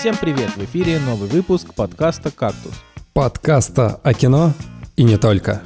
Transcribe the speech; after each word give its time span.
Всем 0.00 0.16
привет! 0.16 0.56
В 0.56 0.64
эфире 0.64 0.98
новый 0.98 1.28
выпуск 1.28 1.74
подкаста 1.74 2.30
«Кактус». 2.30 2.72
Подкаста 3.12 4.00
о 4.02 4.14
кино 4.14 4.54
и 4.96 5.02
не 5.02 5.18
только. 5.18 5.60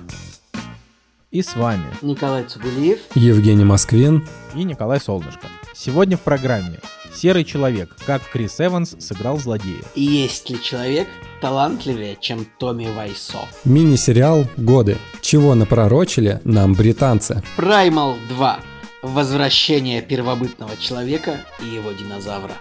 И 1.30 1.41
с 1.41 1.55
вами 1.55 1.85
Николай 2.03 2.43
Цугулиев, 2.43 2.98
Евгений 3.15 3.62
Москвин 3.62 4.27
и 4.57 4.65
Николай 4.65 4.98
Солнышко. 4.98 5.47
Сегодня 5.73 6.16
в 6.16 6.23
программе 6.23 6.80
«Серый 7.15 7.45
человек. 7.45 7.95
Как 8.07 8.23
Крис 8.29 8.61
Эванс 8.61 8.97
сыграл 8.98 9.39
злодея». 9.39 9.84
И 9.95 10.02
есть 10.02 10.51
ли 10.51 10.61
человек 10.61 11.07
талантливее, 11.41 12.19
чем 12.21 12.45
Томми 12.59 12.89
Вайсо? 12.89 13.39
Мини-сериал 13.62 14.46
«Годы. 14.57 14.98
Чего 15.21 15.55
напророчили 15.55 16.41
нам 16.43 16.75
британцы?» 16.75 17.41
Праймал 17.55 18.16
2. 18.30 18.59
Возвращение 19.02 20.02
первобытного 20.02 20.77
человека 20.77 21.38
и 21.60 21.66
его 21.66 21.93
динозавра. 21.93 22.55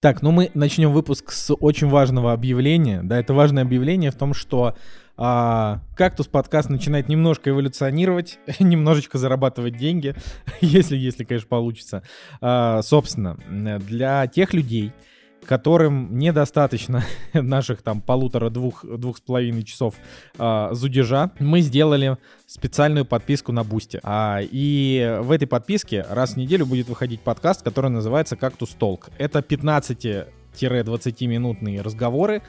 Так, 0.00 0.22
ну 0.22 0.30
мы 0.30 0.50
начнем 0.54 0.92
выпуск 0.92 1.32
с 1.32 1.52
очень 1.54 1.88
важного 1.88 2.32
объявления. 2.32 3.02
Да, 3.02 3.18
это 3.18 3.34
важное 3.34 3.64
объявление 3.64 4.10
в 4.10 4.14
том, 4.14 4.32
что 4.32 4.76
а, 5.16 5.80
кактус 5.96 6.28
подкаст 6.28 6.70
начинает 6.70 7.08
немножко 7.08 7.50
эволюционировать, 7.50 8.38
немножечко 8.60 9.18
зарабатывать 9.18 9.76
деньги, 9.76 10.14
если, 10.60 10.96
если, 10.96 11.24
конечно, 11.24 11.48
получится. 11.48 12.02
А, 12.40 12.82
собственно, 12.82 13.36
для 13.80 14.26
тех 14.28 14.54
людей, 14.54 14.92
которым 15.48 16.18
недостаточно 16.18 17.02
наших 17.32 17.80
там 17.80 18.02
полутора-двух 18.02 18.84
двух 18.84 19.16
с 19.16 19.20
половиной 19.22 19.62
часов 19.64 19.94
э, 20.38 20.68
зудежа, 20.72 21.30
мы 21.38 21.62
сделали 21.62 22.18
специальную 22.46 23.06
подписку 23.06 23.50
на 23.50 23.64
Boosty. 23.64 23.98
А, 24.02 24.40
и 24.42 25.18
в 25.22 25.30
этой 25.30 25.48
подписке 25.48 26.04
раз 26.10 26.34
в 26.34 26.36
неделю 26.36 26.66
будет 26.66 26.88
выходить 26.88 27.22
подкаст, 27.22 27.62
который 27.62 27.90
называется 27.90 28.36
«Кактус 28.36 28.70
Talk». 28.78 29.08
Это 29.16 29.38
15-20 29.38 30.26
минутные 31.26 31.80
разговоры, 31.80 32.42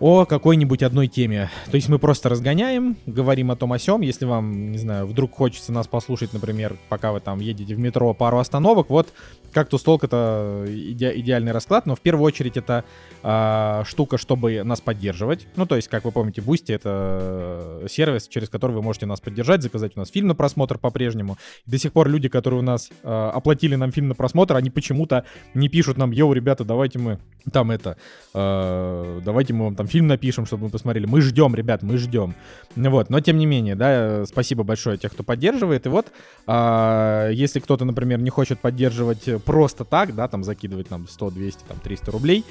о 0.00 0.24
какой-нибудь 0.24 0.82
одной 0.82 1.08
теме. 1.08 1.50
То 1.70 1.76
есть 1.76 1.88
мы 1.88 1.98
просто 1.98 2.28
разгоняем, 2.28 2.96
говорим 3.06 3.50
о 3.50 3.56
том 3.56 3.72
о 3.72 3.78
сём. 3.78 4.00
Если 4.00 4.24
вам, 4.24 4.72
не 4.72 4.78
знаю, 4.78 5.06
вдруг 5.06 5.34
хочется 5.34 5.72
нас 5.72 5.86
послушать, 5.86 6.32
например, 6.32 6.76
пока 6.88 7.12
вы 7.12 7.20
там 7.20 7.40
едете 7.40 7.74
в 7.74 7.78
метро 7.78 8.12
пару 8.14 8.38
остановок, 8.38 8.90
вот 8.90 9.12
Кактус 9.52 9.82
Talk 9.82 10.04
это 10.04 10.64
иде- 10.66 11.12
идеальный 11.16 11.52
расклад, 11.52 11.84
но 11.84 11.94
в 11.94 12.00
первую 12.00 12.24
очередь 12.24 12.56
это 12.56 12.84
э, 13.22 13.82
штука, 13.86 14.16
чтобы 14.16 14.62
нас 14.64 14.80
поддерживать. 14.80 15.46
Ну, 15.56 15.66
то 15.66 15.76
есть, 15.76 15.88
как 15.88 16.04
вы 16.04 16.10
помните, 16.10 16.40
Boosty 16.40 16.72
это 16.72 17.84
сервис, 17.88 18.28
через 18.28 18.48
который 18.48 18.72
вы 18.72 18.82
можете 18.82 19.06
нас 19.06 19.20
поддержать, 19.20 19.62
заказать 19.62 19.92
у 19.94 20.00
нас 20.00 20.10
фильм 20.10 20.28
на 20.28 20.34
просмотр 20.34 20.78
по-прежнему. 20.78 21.36
До 21.66 21.78
сих 21.78 21.92
пор 21.92 22.08
люди, 22.08 22.28
которые 22.28 22.60
у 22.60 22.62
нас 22.62 22.90
э, 23.02 23.30
оплатили 23.34 23.74
нам 23.74 23.92
фильм 23.92 24.08
на 24.08 24.14
просмотр, 24.14 24.56
они 24.56 24.70
почему-то 24.70 25.24
не 25.52 25.68
пишут 25.68 25.98
нам, 25.98 26.12
йоу, 26.12 26.32
ребята, 26.32 26.64
давайте 26.64 26.98
мы 26.98 27.18
там 27.52 27.70
это, 27.70 27.98
э, 28.32 29.20
давайте 29.22 29.52
мы 29.52 29.66
вам 29.66 29.74
там 29.74 29.86
фильм 29.92 30.06
напишем, 30.06 30.46
чтобы 30.46 30.64
мы 30.64 30.70
посмотрели. 30.70 31.06
Мы 31.06 31.20
ждем, 31.20 31.54
ребят, 31.54 31.82
мы 31.82 31.98
ждем. 31.98 32.34
Вот, 32.74 33.10
но 33.10 33.20
тем 33.20 33.36
не 33.36 33.46
менее, 33.46 33.74
да, 33.74 34.24
спасибо 34.26 34.64
большое 34.64 34.96
тех, 34.96 35.12
кто 35.12 35.22
поддерживает. 35.22 35.86
И 35.86 35.88
вот, 35.90 36.06
э, 36.46 37.30
если 37.32 37.60
кто-то, 37.60 37.84
например, 37.84 38.18
не 38.20 38.30
хочет 38.30 38.58
поддерживать 38.58 39.44
просто 39.44 39.84
так, 39.84 40.14
да, 40.14 40.28
там 40.28 40.44
закидывать 40.44 40.90
нам 40.90 41.06
100, 41.06 41.30
200, 41.30 41.64
там 41.64 41.78
300 41.78 42.10
рублей, 42.10 42.44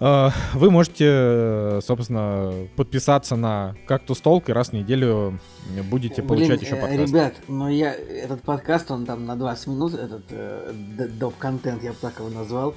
вы 0.00 0.70
можете, 0.70 1.80
собственно, 1.82 2.54
подписаться 2.74 3.36
на 3.36 3.74
Кактус 3.86 4.18
Толк 4.22 4.48
и 4.48 4.52
раз 4.52 4.70
в 4.70 4.72
неделю 4.72 5.38
будете 5.90 6.22
получать 6.22 6.60
Блин, 6.60 6.72
еще 6.72 6.76
подкаст. 6.76 7.12
Ребят, 7.12 7.34
но 7.48 7.68
я 7.68 7.92
этот 7.94 8.40
подкаст, 8.40 8.90
он 8.90 9.04
там 9.04 9.26
на 9.26 9.36
20 9.36 9.66
минут, 9.66 9.92
этот 9.92 10.24
э, 10.30 10.72
доп-контент, 11.18 11.82
я 11.82 11.90
бы 11.90 11.98
так 12.00 12.18
его 12.18 12.30
назвал. 12.30 12.74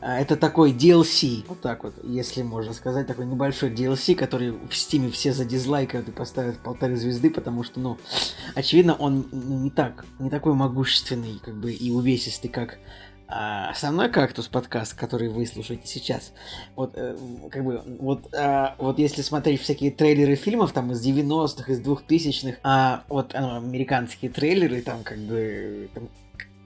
А, 0.00 0.20
это 0.20 0.36
такой 0.36 0.72
DLC, 0.72 1.44
вот 1.48 1.60
так 1.60 1.84
вот, 1.84 1.94
если 2.04 2.42
можно 2.42 2.72
сказать, 2.72 3.06
такой 3.06 3.26
небольшой 3.26 3.70
DLC, 3.70 4.14
который 4.14 4.52
в 4.52 4.74
стиме 4.74 5.10
все 5.10 5.32
задизлайкают 5.32 6.08
и 6.08 6.12
поставят 6.12 6.58
полторы 6.58 6.96
звезды, 6.96 7.30
потому 7.30 7.64
что, 7.64 7.80
ну, 7.80 7.98
очевидно, 8.54 8.94
он 8.94 9.26
ну, 9.32 9.58
не 9.58 9.70
так, 9.70 10.04
не 10.18 10.30
такой 10.30 10.54
могущественный, 10.54 11.40
как 11.42 11.54
бы, 11.54 11.72
и 11.72 11.90
увесистый, 11.90 12.50
как 12.50 12.78
а, 13.30 13.68
основной 13.70 14.08
кактус 14.08 14.48
подкаст, 14.48 14.94
который 14.94 15.28
вы 15.28 15.44
слушаете 15.44 15.86
сейчас. 15.86 16.32
Вот, 16.76 16.92
э, 16.94 17.14
как 17.50 17.62
бы, 17.62 17.82
вот, 18.00 18.32
а, 18.34 18.74
вот 18.78 18.98
если 18.98 19.20
смотреть 19.20 19.60
всякие 19.60 19.90
трейлеры 19.90 20.34
фильмов, 20.34 20.72
там, 20.72 20.92
из 20.92 21.04
90-х, 21.04 21.70
из 21.70 21.80
2000-х, 21.80 22.58
а 22.62 23.04
вот 23.08 23.34
а, 23.34 23.58
американские 23.58 24.30
трейлеры, 24.30 24.80
там, 24.80 25.02
как 25.02 25.18
бы, 25.18 25.90
там, 25.92 26.08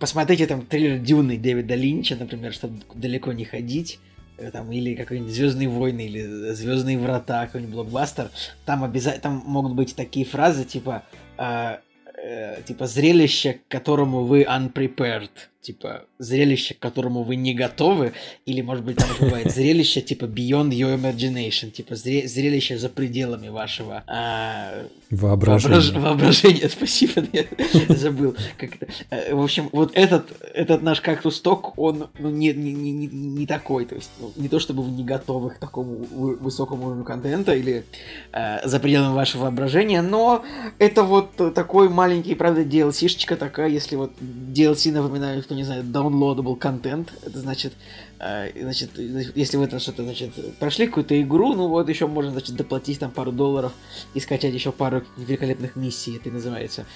посмотрите 0.02 0.48
там 0.48 0.66
трейлер 0.66 0.98
Дюны 0.98 1.38
Дэвида 1.38 1.76
Линча, 1.76 2.16
например, 2.16 2.52
чтобы 2.52 2.80
далеко 2.92 3.32
не 3.32 3.44
ходить, 3.44 4.00
э, 4.36 4.50
там, 4.50 4.72
или 4.72 4.96
какой-нибудь 4.96 5.32
Звездные 5.32 5.68
войны, 5.68 6.06
или 6.06 6.52
Звездные 6.54 6.98
врата, 6.98 7.46
какой-нибудь 7.46 7.72
блокбастер, 7.72 8.28
там 8.64 8.82
обязательно 8.82 9.22
там 9.22 9.42
могут 9.46 9.74
быть 9.74 9.94
такие 9.94 10.26
фразы, 10.26 10.64
типа, 10.64 11.04
э, 11.38 11.76
э, 12.16 12.62
типа 12.66 12.88
зрелище, 12.88 13.52
к 13.52 13.68
которому 13.70 14.24
вы 14.24 14.42
unprepared, 14.42 15.30
типа 15.62 16.02
зрелище, 16.18 16.74
к 16.74 16.78
которому 16.80 17.22
вы 17.22 17.36
не 17.36 17.54
готовы, 17.54 18.12
или, 18.46 18.60
может 18.60 18.84
быть, 18.84 18.96
там 18.96 19.08
бывает 19.20 19.52
зрелище, 19.52 20.00
типа 20.00 20.24
beyond 20.24 20.70
your 20.70 20.96
imagination, 21.00 21.70
типа 21.70 21.94
зре- 21.94 22.26
зрелище 22.26 22.78
за 22.78 22.88
пределами 22.88 23.48
вашего 23.48 24.02
э, 24.08 24.86
воображения. 25.10 25.76
Воображ... 25.76 26.02
Воображение, 26.02 26.68
спасибо, 26.76 27.24
я 27.32 27.44
забыл. 27.88 28.36
Как 28.58 28.70
это. 28.76 29.34
В 29.34 29.42
общем, 29.42 29.68
вот 29.72 29.92
этот, 29.94 30.32
этот 30.52 30.82
наш 30.82 31.00
кактус 31.00 31.40
ток, 31.40 31.78
он 31.78 32.08
ну, 32.18 32.30
не, 32.30 32.52
не, 32.52 32.72
не, 32.72 33.06
не 33.06 33.46
такой, 33.46 33.84
то 33.84 33.94
есть 33.94 34.10
ну, 34.18 34.32
не 34.36 34.48
то 34.48 34.58
чтобы 34.58 34.82
вы 34.82 34.90
не 34.90 35.04
готовы 35.04 35.50
к 35.50 35.58
такому 35.58 36.04
высокому 36.40 36.86
уровню 36.86 37.04
контента 37.04 37.54
или 37.54 37.84
э, 38.32 38.66
за 38.66 38.80
пределами 38.80 39.14
вашего 39.14 39.42
воображения, 39.42 40.02
но 40.02 40.44
это 40.78 41.04
вот 41.04 41.54
такой 41.54 41.88
маленький, 41.88 42.34
правда, 42.34 42.62
DLC-шечка 42.62 43.36
такая, 43.36 43.68
если 43.68 43.94
вот 43.94 44.12
DLC 44.20 44.90
напоминаю, 44.90 45.38
кто 45.52 45.58
не 45.58 45.64
знает, 45.64 45.84
downloadable 45.84 46.56
контент, 46.56 47.12
это 47.26 47.38
значит, 47.38 47.74
э, 48.18 48.50
значит, 48.62 48.98
если 49.36 49.58
вы 49.58 49.64
это 49.64 49.78
что-то, 49.78 50.02
значит, 50.02 50.30
прошли 50.58 50.86
какую-то 50.86 51.20
игру, 51.20 51.52
ну 51.54 51.68
вот 51.68 51.90
еще 51.90 52.06
можно, 52.06 52.30
значит, 52.30 52.56
доплатить 52.56 52.98
там 52.98 53.10
пару 53.10 53.32
долларов 53.32 53.72
и 54.14 54.20
скачать 54.20 54.54
еще 54.54 54.72
пару 54.72 55.02
великолепных 55.18 55.76
миссий, 55.76 56.16
это 56.16 56.30
называется 56.30 56.86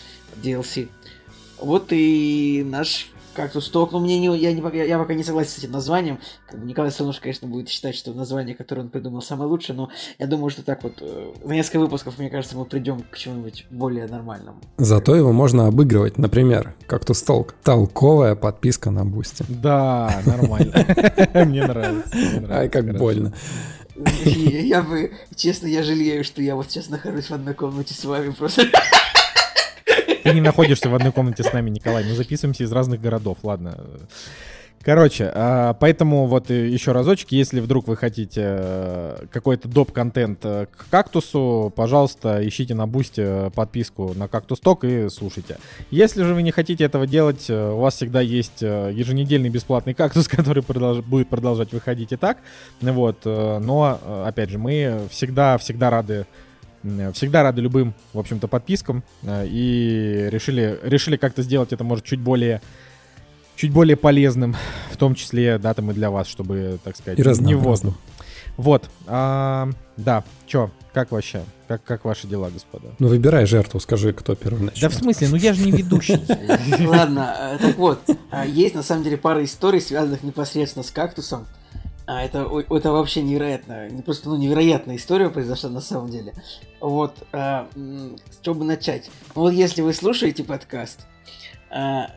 DLC. 0.43 0.89
Вот 1.61 1.89
и 1.91 2.65
наш 2.67 3.11
Кактус 3.37 3.69
Talk, 3.69 3.93
ну 3.93 3.99
мне 3.99 4.19
не, 4.19 4.35
я, 4.39 4.53
не, 4.53 4.63
я, 4.77 4.85
я 4.85 4.99
пока 4.99 5.13
не 5.13 5.23
согласен 5.23 5.51
с 5.51 5.59
этим 5.59 5.73
названием. 5.73 6.19
Как 6.49 6.59
бы 6.59 6.67
Николай 6.67 6.91
Солнышко, 6.91 7.25
конечно, 7.25 7.47
будет 7.47 7.69
считать, 7.69 7.95
что 7.95 8.15
название, 8.15 8.55
которое 8.55 8.83
он 8.83 8.89
придумал, 8.89 9.21
самое 9.21 9.49
лучшее, 9.51 9.77
но 9.77 9.91
я 10.19 10.27
думаю, 10.27 10.49
что 10.49 10.63
так 10.63 10.83
вот 10.83 10.95
э, 11.01 11.33
в 11.45 11.53
несколько 11.53 11.81
выпусков, 11.81 12.19
мне 12.19 12.31
кажется, 12.31 12.57
мы 12.57 12.65
придем 12.65 13.05
к 13.11 13.19
чему-нибудь 13.19 13.67
более 13.69 14.07
нормальному. 14.07 14.59
Зато 14.79 15.15
его 15.15 15.33
можно 15.33 15.67
обыгрывать, 15.67 16.17
например, 16.17 16.75
Кактус 16.87 17.23
Talk. 17.23 17.55
Толковая 17.63 18.37
подписка 18.37 18.91
на 18.91 19.05
Boosty. 19.05 19.45
Да, 19.49 20.23
нормально. 20.25 20.73
Мне 21.35 21.67
нравится. 21.67 22.11
Ай, 22.49 22.71
как 22.71 22.97
больно. 22.97 23.35
Я 24.25 24.83
бы, 24.83 25.13
честно, 25.35 25.67
я 25.67 25.83
жалею, 25.83 26.25
что 26.25 26.41
я 26.43 26.55
вот 26.55 26.71
сейчас 26.71 26.89
нахожусь 26.89 27.31
в 27.31 27.35
одной 27.35 27.55
комнате 27.55 27.95
с 27.95 28.05
вами 28.05 28.31
просто. 28.31 28.63
Ты 30.27 30.35
не 30.35 30.41
находишься 30.41 30.91
в 30.91 30.95
одной 30.97 31.13
комнате 31.13 31.45
с 31.45 31.53
нами, 31.53 31.71
Николай. 31.71 32.03
Мы 32.03 32.17
записываемся 32.17 32.65
из 32.65 32.73
разных 32.73 33.01
городов, 33.01 33.39
ладно. 33.45 33.79
Короче, 34.83 35.31
а, 35.33 35.75
поэтому 35.75 36.27
вот 36.27 36.51
еще 36.51 36.91
разочек, 36.91 37.31
если 37.31 37.61
вдруг 37.61 37.87
вы 37.87 37.97
хотите 37.97 38.43
э, 38.45 39.27
какой-то 39.33 39.69
доп-контент 39.69 40.41
э, 40.45 40.67
к 40.67 40.89
кактусу, 40.91 41.73
пожалуйста, 41.75 42.47
ищите 42.47 42.75
на 42.75 42.89
бусте 42.89 43.51
подписку 43.55 44.15
на 44.15 44.27
кактус 44.27 44.59
ток 44.59 44.85
и 44.85 45.09
слушайте. 45.09 45.59
Если 45.91 46.23
же 46.25 46.35
вы 46.35 46.43
не 46.43 46.51
хотите 46.51 46.85
этого 46.85 47.07
делать, 47.07 47.47
э, 47.49 47.71
у 47.73 47.79
вас 47.79 47.95
всегда 47.95 48.21
есть 48.21 48.63
еженедельный 48.63 49.49
бесплатный 49.49 49.95
кактус, 49.95 50.27
который 50.29 50.63
продолж... 50.63 51.05
будет 51.05 51.29
продолжать 51.29 51.73
выходить 51.73 52.13
и 52.13 52.17
так. 52.17 52.39
Вот, 52.81 53.25
но, 53.25 54.25
опять 54.25 54.51
же, 54.51 54.59
мы 54.59 55.09
всегда-всегда 55.11 55.91
рады 55.91 56.27
всегда 57.15 57.43
рады 57.43 57.61
любым, 57.61 57.95
в 58.13 58.19
общем-то, 58.19 58.49
подпискам. 58.49 59.03
И 59.25 60.29
решили, 60.31 60.79
решили 60.83 61.17
как-то 61.17 61.43
сделать 61.43 61.73
это, 61.73 61.85
может, 61.85 62.05
чуть 62.05 62.21
более 62.21 62.61
чуть 63.57 63.73
более 63.73 63.97
полезным, 63.97 64.55
в 64.93 64.97
том 64.99 65.15
числе, 65.15 65.59
да, 65.59 65.73
там 65.73 65.91
и 65.91 65.95
для 65.95 66.11
вас, 66.11 66.27
чтобы, 66.27 66.79
так 66.85 66.95
сказать, 66.97 67.19
и 67.19 67.43
не 67.43 67.55
в 67.55 67.61
воздух. 67.61 67.95
Вот, 68.59 68.89
а, 69.07 69.71
да, 69.97 70.25
чё, 70.47 70.71
как 70.93 71.11
вообще? 71.11 71.43
Как, 71.69 71.83
как 71.85 72.05
ваши 72.05 72.27
дела, 72.27 72.49
господа? 72.49 72.89
Ну, 72.99 73.09
выбирай 73.09 73.45
жертву, 73.45 73.81
скажи, 73.81 74.13
кто 74.13 74.35
первый 74.35 74.65
начнет. 74.65 74.83
Да 74.83 74.89
в 74.89 74.95
смысле, 74.95 75.29
ну 75.29 75.37
я 75.37 75.53
же 75.53 75.65
не 75.65 75.73
ведущий. 75.73 76.21
Ладно, 76.87 77.59
так 77.61 77.77
вот, 77.77 78.01
есть 78.47 78.75
на 78.75 78.83
самом 78.83 79.05
деле 79.05 79.17
пара 79.17 79.45
историй, 79.45 79.81
связанных 79.81 80.23
непосредственно 80.23 80.85
с 80.85 80.91
кактусом. 80.91 81.47
А 82.07 82.23
это, 82.23 82.49
это 82.71 82.93
вообще 82.93 83.21
невероятно, 83.23 83.89
не 83.89 84.01
просто 84.01 84.29
ну, 84.29 84.37
невероятная 84.37 84.95
история 84.95 85.29
произошла 85.29 85.71
на 85.71 85.81
самом 85.81 86.09
деле. 86.09 86.35
Вот, 86.81 87.17
а, 87.33 87.69
чтобы 88.41 88.65
начать. 88.65 89.11
Вот 89.35 89.53
если 89.53 89.83
вы 89.83 89.93
слушаете 89.93 90.45
подкаст, 90.45 91.01
а, 91.69 92.13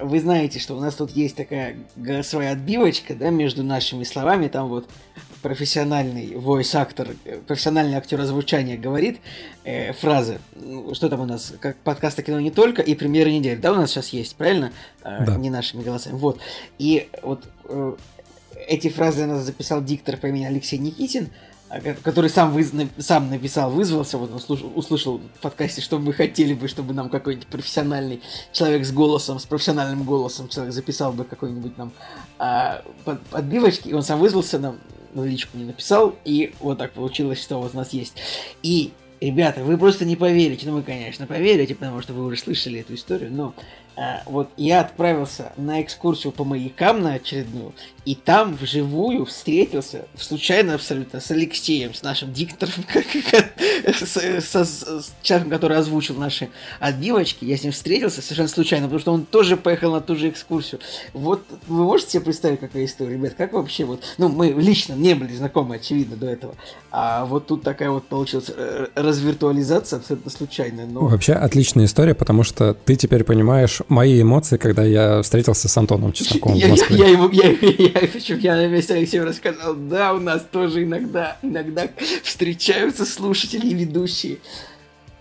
вы 0.00 0.20
знаете, 0.20 0.60
что 0.60 0.76
у 0.76 0.80
нас 0.80 0.94
тут 0.94 1.10
есть 1.10 1.36
такая 1.36 1.76
голосовая 1.96 2.52
отбивочка, 2.52 3.14
да, 3.16 3.30
между 3.30 3.64
нашими 3.64 4.04
словами, 4.04 4.46
там 4.46 4.68
вот 4.68 4.88
профессиональный 5.42 6.34
voice 6.34 6.76
актор, 6.76 7.08
профессиональный 7.46 7.96
актер 7.96 8.20
озвучания 8.20 8.78
говорит 8.78 9.18
э, 9.64 9.92
фразы. 9.92 10.38
Ну, 10.54 10.94
что 10.94 11.08
там 11.08 11.20
у 11.20 11.26
нас? 11.26 11.52
Как 11.60 11.76
подкаста 11.78 12.22
кино 12.22 12.38
не 12.38 12.52
только 12.52 12.80
и 12.80 12.94
премьеры 12.94 13.32
недели. 13.32 13.56
Да, 13.56 13.72
у 13.72 13.74
нас 13.74 13.90
сейчас 13.90 14.10
есть, 14.10 14.36
правильно? 14.36 14.72
Э, 15.02 15.24
да. 15.26 15.36
Не 15.36 15.50
нашими 15.50 15.82
голосами. 15.82 16.14
Вот. 16.14 16.38
И 16.78 17.08
вот 17.22 17.42
э, 17.64 17.94
эти 18.66 18.88
фразы 18.88 19.26
нас 19.26 19.44
записал 19.44 19.82
диктор 19.82 20.16
по 20.16 20.26
имени 20.26 20.44
Алексей 20.44 20.78
Никитин. 20.78 21.30
А, 21.72 21.80
который 21.80 22.28
сам, 22.28 22.52
вы, 22.52 22.66
сам 22.98 23.30
написал, 23.30 23.70
вызвался, 23.70 24.18
вот 24.18 24.30
он 24.30 24.40
слушал, 24.40 24.70
услышал 24.74 25.18
в 25.18 25.40
подкасте, 25.40 25.80
что 25.80 25.98
мы 25.98 26.12
хотели 26.12 26.52
бы, 26.52 26.68
чтобы 26.68 26.92
нам 26.92 27.08
какой-нибудь 27.08 27.46
профессиональный 27.46 28.20
человек 28.52 28.84
с 28.84 28.92
голосом, 28.92 29.38
с 29.38 29.46
профессиональным 29.46 30.02
голосом 30.02 30.50
человек 30.50 30.74
записал 30.74 31.14
бы 31.14 31.24
какой-нибудь 31.24 31.78
нам 31.78 31.92
а, 32.38 32.82
под, 33.06 33.22
подбивочки, 33.22 33.88
и 33.88 33.94
он 33.94 34.02
сам 34.02 34.20
вызвался 34.20 34.58
нам, 34.58 34.80
в 35.14 35.24
личку 35.24 35.56
не 35.56 35.64
написал, 35.64 36.14
и 36.26 36.52
вот 36.60 36.76
так 36.76 36.92
получилось, 36.92 37.42
что 37.42 37.56
у 37.56 37.76
нас 37.76 37.94
есть. 37.94 38.16
И, 38.62 38.92
ребята, 39.22 39.64
вы 39.64 39.78
просто 39.78 40.04
не 40.04 40.16
поверите, 40.16 40.66
ну 40.66 40.74
вы, 40.74 40.82
конечно, 40.82 41.26
поверите, 41.26 41.74
потому 41.74 42.02
что 42.02 42.12
вы 42.12 42.26
уже 42.26 42.36
слышали 42.36 42.80
эту 42.80 42.94
историю, 42.94 43.32
но 43.32 43.54
вот 44.26 44.50
я 44.56 44.80
отправился 44.80 45.52
на 45.56 45.82
экскурсию 45.82 46.32
по 46.32 46.44
маякам 46.44 47.02
на 47.02 47.14
очередную, 47.14 47.72
и 48.04 48.14
там 48.14 48.56
вживую 48.56 49.26
встретился, 49.26 50.06
случайно 50.16 50.74
абсолютно, 50.74 51.20
с 51.20 51.30
Алексеем, 51.30 51.94
с 51.94 52.02
нашим 52.02 52.32
диктором, 52.32 52.84
с 53.86 55.12
человеком, 55.22 55.50
который 55.50 55.76
озвучил 55.76 56.16
наши 56.16 56.48
отбивочки. 56.80 57.44
Я 57.44 57.56
с 57.56 57.62
ним 57.62 57.72
встретился 57.72 58.22
совершенно 58.22 58.48
случайно, 58.48 58.86
потому 58.86 59.00
что 59.00 59.12
он 59.12 59.24
тоже 59.24 59.56
поехал 59.56 59.92
на 59.92 60.00
ту 60.00 60.16
же 60.16 60.30
экскурсию. 60.30 60.80
Вот 61.12 61.44
вы 61.68 61.84
можете 61.84 62.12
себе 62.12 62.22
представить, 62.22 62.60
какая 62.60 62.86
история, 62.86 63.14
ребят? 63.14 63.34
Как 63.34 63.52
вообще 63.52 63.84
вот... 63.84 64.02
Ну, 64.18 64.28
мы 64.28 64.48
лично 64.48 64.94
не 64.94 65.14
были 65.14 65.34
знакомы, 65.34 65.76
очевидно, 65.76 66.16
до 66.16 66.26
этого. 66.26 66.54
А 66.90 67.24
вот 67.24 67.46
тут 67.46 67.62
такая 67.62 67.90
вот 67.90 68.06
получилась 68.06 68.50
э, 68.54 68.86
развиртуализация 68.94 69.98
абсолютно 69.98 70.30
случайная. 70.30 70.86
Вообще 70.86 71.34
отличная 71.34 71.84
история, 71.84 72.14
потому 72.14 72.42
что 72.42 72.74
ты 72.74 72.96
теперь 72.96 73.24
понимаешь 73.24 73.80
мои 73.88 74.22
эмоции, 74.22 74.56
когда 74.56 74.84
я 74.84 75.22
встретился 75.22 75.68
с 75.68 75.76
Антоном 75.76 76.12
Чесноковым 76.14 76.58
в 76.58 76.68
Москве. 76.68 76.96
Я, 76.96 77.06
я, 77.06 77.10
ему, 77.12 77.28
я, 77.30 77.48
я, 77.48 78.08
причем 78.08 78.38
я 78.38 78.56
на 78.56 78.66
весь 78.66 78.90
Алексею 78.90 79.24
рассказал, 79.24 79.74
да, 79.74 80.14
у 80.14 80.20
нас 80.20 80.46
тоже 80.50 80.84
иногда, 80.84 81.36
иногда 81.42 81.88
встречаются 82.22 83.04
слушатели 83.04 83.66
и 83.66 83.74
ведущие. 83.74 84.38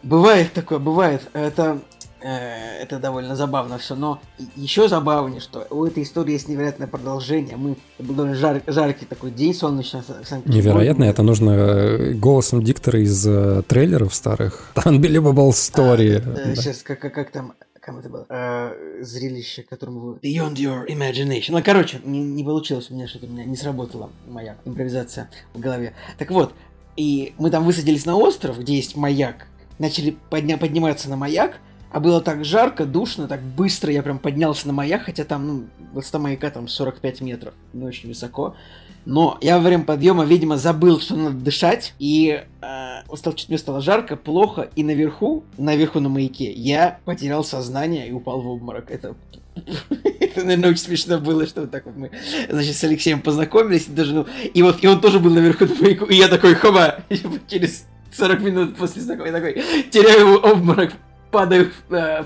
Бывает 0.04 0.52
такое, 0.54 0.80
бывает. 0.80 1.22
Это, 1.34 1.80
э, 2.22 2.82
это 2.82 2.98
довольно 2.98 3.36
забавно 3.36 3.78
все. 3.78 3.96
Но 3.96 4.20
еще 4.56 4.88
забавнее, 4.88 5.42
что 5.42 5.68
у 5.70 5.86
этой 5.86 6.04
истории 6.04 6.34
есть 6.34 6.48
невероятное 6.48 6.88
продолжение. 6.88 7.56
Мы 7.56 7.76
был 8.00 8.34
жар, 8.34 8.64
жаркий 8.66 9.06
такой 9.06 9.30
день 9.30 9.54
солнечный. 9.54 10.02
Невероятно, 10.46 11.04
это 11.04 11.22
нужно 11.22 11.52
э, 11.52 12.14
голосом 12.14 12.64
диктора 12.64 13.00
из 13.00 13.26
э, 13.28 13.62
трейлеров 13.68 14.16
старых. 14.16 14.72
Unbelievable 14.76 15.52
Story. 15.52 16.24
А, 16.26 16.50
э, 16.50 16.56
сейчас, 16.56 16.82
как, 16.82 17.00
как, 17.00 17.14
как 17.14 17.32
там 17.32 17.54
как 17.82 17.98
это 17.98 18.10
было? 18.10 18.26
Э, 18.30 19.00
зрелище, 19.02 19.64
которому 19.64 20.00
вы... 20.00 20.14
Beyond 20.18 20.54
your 20.54 20.88
imagination. 20.88 21.52
Ну, 21.52 21.64
короче, 21.64 22.00
не, 22.04 22.20
не 22.20 22.44
получилось 22.44 22.92
у 22.92 22.94
меня 22.94 23.08
что-то, 23.08 23.26
у 23.26 23.30
меня 23.30 23.44
не 23.44 23.56
сработала 23.56 24.12
моя 24.28 24.56
импровизация 24.66 25.30
в 25.54 25.60
голове. 25.60 25.94
Так 26.18 26.30
вот, 26.32 26.54
и 26.96 27.34
мы 27.40 27.50
там 27.50 27.66
высадились 27.66 28.06
на 28.06 28.16
остров, 28.16 28.60
где 28.60 28.76
есть 28.76 28.96
маяк, 28.96 29.48
начали 29.80 30.16
подня- 30.30 30.58
подниматься 30.58 31.10
на 31.10 31.16
маяк, 31.16 31.60
а 31.92 32.00
было 32.00 32.22
так 32.22 32.46
жарко, 32.46 32.86
душно, 32.86 33.28
так 33.28 33.42
быстро 33.42 33.92
я 33.92 34.04
прям 34.04 34.20
поднялся 34.20 34.68
на 34.68 34.74
маяк, 34.74 35.04
хотя 35.04 35.24
там, 35.24 35.48
ну, 35.48 35.64
высота 35.94 36.20
маяка 36.20 36.50
там 36.50 36.68
45 36.68 37.22
метров, 37.22 37.54
не 37.74 37.84
очень 37.84 38.10
высоко. 38.10 38.56
Но 39.04 39.38
я 39.42 39.58
во 39.58 39.64
время 39.64 39.84
подъема, 39.84 40.26
видимо, 40.26 40.58
забыл, 40.58 41.00
что 41.00 41.16
надо 41.16 41.36
дышать, 41.36 41.94
и 41.98 42.44
э, 42.62 43.16
стало, 43.16 43.36
чуть 43.36 43.50
мне 43.50 43.58
стало 43.58 43.82
жарко, 43.82 44.16
плохо, 44.16 44.70
и 44.76 44.84
наверху, 44.84 45.44
наверху 45.58 46.00
на 46.00 46.10
маяке, 46.10 46.52
я 46.52 47.00
потерял 47.04 47.44
сознание 47.44 48.08
и 48.08 48.12
упал 48.12 48.42
в 48.42 48.48
обморок. 48.48 48.92
Это 48.92 49.16
это, 50.20 50.44
наверное, 50.44 50.70
очень 50.70 50.82
смешно 50.82 51.20
было, 51.20 51.46
что 51.46 51.62
вот 51.62 51.72
так 51.72 51.86
вот 51.86 51.96
мы, 51.96 52.12
значит, 52.50 52.76
с 52.76 52.84
Алексеем 52.84 53.22
познакомились, 53.22 53.86
даже, 53.86 54.14
ну, 54.14 54.28
и 54.54 54.62
вот, 54.62 54.84
и 54.84 54.88
он 54.88 55.02
тоже 55.02 55.20
был 55.20 55.32
наверху 55.32 55.66
на 55.66 55.76
маяку, 55.76 56.06
и 56.06 56.16
я 56.16 56.28
такой, 56.28 56.54
хоба, 56.56 57.00
через 57.48 57.86
40 58.14 58.42
минут 58.42 58.76
после 58.78 59.02
знакомства, 59.02 59.40
такой, 59.40 59.64
теряю 59.90 60.40
обморок, 60.40 60.94
падаю, 61.32 61.72
э, 61.90 62.26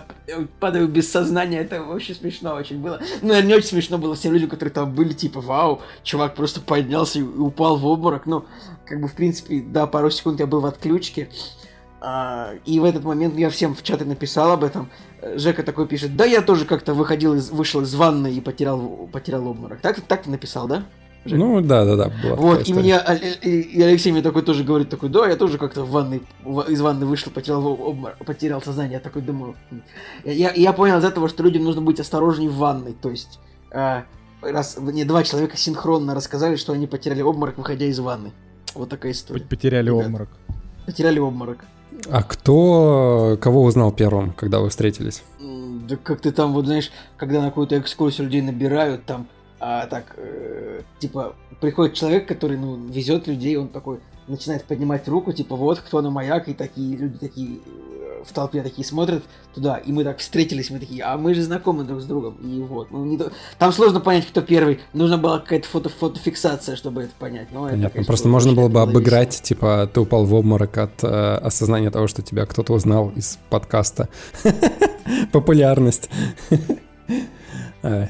падаю 0.60 0.88
без 0.88 1.12
сознания, 1.12 1.60
это 1.60 1.84
вообще 1.84 2.14
смешно 2.14 2.56
очень 2.56 2.82
было. 2.82 3.00
Ну, 3.22 3.40
не 3.42 3.54
очень 3.54 3.68
смешно 3.68 3.98
было 3.98 4.16
всем 4.16 4.34
людям, 4.34 4.50
которые 4.50 4.74
там 4.74 4.94
были, 4.94 5.14
типа, 5.14 5.42
вау, 5.42 5.82
чувак 6.04 6.36
просто 6.36 6.62
поднялся 6.62 7.20
и 7.20 7.24
упал 7.24 7.78
в 7.78 7.86
обморок. 7.86 8.26
Ну, 8.26 8.46
как 8.86 9.00
бы, 9.00 9.08
в 9.08 9.14
принципе, 9.14 9.62
да, 9.62 9.88
пару 9.88 10.10
секунд 10.10 10.40
я 10.40 10.48
был 10.48 10.60
в 10.62 10.66
отключке. 10.66 11.30
А, 12.02 12.54
и 12.66 12.80
в 12.80 12.84
этот 12.84 13.04
момент 13.04 13.38
я 13.38 13.50
всем 13.50 13.74
в 13.74 13.82
чаты 13.82 14.06
написал 14.06 14.52
об 14.52 14.64
этом. 14.64 14.92
Жека 15.36 15.64
такой 15.64 15.88
пишет, 15.88 16.16
да, 16.16 16.26
я 16.26 16.42
тоже 16.42 16.66
как-то 16.66 16.94
выходил 16.94 17.34
из, 17.36 17.50
вышел 17.50 17.82
из 17.82 17.96
ванны 17.96 18.32
и 18.32 18.42
потерял, 18.42 19.10
потерял 19.12 19.48
обморок. 19.48 19.82
Так, 19.82 20.02
так 20.02 20.24
ты 20.24 20.30
написал, 20.30 20.68
да? 20.68 20.84
Ну, 21.26 21.62
да, 21.62 21.86
да, 21.86 21.96
да. 21.96 22.12
Вот, 22.36 22.68
и 22.68 22.74
меня, 22.74 23.00
и 23.02 23.82
Алексей 23.82 24.12
мне 24.12 24.22
такой 24.22 24.44
тоже 24.44 24.64
говорит, 24.64 24.90
такой, 24.90 25.10
да, 25.10 25.28
я 25.28 25.36
тоже 25.36 25.58
как-то 25.58 25.84
в 25.84 25.90
ванной, 25.90 26.22
из 26.68 26.82
ванны 26.82 27.06
вышел, 27.06 27.32
потерял, 27.32 27.66
обмор, 27.68 28.16
потерял 28.26 28.62
сознание. 28.62 28.94
Я 28.94 29.00
такой 29.00 29.22
думаю, 29.22 29.56
я, 30.24 30.52
я 30.52 30.74
понял 30.74 31.00
из 31.00 31.04
этого, 31.04 31.28
что 31.28 31.44
людям 31.44 31.64
нужно 31.64 31.82
быть 31.82 32.00
осторожнее 32.00 32.50
в 32.50 32.56
ванной, 32.56 32.94
то 32.94 33.10
есть, 33.10 33.40
э, 33.72 34.04
раз 34.42 34.78
мне 34.80 35.06
два 35.06 35.24
человека 35.24 35.58
синхронно 35.58 36.14
рассказали, 36.14 36.56
что 36.56 36.74
они 36.74 36.88
потеряли 36.88 37.22
обморок, 37.22 37.58
выходя 37.58 37.86
из 37.86 38.00
ванны. 38.00 38.32
Вот 38.76 38.90
такая 38.90 39.12
история. 39.12 39.42
Потеряли 39.42 39.90
Ребят. 39.90 40.06
обморок. 40.06 40.30
Потеряли 40.86 41.20
обморок. 41.20 41.66
А 42.10 42.24
кто, 42.24 43.38
кого 43.42 43.64
узнал 43.64 43.92
первым, 43.92 44.34
когда 44.34 44.60
вы 44.60 44.70
встретились? 44.70 45.24
Да 45.40 45.96
как 45.96 46.20
ты 46.22 46.32
там, 46.32 46.54
вот 46.54 46.66
знаешь, 46.66 46.92
когда 47.18 47.42
на 47.42 47.48
какую-то 47.48 47.80
экскурсию 47.80 48.26
людей 48.26 48.42
набирают, 48.42 49.06
там 49.06 49.28
а, 49.60 49.88
так, 49.88 50.16
э, 50.18 50.82
типа, 51.00 51.36
приходит 51.62 51.94
человек, 51.94 52.28
который, 52.28 52.58
ну, 52.58 52.76
везет 52.88 53.28
людей, 53.28 53.56
он 53.58 53.70
такой 53.70 54.00
начинает 54.28 54.66
поднимать 54.66 55.08
руку, 55.08 55.32
типа, 55.34 55.56
вот 55.56 55.80
кто 55.80 56.02
на 56.02 56.10
маяк, 56.10 56.48
и 56.48 56.54
такие 56.54 56.98
люди 56.98 57.18
такие 57.18 57.60
э, 57.66 58.24
в 58.26 58.34
толпе 58.34 58.64
такие 58.64 58.86
смотрят 58.86 59.24
туда, 59.54 59.78
и 59.78 59.92
мы 59.92 60.04
так 60.04 60.18
встретились, 60.18 60.70
мы 60.72 60.80
такие, 60.80 61.04
а 61.04 61.18
мы 61.18 61.34
же 61.34 61.44
знакомы 61.44 61.84
друг 61.84 62.02
с 62.02 62.06
другом, 62.06 62.36
и 62.36 62.60
вот. 62.62 62.92
Ну, 62.92 63.06
не... 63.06 63.20
Там 63.60 63.72
сложно 63.72 64.00
понять, 64.00 64.28
кто 64.28 64.42
первый, 64.42 64.80
нужна 64.94 65.18
была 65.18 65.40
какая-то 65.40 65.68
фото 65.68 65.90
фотофиксация, 65.90 66.76
чтобы 66.76 67.04
это 67.04 67.12
понять. 67.18 67.50
Но 67.52 67.66
Понятно, 67.66 67.86
это, 67.86 67.94
конечно, 67.94 68.08
просто 68.08 68.28
можно 68.28 68.54
было 68.54 68.68
бы 68.68 68.82
обыграть, 68.82 69.30
весело. 69.30 69.46
типа, 69.46 69.90
ты 69.94 70.00
упал 70.00 70.26
в 70.26 70.34
обморок 70.34 70.78
от 70.78 71.04
э, 71.04 71.36
осознания 71.38 71.92
того, 71.92 72.08
что 72.08 72.22
тебя 72.22 72.46
кто-то 72.46 72.74
узнал 72.74 73.12
из 73.16 73.38
подкаста. 73.50 74.10
Популярность. 75.32 76.10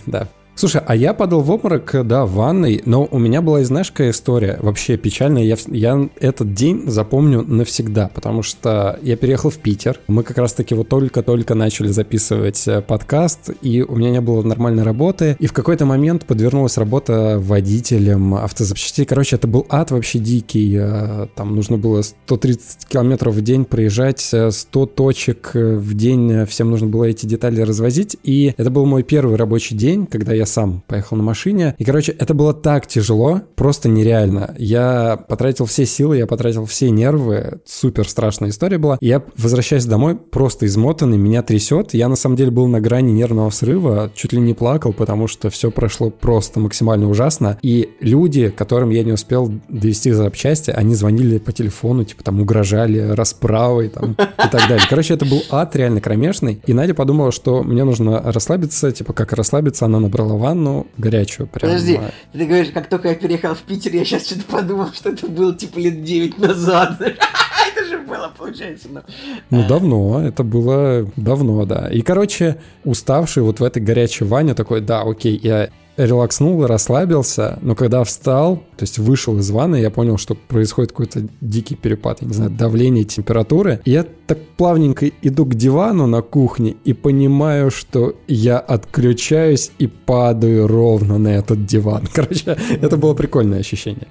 Да. 0.05 0.29
Слушай, 0.57 0.81
а 0.85 0.95
я 0.95 1.13
падал 1.13 1.41
в 1.41 1.51
обморок, 1.51 1.93
да, 2.07 2.25
в 2.25 2.31
ванной, 2.31 2.81
но 2.85 3.05
у 3.12 3.19
меня 3.19 3.41
была, 3.41 3.62
знаешь, 3.65 3.91
какая 3.91 4.12
история 4.12 4.57
вообще 4.62 4.95
печальная. 4.95 5.43
Я, 5.43 5.57
я 5.67 6.09
этот 6.21 6.53
день 6.53 6.89
запомню 6.89 7.41
навсегда, 7.41 8.09
потому 8.13 8.41
что 8.41 8.97
я 9.01 9.17
переехал 9.17 9.50
в 9.50 9.57
Питер. 9.57 10.00
Мы 10.07 10.24
как 10.24 10.38
раз-таки 10.38 10.74
вот 10.74 10.88
только-только 10.88 11.55
начали 11.55 11.89
записывать 11.89 12.65
э, 12.69 12.81
подкаст, 12.81 13.50
и 13.62 13.81
у 13.81 13.97
меня 13.97 14.12
не 14.12 14.21
было 14.21 14.43
нормальной 14.43 14.83
работы. 14.83 15.35
И 15.39 15.47
в 15.47 15.51
какой-то 15.51 15.85
момент 15.85 16.25
подвернулась 16.25 16.77
работа 16.77 17.38
водителем 17.38 18.35
автозапчастей. 18.35 19.05
Короче, 19.05 19.35
это 19.35 19.50
был 19.50 19.65
ад 19.67 19.91
вообще 19.91 20.19
дикий. 20.19 20.77
Э, 20.79 21.27
там 21.35 21.53
нужно 21.53 21.77
было 21.77 22.01
130 22.01 22.85
километров 22.85 23.35
в 23.35 23.41
день 23.41 23.65
проезжать, 23.65 24.21
100 24.21 24.50
э, 24.53 24.88
точек 24.88 25.51
в 25.53 25.93
день. 25.95 26.45
Всем 26.45 26.71
нужно 26.71 26.88
было 26.88 27.03
эти 27.03 27.25
детали 27.25 27.59
развозить. 27.59 28.15
И 28.24 28.53
это 28.55 28.69
был 28.69 28.85
мой 28.85 29.03
первый 29.03 29.35
рабочий 29.35 29.75
день, 29.75 30.05
когда 30.05 30.31
я 30.31 30.44
сам 30.45 30.83
поехал 30.87 31.17
на 31.17 31.23
машине. 31.23 31.75
И, 31.77 31.83
короче, 31.83 32.11
это 32.11 32.33
было 32.33 32.53
так 32.53 32.87
тяжело, 32.87 33.41
просто 33.55 33.89
нереально. 33.89 34.53
Я 34.57 35.17
потратил 35.27 35.65
все 35.65 35.85
силы, 35.85 36.17
я 36.17 36.27
потратил 36.27 36.65
все 36.65 36.89
нервы. 36.89 37.59
Супер 37.65 38.07
страшная 38.07 38.49
история 38.49 38.77
была. 38.77 38.97
И 39.01 39.07
я 39.07 39.23
возвращаюсь 39.37 39.85
домой 39.85 40.15
просто 40.15 40.65
измотанный, 40.65 41.17
меня 41.17 41.43
трясет. 41.43 41.93
Я, 41.93 42.09
на 42.09 42.15
самом 42.15 42.35
деле, 42.35 42.51
был 42.51 42.67
на 42.67 42.81
грани 42.81 43.11
нервного 43.11 43.49
срыва, 43.49 44.11
чуть 44.15 44.33
ли 44.33 44.39
не 44.39 44.53
плакал, 44.53 44.93
потому 44.93 45.27
что 45.27 45.49
все 45.49 45.71
прошло 45.71 46.09
просто 46.09 46.59
максимально 46.59 47.09
ужасно. 47.09 47.57
И 47.61 47.89
люди, 47.99 48.49
которым 48.49 48.89
я 48.89 49.03
не 49.03 49.11
успел 49.11 49.51
довести 49.69 50.11
запчасти, 50.11 50.71
они 50.71 50.95
звонили 50.95 51.37
по 51.37 51.51
телефону, 51.51 52.03
типа 52.03 52.23
там 52.23 52.39
угрожали 52.39 52.99
расправой 52.99 53.89
там, 53.89 54.13
и 54.13 54.49
так 54.49 54.67
далее. 54.67 54.85
Короче, 54.89 55.13
это 55.13 55.25
был 55.25 55.41
ад 55.49 55.75
реально 55.75 56.01
кромешный. 56.01 56.61
И 56.65 56.73
Надя 56.73 56.93
подумала, 56.93 57.31
что 57.31 57.63
мне 57.63 57.83
нужно 57.83 58.21
расслабиться, 58.31 58.91
типа 58.91 59.13
как 59.13 59.33
расслабиться, 59.33 59.85
она 59.85 59.99
набрала 59.99 60.34
принял 60.35 60.37
ванну 60.37 60.87
горячую. 60.97 61.47
Прям, 61.47 61.71
Подожди, 61.71 61.99
ты 62.33 62.45
говоришь, 62.45 62.71
как 62.73 62.89
только 62.89 63.09
я 63.09 63.15
переехал 63.15 63.55
в 63.55 63.61
Питер, 63.61 63.93
я 63.93 64.05
сейчас 64.05 64.25
что-то 64.27 64.43
подумал, 64.43 64.93
что 64.93 65.09
это 65.09 65.27
было 65.27 65.55
типа 65.55 65.79
лет 65.79 66.03
9 66.03 66.37
назад. 66.39 67.01
Это 67.01 67.85
же 67.89 67.97
было, 67.99 68.31
получается. 68.37 68.87
Ну, 68.89 69.01
ну 69.49 69.67
давно, 69.67 70.25
это 70.25 70.43
было 70.43 71.09
давно, 71.17 71.65
да. 71.65 71.89
И, 71.91 72.01
короче, 72.01 72.57
уставший 72.85 73.43
вот 73.43 73.59
в 73.59 73.63
этой 73.63 73.81
горячей 73.81 74.23
ванне 74.23 74.53
такой, 74.53 74.81
да, 74.81 75.01
окей, 75.01 75.37
я 75.41 75.69
релакснул, 75.97 76.65
расслабился, 76.65 77.59
но 77.61 77.75
когда 77.75 78.03
встал, 78.03 78.57
то 78.77 78.83
есть 78.83 78.99
вышел 78.99 79.37
из 79.37 79.49
ванны, 79.51 79.77
я 79.77 79.89
понял, 79.89 80.17
что 80.17 80.35
происходит 80.35 80.91
какой-то 80.91 81.27
дикий 81.41 81.75
перепад, 81.75 82.21
я 82.21 82.27
не 82.27 82.33
знаю, 82.33 82.51
давление, 82.51 83.03
температуры. 83.03 83.81
И 83.85 83.91
я 83.91 84.05
так 84.27 84.39
плавненько 84.57 85.07
иду 85.21 85.45
к 85.45 85.55
дивану 85.55 86.07
на 86.07 86.21
кухне 86.21 86.75
и 86.83 86.93
понимаю, 86.93 87.71
что 87.71 88.15
я 88.27 88.59
отключаюсь 88.59 89.71
и 89.79 89.87
падаю 89.87 90.67
ровно 90.67 91.17
на 91.17 91.29
этот 91.29 91.65
диван. 91.65 92.07
Короче, 92.13 92.57
это 92.81 92.97
было 92.97 93.13
прикольное 93.13 93.59
ощущение. 93.59 94.07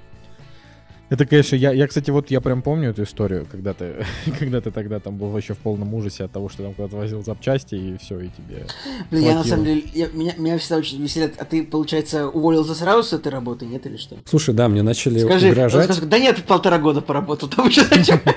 Это, 1.09 1.25
конечно, 1.25 1.55
я, 1.55 1.71
я, 1.71 1.87
кстати, 1.87 2.09
вот 2.09 2.31
я 2.31 2.41
прям 2.41 2.63
помню 2.63 2.89
эту 2.89 3.03
историю, 3.03 3.45
когда 3.51 3.73
ты, 3.73 4.05
когда 4.39 4.59
ты 4.59 4.71
тогда 4.71 4.99
там 4.99 5.17
был 5.17 5.29
вообще 5.29 5.53
в 5.53 5.59
полном 5.59 5.93
ужасе 5.93 6.23
от 6.23 6.31
того, 6.31 6.49
что 6.49 6.63
там 6.63 6.73
куда-то 6.73 6.95
возил 6.95 7.23
запчасти, 7.23 7.75
и 7.75 7.97
все, 7.97 8.19
и 8.19 8.29
тебе 8.29 8.65
Блин, 9.11 9.23
я 9.23 9.35
на 9.35 9.43
самом 9.43 9.65
деле, 9.65 9.83
я, 9.93 10.07
меня, 10.07 10.33
меня 10.37 10.57
всегда 10.57 10.77
очень 10.77 11.01
веселят, 11.01 11.33
а 11.37 11.45
ты, 11.45 11.63
получается, 11.63 12.27
уволился 12.27 12.73
сразу 12.73 13.03
с 13.03 13.13
этой 13.13 13.31
работы, 13.31 13.65
нет, 13.65 13.85
или 13.85 13.97
что? 13.97 14.17
Слушай, 14.25 14.55
да, 14.55 14.67
мне 14.67 14.81
начали 14.81 15.19
скажи, 15.19 15.49
угрожать. 15.49 15.85
Скажи, 15.85 16.01
да 16.01 16.17
нет, 16.17 16.43
полтора 16.43 16.79
года 16.79 17.01
поработал, 17.01 17.49
там 17.49 17.67
еще 17.67 17.83
зачем? 17.83 18.19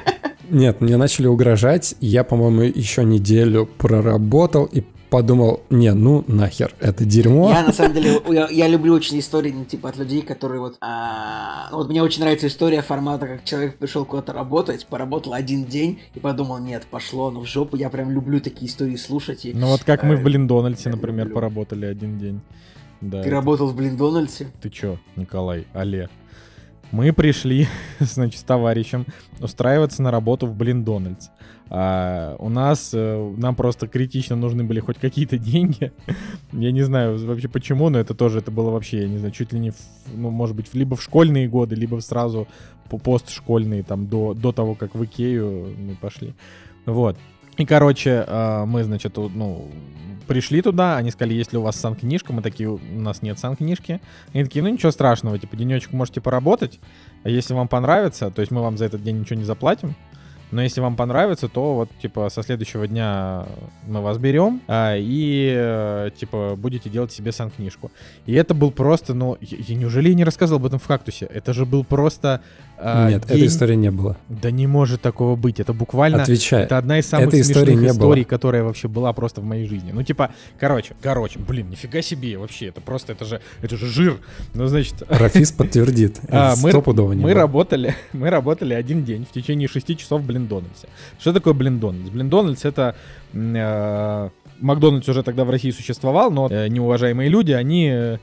Нет, 0.50 0.80
мне 0.80 0.96
начали 0.96 1.26
угрожать, 1.26 1.94
я, 2.00 2.24
по-моему, 2.24 2.62
еще 2.62 3.04
неделю 3.04 3.66
проработал, 3.66 4.64
и 4.64 4.82
подумал, 5.10 5.62
не, 5.70 5.92
ну 5.92 6.24
нахер, 6.26 6.74
это 6.80 7.04
дерьмо. 7.04 7.50
Я 7.50 7.62
на 7.62 7.72
самом 7.72 7.94
деле, 7.94 8.20
я, 8.28 8.48
я 8.48 8.68
люблю 8.68 8.94
очень 8.94 9.18
истории, 9.18 9.52
ну, 9.52 9.64
типа, 9.64 9.88
от 9.88 9.96
людей, 9.96 10.22
которые 10.22 10.60
вот... 10.60 10.76
А, 10.80 11.68
вот 11.72 11.88
мне 11.88 12.02
очень 12.02 12.20
нравится 12.20 12.46
история 12.46 12.82
формата, 12.82 13.26
как 13.26 13.44
человек 13.44 13.78
пришел 13.78 14.04
куда-то 14.04 14.32
работать, 14.32 14.86
поработал 14.86 15.32
один 15.32 15.64
день 15.64 16.00
и 16.14 16.20
подумал, 16.20 16.58
нет, 16.58 16.86
пошло, 16.90 17.30
ну 17.30 17.40
в 17.40 17.46
жопу, 17.46 17.76
я 17.76 17.90
прям 17.90 18.10
люблю 18.10 18.40
такие 18.40 18.70
истории 18.70 18.96
слушать. 18.96 19.44
И, 19.44 19.52
ну 19.52 19.68
вот 19.68 19.84
как 19.84 20.02
мы 20.02 20.16
в 20.16 20.20
э, 20.20 20.24
Блин 20.24 20.46
Дональдсе, 20.46 20.90
например, 20.90 21.26
люблю. 21.26 21.34
поработали 21.34 21.86
один 21.86 22.18
день. 22.18 22.40
Да, 23.00 23.22
Ты 23.22 23.28
это... 23.28 23.36
работал 23.36 23.68
в 23.68 23.76
Блин 23.76 23.96
Дональдсе? 23.96 24.48
Ты 24.60 24.70
чё, 24.70 24.98
Николай, 25.16 25.66
алле. 25.72 26.08
Мы 26.90 27.12
пришли, 27.12 27.68
значит, 28.00 28.40
с 28.40 28.42
товарищем 28.42 29.06
устраиваться 29.40 30.02
на 30.02 30.10
работу 30.10 30.46
в 30.46 30.54
Блин 30.54 30.84
Дональдс. 30.84 31.28
А 31.70 32.36
у 32.38 32.48
нас, 32.48 32.90
э, 32.94 33.34
нам 33.36 33.54
просто 33.54 33.88
критично 33.88 34.36
нужны 34.36 34.64
были 34.64 34.80
хоть 34.80 34.98
какие-то 34.98 35.38
деньги. 35.38 35.92
я 36.52 36.72
не 36.72 36.82
знаю 36.82 37.18
вообще 37.26 37.48
почему, 37.48 37.90
но 37.90 37.98
это 37.98 38.14
тоже, 38.14 38.38
это 38.38 38.50
было 38.50 38.70
вообще, 38.70 39.02
я 39.02 39.08
не 39.08 39.18
знаю, 39.18 39.32
чуть 39.32 39.52
ли 39.52 39.58
не, 39.58 39.70
в, 39.70 39.76
ну, 40.14 40.30
может 40.30 40.56
быть, 40.56 40.72
либо 40.74 40.96
в 40.96 41.02
школьные 41.02 41.48
годы, 41.48 41.74
либо 41.74 42.00
сразу 42.00 42.48
постшкольные, 42.88 43.82
там, 43.82 44.06
до, 44.06 44.32
до 44.32 44.52
того, 44.52 44.74
как 44.74 44.94
в 44.94 45.04
Икею 45.04 45.74
мы 45.78 45.94
пошли. 45.94 46.34
Вот. 46.86 47.18
И, 47.58 47.66
короче, 47.66 48.24
а, 48.26 48.64
мы, 48.64 48.84
значит, 48.84 49.16
ну, 49.16 49.68
пришли 50.28 50.62
туда, 50.62 50.96
они 50.96 51.10
сказали, 51.10 51.34
есть 51.34 51.52
ли 51.52 51.58
у 51.58 51.62
вас 51.62 51.76
сан-книжка, 51.76 52.32
мы 52.32 52.42
такие, 52.42 52.68
у 52.68 52.78
нас 52.92 53.22
нет 53.22 53.38
сан-книжки. 53.38 54.00
Они 54.32 54.44
такие, 54.44 54.62
ну 54.62 54.68
ничего 54.68 54.92
страшного, 54.92 55.38
типа, 55.38 55.56
денечек 55.56 55.92
можете 55.92 56.20
поработать, 56.20 56.78
а 57.24 57.30
если 57.30 57.54
вам 57.54 57.66
понравится, 57.66 58.30
то 58.30 58.40
есть 58.40 58.52
мы 58.52 58.62
вам 58.62 58.76
за 58.76 58.84
этот 58.84 59.02
день 59.02 59.18
ничего 59.18 59.38
не 59.38 59.44
заплатим, 59.44 59.96
но 60.50 60.62
если 60.62 60.80
вам 60.80 60.96
понравится, 60.96 61.48
то 61.48 61.74
вот, 61.74 61.90
типа, 62.00 62.28
со 62.30 62.42
следующего 62.42 62.86
дня 62.86 63.46
мы 63.86 64.00
вас 64.00 64.18
берем 64.18 64.60
а, 64.66 64.96
и, 64.96 65.52
э, 65.54 66.10
типа, 66.16 66.54
будете 66.56 66.88
делать 66.88 67.12
себе 67.12 67.32
сан-книжку. 67.32 67.90
И 68.26 68.32
это 68.32 68.54
был 68.54 68.70
просто, 68.70 69.14
ну, 69.14 69.36
я, 69.40 69.58
я 69.58 69.74
неужели 69.74 70.08
я 70.08 70.14
не 70.14 70.24
рассказывал 70.24 70.60
об 70.60 70.66
этом 70.66 70.78
в 70.78 70.86
«Кактусе»? 70.86 71.26
Это 71.26 71.52
же 71.52 71.66
был 71.66 71.84
просто 71.84 72.42
а, 72.80 73.10
Нет, 73.10 73.26
день... 73.26 73.36
этой 73.38 73.46
истории 73.48 73.74
не 73.74 73.90
было. 73.90 74.16
Да 74.28 74.50
не 74.50 74.66
может 74.66 75.02
такого 75.02 75.34
быть. 75.34 75.58
Это 75.58 75.72
буквально... 75.72 76.22
Отвечай. 76.22 76.62
Это 76.62 76.78
одна 76.78 76.98
из 77.00 77.06
самых 77.06 77.28
Этой 77.28 77.42
смешных 77.42 77.68
истории, 77.68 77.86
историй, 77.88 78.24
которая 78.24 78.62
вообще 78.62 78.86
была 78.86 79.12
просто 79.12 79.40
в 79.40 79.44
моей 79.44 79.66
жизни. 79.66 79.90
Ну, 79.92 80.02
типа, 80.02 80.30
короче, 80.60 80.94
короче, 81.02 81.40
блин, 81.40 81.70
нифига 81.70 82.02
себе 82.02 82.38
вообще. 82.38 82.66
Это 82.66 82.80
просто, 82.80 83.12
это 83.12 83.24
же, 83.24 83.40
это 83.62 83.76
же 83.76 83.86
жир. 83.86 84.18
Ну, 84.54 84.66
значит... 84.66 85.02
Рафис 85.08 85.52
подтвердит. 85.52 86.20
А, 86.30 86.54
мы, 86.56 86.70
мы 87.16 87.34
работали, 87.34 87.96
мы 88.12 88.30
работали 88.30 88.72
один 88.72 89.04
день 89.04 89.26
в 89.26 89.32
течение 89.32 89.66
шести 89.66 89.96
часов 89.96 90.22
в 90.22 90.26
Блиндональдсе. 90.26 90.88
Что 91.18 91.32
такое 91.32 91.52
Блиндональдс? 91.54 92.10
Блиндональдс 92.10 92.64
это... 92.64 92.94
Э, 93.32 94.28
Макдональдс 94.60 95.08
уже 95.08 95.22
тогда 95.22 95.44
в 95.44 95.50
России 95.50 95.70
существовал, 95.70 96.30
но 96.30 96.48
э, 96.50 96.68
неуважаемые 96.68 97.28
люди, 97.28 97.52
они 97.52 97.90
э, 97.92 98.18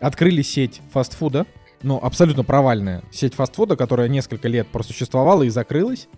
открыли 0.00 0.42
сеть 0.42 0.80
фастфуда, 0.92 1.46
ну, 1.84 1.98
абсолютно 2.02 2.42
провальная 2.42 3.02
сеть 3.12 3.34
фастфуда, 3.34 3.76
которая 3.76 4.08
несколько 4.08 4.48
лет 4.48 4.66
просуществовала 4.68 5.42
и 5.42 5.50
закрылась. 5.50 6.08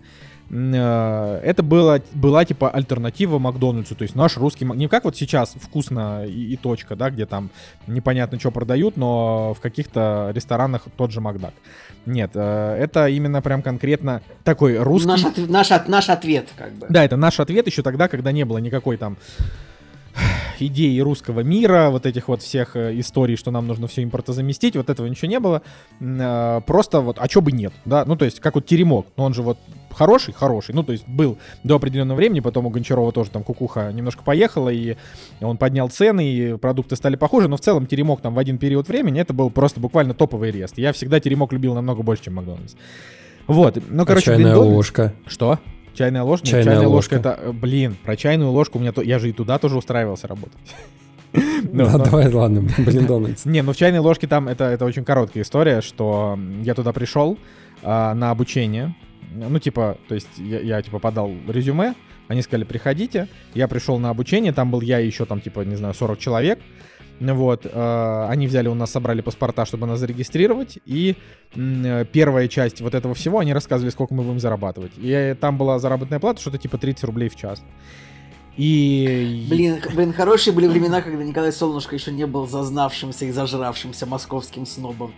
Э, 0.49 1.41
это 1.43 1.61
было, 1.61 2.01
была 2.13 2.45
типа 2.45 2.69
альтернатива 2.69 3.37
Макдональдсу, 3.37 3.95
то 3.95 4.03
есть 4.03 4.15
наш 4.15 4.37
русский, 4.37 4.65
не 4.65 4.87
как 4.87 5.03
вот 5.03 5.17
сейчас 5.17 5.55
вкусно 5.59 6.25
и, 6.25 6.53
и 6.53 6.57
точка, 6.57 6.95
да, 6.95 7.09
где 7.09 7.25
там 7.25 7.49
непонятно 7.85 8.39
что 8.39 8.51
продают, 8.51 8.95
но 8.97 9.53
в 9.53 9.59
каких-то 9.59 10.31
ресторанах 10.33 10.83
тот 10.95 11.11
же 11.11 11.19
Макдак. 11.19 11.53
Нет, 12.05 12.31
э, 12.33 12.77
это 12.79 13.07
именно 13.09 13.41
прям 13.41 13.61
конкретно 13.61 14.21
такой 14.43 14.77
русский... 14.77 15.09
Наш, 15.09 15.25
от, 15.25 15.37
наш, 15.49 15.69
наш 15.87 16.09
ответ, 16.09 16.47
как 16.55 16.71
бы. 16.73 16.87
Да, 16.89 17.03
это 17.03 17.17
наш 17.17 17.39
ответ 17.39 17.67
еще 17.67 17.81
тогда, 17.81 18.07
когда 18.07 18.31
не 18.31 18.45
было 18.45 18.59
никакой 18.59 18.95
там 18.97 19.17
идеи 20.61 20.99
русского 20.99 21.41
мира, 21.41 21.89
вот 21.89 22.05
этих 22.05 22.27
вот 22.27 22.41
всех 22.41 22.75
э, 22.75 22.99
историй, 22.99 23.35
что 23.35 23.51
нам 23.51 23.67
нужно 23.67 23.87
все 23.87 24.03
импортозаместить, 24.03 24.75
вот 24.75 24.89
этого 24.89 25.07
ничего 25.07 25.29
не 25.29 25.39
было. 25.39 25.61
Э, 25.99 26.61
просто 26.65 27.01
вот, 27.01 27.17
а 27.19 27.27
чё 27.27 27.41
бы 27.41 27.51
нет, 27.51 27.73
да? 27.85 28.05
Ну, 28.05 28.15
то 28.15 28.25
есть, 28.25 28.39
как 28.39 28.55
вот 28.55 28.65
теремок, 28.65 29.07
но 29.17 29.25
он 29.25 29.33
же 29.33 29.41
вот 29.41 29.57
хороший, 29.91 30.33
хороший, 30.33 30.75
ну, 30.75 30.83
то 30.83 30.91
есть, 30.91 31.07
был 31.07 31.37
до 31.63 31.75
определенного 31.75 32.17
времени, 32.17 32.39
потом 32.39 32.65
у 32.65 32.69
Гончарова 32.69 33.11
тоже 33.11 33.31
там 33.31 33.43
кукуха 33.43 33.91
немножко 33.91 34.23
поехала, 34.23 34.69
и 34.69 34.95
он 35.41 35.57
поднял 35.57 35.89
цены, 35.89 36.27
и 36.27 36.57
продукты 36.57 36.95
стали 36.95 37.15
похожи, 37.15 37.47
но 37.47 37.57
в 37.57 37.61
целом 37.61 37.87
теремок 37.87 38.21
там 38.21 38.33
в 38.33 38.39
один 38.39 38.57
период 38.57 38.87
времени 38.87 39.19
это 39.19 39.33
был 39.33 39.49
просто 39.49 39.79
буквально 39.79 40.13
топовый 40.13 40.51
рест. 40.51 40.77
Я 40.77 40.93
всегда 40.93 41.19
теремок 41.19 41.51
любил 41.53 41.73
намного 41.73 42.03
больше, 42.03 42.25
чем 42.25 42.35
Макдональдс. 42.35 42.75
Вот, 43.47 43.81
ну, 43.89 44.05
короче... 44.05 44.33
А 44.33 44.35
чайная 44.35 44.57
ложка. 44.57 45.13
Что? 45.25 45.59
Чайная 45.97 46.21
ложка? 46.21 46.45
Чайная, 46.45 46.63
чайная 46.63 46.87
ложка. 46.87 47.15
ложка 47.15 47.29
это, 47.29 47.53
блин, 47.53 47.97
про 48.03 48.15
чайную 48.15 48.51
ложку 48.51 48.77
у 48.77 48.81
меня, 48.81 48.91
то, 48.91 49.01
я 49.01 49.17
же 49.17 49.29
и 49.29 49.33
туда 49.33 49.57
тоже 49.57 49.77
устраивался 49.77 50.27
работать. 50.27 50.57
Да, 51.73 51.97
давай, 51.97 52.31
ладно, 52.31 52.65
блин, 52.77 53.05
Дональдс. 53.05 53.45
Не, 53.45 53.61
ну 53.61 53.73
в 53.73 53.75
чайной 53.75 53.99
ложке 53.99 54.27
там 54.27 54.47
это, 54.47 54.63
это 54.63 54.85
очень 54.85 55.03
короткая 55.03 55.43
история, 55.43 55.81
что 55.81 56.39
я 56.63 56.73
туда 56.73 56.93
пришел 56.93 57.37
а, 57.83 58.13
на 58.13 58.31
обучение. 58.31 58.95
Ну, 59.33 59.59
типа, 59.59 59.97
то 60.07 60.15
есть 60.15 60.29
я, 60.37 60.61
я, 60.61 60.81
типа, 60.81 60.99
подал 60.99 61.31
резюме, 61.47 61.95
они 62.27 62.41
сказали, 62.41 62.63
приходите. 62.63 63.27
Я 63.53 63.67
пришел 63.67 63.99
на 63.99 64.09
обучение, 64.09 64.53
там 64.53 64.71
был 64.71 64.81
я 64.81 64.99
и 64.99 65.05
еще 65.05 65.25
там, 65.25 65.41
типа, 65.41 65.61
не 65.61 65.75
знаю, 65.75 65.93
40 65.93 66.17
человек. 66.17 66.59
Вот, 67.19 67.65
э, 67.65 68.27
они 68.29 68.47
взяли 68.47 68.67
у 68.67 68.75
нас, 68.75 68.91
собрали 68.91 69.21
паспорта, 69.21 69.65
чтобы 69.65 69.87
нас 69.87 69.99
зарегистрировать, 69.99 70.77
и 70.85 71.15
э, 71.55 72.05
первая 72.11 72.47
часть 72.47 72.81
вот 72.81 72.93
этого 72.93 73.15
всего, 73.15 73.39
они 73.39 73.53
рассказывали, 73.53 73.91
сколько 73.91 74.13
мы 74.13 74.23
будем 74.23 74.39
зарабатывать. 74.39 74.91
И 74.97 75.09
э, 75.09 75.35
там 75.35 75.57
была 75.57 75.79
заработная 75.79 76.19
плата, 76.19 76.41
что-то 76.41 76.57
типа 76.57 76.77
30 76.77 77.03
рублей 77.05 77.29
в 77.29 77.35
час. 77.35 77.63
И... 78.57 79.45
Блин, 79.49 79.79
блин, 79.93 80.13
хорошие 80.13 80.53
были 80.53 80.67
времена, 80.67 81.01
когда 81.01 81.23
Николай 81.23 81.51
Солнышко 81.51 81.95
еще 81.95 82.11
не 82.11 82.25
был 82.25 82.47
зазнавшимся 82.47 83.25
и 83.25 83.31
зажравшимся 83.31 84.07
московским 84.07 84.65
снобом. 84.65 85.13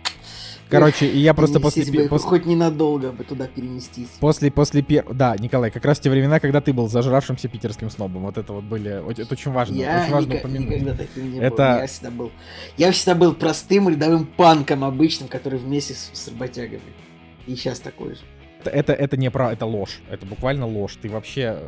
Короче, 0.70 1.06
и 1.06 1.18
я 1.18 1.34
просто 1.34 1.60
после... 1.60 1.84
Бы, 1.84 2.08
после... 2.08 2.28
Хоть 2.28 2.46
ненадолго 2.46 3.12
бы 3.12 3.24
туда 3.24 3.46
переместись. 3.46 4.08
После, 4.20 4.50
после 4.50 4.82
пер... 4.82 5.04
Да, 5.12 5.36
Николай, 5.38 5.70
как 5.70 5.84
раз 5.84 5.98
те 5.98 6.10
времена, 6.10 6.40
когда 6.40 6.60
ты 6.60 6.72
был 6.72 6.88
зажравшимся 6.88 7.48
питерским 7.48 7.90
снобом. 7.90 8.22
Вот 8.22 8.38
это 8.38 8.52
вот 8.52 8.64
были... 8.64 9.02
Это 9.10 9.32
очень 9.32 9.50
важно. 9.50 9.74
Я 9.74 10.02
очень 10.02 10.12
важно 10.12 10.32
никак, 10.32 10.44
упомянуть. 10.44 10.70
никогда 10.70 10.94
таким 10.94 11.32
не 11.32 11.40
это... 11.40 11.56
был. 11.56 11.80
Я 11.80 11.86
всегда 11.86 12.10
был... 12.10 12.32
Я 12.76 12.92
всегда 12.92 13.14
был 13.14 13.34
простым 13.34 13.88
рядовым 13.88 14.26
панком 14.26 14.84
обычным, 14.84 15.28
который 15.28 15.58
вместе 15.58 15.94
с, 15.94 16.10
с 16.12 16.28
работягами. 16.28 16.80
И 17.46 17.56
сейчас 17.56 17.80
такой 17.80 18.14
же. 18.14 18.20
Это, 18.64 18.92
это 18.92 19.16
не 19.16 19.30
про, 19.30 19.52
это 19.52 19.66
ложь. 19.66 20.00
Это 20.10 20.26
буквально 20.26 20.66
ложь. 20.66 20.96
Ты 21.00 21.08
вообще, 21.08 21.58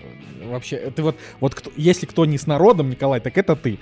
вообще, 0.45 0.93
ты 0.95 1.03
вот, 1.03 1.17
вот 1.41 1.55
кто, 1.55 1.71
если 1.77 2.07
кто 2.07 2.25
не 2.27 2.39
с 2.39 2.47
народом, 2.47 2.91
Николай, 2.91 3.21
так 3.21 3.37
это 3.39 3.57
ты. 3.57 3.79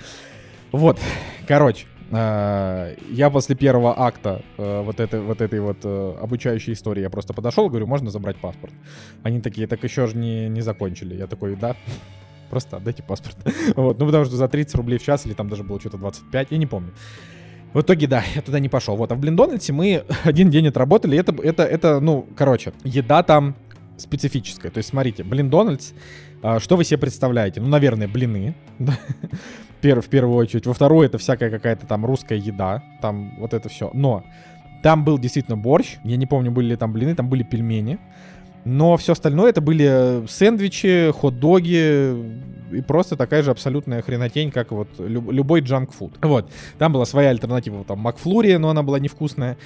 Вот, 0.71 0.99
короче, 1.47 1.85
я 2.11 3.29
после 3.31 3.55
первого 3.55 3.97
акта 3.97 4.41
э, 4.57 4.81
вот 4.81 4.99
этой 4.99 5.21
вот, 5.21 5.39
этой 5.39 5.61
вот 5.61 5.77
э, 5.83 6.15
обучающей 6.21 6.73
истории 6.73 7.01
я 7.01 7.09
просто 7.09 7.33
подошел, 7.33 7.69
говорю, 7.69 7.87
можно 7.87 8.11
забрать 8.11 8.35
паспорт? 8.35 8.73
Они 9.23 9.39
такие, 9.39 9.65
так 9.65 9.81
еще 9.83 10.07
же 10.07 10.17
не, 10.17 10.49
не 10.49 10.61
закончили. 10.61 11.15
Я 11.15 11.27
такой, 11.27 11.55
да, 11.55 11.75
просто 12.49 12.77
отдайте 12.77 13.01
паспорт. 13.01 13.37
вот, 13.77 13.97
ну 13.97 14.05
потому 14.05 14.25
что 14.25 14.35
за 14.35 14.49
30 14.49 14.75
рублей 14.75 14.99
в 14.99 15.03
час 15.03 15.25
или 15.25 15.33
там 15.33 15.47
даже 15.47 15.63
было 15.63 15.79
что-то 15.79 15.97
25, 15.97 16.47
я 16.51 16.57
не 16.57 16.65
помню. 16.65 16.91
В 17.73 17.79
итоге, 17.79 18.07
да, 18.07 18.23
я 18.35 18.41
туда 18.41 18.59
не 18.59 18.67
пошел. 18.67 18.97
Вот, 18.97 19.09
а 19.13 19.15
в 19.15 19.19
Блиндональдсе 19.19 19.71
мы 19.71 20.03
один 20.25 20.49
день 20.49 20.67
отработали. 20.67 21.17
Это, 21.17 21.33
это, 21.41 21.63
это, 21.63 22.01
ну, 22.01 22.27
короче, 22.35 22.73
еда 22.83 23.23
там 23.23 23.55
специфическая. 23.95 24.69
То 24.69 24.79
есть, 24.79 24.89
смотрите, 24.89 25.23
Блиндональдс, 25.23 25.93
что 26.59 26.75
вы 26.75 26.83
себе 26.83 26.97
представляете? 26.97 27.61
Ну, 27.61 27.67
наверное, 27.67 28.09
блины. 28.09 28.55
пер, 29.81 30.01
в 30.01 30.07
первую 30.07 30.37
очередь. 30.37 30.65
Во 30.65 30.73
вторую 30.73 31.05
это 31.05 31.17
всякая 31.17 31.49
какая-то 31.49 31.85
там 31.87 32.05
русская 32.05 32.37
еда, 32.37 32.83
там 33.01 33.35
вот 33.39 33.53
это 33.53 33.69
все. 33.69 33.89
Но 33.93 34.23
там 34.83 35.03
был 35.03 35.17
действительно 35.17 35.57
борщ, 35.57 35.97
я 36.03 36.17
не 36.17 36.25
помню, 36.25 36.51
были 36.51 36.67
ли 36.67 36.75
там 36.75 36.93
блины, 36.93 37.15
там 37.15 37.29
были 37.29 37.43
пельмени. 37.43 37.99
Но 38.63 38.95
все 38.97 39.13
остальное 39.13 39.49
это 39.49 39.59
были 39.59 40.25
сэндвичи, 40.27 41.11
хот-доги 41.11 42.15
и 42.71 42.81
просто 42.81 43.15
такая 43.15 43.43
же 43.43 43.51
абсолютная 43.51 44.01
хренотень, 44.01 44.51
как 44.51 44.71
вот 44.71 44.87
любой 44.99 45.61
джанк-фуд. 45.61 46.13
Вот. 46.21 46.51
Там 46.77 46.93
была 46.93 47.05
своя 47.05 47.29
альтернатива, 47.29 47.83
там 47.83 47.99
Макфлури, 47.99 48.55
но 48.57 48.69
она 48.69 48.83
была 48.83 48.99
невкусная. 48.99 49.57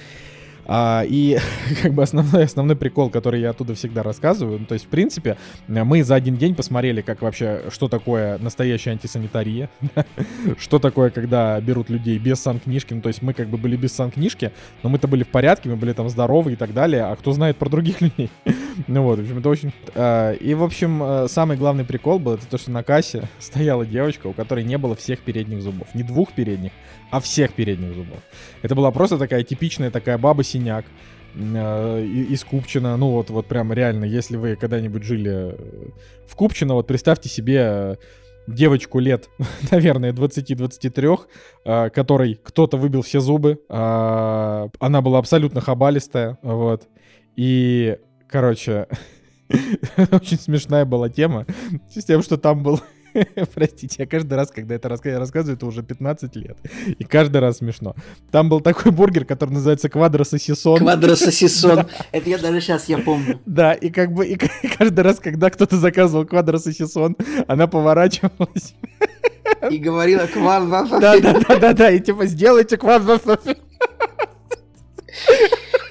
А, 0.66 1.04
и 1.06 1.38
как 1.82 1.94
бы 1.94 2.02
основной, 2.02 2.44
основной 2.44 2.76
прикол, 2.76 3.10
который 3.10 3.40
я 3.40 3.50
оттуда 3.50 3.74
всегда 3.74 4.02
рассказываю, 4.02 4.60
ну, 4.60 4.66
то 4.66 4.74
есть, 4.74 4.86
в 4.86 4.88
принципе, 4.88 5.36
мы 5.68 6.02
за 6.02 6.14
один 6.14 6.36
день 6.36 6.54
посмотрели, 6.54 7.00
как 7.00 7.22
вообще, 7.22 7.62
что 7.70 7.88
такое 7.88 8.38
настоящая 8.38 8.90
антисанитария, 8.92 9.70
что 10.58 10.78
такое, 10.78 11.10
когда 11.10 11.60
берут 11.60 11.88
людей 11.90 12.18
без 12.18 12.40
санкнижки, 12.40 12.94
ну, 12.94 13.00
то 13.00 13.08
есть 13.08 13.22
мы 13.22 13.32
как 13.32 13.48
бы 13.48 13.58
были 13.58 13.76
без 13.76 13.92
санкнижки, 13.92 14.52
но 14.82 14.88
мы-то 14.88 15.08
были 15.08 15.22
в 15.22 15.28
порядке, 15.28 15.68
мы 15.68 15.76
были 15.76 15.92
там 15.92 16.08
здоровы 16.08 16.52
и 16.52 16.56
так 16.56 16.74
далее, 16.74 17.04
а 17.04 17.16
кто 17.16 17.32
знает 17.32 17.56
про 17.56 17.68
других 17.68 18.00
людей? 18.00 18.30
ну 18.86 19.02
вот, 19.02 19.18
в 19.18 19.22
общем, 19.22 19.38
это 19.38 19.48
очень... 19.48 19.72
А, 19.94 20.32
и, 20.32 20.54
в 20.54 20.62
общем, 20.62 21.00
а, 21.02 21.26
самый 21.28 21.56
главный 21.56 21.84
прикол 21.84 22.18
был, 22.18 22.34
это 22.34 22.46
то, 22.46 22.58
что 22.58 22.70
на 22.70 22.82
кассе 22.82 23.28
стояла 23.38 23.86
девочка, 23.86 24.26
у 24.26 24.32
которой 24.32 24.64
не 24.64 24.78
было 24.78 24.96
всех 24.96 25.20
передних 25.20 25.62
зубов, 25.62 25.88
не 25.94 26.02
двух 26.02 26.32
передних, 26.32 26.72
а 27.10 27.20
всех 27.20 27.52
передних 27.52 27.94
зубов. 27.94 28.18
Это 28.62 28.74
была 28.74 28.90
просто 28.90 29.18
такая 29.18 29.42
типичная 29.42 29.90
такая 29.90 30.18
баба-синяк 30.18 30.84
э, 31.34 32.04
из 32.04 32.44
Купчина. 32.44 32.96
Ну 32.96 33.10
вот, 33.10 33.30
вот 33.30 33.46
прям 33.46 33.72
реально, 33.72 34.04
если 34.04 34.36
вы 34.36 34.56
когда-нибудь 34.56 35.02
жили 35.02 35.52
э, 35.52 35.88
в 36.26 36.34
Купчино, 36.34 36.74
вот 36.74 36.86
представьте 36.86 37.28
себе 37.28 37.58
э, 37.60 37.96
девочку 38.46 38.98
лет, 38.98 39.28
наверное, 39.70 40.12
20-23, 40.12 41.20
э, 41.64 41.90
которой 41.90 42.38
кто-то 42.42 42.76
выбил 42.76 43.02
все 43.02 43.20
зубы. 43.20 43.60
Она 43.68 45.00
была 45.00 45.18
абсолютно 45.18 45.60
хабалистая, 45.60 46.38
вот. 46.42 46.88
И, 47.36 47.98
короче, 48.28 48.88
очень 50.10 50.38
смешная 50.38 50.84
была 50.84 51.08
тема 51.08 51.46
с 51.94 52.04
тем, 52.04 52.22
что 52.22 52.36
там 52.36 52.62
был 52.62 52.80
Простите, 53.54 53.96
я 53.98 54.06
каждый 54.06 54.34
раз, 54.34 54.50
когда 54.50 54.74
это 54.74 54.88
рассказываю, 54.88 55.56
это 55.56 55.66
уже 55.66 55.82
15 55.82 56.36
лет. 56.36 56.58
И 56.98 57.04
каждый 57.04 57.38
раз 57.38 57.58
смешно. 57.58 57.94
Там 58.30 58.48
был 58.48 58.60
такой 58.60 58.92
бургер, 58.92 59.24
который 59.24 59.50
называется 59.50 59.88
квадрососисон. 59.88 60.78
Квадрососисон. 60.78 61.86
Это 62.12 62.30
я 62.30 62.38
даже 62.38 62.60
сейчас 62.60 62.88
я 62.88 62.98
помню. 62.98 63.40
Да, 63.46 63.72
и 63.72 63.90
как 63.90 64.12
бы 64.12 64.26
и 64.26 64.36
каждый 64.36 65.00
раз, 65.00 65.18
когда 65.18 65.50
кто-то 65.50 65.76
заказывал 65.76 66.26
квадрососисон, 66.26 67.16
она 67.46 67.66
поворачивалась. 67.66 68.74
И 69.70 69.78
говорила 69.78 70.26
квадрососисон. 70.26 71.00
Да, 71.00 71.18
да, 71.20 71.40
да, 71.40 71.56
да, 71.58 71.72
да, 71.72 71.90
и 71.90 72.00
типа 72.00 72.26
сделайте 72.26 72.76
квадрососисон. 72.76 73.56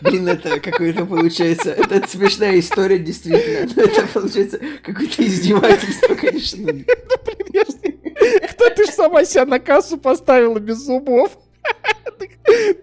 Блин, 0.01 0.27
это 0.27 0.59
какое-то 0.59 1.05
получается... 1.05 1.71
Это, 1.71 2.07
смешная 2.07 2.59
история, 2.59 2.99
действительно. 2.99 3.71
Но 3.75 3.83
это 3.83 4.07
получается 4.07 4.59
какое-то 4.83 5.25
издевательство, 5.25 6.15
конечно. 6.15 6.65
Ну, 6.65 6.73
блин, 6.73 7.47
я. 7.53 8.47
Кто 8.49 8.69
ты 8.69 8.85
ж 8.85 8.89
сама 8.89 9.23
себя 9.25 9.45
на 9.45 9.59
кассу 9.59 9.97
поставила 9.97 10.59
без 10.59 10.77
зубов? 10.77 11.37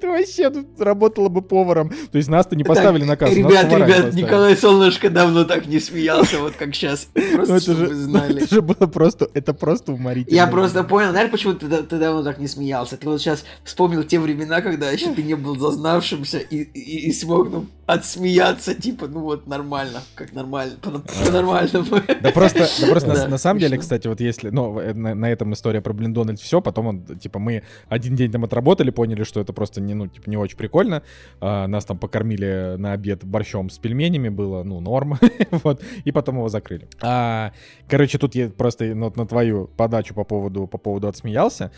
Ты 0.00 0.08
вообще 0.08 0.52
работала 0.78 1.28
бы 1.28 1.42
поваром. 1.42 1.90
То 2.10 2.18
есть 2.18 2.28
нас-то 2.28 2.56
не 2.56 2.64
поставили 2.64 3.04
на 3.04 3.16
кассу. 3.16 3.34
Ребят, 3.34 3.72
ребят, 3.72 4.14
Николай 4.14 4.56
Солнышко 4.56 5.10
давно 5.10 5.44
так 5.44 5.66
не 5.66 5.78
смеялся, 5.80 6.38
вот 6.38 6.54
как 6.54 6.74
сейчас. 6.74 7.08
Просто, 7.34 7.60
чтобы 7.60 7.86
вы 7.86 7.94
знали. 7.94 8.42
Это 8.42 8.54
же 8.54 8.62
было 8.62 8.86
просто, 8.86 9.28
это 9.34 9.54
просто 9.54 9.92
уморительно. 9.92 10.34
Я 10.34 10.46
просто 10.46 10.84
понял, 10.84 11.10
знаешь, 11.10 11.30
почему 11.30 11.54
ты, 11.54 11.66
давно 11.66 12.22
так 12.22 12.38
не 12.38 12.48
смеялся? 12.48 12.96
Ты 12.96 13.08
вот 13.08 13.20
сейчас 13.20 13.44
вспомнил 13.64 14.02
те 14.04 14.18
времена, 14.18 14.60
когда 14.60 14.90
еще 14.90 15.12
ты 15.12 15.22
не 15.22 15.34
был 15.34 15.58
зазнавшимся 15.58 16.38
и, 16.38 17.12
смог, 17.12 17.50
ну, 17.50 17.66
отсмеяться, 17.86 18.74
типа, 18.74 19.06
ну 19.08 19.20
вот 19.20 19.46
нормально, 19.46 20.02
как 20.14 20.32
нормально, 20.32 20.74
по-нормальному. 20.80 21.86
Да 22.20 22.30
просто, 22.30 22.68
да 22.80 22.86
просто 22.86 23.28
на, 23.28 23.38
самом 23.38 23.60
деле, 23.60 23.78
кстати, 23.78 24.06
вот 24.06 24.20
если, 24.20 24.50
ну, 24.50 24.80
на, 24.94 25.14
на 25.14 25.30
этом 25.30 25.52
история 25.52 25.80
про 25.80 25.92
Блиндональд 25.92 26.40
все, 26.40 26.60
потом 26.60 26.86
он, 26.86 27.04
типа, 27.18 27.38
мы 27.38 27.62
один 27.88 28.16
день 28.16 28.30
там 28.32 28.44
отработали, 28.44 28.90
поняли, 28.90 29.11
что 29.22 29.40
это 29.40 29.52
просто 29.52 29.80
не, 29.80 29.94
ну, 29.94 30.06
типа, 30.06 30.28
не 30.28 30.36
очень 30.36 30.56
прикольно, 30.56 31.02
а, 31.40 31.66
нас 31.66 31.84
там 31.84 31.98
покормили 31.98 32.76
на 32.78 32.92
обед 32.92 33.24
борщом 33.24 33.70
с 33.70 33.78
пельменями, 33.78 34.28
было, 34.28 34.62
ну, 34.62 34.80
норм, 34.80 35.18
вот, 35.50 35.82
и 36.04 36.12
потом 36.12 36.36
его 36.36 36.48
закрыли. 36.48 36.88
А, 37.00 37.52
короче, 37.88 38.18
тут 38.18 38.34
я 38.34 38.48
просто 38.48 38.86
ну, 38.94 39.12
на 39.14 39.26
твою 39.26 39.68
подачу 39.76 40.14
по 40.14 40.24
поводу, 40.24 40.66
по 40.66 40.78
поводу 40.78 41.08
отсмеялся, 41.08 41.70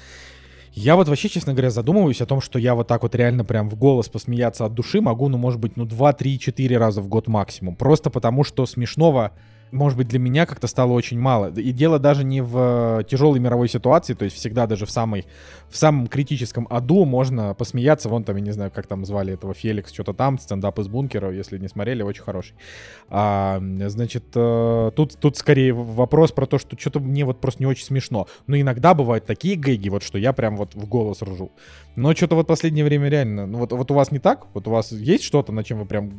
я 0.76 0.96
вот 0.96 1.08
вообще, 1.08 1.28
честно 1.28 1.52
говоря, 1.52 1.70
задумываюсь 1.70 2.20
о 2.20 2.26
том, 2.26 2.40
что 2.40 2.58
я 2.58 2.74
вот 2.74 2.88
так 2.88 3.02
вот 3.02 3.14
реально 3.14 3.44
прям 3.44 3.68
в 3.68 3.76
голос 3.76 4.08
посмеяться 4.08 4.64
от 4.64 4.74
души 4.74 5.00
могу, 5.00 5.28
ну, 5.28 5.38
может 5.38 5.60
быть, 5.60 5.76
ну, 5.76 5.84
2, 5.84 6.12
3, 6.12 6.38
4 6.38 6.78
раза 6.78 7.00
в 7.00 7.06
год 7.06 7.28
максимум. 7.28 7.76
Просто 7.76 8.10
потому, 8.10 8.42
что 8.42 8.66
смешного 8.66 9.30
может 9.70 9.98
быть, 9.98 10.08
для 10.08 10.18
меня 10.18 10.46
как-то 10.46 10.66
стало 10.66 10.92
очень 10.92 11.18
мало. 11.18 11.50
И 11.50 11.72
дело 11.72 11.98
даже 11.98 12.24
не 12.24 12.40
в 12.40 13.00
э, 13.00 13.04
тяжелой 13.04 13.40
мировой 13.40 13.68
ситуации, 13.68 14.14
то 14.14 14.24
есть 14.24 14.36
всегда 14.36 14.66
даже 14.66 14.86
в, 14.86 14.90
самой, 14.90 15.26
в 15.68 15.76
самом 15.76 16.06
критическом 16.06 16.66
аду 16.70 17.04
можно 17.04 17.54
посмеяться. 17.54 18.08
Вон 18.08 18.24
там, 18.24 18.36
я 18.36 18.42
не 18.42 18.52
знаю, 18.52 18.70
как 18.74 18.86
там 18.86 19.04
звали 19.04 19.34
этого 19.34 19.54
Феликс, 19.54 19.92
что-то 19.92 20.12
там, 20.12 20.38
стендап 20.38 20.78
из 20.78 20.88
бункера, 20.88 21.32
если 21.32 21.58
не 21.58 21.68
смотрели, 21.68 22.02
очень 22.02 22.22
хороший. 22.22 22.54
А, 23.08 23.60
значит, 23.88 24.24
э, 24.34 24.90
тут, 24.94 25.18
тут 25.18 25.36
скорее 25.36 25.72
вопрос 25.72 26.32
про 26.32 26.46
то, 26.46 26.58
что 26.58 26.78
что-то 26.78 27.00
мне 27.00 27.24
вот 27.24 27.40
просто 27.40 27.62
не 27.62 27.66
очень 27.66 27.84
смешно. 27.84 28.26
Но 28.46 28.56
иногда 28.56 28.94
бывают 28.94 29.26
такие 29.26 29.56
гэги, 29.56 29.88
вот 29.88 30.02
что 30.02 30.18
я 30.18 30.32
прям 30.32 30.56
вот 30.56 30.74
в 30.74 30.86
голос 30.86 31.22
ржу. 31.22 31.52
Но 31.96 32.14
что-то 32.14 32.34
вот 32.34 32.46
последнее 32.46 32.84
время 32.84 33.08
реально, 33.08 33.46
ну 33.46 33.58
вот, 33.58 33.72
вот 33.72 33.90
у 33.90 33.94
вас 33.94 34.10
не 34.10 34.18
так? 34.18 34.46
Вот 34.52 34.66
у 34.66 34.70
вас 34.70 34.90
есть 34.90 35.22
что-то, 35.22 35.52
на 35.52 35.62
чем 35.62 35.78
вы 35.78 35.86
прям 35.86 36.10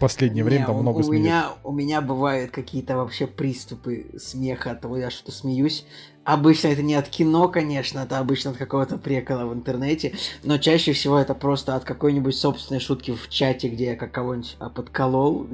последнее 0.00 0.42
не, 0.42 0.48
время 0.48 0.66
там 0.66 0.76
у, 0.76 0.80
много 0.80 0.98
у 0.98 1.02
смеетесь? 1.02 1.26
Меня, 1.26 1.50
у 1.64 1.72
меня 1.72 2.00
бывают 2.00 2.50
какие-то 2.50 2.87
вообще 2.96 3.26
приступы 3.26 4.06
смеха 4.18 4.72
от 4.72 4.80
того, 4.80 4.96
я 4.96 5.10
что 5.10 5.32
смеюсь. 5.32 5.84
Обычно 6.24 6.68
это 6.68 6.82
не 6.82 6.94
от 6.94 7.08
кино, 7.08 7.48
конечно, 7.48 8.00
это 8.00 8.18
обычно 8.18 8.50
от 8.50 8.58
какого-то 8.58 8.98
прикола 8.98 9.46
в 9.46 9.54
интернете, 9.54 10.14
но 10.44 10.58
чаще 10.58 10.92
всего 10.92 11.18
это 11.18 11.34
просто 11.34 11.74
от 11.74 11.84
какой-нибудь 11.84 12.36
собственной 12.36 12.80
шутки 12.80 13.12
в 13.12 13.30
чате, 13.30 13.68
где 13.68 13.86
я 13.86 13.96
как 13.96 14.12
кого-нибудь 14.12 14.56
а, 14.58 14.68
подколол, 14.68 15.44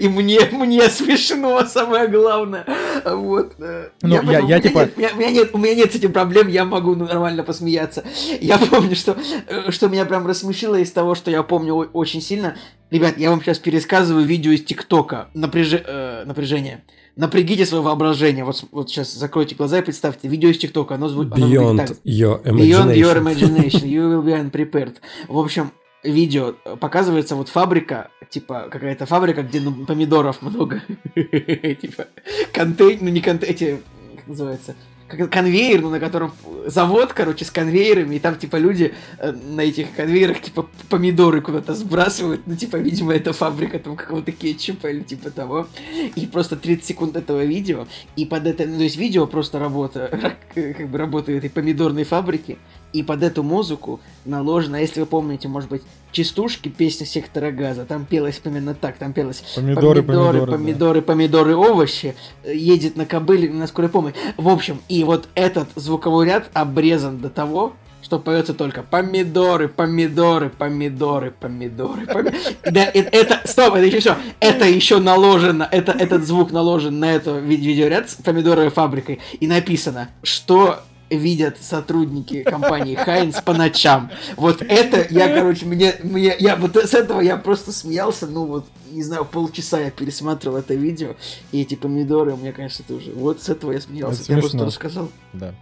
и 0.00 0.08
мне, 0.08 0.40
мне 0.52 0.88
смешно, 0.88 1.64
самое 1.66 2.08
главное. 2.08 2.64
Вот. 3.04 3.54
Э, 3.58 3.90
ну, 4.02 4.22
я, 4.22 4.38
я, 4.38 4.38
я 4.40 4.60
типа... 4.60 4.88
Нет, 4.96 5.12
у, 5.14 5.18
меня, 5.18 5.30
нет, 5.30 5.50
у 5.52 5.58
меня 5.58 5.74
нет 5.74 5.92
с 5.92 5.96
этим 5.96 6.12
проблем, 6.12 6.48
я 6.48 6.64
могу 6.64 6.94
ну, 6.94 7.06
нормально 7.06 7.42
посмеяться. 7.42 8.04
Я 8.40 8.58
помню, 8.58 8.96
что, 8.96 9.16
э, 9.48 9.70
что 9.70 9.88
меня 9.88 10.04
прям 10.04 10.26
рассмешило 10.26 10.76
из 10.76 10.90
того, 10.92 11.14
что 11.14 11.30
я 11.30 11.42
помню 11.42 11.74
очень 11.74 12.20
сильно. 12.20 12.56
Ребят, 12.90 13.18
я 13.18 13.30
вам 13.30 13.42
сейчас 13.42 13.58
пересказываю 13.58 14.24
видео 14.24 14.52
из 14.52 14.64
ТикТока. 14.64 15.28
Напряж... 15.34 15.72
Э, 15.72 16.24
напряжение. 16.24 16.84
Напрягите 17.16 17.64
свое 17.64 17.82
воображение. 17.82 18.44
Вот, 18.44 18.64
вот 18.70 18.90
сейчас 18.90 19.12
закройте 19.12 19.54
глаза 19.54 19.78
и 19.78 19.82
представьте. 19.82 20.28
Видео 20.28 20.50
из 20.50 20.58
ТикТока. 20.58 20.94
Оно 20.94 21.08
звучит... 21.08 21.32
Beyond 21.34 21.76
так. 21.78 21.96
your 22.04 22.42
imagination. 22.44 22.86
Beyond 22.86 22.94
your 22.94 23.16
imagination. 23.18 23.86
You 23.86 24.10
will 24.10 24.22
be 24.22 24.34
unprepared. 24.34 24.96
В 25.26 25.38
общем, 25.38 25.72
видео 26.06 26.54
показывается 26.80 27.36
вот 27.36 27.48
фабрика, 27.48 28.10
типа 28.30 28.68
какая-то 28.70 29.06
фабрика, 29.06 29.42
где 29.42 29.60
ну, 29.60 29.84
помидоров 29.86 30.42
много. 30.42 30.82
Типа 31.14 32.06
контейнер, 32.52 33.02
ну 33.02 33.08
не 33.08 33.20
контейнер, 33.20 33.80
как 34.16 34.26
называется, 34.26 34.74
конвейер, 35.08 35.82
ну, 35.82 35.90
на 35.90 36.00
котором 36.00 36.32
завод, 36.66 37.12
короче, 37.12 37.44
с 37.44 37.50
конвейерами, 37.50 38.16
и 38.16 38.18
там, 38.18 38.36
типа, 38.36 38.56
люди 38.56 38.92
э, 39.18 39.32
на 39.32 39.60
этих 39.60 39.94
конвейерах, 39.94 40.40
типа, 40.40 40.68
помидоры 40.88 41.40
куда-то 41.40 41.74
сбрасывают, 41.74 42.42
ну, 42.46 42.56
типа, 42.56 42.76
видимо, 42.76 43.14
это 43.14 43.32
фабрика 43.32 43.78
там 43.78 43.96
какого-то 43.96 44.32
кетчупа 44.32 44.88
или 44.88 45.00
типа 45.00 45.30
того, 45.30 45.68
и 46.14 46.26
просто 46.26 46.56
30 46.56 46.84
секунд 46.84 47.16
этого 47.16 47.44
видео, 47.44 47.86
и 48.16 48.24
под 48.24 48.46
это, 48.46 48.66
ну, 48.66 48.78
то 48.78 48.82
есть 48.82 48.96
видео 48.96 49.26
просто 49.26 49.58
работа, 49.58 50.36
как 50.54 50.88
бы 50.88 50.98
работает 50.98 51.38
этой 51.38 51.50
помидорной 51.50 52.04
фабрики, 52.04 52.58
и 52.92 53.02
под 53.02 53.22
эту 53.22 53.42
музыку 53.42 54.00
наложено, 54.24 54.76
если 54.76 55.00
вы 55.00 55.06
помните, 55.06 55.48
может 55.48 55.68
быть, 55.68 55.82
частушки, 56.12 56.68
песня 56.68 57.06
сектора 57.06 57.50
газа, 57.50 57.84
там 57.84 58.06
пелось 58.06 58.40
именно 58.44 58.74
так, 58.74 58.96
там 58.96 59.12
пелось 59.12 59.42
помидоры, 59.54 60.02
помидоры, 60.02 60.46
помидоры, 60.46 60.52
помидоры, 60.52 61.00
да. 61.00 61.06
помидоры, 61.06 61.56
овощи, 61.56 62.16
едет 62.44 62.96
на 62.96 63.04
кобыле 63.04 63.50
на 63.50 63.66
скорой 63.66 63.90
помощи. 63.90 64.16
В 64.36 64.48
общем, 64.48 64.80
и 64.88 65.04
вот 65.04 65.28
этот 65.34 65.68
звуковой 65.74 66.26
ряд 66.26 66.48
обрезан 66.54 67.18
до 67.18 67.28
того, 67.28 67.74
что 68.06 68.20
поется 68.20 68.54
только 68.54 68.84
помидоры, 68.84 69.68
помидоры, 69.68 70.48
помидоры, 70.48 71.32
помидоры, 71.32 72.06
помидоры. 72.06 72.34
Да, 72.70 72.84
это, 72.84 73.08
это, 73.10 73.40
стоп, 73.44 73.74
это 73.74 73.84
еще 73.84 73.98
все. 73.98 74.16
Это 74.38 74.64
еще 74.64 75.00
наложено, 75.00 75.68
это, 75.70 75.90
этот 75.90 76.24
звук 76.24 76.52
наложен 76.52 77.00
на 77.00 77.12
эту 77.12 77.40
видеоряд 77.40 78.08
с 78.08 78.14
помидоровой 78.14 78.70
фабрикой. 78.70 79.18
И 79.40 79.48
написано, 79.48 80.10
что 80.22 80.82
видят 81.10 81.58
сотрудники 81.60 82.42
компании 82.42 82.94
Хайнс 82.94 83.40
по 83.42 83.54
ночам. 83.54 84.10
Вот 84.36 84.62
это 84.62 85.06
я, 85.10 85.32
короче, 85.34 85.66
мне, 85.66 85.94
мне, 86.02 86.34
я 86.38 86.56
вот 86.56 86.76
с 86.76 86.94
этого 86.94 87.20
я 87.20 87.36
просто 87.36 87.72
смеялся, 87.72 88.26
ну 88.26 88.46
вот, 88.46 88.66
не 88.90 89.02
знаю, 89.02 89.24
полчаса 89.24 89.80
я 89.80 89.90
пересматривал 89.90 90.56
это 90.56 90.74
видео, 90.74 91.14
и 91.52 91.62
эти 91.62 91.74
помидоры, 91.74 92.32
у 92.32 92.36
меня, 92.36 92.52
конечно, 92.52 92.84
тоже. 92.86 93.12
Вот 93.12 93.42
с 93.42 93.48
этого 93.48 93.72
я 93.72 93.80
смеялся. 93.80 94.22
Это 94.22 94.32
я 94.32 94.38
просто 94.38 94.50
смешно. 94.50 94.66
рассказал. 94.66 95.08
Да. 95.32 95.54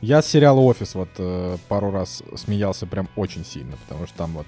Я 0.00 0.20
с 0.20 0.26
сериала 0.26 0.58
«Офис» 0.58 0.94
вот 0.94 1.10
э, 1.18 1.56
пару 1.68 1.92
раз 1.92 2.22
смеялся 2.34 2.86
прям 2.86 3.08
очень 3.14 3.44
сильно, 3.44 3.76
потому 3.86 4.06
что 4.08 4.18
там 4.18 4.32
вот, 4.32 4.46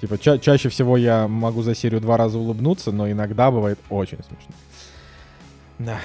типа, 0.00 0.18
ча- 0.18 0.38
чаще 0.38 0.70
всего 0.70 0.96
я 0.96 1.28
могу 1.28 1.62
за 1.62 1.74
серию 1.74 2.00
два 2.00 2.16
раза 2.16 2.38
улыбнуться, 2.38 2.90
но 2.90 3.10
иногда 3.10 3.50
бывает 3.50 3.78
очень 3.90 4.16
смешно. 4.16 4.54
Да. 5.78 6.00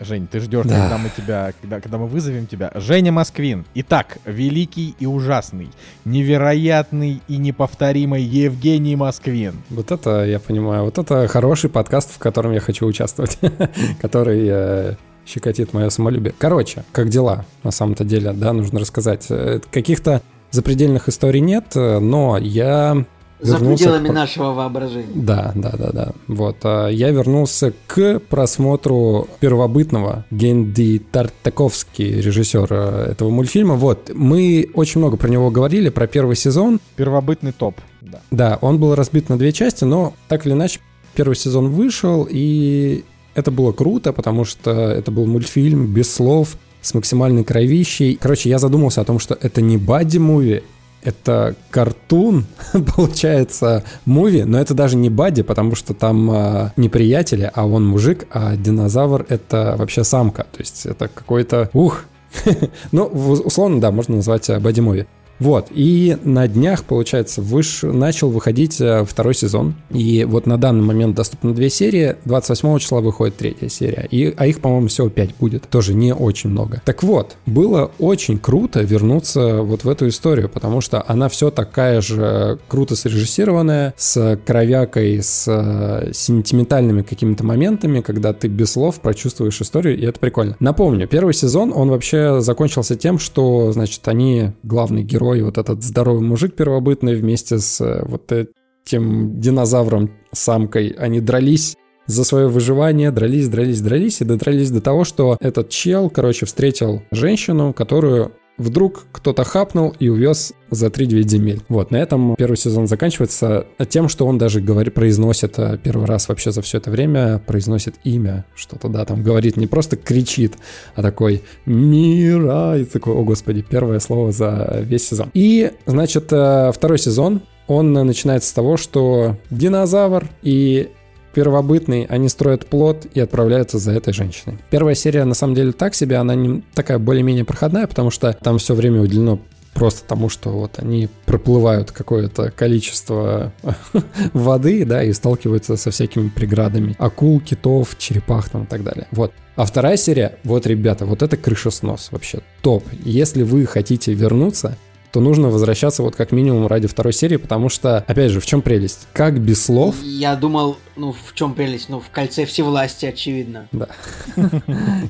Жень, 0.00 0.26
ты 0.26 0.40
ждешь, 0.40 0.64
Да. 0.66 0.80
когда 0.80 0.98
мы 0.98 1.10
тебя, 1.14 1.52
когда, 1.60 1.80
когда 1.80 1.98
мы 1.98 2.06
вызовем 2.06 2.46
тебя. 2.46 2.70
Женя 2.74 3.12
Москвин. 3.12 3.66
Итак, 3.74 4.16
великий 4.24 4.94
и 4.98 5.04
ужасный, 5.04 5.68
невероятный 6.06 7.20
и 7.28 7.36
неповторимый 7.36 8.22
Евгений 8.22 8.96
Москвин. 8.96 9.54
Вот 9.68 9.90
это 9.92 10.24
я 10.24 10.38
понимаю. 10.40 10.84
Вот 10.84 10.96
это 10.98 11.26
хороший 11.28 11.68
подкаст, 11.68 12.14
в 12.14 12.18
котором 12.18 12.52
я 12.52 12.60
хочу 12.60 12.86
участвовать, 12.86 13.38
который 14.00 14.46
э, 14.48 14.94
щекотит 15.26 15.72
мое 15.74 15.90
самолюбие. 15.90 16.34
Короче, 16.38 16.84
как 16.92 17.08
дела 17.10 17.44
на 17.62 17.70
самом-то 17.70 18.04
деле, 18.04 18.32
да, 18.32 18.52
нужно 18.52 18.80
рассказать. 18.80 19.26
Э, 19.28 19.60
Каких-то 19.70 20.22
запредельных 20.50 21.08
историй 21.08 21.40
нет, 21.40 21.76
э, 21.76 21.98
но 21.98 22.38
я 22.38 23.04
За 23.42 23.54
вернулся 23.56 23.84
к 23.84 23.86
пределами 23.86 24.06
про- 24.08 24.14
нашего 24.14 24.52
воображения. 24.52 25.06
Да, 25.14 25.52
да, 25.54 25.72
да, 25.78 25.90
да. 25.92 26.12
Вот. 26.28 26.56
а, 26.64 26.88
Я 26.88 27.10
вернулся 27.10 27.72
к 27.86 28.20
просмотру 28.28 29.28
первобытного 29.40 30.24
Генди 30.30 31.02
Тартаковский, 31.10 32.20
режиссер 32.20 32.66
э, 32.70 33.06
этого 33.12 33.30
мультфильма. 33.30 33.74
Вот. 33.76 34.10
Мы 34.14 34.68
очень 34.74 35.00
много 35.00 35.16
про 35.16 35.28
него 35.28 35.50
говорили, 35.50 35.88
про 35.88 36.06
первый 36.06 36.36
сезон. 36.36 36.80
Первобытный 36.96 37.52
топ. 37.52 37.76
Да. 38.00 38.20
Да, 38.30 38.58
он 38.60 38.78
был 38.78 38.94
разбит 38.94 39.28
на 39.28 39.38
две 39.38 39.52
части, 39.52 39.84
но 39.84 40.14
так 40.28 40.46
или 40.46 40.52
иначе 40.52 40.80
первый 41.14 41.34
сезон 41.36 41.68
вышел, 41.70 42.26
и 42.30 43.04
это 43.34 43.50
было 43.50 43.72
круто, 43.72 44.12
потому 44.12 44.44
что 44.44 44.70
это 44.70 45.10
был 45.10 45.26
мультфильм 45.26 45.86
без 45.86 46.12
слов, 46.12 46.56
с 46.82 46.94
максимальной 46.94 47.44
кровищей. 47.44 48.18
Короче, 48.20 48.48
я 48.48 48.58
задумался 48.58 49.02
о 49.02 49.04
том, 49.04 49.18
что 49.18 49.36
это 49.38 49.60
не 49.60 49.76
бадди-муви, 49.76 50.62
это 51.02 51.54
картун, 51.70 52.46
получается, 52.96 53.84
муви, 54.04 54.44
но 54.44 54.60
это 54.60 54.74
даже 54.74 54.96
не 54.96 55.10
бадди, 55.10 55.42
потому 55.42 55.74
что 55.74 55.94
там 55.94 56.30
а, 56.30 56.72
не 56.76 56.88
приятели, 56.88 57.50
а 57.52 57.66
он 57.66 57.86
мужик, 57.86 58.26
а 58.30 58.56
динозавр 58.56 59.26
это 59.28 59.74
вообще 59.78 60.04
самка. 60.04 60.44
То 60.44 60.60
есть 60.60 60.86
это 60.86 61.08
какой-то... 61.08 61.70
Ух! 61.72 62.04
Ну, 62.92 63.04
условно, 63.06 63.80
да, 63.80 63.90
можно 63.90 64.16
назвать 64.16 64.48
бадди-муви. 64.48 65.06
Вот, 65.40 65.68
и 65.70 66.16
на 66.22 66.46
днях, 66.46 66.84
получается, 66.84 67.42
выш... 67.42 67.82
начал 67.82 68.30
выходить 68.30 68.80
э, 68.80 69.04
второй 69.04 69.34
сезон. 69.34 69.74
И 69.90 70.24
вот 70.24 70.46
на 70.46 70.58
данный 70.58 70.82
момент 70.82 71.16
доступно 71.16 71.54
две 71.54 71.70
серии. 71.70 72.16
28 72.26 72.78
числа 72.78 73.00
выходит 73.00 73.36
третья 73.36 73.68
серия. 73.68 74.06
И... 74.10 74.32
А 74.36 74.46
их, 74.46 74.60
по-моему, 74.60 74.88
всего 74.88 75.08
пять 75.08 75.34
будет. 75.36 75.68
Тоже 75.68 75.94
не 75.94 76.14
очень 76.14 76.50
много. 76.50 76.82
Так 76.84 77.02
вот, 77.02 77.36
было 77.46 77.90
очень 77.98 78.38
круто 78.38 78.80
вернуться 78.82 79.62
вот 79.62 79.84
в 79.84 79.88
эту 79.88 80.08
историю, 80.08 80.48
потому 80.48 80.80
что 80.80 81.02
она 81.06 81.28
все 81.28 81.50
такая 81.50 82.00
же 82.00 82.58
круто 82.68 82.94
срежиссированная, 82.94 83.94
с 83.96 84.38
кровякой, 84.44 85.22
с 85.22 85.46
э, 85.48 86.12
сентиментальными 86.12 87.02
какими-то 87.02 87.44
моментами, 87.44 88.00
когда 88.00 88.32
ты 88.32 88.48
без 88.48 88.72
слов 88.72 89.00
прочувствуешь 89.00 89.60
историю, 89.60 89.98
и 89.98 90.04
это 90.04 90.20
прикольно. 90.20 90.56
Напомню, 90.60 91.08
первый 91.08 91.34
сезон, 91.34 91.72
он 91.74 91.88
вообще 91.88 92.40
закончился 92.40 92.96
тем, 92.96 93.18
что, 93.18 93.72
значит, 93.72 94.06
они, 94.06 94.52
главный 94.62 95.02
герой, 95.02 95.29
вот 95.42 95.58
этот 95.58 95.82
здоровый 95.82 96.22
мужик 96.22 96.54
первобытный 96.54 97.14
вместе 97.14 97.58
с 97.58 97.80
э, 97.80 98.02
вот 98.04 98.32
этим 98.32 99.40
динозавром, 99.40 100.10
самкой, 100.32 100.88
они 100.98 101.20
дрались 101.20 101.76
за 102.06 102.24
свое 102.24 102.48
выживание, 102.48 103.10
дрались, 103.10 103.48
дрались, 103.48 103.80
дрались, 103.80 104.20
и 104.20 104.24
додрались 104.24 104.70
до 104.70 104.80
того, 104.80 105.04
что 105.04 105.36
этот 105.40 105.68
чел, 105.68 106.10
короче, 106.10 106.44
встретил 106.44 107.02
женщину, 107.12 107.72
которую 107.72 108.32
вдруг 108.60 109.06
кто-то 109.12 109.44
хапнул 109.44 109.94
и 109.98 110.08
увез 110.08 110.52
за 110.70 110.86
3-9 110.86 111.28
земель. 111.28 111.62
Вот, 111.68 111.90
на 111.90 111.96
этом 111.96 112.36
первый 112.36 112.56
сезон 112.56 112.86
заканчивается 112.86 113.66
тем, 113.88 114.08
что 114.08 114.26
он 114.26 114.38
даже 114.38 114.60
говорит, 114.60 114.94
произносит 114.94 115.58
э, 115.58 115.78
первый 115.82 116.06
раз 116.06 116.28
вообще 116.28 116.52
за 116.52 116.62
все 116.62 116.78
это 116.78 116.90
время, 116.90 117.42
произносит 117.44 117.96
имя, 118.04 118.44
что-то, 118.54 118.88
да, 118.88 119.04
там 119.04 119.22
говорит, 119.22 119.56
не 119.56 119.66
просто 119.66 119.96
кричит, 119.96 120.54
а 120.94 121.02
такой 121.02 121.42
«Мира!» 121.66 122.78
и 122.78 122.84
такой, 122.84 123.14
о 123.14 123.22
господи, 123.24 123.62
первое 123.68 123.98
слово 123.98 124.30
за 124.32 124.80
весь 124.82 125.08
сезон. 125.08 125.30
И, 125.34 125.72
значит, 125.86 126.32
э, 126.32 126.70
второй 126.72 126.98
сезон, 126.98 127.42
он 127.66 127.92
начинается 127.92 128.48
с 128.48 128.52
того, 128.52 128.76
что 128.76 129.36
динозавр 129.50 130.28
и 130.42 130.90
первобытный, 131.32 132.04
они 132.04 132.28
строят 132.28 132.66
плод 132.66 133.06
и 133.14 133.20
отправляются 133.20 133.78
за 133.78 133.92
этой 133.92 134.12
женщиной. 134.12 134.58
Первая 134.70 134.94
серия, 134.94 135.24
на 135.24 135.34
самом 135.34 135.54
деле, 135.54 135.72
так 135.72 135.94
себе, 135.94 136.16
она 136.16 136.34
не, 136.34 136.62
такая 136.74 136.98
более-менее 136.98 137.44
проходная, 137.44 137.86
потому 137.86 138.10
что 138.10 138.32
там 138.32 138.58
все 138.58 138.74
время 138.74 139.00
уделено 139.00 139.38
просто 139.74 140.06
тому, 140.06 140.28
что 140.28 140.50
вот 140.50 140.78
они 140.78 141.08
проплывают 141.26 141.92
какое-то 141.92 142.50
количество 142.50 143.52
воды, 144.32 144.84
да, 144.84 145.02
и 145.02 145.12
сталкиваются 145.12 145.76
со 145.76 145.90
всякими 145.90 146.28
преградами. 146.28 146.96
Акул, 146.98 147.40
китов, 147.40 147.96
черепах 147.98 148.48
там 148.50 148.64
и 148.64 148.66
так 148.66 148.82
далее. 148.82 149.06
Вот. 149.10 149.32
А 149.56 149.64
вторая 149.64 149.96
серия, 149.96 150.36
вот, 150.44 150.66
ребята, 150.66 151.06
вот 151.06 151.22
это 151.22 151.36
крышеснос 151.36 152.08
вообще. 152.10 152.40
Топ. 152.62 152.84
Если 153.04 153.42
вы 153.42 153.66
хотите 153.66 154.12
вернуться, 154.12 154.76
то 155.12 155.20
нужно 155.20 155.48
возвращаться 155.48 156.02
вот 156.02 156.16
как 156.16 156.32
минимум 156.32 156.66
ради 156.66 156.86
второй 156.86 157.12
серии, 157.12 157.36
потому 157.36 157.68
что, 157.68 157.98
опять 157.98 158.30
же, 158.30 158.40
в 158.40 158.46
чем 158.46 158.62
прелесть? 158.62 159.08
Как 159.12 159.40
без 159.40 159.64
слов 159.64 159.96
Я 160.02 160.36
думал, 160.36 160.76
ну 160.96 161.12
в 161.12 161.34
чем 161.34 161.54
прелесть? 161.54 161.88
Ну 161.88 162.00
в 162.00 162.10
кольце 162.10 162.44
всевластия, 162.44 163.10
очевидно. 163.10 163.68
Да. 163.72 163.88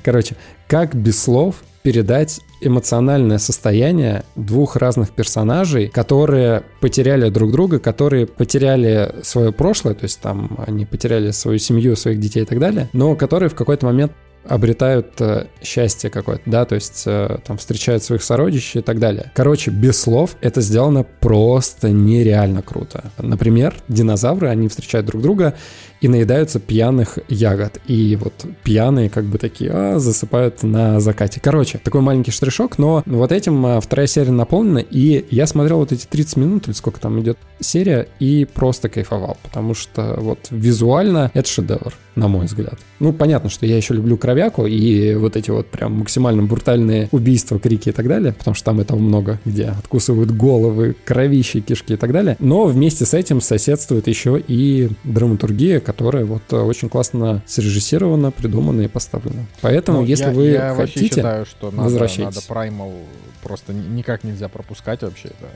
Короче, 0.04 0.36
как 0.68 0.94
без 0.94 1.22
слов 1.22 1.56
передать 1.82 2.40
эмоциональное 2.60 3.38
состояние 3.38 4.24
двух 4.36 4.76
разных 4.76 5.10
персонажей, 5.10 5.88
которые 5.88 6.62
потеряли 6.80 7.30
друг 7.30 7.52
друга, 7.52 7.78
которые 7.78 8.26
потеряли 8.26 9.14
свое 9.22 9.50
прошлое, 9.52 9.94
то 9.94 10.04
есть 10.04 10.20
там 10.20 10.58
они 10.66 10.84
потеряли 10.84 11.30
свою 11.30 11.58
семью, 11.58 11.96
своих 11.96 12.20
детей 12.20 12.42
и 12.42 12.46
так 12.46 12.58
далее, 12.58 12.90
но 12.92 13.16
которые 13.16 13.48
в 13.48 13.54
какой-то 13.54 13.86
момент 13.86 14.12
обретают 14.44 15.20
э, 15.20 15.46
счастье 15.62 16.10
какое-то, 16.10 16.42
да, 16.46 16.64
то 16.64 16.74
есть 16.74 17.04
э, 17.06 17.38
там 17.44 17.58
встречают 17.58 18.02
своих 18.02 18.22
сородичей 18.22 18.80
и 18.80 18.82
так 18.82 18.98
далее. 18.98 19.30
Короче, 19.34 19.70
без 19.70 20.00
слов 20.00 20.36
это 20.40 20.60
сделано 20.60 21.04
просто 21.04 21.90
нереально 21.90 22.62
круто. 22.62 23.04
Например, 23.18 23.74
динозавры, 23.88 24.48
они 24.48 24.68
встречают 24.68 25.06
друг 25.06 25.22
друга 25.22 25.54
и 26.00 26.08
наедаются 26.08 26.60
пьяных 26.60 27.18
ягод. 27.28 27.80
И 27.86 28.16
вот 28.16 28.32
пьяные 28.62 29.10
как 29.10 29.24
бы 29.24 29.38
такие 29.38 29.70
а, 29.72 29.98
засыпают 29.98 30.62
на 30.62 31.00
закате. 31.00 31.40
Короче, 31.40 31.78
такой 31.78 32.00
маленький 32.00 32.30
штришок, 32.30 32.78
но 32.78 33.02
вот 33.06 33.32
этим 33.32 33.64
а, 33.66 33.80
вторая 33.80 34.06
серия 34.06 34.32
наполнена. 34.32 34.78
И 34.78 35.26
я 35.30 35.46
смотрел 35.46 35.78
вот 35.78 35.92
эти 35.92 36.06
30 36.06 36.36
минут, 36.36 36.68
или 36.68 36.74
сколько 36.74 37.00
там 37.00 37.20
идет 37.20 37.38
серия, 37.60 38.08
и 38.18 38.46
просто 38.46 38.88
кайфовал. 38.88 39.36
Потому 39.42 39.74
что 39.74 40.16
вот 40.18 40.48
визуально 40.50 41.30
это 41.34 41.48
шедевр, 41.48 41.94
на 42.14 42.28
мой 42.28 42.46
взгляд. 42.46 42.78
Ну, 42.98 43.12
понятно, 43.12 43.50
что 43.50 43.66
я 43.66 43.76
еще 43.76 43.94
люблю 43.94 44.16
кровяку 44.16 44.66
и 44.66 45.14
вот 45.14 45.36
эти 45.36 45.50
вот 45.50 45.66
прям 45.68 45.98
максимально 45.98 46.42
брутальные 46.42 47.08
убийства, 47.12 47.58
крики 47.58 47.90
и 47.90 47.92
так 47.92 48.08
далее, 48.08 48.32
потому 48.32 48.54
что 48.54 48.66
там 48.66 48.80
этого 48.80 48.98
много, 48.98 49.40
где 49.44 49.66
откусывают 49.66 50.30
головы, 50.30 50.96
кровищи, 51.04 51.60
кишки 51.60 51.94
и 51.94 51.96
так 51.96 52.12
далее. 52.12 52.36
Но 52.38 52.66
вместе 52.66 53.04
с 53.04 53.14
этим 53.14 53.40
соседствует 53.40 54.06
еще 54.06 54.42
и 54.46 54.90
драматургия, 55.04 55.80
которая 55.92 56.24
вот 56.24 56.42
э, 56.52 56.56
очень 56.56 56.88
классно 56.88 57.42
срежиссирована, 57.46 58.30
придумана 58.30 58.82
и 58.82 58.88
поставлена. 58.88 59.46
Поэтому, 59.60 60.00
Ну, 60.00 60.04
если 60.06 60.26
я, 60.26 60.30
вы 60.32 60.46
я 60.46 60.74
вообще 60.74 60.94
хотите, 60.94 61.16
считаю, 61.16 61.46
что 61.46 61.70
надо, 61.70 61.82
возвращайтесь. 61.84 62.48
надо 62.48 62.60
Primal 62.60 63.04
просто 63.42 63.72
ни- 63.72 63.86
никак 63.96 64.22
нельзя 64.24 64.48
пропускать 64.48 65.02
вообще. 65.02 65.28
Это 65.28 65.48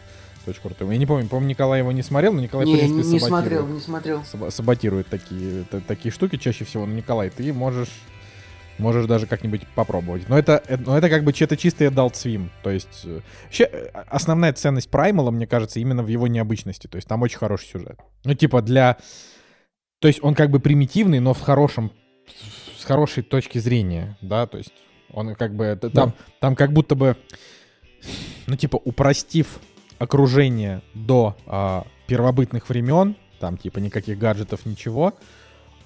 очень 0.46 0.60
круто. 0.60 0.84
Я 0.84 0.98
не 0.98 1.06
помню, 1.06 1.28
по-моему, 1.28 1.48
Николай 1.50 1.78
его 1.80 1.92
не 1.92 2.02
смотрел, 2.02 2.32
но 2.32 2.40
Николай, 2.40 2.66
в 2.66 2.68
не, 2.68 2.76
принципе, 2.76 2.96
не 3.08 3.20
саботирует. 3.20 3.28
смотрел, 3.28 3.66
не 3.68 3.80
смотрел. 3.80 4.50
саботирует 4.50 5.06
такие, 5.08 5.64
та- 5.70 5.80
такие 5.80 6.12
штуки 6.12 6.36
чаще 6.36 6.64
всего. 6.64 6.84
Но, 6.86 6.94
Николай, 6.94 7.30
ты 7.30 7.52
можешь 7.52 7.88
можешь 8.76 9.06
даже 9.06 9.26
как-нибудь 9.26 9.62
попробовать. 9.76 10.28
Но 10.28 10.36
это, 10.36 10.60
э, 10.66 10.76
но 10.76 10.98
это 10.98 11.08
как 11.08 11.22
бы 11.22 11.30
это 11.38 11.56
чистый 11.56 11.86
Adult 11.86 12.14
Swim. 12.14 12.48
То 12.64 12.70
есть 12.70 13.06
вообще 13.44 13.68
э, 13.70 13.86
основная 14.08 14.52
ценность 14.52 14.88
Primal, 14.90 15.30
мне 15.30 15.46
кажется, 15.46 15.78
именно 15.78 16.02
в 16.02 16.08
его 16.08 16.26
необычности. 16.26 16.88
То 16.88 16.96
есть 16.96 17.06
там 17.06 17.22
очень 17.22 17.38
хороший 17.38 17.66
сюжет. 17.68 17.98
Ну 18.24 18.34
типа 18.34 18.62
для... 18.62 18.96
То 20.04 20.08
есть 20.08 20.22
он 20.22 20.34
как 20.34 20.50
бы 20.50 20.60
примитивный, 20.60 21.18
но 21.18 21.32
в 21.32 21.40
хорошем... 21.40 21.90
С 22.76 22.84
хорошей 22.84 23.22
точки 23.22 23.56
зрения, 23.56 24.18
да, 24.20 24.46
то 24.46 24.58
есть 24.58 24.74
он 25.10 25.34
как 25.34 25.54
бы... 25.56 25.64
это- 25.64 25.88
Там, 25.88 26.12
там 26.40 26.54
как 26.54 26.74
будто 26.74 26.94
бы... 26.94 27.16
Ну 28.46 28.54
типа 28.54 28.76
упростив 28.84 29.60
окружение 29.96 30.82
до 30.92 31.38
а, 31.46 31.86
первобытных 32.06 32.68
времен, 32.68 33.16
там 33.40 33.56
типа 33.56 33.78
никаких 33.78 34.18
гаджетов, 34.18 34.66
ничего, 34.66 35.14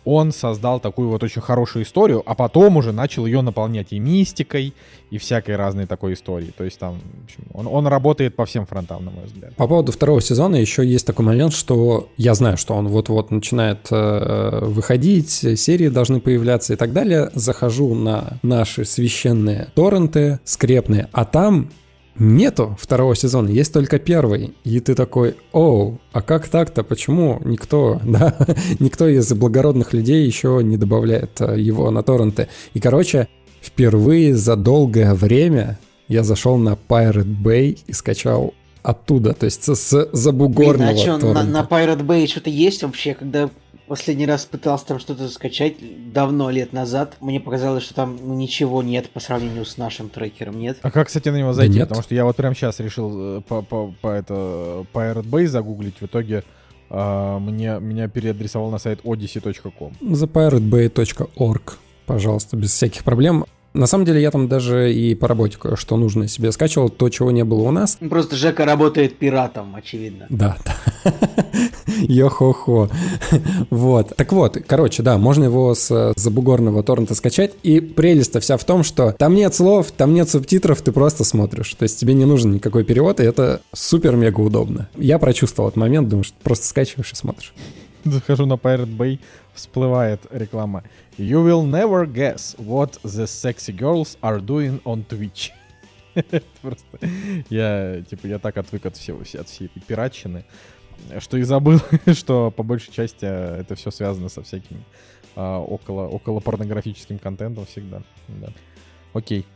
он 0.05 0.33
создал 0.33 0.81
такую 0.81 1.09
вот 1.09 1.23
очень 1.23 1.43
хорошую 1.43 1.85
историю, 1.85 2.23
а 2.25 2.35
потом 2.35 2.77
уже 2.77 2.93
начал 2.93 3.27
ее 3.27 3.43
наполнять 3.43 3.89
и 3.93 3.99
мистикой, 3.99 4.75
и 5.11 5.19
всякой 5.19 5.57
разной 5.57 5.87
такой 5.87 6.15
историей. 6.15 6.53
То 6.57 6.65
есть 6.65 6.79
там, 6.79 7.01
общем, 7.25 7.45
он, 7.53 7.67
он 7.67 7.87
работает 7.87 8.37
по 8.37 8.45
всем 8.45 8.67
фронтам, 8.67 9.05
на 9.05 9.11
мой 9.11 9.25
взгляд. 9.25 9.55
По 9.57 9.67
поводу 9.67 9.93
второго 9.93 10.21
сезона 10.21 10.57
еще 10.57 10.87
есть 10.87 11.07
такой 11.07 11.25
момент, 11.25 11.53
что 11.53 12.09
я 12.17 12.35
знаю, 12.35 12.57
что 12.57 12.75
он 12.75 12.89
вот-вот 12.89 13.31
начинает 13.31 13.89
э, 13.91 14.61
выходить, 14.63 15.31
серии 15.31 15.89
должны 15.89 16.21
появляться 16.21 16.75
и 16.75 16.77
так 16.77 16.93
далее. 16.93 17.31
Захожу 17.35 17.95
на 17.95 18.39
наши 18.43 18.85
священные 18.85 19.69
торренты, 19.75 20.41
скрепные, 20.45 21.09
а 21.13 21.25
там 21.25 21.71
нету 22.19 22.77
второго 22.81 23.15
сезона, 23.15 23.49
есть 23.49 23.73
только 23.73 23.99
первый. 23.99 24.55
И 24.65 24.81
ты 24.81 24.95
такой, 24.95 25.37
оу, 25.53 25.99
а 26.13 26.23
как 26.23 26.49
так-то? 26.49 26.83
Почему 26.83 27.41
никто, 27.45 28.01
да, 28.05 28.37
никто 28.79 29.09
из 29.09 29.33
благородных 29.33 29.93
людей 29.93 30.27
еще 30.27 30.61
не 30.63 30.77
добавляет 30.77 31.41
э, 31.41 31.59
его 31.61 31.91
на 31.91 32.03
торренты? 32.03 32.49
И, 32.75 32.81
короче, 32.81 33.29
впервые 33.63 34.35
за 34.35 34.57
долгое 34.57 35.15
время 35.15 35.79
я 36.09 36.23
зашел 36.23 36.57
на 36.57 36.79
Pirate 36.89 37.25
Bay 37.25 37.79
и 37.87 37.93
скачал 37.93 38.55
оттуда, 38.83 39.35
то 39.35 39.45
есть 39.45 39.65
с 39.65 40.09
забугорного 40.13 40.93
Блин, 40.93 41.11
а 41.11 41.19
что, 41.19 41.33
на, 41.35 41.45
на 41.45 41.61
Pirate 41.69 42.03
Bay 42.03 42.27
что-то 42.27 42.49
есть 42.49 42.83
вообще, 42.83 43.15
когда 43.15 43.51
Последний 43.89 44.27
раз 44.27 44.45
пытался 44.45 44.87
там 44.87 44.99
что-то 44.99 45.29
скачать 45.29 45.77
давно, 46.13 46.51
лет 46.51 46.73
назад. 46.73 47.17
Мне 47.21 47.41
показалось, 47.41 47.85
что 47.85 47.95
там 47.95 48.19
ну, 48.23 48.35
ничего 48.35 48.83
нет 48.83 49.09
по 49.11 49.21
сравнению 49.21 49.65
с 49.65 49.79
нашим 49.79 50.09
трекером, 50.11 50.59
нет? 50.59 50.79
А 50.83 50.91
как, 50.91 51.07
кстати, 51.07 51.29
на 51.31 51.37
него 51.37 51.53
зайти? 51.53 51.75
Да 51.75 51.79
нет. 51.81 51.89
Потому 51.89 52.03
что 52.03 52.15
я 52.15 52.25
вот 52.25 52.37
прямо 52.37 52.55
сейчас 52.55 52.81
решил 52.81 53.39
э, 53.39 53.41
по, 53.41 53.63
по, 53.63 53.95
по, 54.01 54.09
это, 54.09 54.85
по 54.93 54.99
Pirate 54.99 55.25
Bay 55.25 55.47
загуглить. 55.47 56.01
В 56.01 56.07
итоге 56.07 56.45
Uh, 56.91 57.39
мне, 57.39 57.79
меня 57.81 58.09
переадресовал 58.09 58.71
на 58.71 58.79
сайт 58.79 59.01
odyssey.com. 59.05 59.93
thepiratebay.org, 60.01 61.79
пожалуйста, 62.07 62.57
без 62.57 62.71
всяких 62.71 63.05
проблем. 63.05 63.45
На 63.75 63.87
самом 63.87 64.07
деле 64.07 64.23
я 64.23 64.31
там 64.31 64.49
даже 64.49 64.93
и 64.93 65.15
по 65.15 65.29
работе 65.29 65.59
что 65.75 65.97
нужно 65.97 66.29
себе 66.29 66.51
скачивал, 66.51 66.89
то, 66.89 67.11
чего 67.11 67.31
не 67.31 67.45
было 67.45 67.61
у 67.69 67.71
нас. 67.71 67.99
Просто 68.09 68.37
Жека 68.37 68.65
работает 68.65 69.19
пиратом, 69.19 69.77
очевидно. 69.77 70.27
Да, 70.31 70.57
да. 70.65 71.13
Йо-хо-хо. 72.03 72.89
Вот. 73.71 74.15
Так 74.17 74.33
вот, 74.33 74.59
короче, 74.67 75.03
да, 75.03 75.19
можно 75.19 75.45
его 75.45 75.75
с 75.75 76.13
забугорного 76.17 76.83
торрента 76.83 77.15
скачать. 77.15 77.53
И 77.63 77.81
прелесть-то 77.81 78.41
вся 78.41 78.57
в 78.57 78.65
том, 78.65 78.83
что 78.83 79.13
там 79.13 79.35
нет 79.35 79.55
слов, 79.55 79.91
там 79.93 80.15
нет 80.15 80.29
субтитров, 80.29 80.81
ты 80.83 80.93
просто 80.93 81.25
смотришь. 81.25 81.75
То 81.75 81.85
есть 81.85 81.99
тебе 81.99 82.15
не 82.15 82.25
нужен 82.25 82.53
никакой 82.53 82.85
перевод, 82.85 83.21
и 83.21 83.25
это 83.25 83.61
супер-мега 83.75 84.41
удобно. 84.41 84.89
Я 84.97 85.19
прочувствовал 85.19 85.69
этот 85.69 85.79
момент, 85.79 86.09
думаю, 86.09 86.25
что 86.25 86.37
просто 86.43 86.67
скачиваешь 86.67 87.13
и 87.13 87.17
смотришь. 87.17 87.53
Захожу 88.05 88.47
на 88.47 88.55
Pirate 88.55 88.97
Bay, 88.97 89.19
всплывает 89.55 90.21
реклама. 90.31 90.85
You 91.19 91.45
will 91.45 91.65
never 91.65 92.07
guess 92.07 92.57
what 92.59 92.99
the 93.03 93.27
sexy 93.27 93.77
girls 93.77 94.17
are 94.23 94.41
doing 94.41 94.81
on 94.85 95.05
Twitch. 95.07 95.51
Просто 96.63 96.99
я, 97.51 98.03
типа, 98.09 98.27
я 98.27 98.39
так 98.39 98.57
отвык 98.57 98.87
от 98.87 98.97
всего, 98.97 99.21
от 99.21 99.49
всей 99.49 99.67
этой 99.67 99.81
пиратчины, 99.81 100.45
что 101.19 101.37
и 101.37 101.43
забыл, 101.43 101.81
что 102.15 102.51
по 102.51 102.63
большей 102.63 102.93
части 102.93 103.25
а, 103.25 103.61
это 103.61 103.75
все 103.75 103.91
связано 103.91 104.29
со 104.29 104.43
всяким 104.43 104.85
а, 105.37 105.61
около, 105.61 106.07
около 106.07 106.41
порнографическим 106.41 107.19
контентом 107.19 107.67
всегда. 107.67 108.03
Да. 108.29 108.49
Окей. 109.13 109.47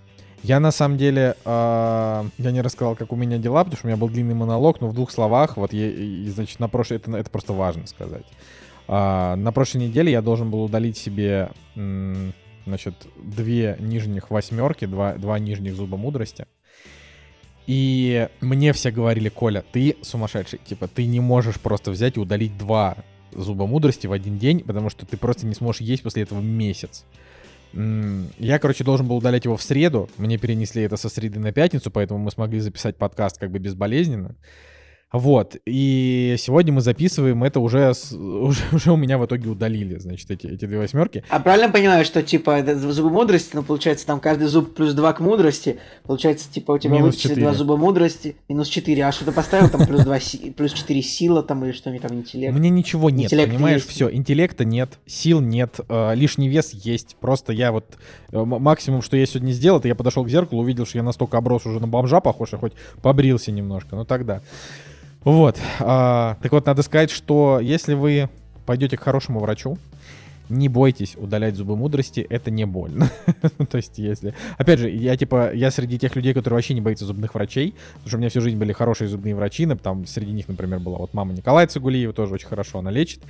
Я 0.42 0.58
на 0.58 0.72
самом 0.72 0.98
деле, 0.98 1.36
э, 1.44 2.24
я 2.38 2.50
не 2.50 2.62
рассказал, 2.62 2.96
как 2.96 3.12
у 3.12 3.16
меня 3.16 3.38
дела, 3.38 3.62
потому 3.62 3.76
что 3.76 3.86
у 3.86 3.90
меня 3.90 3.96
был 3.96 4.08
длинный 4.08 4.34
монолог, 4.34 4.80
но 4.80 4.88
в 4.88 4.92
двух 4.92 5.12
словах, 5.12 5.56
вот, 5.56 5.72
я, 5.72 5.88
и, 5.88 6.28
значит, 6.30 6.58
на 6.58 6.68
прошлой, 6.68 6.96
это, 6.96 7.16
это 7.16 7.30
просто 7.30 7.52
важно 7.52 7.86
сказать. 7.86 8.24
Э, 8.88 9.36
на 9.36 9.52
прошлой 9.52 9.82
неделе 9.82 10.10
я 10.10 10.20
должен 10.20 10.50
был 10.50 10.64
удалить 10.64 10.96
себе, 10.96 11.50
м, 11.76 12.32
значит, 12.66 12.94
две 13.22 13.76
нижних 13.78 14.30
восьмерки, 14.30 14.84
два, 14.84 15.14
два 15.14 15.38
нижних 15.38 15.76
зуба 15.76 15.96
мудрости. 15.96 16.46
И 17.66 18.28
мне 18.40 18.72
все 18.72 18.90
говорили, 18.90 19.28
Коля, 19.28 19.64
ты 19.72 19.96
сумасшедший, 20.02 20.60
типа, 20.64 20.88
ты 20.88 21.06
не 21.06 21.20
можешь 21.20 21.60
просто 21.60 21.90
взять 21.90 22.16
и 22.16 22.20
удалить 22.20 22.58
два 22.58 22.96
зуба 23.32 23.66
мудрости 23.66 24.06
в 24.06 24.12
один 24.12 24.38
день, 24.38 24.60
потому 24.60 24.90
что 24.90 25.06
ты 25.06 25.16
просто 25.16 25.46
не 25.46 25.54
сможешь 25.54 25.80
есть 25.80 26.02
после 26.02 26.22
этого 26.22 26.40
месяц. 26.40 27.04
Я, 27.74 28.58
короче, 28.58 28.84
должен 28.84 29.06
был 29.08 29.16
удалять 29.16 29.46
его 29.46 29.56
в 29.56 29.62
среду. 29.62 30.10
Мне 30.18 30.36
перенесли 30.36 30.82
это 30.82 30.96
со 30.96 31.08
среды 31.08 31.38
на 31.38 31.52
пятницу, 31.52 31.90
поэтому 31.90 32.20
мы 32.20 32.30
смогли 32.30 32.60
записать 32.60 32.96
подкаст 32.96 33.38
как 33.38 33.50
бы 33.50 33.58
безболезненно. 33.58 34.34
Вот, 35.12 35.56
и 35.66 36.36
сегодня 36.38 36.72
мы 36.72 36.80
записываем, 36.80 37.44
это 37.44 37.60
уже, 37.60 37.92
уже, 38.12 38.62
уже 38.72 38.92
у 38.92 38.96
меня 38.96 39.18
в 39.18 39.26
итоге 39.26 39.50
удалили, 39.50 39.98
значит, 39.98 40.30
эти, 40.30 40.46
эти 40.46 40.64
две 40.64 40.78
восьмерки. 40.78 41.22
А 41.28 41.38
правильно 41.38 41.70
понимаю, 41.70 42.06
что, 42.06 42.22
типа, 42.22 42.64
зубы 42.76 43.10
мудрости, 43.10 43.50
ну, 43.52 43.62
получается, 43.62 44.06
там 44.06 44.20
каждый 44.20 44.48
зуб 44.48 44.74
плюс 44.74 44.94
два 44.94 45.12
к 45.12 45.20
мудрости, 45.20 45.78
получается, 46.04 46.50
типа, 46.50 46.72
у 46.72 46.78
тебя 46.78 46.94
минус 46.94 47.16
вычислили 47.16 47.40
два 47.40 47.52
зуба 47.52 47.76
мудрости, 47.76 48.36
минус 48.48 48.68
четыре, 48.68 49.04
а 49.04 49.12
что 49.12 49.26
ты 49.26 49.32
поставил 49.32 49.68
там 49.68 49.86
плюс 49.86 50.00
два, 50.00 50.18
плюс 50.56 50.72
четыре 50.72 51.02
сила 51.02 51.42
там 51.42 51.62
или 51.66 51.72
что-нибудь 51.72 52.08
там, 52.08 52.16
интеллект? 52.16 52.54
Мне 52.54 52.70
ничего 52.70 53.10
нет, 53.10 53.26
интеллект 53.26 53.52
понимаешь, 53.52 53.84
все, 53.84 54.10
интеллекта 54.10 54.64
нет, 54.64 54.98
сил 55.04 55.40
нет, 55.40 55.78
э, 55.90 56.14
лишний 56.14 56.48
вес 56.48 56.72
есть, 56.72 57.16
просто 57.20 57.52
я 57.52 57.70
вот, 57.70 57.98
э, 58.30 58.42
максимум, 58.42 59.02
что 59.02 59.18
я 59.18 59.26
сегодня 59.26 59.52
сделал, 59.52 59.78
это 59.78 59.88
я 59.88 59.94
подошел 59.94 60.24
к 60.24 60.30
зеркалу, 60.30 60.62
увидел, 60.62 60.86
что 60.86 60.96
я 60.96 61.04
настолько 61.04 61.36
оброс 61.36 61.66
уже 61.66 61.80
на 61.80 61.86
бомжа 61.86 62.20
похож, 62.20 62.54
а 62.54 62.56
хоть 62.56 62.72
побрился 63.02 63.52
немножко, 63.52 63.94
ну 63.94 64.06
тогда... 64.06 64.40
Вот. 65.24 65.58
А, 65.80 66.36
так 66.42 66.52
вот, 66.52 66.66
надо 66.66 66.82
сказать, 66.82 67.10
что 67.10 67.60
если 67.60 67.94
вы 67.94 68.28
пойдете 68.66 68.96
к 68.96 69.02
хорошему 69.02 69.40
врачу, 69.40 69.78
не 70.48 70.68
бойтесь 70.68 71.16
удалять 71.16 71.56
зубы 71.56 71.76
мудрости, 71.76 72.20
это 72.28 72.50
не 72.50 72.66
больно. 72.66 73.10
То 73.70 73.76
есть, 73.76 73.98
если... 73.98 74.34
Опять 74.58 74.80
же, 74.80 74.90
я 74.90 75.16
типа, 75.16 75.52
я 75.54 75.70
среди 75.70 75.98
тех 75.98 76.14
людей, 76.16 76.34
которые 76.34 76.58
вообще 76.58 76.74
не 76.74 76.80
боятся 76.80 77.06
зубных 77.06 77.34
врачей, 77.34 77.74
потому 77.94 78.08
что 78.08 78.16
у 78.16 78.20
меня 78.20 78.30
всю 78.30 78.40
жизнь 78.40 78.58
были 78.58 78.72
хорошие 78.72 79.08
зубные 79.08 79.34
врачи, 79.34 79.66
там 79.82 80.06
среди 80.06 80.32
них, 80.32 80.48
например, 80.48 80.80
была 80.80 80.98
вот 80.98 81.14
мама 81.14 81.32
Николая 81.32 81.66
Цигулиева, 81.66 82.12
тоже 82.12 82.34
очень 82.34 82.48
хорошо 82.48 82.80
она 82.80 82.90
лечит. 82.90 83.22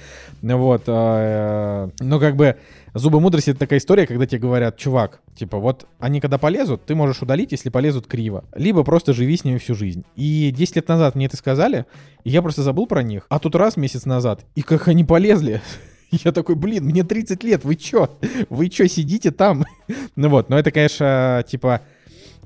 Вот. 0.43 0.83
А, 0.87 1.91
но 2.01 2.19
как 2.19 2.37
бы 2.37 2.57
зубы 2.95 3.21
мудрости 3.21 3.51
это 3.51 3.61
такая 3.61 3.79
история, 3.79 4.07
когда 4.07 4.27
тебе 4.27 4.41
говорят, 4.41 4.77
чувак, 4.77 5.21
типа, 5.37 5.59
вот 5.59 5.87
они 5.99 6.21
когда 6.21 6.39
полезут, 6.39 6.85
ты 6.85 6.95
можешь 6.95 7.23
удалить, 7.23 7.53
если 7.53 7.71
полезут 7.71 8.07
криво. 8.07 8.45
Либо 8.55 8.85
просто 8.85 9.13
живи 9.13 9.37
с 9.37 9.45
ними 9.45 9.59
всю 9.59 9.75
жизнь. 9.75 10.05
И 10.17 10.53
10 10.55 10.77
лет 10.77 10.89
назад 10.89 11.15
мне 11.15 11.27
это 11.27 11.37
сказали, 11.37 11.87
и 12.25 12.31
я 12.31 12.43
просто 12.43 12.63
забыл 12.63 12.87
про 12.87 13.03
них. 13.03 13.27
А 13.29 13.39
тут 13.39 13.55
раз 13.55 13.77
месяц 13.77 14.05
назад, 14.05 14.45
и 14.55 14.63
как 14.63 14.89
они 14.89 15.05
полезли. 15.05 15.61
Я 16.13 16.33
такой, 16.33 16.55
блин, 16.55 16.85
мне 16.85 17.05
30 17.05 17.43
лет, 17.43 17.65
вы 17.65 17.77
чё? 17.77 18.19
Вы 18.51 18.69
чё, 18.69 18.87
сидите 18.87 19.31
там? 19.31 19.65
ну 20.17 20.29
вот, 20.29 20.49
но 20.51 20.59
это, 20.59 20.71
конечно, 20.71 21.45
типа... 21.49 21.81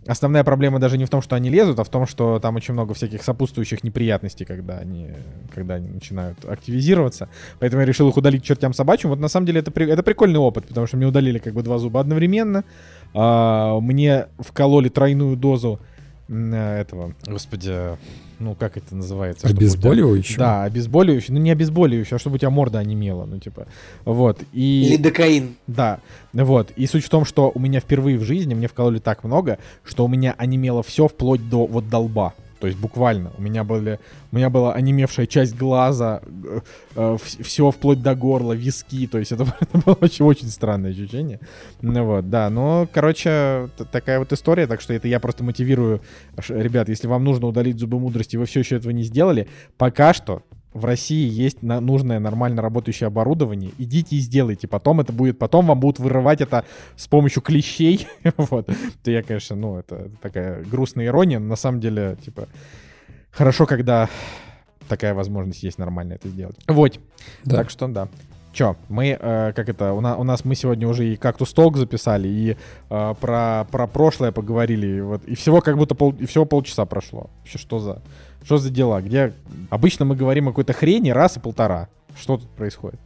Основная 0.08 0.44
проблема 0.44 0.78
даже 0.78 0.98
не 0.98 1.04
в 1.04 1.10
том, 1.10 1.20
что 1.20 1.34
они 1.34 1.50
лезут, 1.50 1.80
а 1.80 1.82
в 1.82 1.88
том, 1.88 2.06
что 2.06 2.38
там 2.38 2.54
очень 2.54 2.74
много 2.74 2.94
всяких 2.94 3.24
сопутствующих 3.24 3.82
неприятностей, 3.82 4.44
когда 4.44 4.78
они, 4.78 5.08
когда 5.52 5.74
они 5.74 5.88
начинают 5.88 6.44
активизироваться. 6.44 7.28
Поэтому 7.58 7.80
я 7.80 7.86
решил 7.86 8.08
их 8.08 8.16
удалить 8.16 8.44
чертям 8.44 8.72
собачьим. 8.72 9.10
Вот 9.10 9.18
на 9.18 9.26
самом 9.26 9.46
деле 9.46 9.60
это, 9.60 9.72
это 9.82 10.04
прикольный 10.04 10.38
опыт, 10.38 10.68
потому 10.68 10.86
что 10.86 10.96
мне 10.96 11.06
удалили 11.06 11.40
как 11.40 11.54
бы 11.54 11.62
два 11.64 11.78
зуба 11.78 11.98
одновременно. 11.98 12.62
А, 13.14 13.80
мне 13.80 14.26
вкололи 14.38 14.90
тройную 14.90 15.36
дозу 15.36 15.80
этого, 16.28 17.14
господи, 17.26 17.96
ну 18.38 18.54
как 18.54 18.76
это 18.76 18.96
называется? 18.96 19.46
Обезболивающее? 19.46 20.38
Да, 20.38 20.64
обезболивающее. 20.64 21.34
Ну 21.34 21.40
не 21.40 21.50
обезболивающее, 21.50 22.16
а 22.16 22.18
чтобы 22.18 22.36
у 22.36 22.38
тебя 22.38 22.50
морда 22.50 22.80
онемела, 22.80 23.24
ну 23.24 23.38
типа. 23.38 23.66
Вот. 24.04 24.40
И... 24.52 24.88
Лидокаин. 24.90 25.54
Да. 25.66 26.00
Вот. 26.32 26.72
И 26.76 26.86
суть 26.86 27.04
в 27.04 27.08
том, 27.08 27.24
что 27.24 27.52
у 27.54 27.60
меня 27.60 27.80
впервые 27.80 28.18
в 28.18 28.24
жизни 28.24 28.54
мне 28.54 28.66
вкололи 28.66 28.98
так 28.98 29.24
много, 29.24 29.58
что 29.84 30.04
у 30.04 30.08
меня 30.08 30.34
онемело 30.36 30.82
все 30.82 31.06
вплоть 31.08 31.48
до 31.48 31.66
вот 31.66 31.88
долба. 31.88 32.34
То 32.58 32.66
есть 32.66 32.78
буквально. 32.78 33.32
У 33.36 33.42
меня, 33.42 33.64
были, 33.64 33.98
у 34.32 34.36
меня 34.36 34.50
была 34.50 34.74
онемевшая 34.74 35.26
часть 35.26 35.56
глаза, 35.56 36.22
э, 36.24 36.60
э, 36.94 37.16
все 37.20 37.70
вплоть 37.70 38.02
до 38.02 38.14
горла, 38.14 38.54
виски. 38.54 39.06
То 39.06 39.18
есть 39.18 39.32
это, 39.32 39.44
это 39.60 39.78
было 39.78 39.96
очень, 40.00 40.24
очень 40.24 40.48
странное 40.48 40.90
ощущение. 40.90 41.40
Ну 41.82 42.04
вот, 42.04 42.30
да. 42.30 42.48
Но, 42.50 42.88
короче, 42.92 43.68
такая 43.92 44.18
вот 44.18 44.32
история. 44.32 44.66
Так 44.66 44.80
что 44.80 44.94
это 44.94 45.08
я 45.08 45.20
просто 45.20 45.44
мотивирую. 45.44 46.00
Ребят, 46.48 46.88
если 46.88 47.06
вам 47.06 47.24
нужно 47.24 47.46
удалить 47.46 47.78
зубы 47.78 47.98
мудрости, 47.98 48.36
вы 48.36 48.46
все 48.46 48.60
еще 48.60 48.76
этого 48.76 48.92
не 48.92 49.02
сделали, 49.02 49.48
пока 49.76 50.14
что 50.14 50.42
в 50.76 50.84
России 50.84 51.28
есть 51.28 51.62
на, 51.62 51.80
нужное 51.80 52.20
нормально 52.20 52.60
работающее 52.62 53.06
оборудование, 53.06 53.72
идите 53.78 54.16
и 54.16 54.18
сделайте. 54.20 54.68
Потом 54.68 55.00
это 55.00 55.12
будет, 55.12 55.38
потом 55.38 55.66
вам 55.66 55.80
будут 55.80 55.98
вырывать 55.98 56.40
это 56.40 56.64
с 56.96 57.08
помощью 57.08 57.42
клещей. 57.42 58.06
вот. 58.36 58.68
То 59.02 59.10
я, 59.10 59.22
конечно, 59.22 59.56
ну, 59.56 59.78
это 59.78 60.10
такая 60.20 60.62
грустная 60.64 61.06
ирония, 61.06 61.38
но 61.38 61.48
на 61.48 61.56
самом 61.56 61.80
деле, 61.80 62.16
типа, 62.22 62.48
хорошо, 63.30 63.66
когда 63.66 64.08
такая 64.88 65.14
возможность 65.14 65.62
есть 65.62 65.78
нормально 65.78 66.14
это 66.14 66.28
сделать. 66.28 66.56
Вот. 66.68 67.00
Да. 67.44 67.56
Так 67.56 67.70
что, 67.70 67.88
да. 67.88 68.08
Чё, 68.56 68.74
мы, 68.88 69.18
э, 69.20 69.52
как 69.54 69.68
это, 69.68 69.92
у, 69.92 70.00
на, 70.00 70.16
у 70.16 70.24
нас 70.24 70.46
мы 70.46 70.54
сегодня 70.54 70.88
уже 70.88 71.06
и 71.06 71.16
кактус 71.16 71.52
talk 71.52 71.76
записали, 71.76 72.26
и 72.26 72.56
э, 72.88 73.14
про, 73.20 73.66
про 73.70 73.86
прошлое 73.86 74.32
поговорили, 74.32 74.86
и, 74.86 75.00
вот, 75.02 75.22
и 75.26 75.34
всего 75.34 75.60
как 75.60 75.76
будто 75.76 75.94
пол, 75.94 76.14
и 76.18 76.24
всего 76.24 76.46
полчаса 76.46 76.86
прошло. 76.86 77.28
Вообще, 77.40 77.58
что 77.58 77.80
за... 77.80 78.02
Что 78.42 78.56
за 78.56 78.70
дела? 78.70 79.02
Где 79.02 79.34
обычно 79.68 80.06
мы 80.06 80.16
говорим 80.16 80.48
о 80.48 80.52
какой-то 80.52 80.72
хрени 80.72 81.10
раз 81.10 81.36
и 81.36 81.40
полтора. 81.40 81.88
Что 82.18 82.38
тут 82.38 82.48
происходит? 82.48 82.98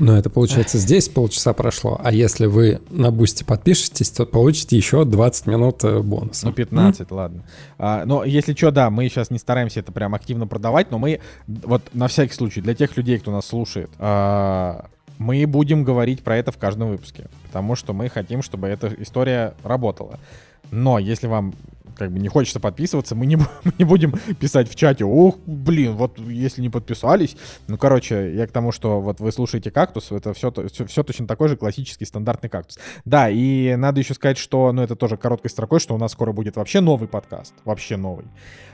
Но 0.00 0.16
это 0.16 0.30
получается 0.30 0.78
здесь 0.78 1.08
полчаса 1.08 1.52
прошло, 1.52 2.00
а 2.02 2.10
если 2.10 2.46
вы 2.46 2.80
на 2.90 3.10
Boosty 3.10 3.44
подпишетесь, 3.44 4.10
то 4.10 4.24
получите 4.24 4.76
еще 4.76 5.04
20 5.04 5.46
минут 5.46 5.84
э, 5.84 6.00
бонуса. 6.00 6.46
Ну, 6.46 6.52
15, 6.52 7.00
mm-hmm. 7.00 7.14
ладно. 7.14 7.44
А, 7.78 8.04
но 8.06 8.24
если 8.24 8.54
что, 8.54 8.70
да, 8.70 8.88
мы 8.88 9.08
сейчас 9.08 9.30
не 9.30 9.38
стараемся 9.38 9.80
это 9.80 9.92
прям 9.92 10.14
активно 10.14 10.46
продавать, 10.46 10.90
но 10.90 10.98
мы 10.98 11.20
вот 11.46 11.82
на 11.92 12.08
всякий 12.08 12.32
случай, 12.32 12.62
для 12.62 12.74
тех 12.74 12.96
людей, 12.96 13.18
кто 13.18 13.30
нас 13.30 13.46
слушает, 13.46 13.90
а, 13.98 14.86
мы 15.18 15.46
будем 15.46 15.84
говорить 15.84 16.22
про 16.22 16.38
это 16.38 16.50
в 16.50 16.56
каждом 16.56 16.88
выпуске, 16.90 17.28
потому 17.46 17.76
что 17.76 17.92
мы 17.92 18.08
хотим, 18.08 18.42
чтобы 18.42 18.68
эта 18.68 18.90
история 18.98 19.54
работала. 19.62 20.18
Но 20.70 20.98
если 20.98 21.26
вам 21.26 21.54
как 22.00 22.12
бы 22.12 22.18
не 22.18 22.28
хочется 22.28 22.60
подписываться, 22.60 23.14
мы 23.14 23.26
не, 23.26 23.36
мы 23.64 23.72
не 23.78 23.84
будем 23.84 24.12
писать 24.40 24.70
в 24.70 24.74
чате, 24.74 25.04
ох, 25.04 25.36
блин, 25.44 25.96
вот 25.96 26.18
если 26.18 26.62
не 26.62 26.70
подписались. 26.70 27.36
Ну, 27.68 27.76
короче, 27.76 28.34
я 28.34 28.46
к 28.46 28.52
тому, 28.52 28.72
что 28.72 29.02
вот 29.02 29.20
вы 29.20 29.30
слушаете 29.32 29.70
кактус, 29.70 30.10
это 30.10 30.32
все, 30.32 30.50
все, 30.50 30.86
все 30.86 31.02
точно 31.02 31.26
такой 31.26 31.48
же 31.48 31.58
классический 31.58 32.06
стандартный 32.06 32.48
кактус. 32.48 32.78
Да, 33.04 33.28
и 33.28 33.76
надо 33.76 34.00
еще 34.00 34.14
сказать, 34.14 34.38
что, 34.38 34.72
ну, 34.72 34.80
это 34.80 34.96
тоже 34.96 35.18
короткой 35.18 35.50
строкой, 35.50 35.78
что 35.78 35.94
у 35.94 35.98
нас 35.98 36.12
скоро 36.12 36.32
будет 36.32 36.56
вообще 36.56 36.80
новый 36.80 37.06
подкаст, 37.06 37.52
вообще 37.66 37.98
новый. 37.98 38.24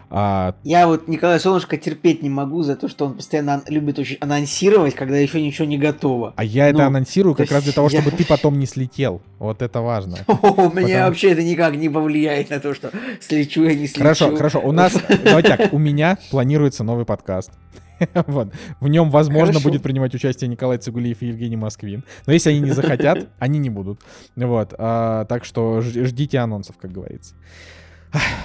А... 0.09 0.55
Я 0.63 0.87
вот 0.87 1.09
Николая 1.09 1.39
Солнышко 1.39 1.77
терпеть 1.77 2.23
не 2.23 2.31
могу 2.31 2.63
за 2.63 2.77
то, 2.77 2.89
что 2.89 3.07
он 3.07 3.15
постоянно 3.15 3.63
любит 3.69 3.99
очень 3.99 4.17
анонсировать, 4.21 4.95
когда 4.95 5.17
еще 5.17 5.43
ничего 5.43 5.67
не 5.67 5.79
готово. 5.79 6.33
А 6.37 6.45
я 6.45 6.65
ну, 6.65 6.71
это 6.71 6.87
анонсирую 6.87 7.35
как 7.35 7.51
раз 7.51 7.65
для 7.65 7.73
того, 7.73 7.89
чтобы 7.89 8.11
я... 8.11 8.17
ты 8.17 8.25
потом 8.25 8.59
не 8.59 8.67
слетел. 8.67 9.21
Вот 9.39 9.63
это 9.63 9.81
важно. 9.81 10.19
У 10.27 10.71
меня 10.71 11.07
вообще 11.07 11.33
это 11.33 11.43
никак 11.43 11.77
не 11.77 11.89
повлияет 11.89 12.51
на 12.51 12.61
то, 12.61 12.75
что 12.75 12.91
слечу 13.21 13.65
я 13.65 13.75
не 13.75 13.87
слечу. 13.87 14.01
Хорошо, 14.01 14.37
хорошо. 14.37 14.61
У 14.61 14.73
нас, 14.73 14.95
давайте 15.25 15.57
так, 15.57 15.73
у 15.73 15.79
меня 15.79 16.19
планируется 16.31 16.85
новый 16.85 17.05
подкаст. 17.05 17.51
Вот. 18.27 18.53
В 18.81 18.89
нем, 18.89 19.11
возможно, 19.11 19.55
Хорошо. 19.55 19.71
будет 19.71 19.83
принимать 19.83 20.15
участие 20.15 20.49
Николай 20.49 20.79
Цигулиев 20.79 21.23
и 21.23 21.29
Евгений 21.29 21.57
Москвин. 21.57 22.05
Но 22.27 22.33
если 22.33 22.51
они 22.51 22.61
не 22.61 22.73
захотят, 22.73 23.29
они 23.39 23.59
не 23.59 23.71
будут. 23.71 24.01
Вот. 24.37 24.75
А, 24.77 25.25
так 25.25 25.45
что 25.45 25.81
ждите 25.81 26.39
анонсов, 26.39 26.77
как 26.77 26.93
говорится. 26.93 27.35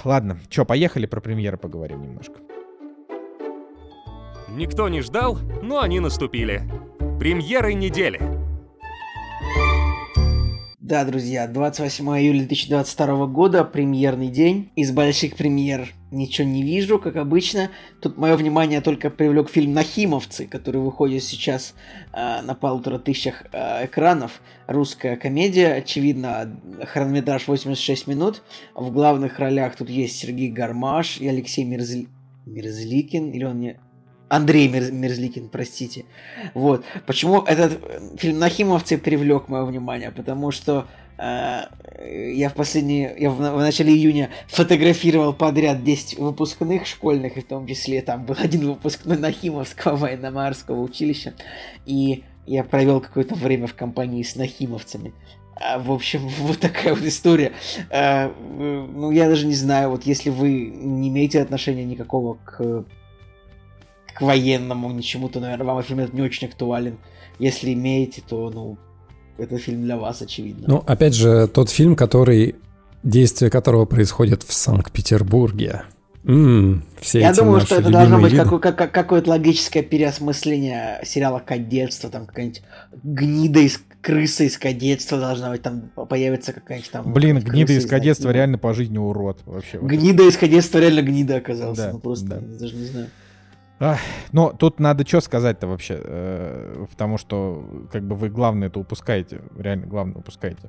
Ладно, 0.04 0.38
что, 0.50 0.64
поехали 0.64 1.06
про 1.06 1.20
премьеры 1.20 1.56
поговорим 1.56 2.02
немножко. 2.02 2.40
Никто 4.48 4.88
не 4.88 5.00
ждал, 5.00 5.38
но 5.62 5.80
они 5.80 6.00
наступили. 6.00 6.62
Премьеры 7.18 7.72
недели. 7.74 8.20
Да, 10.78 11.04
друзья, 11.04 11.46
28 11.46 12.04
июля 12.18 12.40
2022 12.40 13.26
года, 13.28 13.64
премьерный 13.64 14.28
день. 14.28 14.70
Из 14.76 14.90
больших 14.90 15.36
премьер 15.36 15.88
ничего 16.12 16.46
не 16.46 16.62
вижу, 16.62 16.98
как 16.98 17.16
обычно. 17.16 17.70
Тут 18.00 18.16
мое 18.16 18.36
внимание 18.36 18.80
только 18.80 19.10
привлек 19.10 19.50
фильм 19.50 19.72
«Нахимовцы», 19.72 20.46
который 20.46 20.80
выходит 20.80 21.24
сейчас 21.24 21.74
э, 22.12 22.42
на 22.42 22.54
полутора 22.54 22.98
тысячах 22.98 23.44
э, 23.52 23.86
экранов. 23.86 24.40
Русская 24.66 25.16
комедия, 25.16 25.74
очевидно, 25.74 26.56
хронометраж 26.84 27.48
86 27.48 28.06
минут. 28.06 28.42
В 28.74 28.92
главных 28.92 29.38
ролях 29.38 29.76
тут 29.76 29.90
есть 29.90 30.18
Сергей 30.18 30.50
Гармаш 30.50 31.18
и 31.18 31.26
Алексей 31.26 31.64
Мерзли... 31.64 32.08
Мерзликин, 32.46 33.30
или 33.30 33.44
он 33.44 33.60
не... 33.60 33.80
Андрей 34.28 34.68
Мерз... 34.68 34.90
Мерзликин, 34.90 35.48
простите. 35.48 36.04
Вот. 36.54 36.84
Почему 37.06 37.42
этот 37.42 37.80
э, 37.82 38.16
фильм 38.16 38.38
«Нахимовцы» 38.38 38.98
привлек 38.98 39.48
мое 39.48 39.64
внимание? 39.64 40.10
Потому 40.10 40.50
что 40.50 40.86
я 41.18 42.48
в 42.48 42.54
последние... 42.54 43.14
Я 43.18 43.30
в, 43.30 43.36
в 43.36 43.58
начале 43.58 43.92
июня 43.92 44.30
фотографировал 44.48 45.32
подряд 45.32 45.84
10 45.84 46.18
выпускных 46.18 46.86
школьных, 46.86 47.36
и 47.36 47.40
в 47.40 47.46
том 47.46 47.66
числе 47.66 48.02
там 48.02 48.24
был 48.24 48.36
один 48.38 48.66
выпускной 48.66 49.18
Нахимовского 49.18 49.96
военно-морского 49.96 50.80
училища. 50.80 51.34
И 51.86 52.24
я 52.46 52.64
провел 52.64 53.00
какое-то 53.00 53.34
время 53.34 53.66
в 53.66 53.74
компании 53.74 54.22
с 54.22 54.36
нахимовцами. 54.36 55.12
А, 55.54 55.78
в 55.78 55.92
общем, 55.92 56.28
вот 56.40 56.60
такая 56.60 56.94
вот 56.94 57.04
история. 57.04 57.52
А, 57.90 58.34
ну, 58.38 59.10
я 59.10 59.28
даже 59.28 59.46
не 59.46 59.54
знаю, 59.54 59.90
вот 59.90 60.04
если 60.04 60.30
вы 60.30 60.66
не 60.66 61.08
имеете 61.08 61.40
отношения 61.40 61.84
никакого 61.84 62.34
к 62.44 62.84
к 64.14 64.20
военному, 64.20 64.90
ничему-то, 64.90 65.40
наверное, 65.40 65.66
вам 65.66 65.82
фильм 65.82 66.00
этот 66.00 66.14
не 66.14 66.22
очень 66.22 66.46
актуален. 66.48 66.98
Если 67.38 67.72
имеете, 67.72 68.22
то, 68.22 68.50
ну, 68.50 68.76
это 69.38 69.58
фильм 69.58 69.82
для 69.82 69.96
вас, 69.96 70.22
очевидно. 70.22 70.64
Ну, 70.66 70.84
опять 70.86 71.14
же, 71.14 71.46
тот 71.48 71.70
фильм, 71.70 71.96
который 71.96 72.56
действие 73.02 73.50
которого 73.50 73.84
происходит 73.84 74.42
в 74.42 74.52
Санкт-Петербурге. 74.52 75.82
М-м, 76.24 76.84
все 77.00 77.18
Я 77.20 77.30
эти 77.30 77.38
думаю, 77.38 77.60
что 77.62 77.76
это 77.76 77.90
должно 77.90 78.20
быть 78.20 78.36
какое- 78.36 78.60
как- 78.60 78.92
какое-то 78.92 79.30
логическое 79.30 79.82
переосмысление 79.82 81.00
сериала 81.04 81.42
«Кадетство», 81.44 82.10
там 82.10 82.26
какая-нибудь 82.26 82.62
гнида 83.02 83.60
из 83.60 83.80
крыса 84.00 84.44
из 84.44 84.56
кадетства 84.58 85.18
должна 85.18 85.50
быть, 85.50 85.62
там 85.62 85.90
появится 86.08 86.52
какая-нибудь 86.52 86.90
там... 86.90 87.12
Блин, 87.12 87.38
гнида 87.40 87.72
из 87.72 87.86
кадетства 87.86 88.30
реально 88.30 88.58
по 88.58 88.72
жизни 88.74 88.98
урод 88.98 89.40
вообще. 89.46 89.78
Гнида 89.80 90.28
из 90.28 90.36
кадетства 90.36 90.78
реально 90.78 91.02
гнида 91.02 91.36
оказался, 91.36 91.86
да, 91.86 91.92
ну 91.92 91.98
просто 91.98 92.26
да. 92.26 92.38
даже 92.40 92.74
не 92.76 92.86
знаю. 92.86 93.06
Но 94.32 94.52
тут 94.52 94.80
надо 94.80 95.06
что 95.06 95.20
сказать-то 95.20 95.66
вообще, 95.66 96.00
э, 96.02 96.86
потому 96.90 97.18
что 97.18 97.86
как 97.90 98.04
бы 98.04 98.14
вы 98.14 98.28
главное 98.28 98.68
это 98.68 98.78
упускаете, 98.78 99.40
реально 99.58 99.86
главное 99.86 100.16
упускаете. 100.16 100.68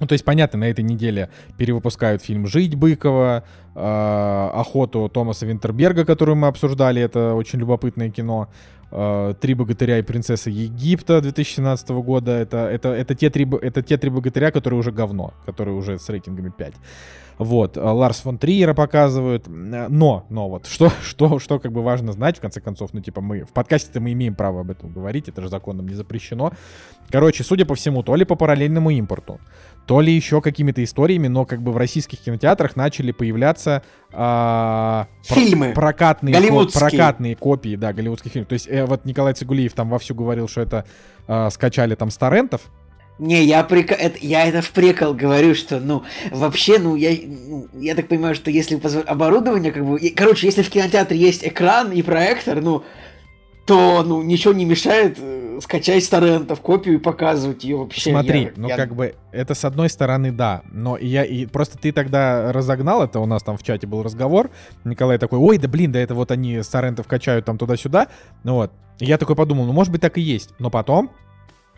Ну, 0.00 0.06
то 0.06 0.12
есть, 0.12 0.24
понятно, 0.24 0.60
на 0.60 0.70
этой 0.70 0.84
неделе 0.84 1.28
перевыпускают 1.56 2.22
фильм 2.22 2.46
«Жить» 2.46 2.76
Быкова, 2.76 3.42
э, 3.74 4.50
«Охоту» 4.54 5.08
Томаса 5.08 5.44
Винтерберга, 5.44 6.04
которую 6.04 6.36
мы 6.36 6.46
обсуждали, 6.46 7.02
это 7.02 7.34
очень 7.34 7.58
любопытное 7.58 8.08
кино, 8.10 8.48
э, 8.92 9.34
«Три 9.40 9.54
богатыря 9.54 9.98
и 9.98 10.02
принцесса 10.02 10.50
Египта» 10.50 11.20
2017 11.20 11.90
года, 11.90 12.30
это, 12.30 12.58
это, 12.58 12.90
это, 12.90 13.14
те 13.16 13.28
три, 13.28 13.44
это 13.60 13.82
те 13.82 13.96
три 13.98 14.10
богатыря, 14.10 14.52
которые 14.52 14.78
уже 14.78 14.92
говно, 14.92 15.34
которые 15.44 15.74
уже 15.74 15.98
с 15.98 16.08
рейтингами 16.08 16.52
5. 16.56 16.74
Вот, 17.38 17.76
э, 17.76 17.80
Ларс 17.80 18.20
фон 18.20 18.36
Триера 18.36 18.74
показывают. 18.74 19.46
Э, 19.46 19.86
но, 19.88 20.26
но 20.28 20.48
вот, 20.48 20.66
что, 20.66 20.90
что, 21.02 21.38
что 21.38 21.58
как 21.58 21.72
бы 21.72 21.82
важно 21.82 22.12
знать, 22.12 22.38
в 22.38 22.40
конце 22.40 22.60
концов, 22.60 22.90
ну, 22.92 23.00
типа, 23.00 23.20
мы 23.20 23.44
в 23.44 23.52
подкасте-то 23.52 24.00
мы 24.00 24.12
имеем 24.12 24.34
право 24.34 24.60
об 24.60 24.70
этом 24.70 24.92
говорить, 24.92 25.28
это 25.28 25.40
же 25.42 25.48
законом 25.48 25.86
не 25.88 25.94
запрещено. 25.94 26.52
Короче, 27.10 27.44
судя 27.44 27.64
по 27.64 27.74
всему, 27.74 28.02
то 28.02 28.14
ли 28.16 28.24
по 28.24 28.34
параллельному 28.34 28.90
импорту, 28.90 29.40
то 29.86 30.02
ли 30.02 30.12
еще 30.12 30.42
какими-то 30.42 30.84
историями, 30.84 31.28
но 31.28 31.46
как 31.46 31.62
бы 31.62 31.72
в 31.72 31.78
российских 31.78 32.20
кинотеатрах 32.20 32.76
начали 32.76 33.12
появляться 33.12 33.82
а, 34.12 35.06
фильмы, 35.22 35.72
прокатные, 35.74 36.34
ко- 36.34 36.78
прокатные 36.78 37.34
копии, 37.34 37.76
да, 37.76 37.94
голливудских 37.94 38.32
фильмов. 38.32 38.48
То 38.48 38.52
есть 38.52 38.68
э, 38.68 38.84
вот 38.84 39.06
Николай 39.06 39.32
Цигулиев 39.32 39.72
там 39.72 39.88
вовсю 39.88 40.14
говорил, 40.14 40.46
что 40.46 40.60
это 40.60 40.84
э, 41.26 41.48
скачали 41.50 41.94
там 41.94 42.10
с 42.10 42.18
торрентов, 42.18 42.70
не, 43.18 43.44
я, 43.44 43.64
прик... 43.64 43.92
это, 43.92 44.18
я 44.20 44.46
это 44.46 44.62
в 44.62 44.70
прикол 44.70 45.12
говорю, 45.12 45.54
что, 45.54 45.80
ну, 45.80 46.04
вообще, 46.30 46.78
ну, 46.78 46.94
я, 46.94 47.16
ну, 47.26 47.66
я 47.74 47.94
так 47.94 48.08
понимаю, 48.08 48.34
что 48.34 48.50
если 48.50 48.76
позв... 48.76 49.02
оборудование, 49.06 49.72
как 49.72 49.84
бы, 49.84 49.98
короче, 50.16 50.46
если 50.46 50.62
в 50.62 50.70
кинотеатре 50.70 51.18
есть 51.18 51.44
экран 51.44 51.90
и 51.90 52.02
проектор, 52.02 52.60
ну, 52.60 52.84
то, 53.66 54.02
ну, 54.02 54.22
ничего 54.22 54.54
не 54.54 54.64
мешает 54.64 55.18
э, 55.20 55.58
скачать 55.60 56.02
с 56.02 56.08
торрентов 56.08 56.60
копию 56.60 56.94
и 56.94 56.98
показывать 56.98 57.64
ее 57.64 57.76
вообще. 57.76 58.10
Смотри, 58.10 58.44
я, 58.44 58.52
ну, 58.56 58.68
я... 58.68 58.76
как 58.76 58.94
бы, 58.94 59.14
это 59.32 59.54
с 59.54 59.64
одной 59.64 59.90
стороны, 59.90 60.32
да, 60.32 60.62
но 60.70 60.96
я, 60.96 61.24
и 61.24 61.44
просто 61.44 61.76
ты 61.76 61.92
тогда 61.92 62.52
разогнал 62.52 63.02
это, 63.02 63.20
у 63.20 63.26
нас 63.26 63.42
там 63.42 63.58
в 63.58 63.62
чате 63.62 63.86
был 63.86 64.02
разговор, 64.02 64.50
Николай 64.84 65.18
такой, 65.18 65.38
ой, 65.38 65.58
да 65.58 65.68
блин, 65.68 65.92
да 65.92 65.98
это 65.98 66.14
вот 66.14 66.30
они 66.30 66.62
с 66.62 66.68
торрентов 66.68 67.06
качают 67.06 67.44
там 67.44 67.58
туда-сюда, 67.58 68.08
ну 68.44 68.54
вот, 68.54 68.72
и 69.00 69.04
я 69.04 69.18
такой 69.18 69.36
подумал, 69.36 69.66
ну, 69.66 69.72
может 69.72 69.92
быть, 69.92 70.00
так 70.00 70.16
и 70.16 70.22
есть, 70.22 70.50
но 70.58 70.70
потом 70.70 71.10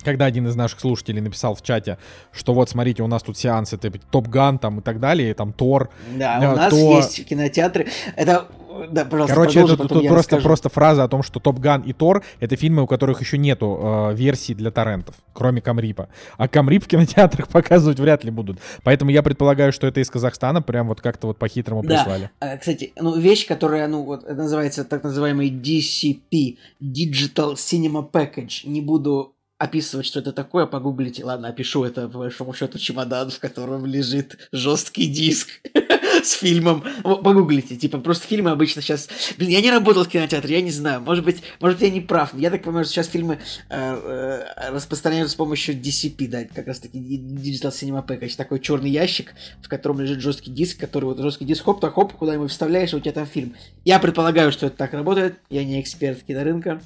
когда 0.04 0.24
один 0.24 0.46
из 0.46 0.56
наших 0.56 0.80
слушателей 0.80 1.20
написал 1.20 1.54
в 1.54 1.62
чате, 1.62 1.98
что 2.32 2.54
вот, 2.54 2.70
смотрите, 2.70 3.02
у 3.02 3.06
нас 3.06 3.22
тут 3.22 3.36
сеансы, 3.36 3.76
типа, 3.76 3.98
Топ 4.10 4.28
Ган 4.28 4.58
там 4.58 4.80
и 4.80 4.82
так 4.82 5.00
далее, 5.00 5.30
и 5.30 5.34
там 5.34 5.52
Тор. 5.52 5.90
Да, 6.16 6.38
у 6.52 6.56
нас 6.56 6.70
то... 6.70 6.96
есть 6.96 7.26
кинотеатры. 7.26 7.88
Это 8.16 8.48
да, 8.90 9.04
пожалуйста, 9.04 9.34
Короче, 9.34 9.60
это 9.60 9.76
тут 9.76 10.06
просто, 10.06 10.38
просто 10.38 10.68
фраза 10.68 11.04
о 11.04 11.08
том, 11.08 11.22
что 11.22 11.40
Топ 11.40 11.58
Ган 11.58 11.82
и 11.82 11.92
Тор— 11.92 12.22
это 12.40 12.56
фильмы, 12.56 12.82
у 12.82 12.86
которых 12.86 13.20
еще 13.20 13.38
нету 13.38 13.78
э, 13.82 14.14
версий 14.14 14.54
для 14.54 14.70
торрентов, 14.70 15.16
кроме 15.32 15.60
Камрипа. 15.60 16.08
А 16.36 16.48
Камрип 16.48 16.84
в 16.84 16.86
кинотеатрах 16.86 17.48
показывать 17.52 17.98
вряд 17.98 18.24
ли 18.24 18.30
будут. 18.30 18.58
Поэтому 18.82 19.10
я 19.10 19.22
предполагаю, 19.22 19.72
что 19.72 19.86
это 19.86 20.00
из 20.00 20.10
Казахстана 20.10 20.62
прям 20.62 20.88
вот 20.88 21.00
как-то 21.00 21.26
вот 21.26 21.38
по-хитрому 21.38 21.82
да. 21.82 21.96
прислали. 21.96 22.30
А, 22.40 22.56
кстати, 22.56 22.92
ну, 22.96 23.16
вещь, 23.18 23.46
которая, 23.46 23.86
ну, 23.88 24.04
вот, 24.04 24.28
называется 24.28 24.84
так 24.84 25.02
называемый 25.04 25.50
DCP, 25.50 26.56
Digital 26.82 27.54
Cinema 27.54 28.08
Package. 28.10 28.66
Не 28.66 28.80
буду 28.80 29.34
описывать, 29.60 30.06
что 30.06 30.20
это 30.20 30.32
такое, 30.32 30.64
погуглите. 30.64 31.22
Ладно, 31.22 31.48
опишу 31.48 31.84
это, 31.84 32.08
по 32.08 32.20
большому 32.20 32.54
счету, 32.54 32.78
чемодан, 32.78 33.28
в 33.28 33.38
котором 33.38 33.84
лежит 33.84 34.48
жесткий 34.52 35.06
диск 35.06 35.50
с 36.24 36.32
фильмом. 36.32 36.82
Погуглите, 37.02 37.76
типа, 37.76 37.98
просто 37.98 38.26
фильмы 38.26 38.52
обычно 38.52 38.80
сейчас... 38.80 39.10
Блин, 39.36 39.50
я 39.50 39.60
не 39.60 39.70
работал 39.70 40.04
в 40.04 40.08
кинотеатре, 40.08 40.56
я 40.56 40.62
не 40.62 40.70
знаю. 40.70 41.02
Может 41.02 41.26
быть, 41.26 41.42
может 41.60 41.82
я 41.82 41.90
не 41.90 42.00
прав. 42.00 42.30
Я 42.32 42.50
так 42.50 42.62
понимаю, 42.62 42.86
что 42.86 42.94
сейчас 42.94 43.08
фильмы 43.08 43.38
э, 43.68 43.76
э, 43.76 44.70
распространяются 44.70 45.34
с 45.34 45.36
помощью 45.36 45.74
DCP, 45.74 46.28
да, 46.28 46.44
как 46.44 46.66
раз 46.66 46.78
таки 46.78 46.98
Digital 46.98 47.70
Cinema 47.70 48.06
Package. 48.06 48.36
Такой 48.38 48.60
черный 48.60 48.90
ящик, 48.90 49.34
в 49.62 49.68
котором 49.68 50.00
лежит 50.00 50.20
жесткий 50.20 50.50
диск, 50.50 50.80
который 50.80 51.04
вот 51.04 51.18
жесткий 51.18 51.44
диск, 51.44 51.64
хоп, 51.64 51.82
так 51.82 51.92
хоп, 51.92 52.14
куда-нибудь 52.14 52.50
вставляешь, 52.50 52.94
и 52.94 52.96
у 52.96 53.00
тебя 53.00 53.12
там 53.12 53.26
фильм. 53.26 53.54
Я 53.84 53.98
предполагаю, 53.98 54.52
что 54.52 54.68
это 54.68 54.76
так 54.78 54.94
работает. 54.94 55.34
Я 55.50 55.64
не 55.66 55.82
эксперт 55.82 56.22
кинорынка. 56.22 56.80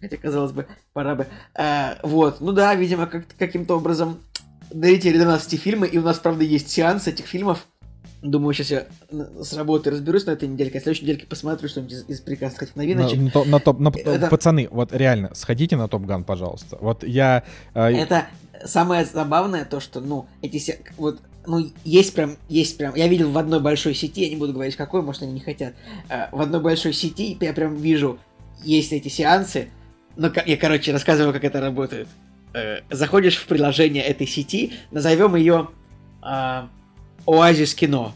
Хотя, 0.00 0.16
казалось 0.16 0.52
бы, 0.52 0.66
пора 0.92 1.14
бы. 1.14 1.26
А, 1.54 1.98
вот, 2.02 2.40
ну 2.40 2.52
да, 2.52 2.74
видимо, 2.74 3.06
как 3.06 3.24
каким-то 3.36 3.76
образом 3.76 4.18
долетели 4.70 5.18
до 5.18 5.24
нас 5.24 5.46
эти 5.46 5.56
фильмы, 5.56 5.86
и 5.86 5.98
у 5.98 6.02
нас, 6.02 6.18
правда, 6.18 6.44
есть 6.44 6.70
сеанс 6.70 7.08
этих 7.08 7.26
фильмов. 7.26 7.66
Думаю, 8.20 8.52
сейчас 8.52 8.70
я 8.70 8.86
с 9.40 9.52
работы 9.52 9.90
разберусь 9.90 10.26
на 10.26 10.32
этой 10.32 10.48
недельке, 10.48 10.78
а 10.78 10.80
следующей 10.80 11.04
недельке 11.04 11.26
посмотрю 11.26 11.68
что-нибудь 11.68 11.92
из, 11.92 12.08
из 12.08 12.20
прекрасных 12.20 12.74
новиночек. 12.74 13.34
На, 13.34 13.44
на, 13.44 13.60
топ, 13.60 13.78
на, 13.78 13.92
это... 13.94 14.26
Пацаны, 14.26 14.66
вот 14.70 14.92
реально, 14.92 15.34
сходите 15.34 15.76
на 15.76 15.86
Топ 15.86 16.04
Ган, 16.04 16.24
пожалуйста. 16.24 16.78
Вот 16.80 17.04
я... 17.04 17.44
Э... 17.74 17.92
Это 17.92 18.26
самое 18.64 19.04
забавное 19.04 19.64
то, 19.64 19.78
что, 19.78 20.00
ну, 20.00 20.26
эти... 20.42 20.80
Вот 20.96 21.20
ну, 21.46 21.66
есть 21.84 22.14
прям, 22.14 22.36
есть 22.48 22.76
прям, 22.76 22.94
я 22.94 23.08
видел 23.08 23.30
в 23.30 23.38
одной 23.38 23.60
большой 23.60 23.94
сети, 23.94 24.22
я 24.22 24.30
не 24.30 24.36
буду 24.36 24.52
говорить 24.52 24.76
какой, 24.76 25.00
может, 25.00 25.22
они 25.22 25.32
не 25.32 25.40
хотят, 25.40 25.74
э, 26.10 26.26
в 26.30 26.40
одной 26.40 26.60
большой 26.60 26.92
сети 26.92 27.38
я 27.40 27.52
прям 27.54 27.74
вижу, 27.74 28.18
есть 28.62 28.92
эти 28.92 29.08
сеансы, 29.08 29.70
но 30.18 30.32
я, 30.44 30.56
короче, 30.56 30.92
рассказываю, 30.92 31.32
как 31.32 31.44
это 31.44 31.60
работает. 31.60 32.08
Э, 32.52 32.80
заходишь 32.90 33.36
в 33.36 33.46
приложение 33.46 34.02
этой 34.02 34.26
сети, 34.26 34.72
назовем 34.90 35.36
ее 35.36 35.68
а, 36.20 36.68
Оазис 37.24 37.72
кино. 37.74 38.12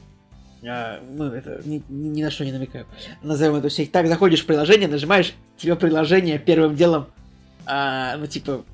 А, 0.66 1.00
ну, 1.08 1.26
это 1.26 1.62
ни, 1.64 1.80
ни 1.88 2.22
на 2.22 2.30
что 2.32 2.44
не 2.44 2.50
намекаю. 2.50 2.86
Назовем 3.22 3.54
эту 3.54 3.70
сеть. 3.70 3.92
Так, 3.92 4.08
заходишь 4.08 4.42
в 4.42 4.46
приложение, 4.46 4.88
нажимаешь, 4.88 5.32
тебе 5.56 5.76
приложение 5.76 6.40
первым 6.40 6.74
делом, 6.74 7.06
а, 7.66 8.16
ну, 8.16 8.26
типа, 8.26 8.64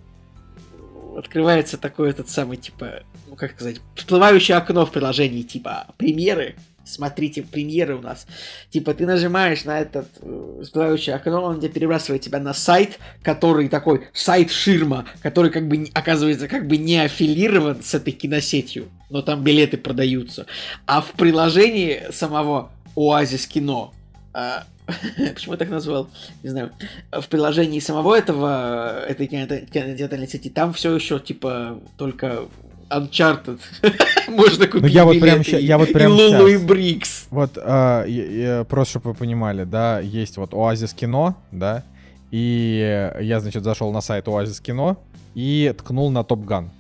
открывается 1.15 1.77
такой 1.77 2.09
этот 2.09 2.31
самый, 2.31 2.57
типа, 2.57 3.03
ну, 3.27 3.37
как 3.37 3.53
сказать, 3.53 3.83
всплывающее 3.95 4.57
окно 4.57 4.87
в 4.87 4.91
приложении, 4.91 5.43
типа, 5.43 5.89
премьеры, 5.99 6.57
смотрите 6.89 7.43
премьеры 7.43 7.97
у 7.97 8.03
нас. 8.03 8.27
Типа 8.71 8.95
ты 8.95 9.07
нажимаешь 9.07 9.65
на 9.65 9.81
этот 9.81 10.09
э, 10.21 10.61
всплывающее 10.63 11.15
окно, 11.15 11.43
он 11.43 11.61
тебя 11.61 11.71
перебрасывает 11.71 12.23
тебя 12.23 12.41
на 12.41 12.55
сайт, 12.55 12.99
который 13.23 13.69
такой 13.69 14.09
сайт 14.13 14.51
ширма, 14.51 15.07
который 15.23 15.51
как 15.51 15.69
бы 15.69 15.89
оказывается 15.95 16.49
как 16.49 16.67
бы 16.67 16.77
не 16.77 16.99
аффилирован 16.99 17.83
с 17.83 17.95
этой 17.95 18.13
киносетью, 18.13 18.89
но 19.11 19.23
там 19.23 19.43
билеты 19.43 19.77
продаются. 19.77 20.47
А 20.87 21.01
в 21.01 21.13
приложении 21.13 22.03
самого 22.11 22.71
Оазис 22.97 23.47
кино 23.47 23.93
э, 24.35 24.61
почему 25.35 25.55
я 25.55 25.59
так 25.59 25.69
назвал, 25.69 26.09
не 26.43 26.51
знаю, 26.51 26.73
в 27.13 27.29
приложении 27.29 27.81
самого 27.81 28.15
этого, 28.15 29.05
этой 29.07 29.27
кинотеатральной 29.27 30.29
сети, 30.29 30.51
там 30.51 30.73
все 30.73 30.95
еще, 30.95 31.21
типа, 31.21 31.81
только 31.97 32.49
Uncharted. 32.91 33.61
Можно 34.29 34.67
купить 34.67 34.83
ну, 34.83 34.89
я 34.89 35.05
вот 35.05 35.21
прям, 35.21 35.41
и, 35.43 35.51
я 35.57 35.79
вот 35.79 35.93
прям 35.93 36.13
и 36.13 36.15
Лулу, 36.15 36.47
и 36.47 36.57
Брикс. 36.57 37.27
Вот, 37.31 37.57
а, 37.57 38.65
просто 38.65 38.93
чтобы 38.93 39.11
вы 39.11 39.15
понимали, 39.15 39.65
да, 39.65 40.01
есть 40.01 40.37
вот 40.37 40.55
Оазис 40.55 40.93
Кино, 40.95 41.37
да, 41.53 41.85
и 42.31 43.13
я, 43.21 43.41
значит, 43.41 43.65
зашел 43.65 43.93
на 43.93 44.01
сайт 44.01 44.29
Оазис 44.29 44.61
Кино 44.61 44.99
и 45.35 45.75
ткнул 45.77 46.11
на 46.11 46.25
Топ 46.25 46.45
Ган. 46.45 46.71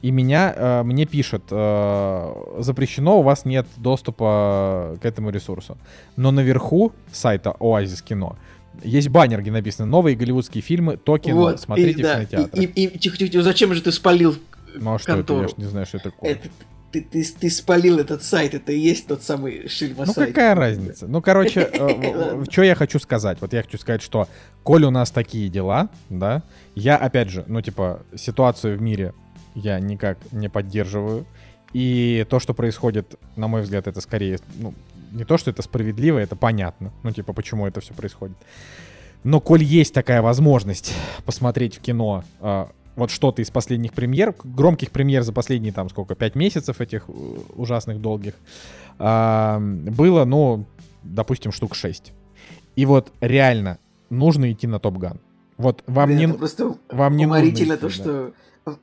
И 0.00 0.12
меня, 0.12 0.54
э, 0.54 0.82
мне 0.84 1.06
пишет, 1.06 1.42
э, 1.50 2.34
запрещено, 2.58 3.18
у 3.18 3.22
вас 3.22 3.44
нет 3.44 3.66
доступа 3.76 4.96
к 5.02 5.04
этому 5.04 5.30
ресурсу. 5.30 5.76
Но 6.14 6.30
наверху 6.30 6.92
сайта 7.10 7.56
Оазис 7.58 8.00
Кино 8.02 8.36
есть 8.84 9.08
баннер, 9.08 9.40
где 9.40 9.50
написано 9.50 9.86
«Новые 9.86 10.16
голливудские 10.16 10.62
фильмы, 10.62 10.96
токен, 10.96 11.34
вот, 11.34 11.60
смотрите 11.60 12.00
и, 12.00 12.02
да, 12.02 12.14
в 12.14 12.26
кинотеатре». 12.26 12.64
И, 12.64 12.66
и, 12.66 12.86
и 12.86 12.98
тихо, 12.98 13.16
тихо, 13.16 13.42
зачем 13.42 13.74
же 13.74 13.82
ты 13.82 13.92
спалил 13.92 14.36
ну 14.80 14.94
а 14.94 14.98
что 14.98 15.14
контору. 15.14 15.40
это? 15.40 15.50
Я 15.50 15.56
ж 15.56 15.58
не 15.58 15.64
знаю, 15.64 15.86
что 15.86 15.98
это 15.98 16.10
такое. 16.10 16.30
Это, 16.30 16.48
ты, 16.90 17.02
ты, 17.02 17.24
ты 17.24 17.50
спалил 17.50 17.98
этот 17.98 18.22
сайт, 18.22 18.54
это 18.54 18.72
и 18.72 18.78
есть 18.78 19.06
тот 19.06 19.22
самый 19.22 19.68
ширма 19.68 20.04
Ну 20.06 20.14
какая 20.14 20.54
разница? 20.54 21.06
Ну 21.06 21.20
короче, 21.20 21.68
э, 21.72 22.44
что 22.50 22.62
я 22.62 22.74
хочу 22.74 22.98
сказать? 22.98 23.38
Вот 23.40 23.52
я 23.52 23.62
хочу 23.62 23.78
сказать, 23.78 24.02
что 24.02 24.28
коль 24.62 24.84
у 24.84 24.90
нас 24.90 25.10
такие 25.10 25.48
дела, 25.48 25.90
да, 26.08 26.42
я 26.74 26.96
опять 26.96 27.28
же, 27.28 27.44
ну 27.46 27.60
типа 27.60 28.02
ситуацию 28.16 28.78
в 28.78 28.82
мире 28.82 29.12
я 29.54 29.78
никак 29.80 30.18
не 30.32 30.48
поддерживаю. 30.48 31.26
И 31.74 32.26
то, 32.30 32.40
что 32.40 32.54
происходит, 32.54 33.16
на 33.36 33.46
мой 33.46 33.60
взгляд, 33.60 33.86
это 33.86 34.00
скорее, 34.00 34.38
ну, 34.56 34.72
не 35.12 35.24
то, 35.24 35.36
что 35.36 35.50
это 35.50 35.62
справедливо, 35.62 36.18
это 36.18 36.36
понятно. 36.36 36.92
Ну, 37.02 37.12
типа, 37.12 37.32
почему 37.32 37.66
это 37.66 37.80
все 37.80 37.92
происходит. 37.92 38.36
Но 39.24 39.40
коль 39.40 39.62
есть 39.62 39.92
такая 39.92 40.22
возможность 40.22 40.94
посмотреть 41.26 41.76
в 41.76 41.80
кино 41.80 42.24
а, 42.40 42.70
вот 42.98 43.10
что-то 43.10 43.40
из 43.42 43.50
последних 43.50 43.92
премьер, 43.92 44.34
громких 44.42 44.90
премьер 44.90 45.22
за 45.22 45.32
последние 45.32 45.72
там 45.72 45.88
сколько, 45.88 46.16
пять 46.16 46.34
месяцев 46.34 46.80
этих 46.80 47.04
э, 47.08 47.12
ужасных 47.54 48.00
долгих, 48.00 48.34
а, 48.98 49.60
было, 49.60 50.24
ну, 50.24 50.66
допустим, 51.04 51.52
штук 51.52 51.76
6. 51.76 52.12
И 52.74 52.86
вот 52.86 53.12
реально 53.20 53.78
нужно 54.10 54.50
идти 54.50 54.66
на 54.66 54.80
Top 54.80 54.98
Gun. 54.98 55.20
Вот 55.58 55.84
вам 55.86 56.08
Блин, 56.08 56.32
не, 56.32 56.36
просто 56.36 56.74
вам 56.90 57.16
не 57.16 57.26
уморительно 57.26 57.78
нужно 57.80 57.88
идти, 57.88 58.02
то, 58.02 58.04
да. 58.04 58.30
что 58.30 58.32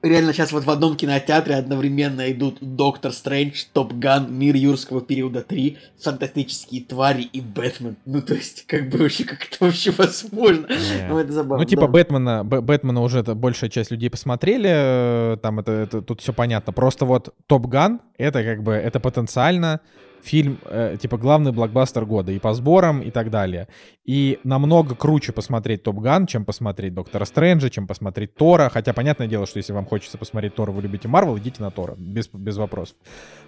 реально 0.01 0.33
сейчас 0.33 0.51
вот 0.51 0.63
в 0.63 0.69
одном 0.69 0.95
кинотеатре 0.95 1.55
одновременно 1.55 2.31
идут 2.31 2.57
Доктор 2.61 3.11
Стрэндж, 3.11 3.63
Top 3.73 3.93
Gun, 3.93 4.33
Мир 4.33 4.55
юрского 4.55 5.01
периода 5.01 5.41
3, 5.41 5.77
Фантастические 6.01 6.83
твари 6.83 7.23
и 7.23 7.41
Бэтмен. 7.41 7.95
Ну, 8.05 8.21
то 8.21 8.36
есть, 8.36 8.65
как 8.67 8.89
бы 8.89 8.99
вообще, 8.99 9.23
как 9.23 9.43
это 9.43 9.57
вообще 9.59 9.91
возможно? 9.91 10.65
Yeah. 10.65 11.07
Ну, 11.09 11.19
это 11.19 11.31
забавно. 11.31 11.63
Ну, 11.63 11.65
типа, 11.65 11.83
да. 11.83 11.88
Бэтмена, 11.88 12.43
Бэтмена 12.43 13.01
уже 13.01 13.19
это 13.19 13.36
большая 13.36 13.69
часть 13.69 13.91
людей 13.91 14.09
посмотрели, 14.09 14.69
э, 14.71 15.38
там 15.41 15.59
это, 15.59 15.71
это 15.71 16.01
тут 16.01 16.21
все 16.21 16.33
понятно. 16.33 16.73
Просто 16.73 17.05
вот 17.05 17.33
Top 17.47 17.67
Gun, 17.67 18.01
это 18.17 18.43
как 18.43 18.63
бы, 18.63 18.73
это 18.73 18.99
потенциально 18.99 19.81
фильм, 20.26 20.59
э, 20.65 20.97
типа, 20.99 21.17
главный 21.17 21.51
блокбастер 21.51 22.05
года 22.05 22.32
и 22.32 22.39
по 22.39 22.53
сборам, 22.53 23.01
и 23.01 23.11
так 23.11 23.30
далее. 23.30 23.67
И 24.05 24.39
намного 24.43 24.95
круче 24.95 25.32
посмотреть 25.32 25.84
Top 25.83 25.99
Gun, 25.99 26.27
чем 26.28 26.45
посмотреть 26.45 26.93
Доктора 26.93 27.26
Стрэнджа, 27.26 27.69
чем 27.69 27.88
посмотреть 27.88 28.36
Тора. 28.36 28.69
Хотя, 28.69 28.93
понятное 28.93 29.28
дело, 29.28 29.45
что 29.45 29.57
если 29.57 29.73
вам 29.73 29.86
хочется 29.86 30.17
посмотреть 30.17 30.55
Тора, 30.55 30.71
вы 30.71 30.82
любите 30.82 31.07
Марвел, 31.07 31.38
идите 31.38 31.61
на 31.61 31.71
Тора, 31.71 31.95
без, 31.97 32.28
без 32.28 32.57
вопросов. 32.57 32.95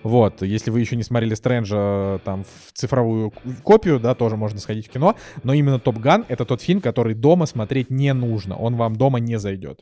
Вот, 0.04 0.42
если 0.42 0.72
вы 0.72 0.80
еще 0.80 0.96
не 0.96 1.04
смотрели 1.04 1.34
Стрэнджа 1.34 2.20
там 2.24 2.44
в 2.44 2.74
цифровую 2.74 3.34
копию, 3.64 4.00
да, 4.00 4.16
тоже 4.16 4.38
можно 4.38 4.60
сходить 4.60 4.88
в 4.88 4.90
кино. 4.90 5.16
Но 5.44 5.54
именно 5.54 5.80
Top 5.80 5.98
Gun— 5.98 6.26
это 6.28 6.46
тот 6.46 6.62
фильм, 6.62 6.82
который 6.82 7.14
дома 7.14 7.46
смотреть 7.46 7.90
не 7.90 8.14
нужно. 8.14 8.56
Он 8.58 8.76
вам 8.76 8.96
дома 8.96 9.20
не 9.20 9.38
зайдет. 9.40 9.82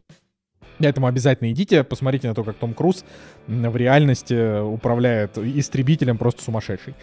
Поэтому 0.79 1.07
обязательно 1.07 1.51
идите, 1.51 1.83
посмотрите 1.83 2.27
на 2.27 2.35
то, 2.35 2.43
как 2.43 2.55
Том 2.57 2.73
Круз 2.73 3.05
в 3.47 3.75
реальности 3.75 4.61
управляет 4.61 5.37
истребителем 5.37 6.17
просто 6.17 6.43
сумасшедший. 6.43 6.95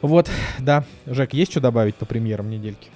Вот, 0.00 0.30
да. 0.58 0.84
Жек, 1.06 1.34
есть 1.34 1.50
что 1.50 1.60
добавить 1.60 1.94
по 1.96 2.06
премьерам 2.06 2.50
недельки? 2.50 2.88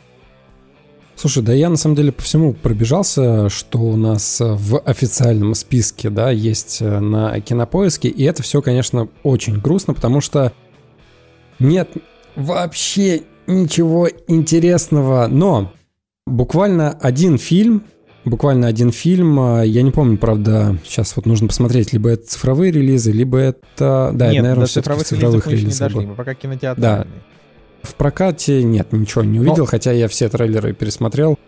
Слушай, 1.15 1.43
да 1.43 1.53
я 1.53 1.69
на 1.69 1.77
самом 1.77 1.97
деле 1.97 2.13
по 2.13 2.23
всему 2.23 2.53
пробежался, 2.53 3.49
что 3.49 3.79
у 3.81 3.97
нас 3.97 4.39
в 4.41 4.79
официальном 4.79 5.55
списке, 5.55 6.11
да, 6.11 6.31
есть 6.31 6.81
на 6.81 7.41
кинопоиске, 7.41 8.09
и 8.09 8.23
это 8.23 8.45
все, 8.45 8.63
конечно, 8.63 9.09
очень 9.25 9.59
грустно, 9.59 9.95
потому 9.95 10.21
что 10.21 10.53
нет 11.59 11.91
вообще 12.37 13.23
ничего 13.49 14.09
интересного, 14.29 15.27
но 15.27 15.73
буквально 16.25 16.91
один 16.93 17.37
фильм 17.37 17.83
буквально 18.25 18.67
один 18.67 18.91
фильм. 18.93 19.39
А, 19.41 19.63
я 19.63 19.83
не 19.83 19.91
помню, 19.91 20.19
правда, 20.19 20.77
сейчас 20.85 21.17
вот 21.17 21.27
нужно 21.27 21.49
посмотреть, 21.49 21.93
либо 21.93 22.11
это 22.11 22.27
цифровые 22.27 22.73
релизы, 22.73 23.13
либо 23.13 23.39
это... 23.39 24.11
Да, 24.13 24.27
нет, 24.27 24.35
это, 24.35 24.43
наверное, 24.43 24.67
все-таки 24.67 25.05
цифровых, 25.05 25.07
цифровых 25.07 25.47
релизов. 25.49 25.91
Не 25.91 26.01
дошли, 26.01 26.15
пока 26.17 26.35
кинотеатр. 26.35 26.81
Да. 26.81 27.07
В 27.83 27.95
прокате 27.95 28.63
нет, 28.63 28.93
ничего 28.93 29.25
не 29.25 29.39
увидел, 29.39 29.65
Но... 29.65 29.67
хотя 29.67 29.93
я 29.93 30.09
все 30.09 30.29
трейлеры 30.29 30.73
пересмотрел. 30.73 31.39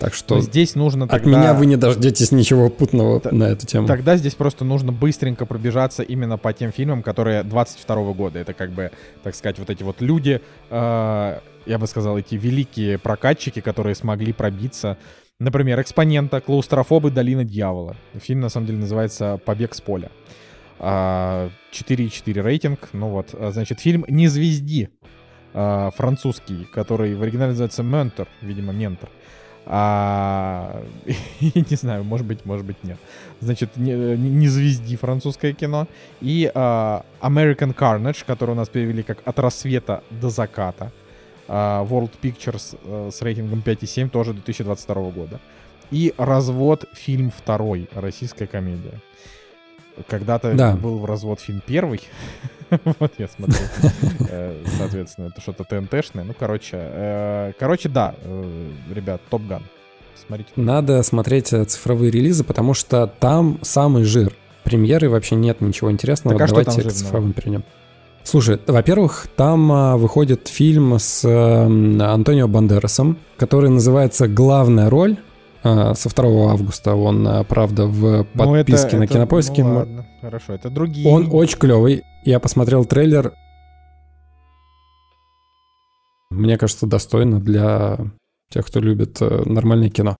Так 0.00 0.14
что 0.14 0.36
Но 0.36 0.40
здесь 0.40 0.76
нужно 0.76 1.06
тогда... 1.06 1.30
от 1.30 1.36
меня 1.38 1.52
вы 1.52 1.66
не 1.66 1.76
дождетесь 1.76 2.32
ничего 2.32 2.70
путного 2.70 3.20
Т- 3.20 3.32
на 3.32 3.44
эту 3.44 3.66
тему. 3.66 3.86
Тогда 3.86 4.16
здесь 4.16 4.34
просто 4.34 4.64
нужно 4.64 4.92
быстренько 4.92 5.44
пробежаться 5.44 6.02
именно 6.02 6.38
по 6.38 6.54
тем 6.54 6.72
фильмам, 6.72 7.02
которые 7.02 7.42
22 7.42 8.12
года. 8.14 8.38
Это 8.38 8.54
как 8.54 8.70
бы, 8.70 8.92
так 9.22 9.34
сказать, 9.34 9.58
вот 9.58 9.68
эти 9.68 9.82
вот 9.82 10.00
люди, 10.00 10.40
э, 10.70 11.38
я 11.66 11.78
бы 11.78 11.86
сказал, 11.86 12.16
эти 12.16 12.34
великие 12.34 12.96
прокатчики, 12.96 13.60
которые 13.60 13.94
смогли 13.94 14.32
пробиться 14.32 14.96
Например, 15.40 15.80
«Экспонента», 15.80 16.42
«Клаустрофобы. 16.42 17.10
Долина 17.10 17.44
дьявола». 17.44 17.96
Фильм, 18.14 18.40
на 18.40 18.50
самом 18.50 18.66
деле, 18.66 18.78
называется 18.80 19.40
«Побег 19.42 19.74
с 19.74 19.80
поля». 19.80 20.10
4,4 20.78 22.40
а, 22.40 22.42
рейтинг. 22.42 22.90
Ну 22.92 23.08
вот, 23.08 23.30
а, 23.32 23.50
значит, 23.50 23.80
фильм 23.80 24.04
«Не 24.06 24.28
звезди», 24.28 24.90
а, 25.54 25.90
французский, 25.92 26.66
который 26.66 27.14
в 27.14 27.22
оригинале 27.22 27.52
называется 27.52 27.82
«Ментор», 27.82 28.28
видимо, 28.42 28.74
«Ментор». 28.74 29.08
А, 29.64 30.84
не 31.40 31.76
знаю, 31.76 32.04
может 32.04 32.26
быть, 32.26 32.44
может 32.44 32.66
быть, 32.66 32.84
нет. 32.84 32.98
Значит, 33.40 33.78
не, 33.78 33.92
не 33.92 34.48
звезди 34.48 34.96
французское 34.96 35.54
кино. 35.54 35.88
И 36.20 36.52
а, 36.54 37.06
American 37.22 37.74
Carnage, 37.74 38.24
который 38.26 38.50
у 38.50 38.56
нас 38.56 38.68
перевели 38.68 39.02
как 39.02 39.22
«От 39.24 39.38
рассвета 39.38 40.04
до 40.10 40.28
заката». 40.28 40.92
А, 41.52 41.84
World 41.84 42.12
Pictures 42.22 42.78
э, 42.84 43.10
с 43.12 43.20
рейтингом 43.22 43.60
5,7 43.66 44.08
тоже 44.08 44.32
2022 44.34 44.94
года. 45.10 45.40
И 45.90 46.14
«Развод. 46.16 46.84
Фильм 46.92 47.32
второй. 47.36 47.88
Российская 47.92 48.46
комедия». 48.46 49.00
Когда-то 50.06 50.54
да. 50.54 50.76
был 50.76 50.98
в 50.98 51.04
развод 51.04 51.40
фильм 51.40 51.60
первый. 51.66 52.02
вот 53.00 53.12
я 53.18 53.26
смотрел. 53.26 53.66
Э, 54.30 54.62
соответственно, 54.78 55.26
это 55.26 55.40
что-то 55.40 55.64
ТНТшное. 55.64 56.22
Ну, 56.22 56.34
короче, 56.38 56.76
э, 56.80 57.52
короче, 57.58 57.88
да, 57.88 58.14
ребят, 58.88 59.20
Топ 59.28 59.42
Ган. 59.48 59.64
смотрите. 60.24 60.50
Надо 60.54 61.02
смотреть 61.02 61.48
цифровые 61.48 62.12
релизы, 62.12 62.44
потому 62.44 62.74
что 62.74 63.08
там 63.08 63.58
самый 63.62 64.04
жир. 64.04 64.32
Премьеры 64.62 65.10
вообще 65.10 65.34
нет 65.34 65.60
ничего 65.60 65.90
интересного. 65.90 66.38
Так 66.38 66.48
а 66.48 66.50
Давайте 66.50 66.88
к 66.88 66.92
цифровым 66.92 67.32
перейдем. 67.32 67.64
Слушай, 68.22 68.60
во-первых, 68.66 69.26
там 69.36 69.72
а, 69.72 69.96
выходит 69.96 70.46
фильм 70.48 70.98
с 70.98 71.24
э, 71.24 71.64
Антонио 72.02 72.46
Бандерасом, 72.46 73.18
который 73.36 73.70
называется 73.70 74.28
«Главная 74.28 74.88
роль». 74.90 75.16
А, 75.62 75.94
со 75.94 76.08
2 76.08 76.52
августа 76.52 76.94
он, 76.94 77.26
а, 77.26 77.44
правда, 77.44 77.86
в 77.86 78.26
Ну, 78.34 78.54
это- 78.54 78.64
подписке 78.66 78.96
на 78.98 79.04
это- 79.04 79.14
Кинопоиске. 79.14 79.64
ну 79.64 79.74
ладно, 79.76 80.06
хорошо, 80.20 80.52
это 80.54 80.70
другие. 80.70 81.08
Он 81.08 81.28
очень 81.32 81.58
клевый. 81.58 82.02
Я 82.24 82.38
посмотрел 82.40 82.84
трейлер. 82.84 83.32
Мне 86.30 86.56
кажется, 86.56 86.86
достойно 86.86 87.40
для 87.40 87.98
тех, 88.52 88.66
кто 88.66 88.78
любит 88.80 89.20
э, 89.20 89.42
нормальное 89.46 89.90
кино. 89.90 90.16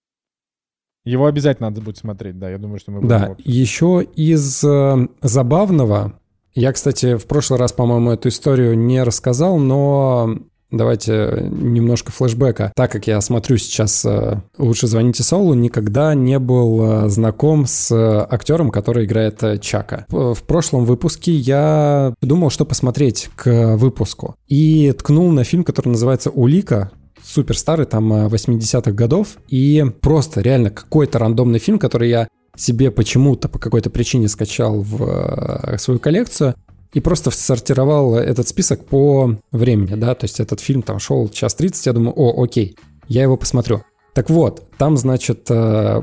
Его 1.05 1.27
обязательно 1.27 1.71
надо 1.71 1.81
будет 1.81 1.97
смотреть, 1.99 2.39
да, 2.39 2.51
я 2.51 2.59
думаю, 2.59 2.79
что 2.81 2.91
мы 2.91 3.01
будем 3.01 3.09
Да, 3.09 3.25
его- 3.25 3.37
еще 3.39 4.03
из 4.17 4.65
э, 4.65 5.09
забавного, 5.23 6.15
я, 6.55 6.73
кстати, 6.73 7.17
в 7.17 7.27
прошлый 7.27 7.59
раз, 7.59 7.73
по-моему, 7.73 8.11
эту 8.13 8.29
историю 8.29 8.77
не 8.77 9.03
рассказал, 9.03 9.59
но 9.59 10.37
давайте 10.71 11.49
немножко 11.51 12.13
флешбека. 12.13 12.73
Так 12.75 12.93
как 12.93 13.07
я 13.07 13.21
смотрю 13.21 13.57
сейчас 13.57 14.05
э, 14.05 14.41
«Лучше 14.59 14.87
звоните 14.87 15.23
Солу», 15.23 15.55
никогда 15.55 16.15
не 16.15 16.39
был 16.39 16.83
э, 16.83 17.09
знаком 17.09 17.67
с 17.67 17.91
э, 17.95 18.27
актером, 18.31 18.71
который 18.71 19.05
играет 19.05 19.43
Чака. 19.61 20.07
В 20.09 20.43
прошлом 20.47 20.85
выпуске 20.85 21.33
я 21.33 22.15
думал, 22.21 22.51
что 22.51 22.65
посмотреть 22.65 23.31
к 23.37 23.77
выпуску. 23.77 24.35
И 24.49 24.93
ткнул 24.93 25.31
на 25.33 25.45
фильм, 25.45 25.65
который 25.65 25.89
называется 25.89 26.31
«Улика», 26.31 26.91
супер 27.23 27.57
старый, 27.57 27.87
там 27.87 28.13
э, 28.13 28.29
80-х 28.29 28.93
годов, 28.93 29.39
и 29.49 29.85
просто 30.01 30.41
реально 30.41 30.71
какой-то 30.71 31.19
рандомный 31.19 31.59
фильм, 31.59 31.79
который 31.79 32.09
я 32.09 32.29
себе 32.57 32.91
почему-то 32.91 33.49
по 33.49 33.59
какой-то 33.59 33.91
причине 33.91 34.29
скачал 34.29 34.81
в 34.81 35.03
э, 35.03 35.79
свою 35.79 36.01
коллекцию 36.01 36.55
и 36.93 37.01
просто 37.01 37.31
сортировал 37.31 38.17
этот 38.17 38.49
список 38.49 38.85
по 38.85 39.37
времени, 39.53 39.95
да, 39.95 40.15
то 40.15 40.25
есть 40.25 40.41
этот 40.41 40.61
фильм 40.61 40.83
там 40.83 40.99
шел 40.99 41.29
час 41.29 41.55
30, 41.55 41.87
я 41.87 41.93
думаю, 41.93 42.13
о, 42.17 42.43
окей, 42.43 42.77
я 43.07 43.23
его 43.23 43.37
посмотрю. 43.37 43.83
Так 44.15 44.29
вот, 44.29 44.69
там, 44.77 44.97
значит, 44.97 45.47
э, 45.51 46.03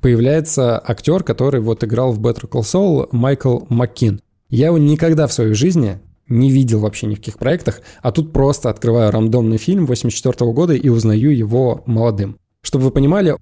появляется 0.00 0.80
актер, 0.84 1.24
который 1.24 1.60
вот 1.60 1.82
играл 1.82 2.12
в 2.12 2.20
Better 2.20 2.48
Call 2.48 2.62
Saul, 2.62 3.08
Майкл 3.10 3.60
Маккин. 3.68 4.20
Я 4.48 4.66
его 4.66 4.78
никогда 4.78 5.26
в 5.26 5.32
своей 5.32 5.54
жизни 5.54 5.98
не 6.28 6.50
видел 6.50 6.80
вообще 6.80 7.06
ни 7.06 7.14
в 7.14 7.18
каких 7.18 7.38
проектах, 7.38 7.80
а 8.02 8.12
тут 8.12 8.32
просто 8.32 8.70
открываю 8.70 9.10
рандомный 9.10 9.58
фильм 9.58 9.86
84 9.86 10.52
года 10.52 10.74
и 10.74 10.88
узнаю 10.88 11.36
его 11.36 11.82
молодым. 11.86 12.38
Чтобы 12.62 12.86
вы 12.86 12.90
понимали, 12.90 13.36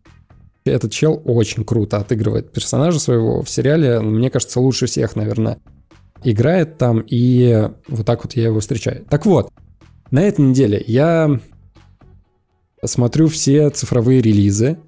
этот 0.72 0.92
чел 0.92 1.20
очень 1.24 1.64
круто 1.64 1.98
отыгрывает 1.98 2.52
персонажа 2.52 2.98
своего 2.98 3.42
в 3.42 3.50
сериале. 3.50 4.00
Мне 4.00 4.30
кажется, 4.30 4.60
лучше 4.60 4.86
всех, 4.86 5.16
наверное, 5.16 5.58
играет 6.22 6.78
там. 6.78 7.00
И 7.06 7.68
вот 7.88 8.06
так 8.06 8.24
вот 8.24 8.34
я 8.34 8.44
его 8.44 8.60
встречаю. 8.60 9.04
Так 9.08 9.26
вот, 9.26 9.52
на 10.10 10.22
этой 10.22 10.44
неделе 10.44 10.82
я 10.86 11.40
смотрю 12.84 13.28
все 13.28 13.70
цифровые 13.70 14.20
релизы 14.20 14.78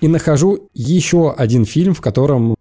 и 0.00 0.08
нахожу 0.08 0.68
еще 0.74 1.32
один 1.32 1.64
фильм, 1.64 1.94
в 1.94 2.00
котором 2.00 2.56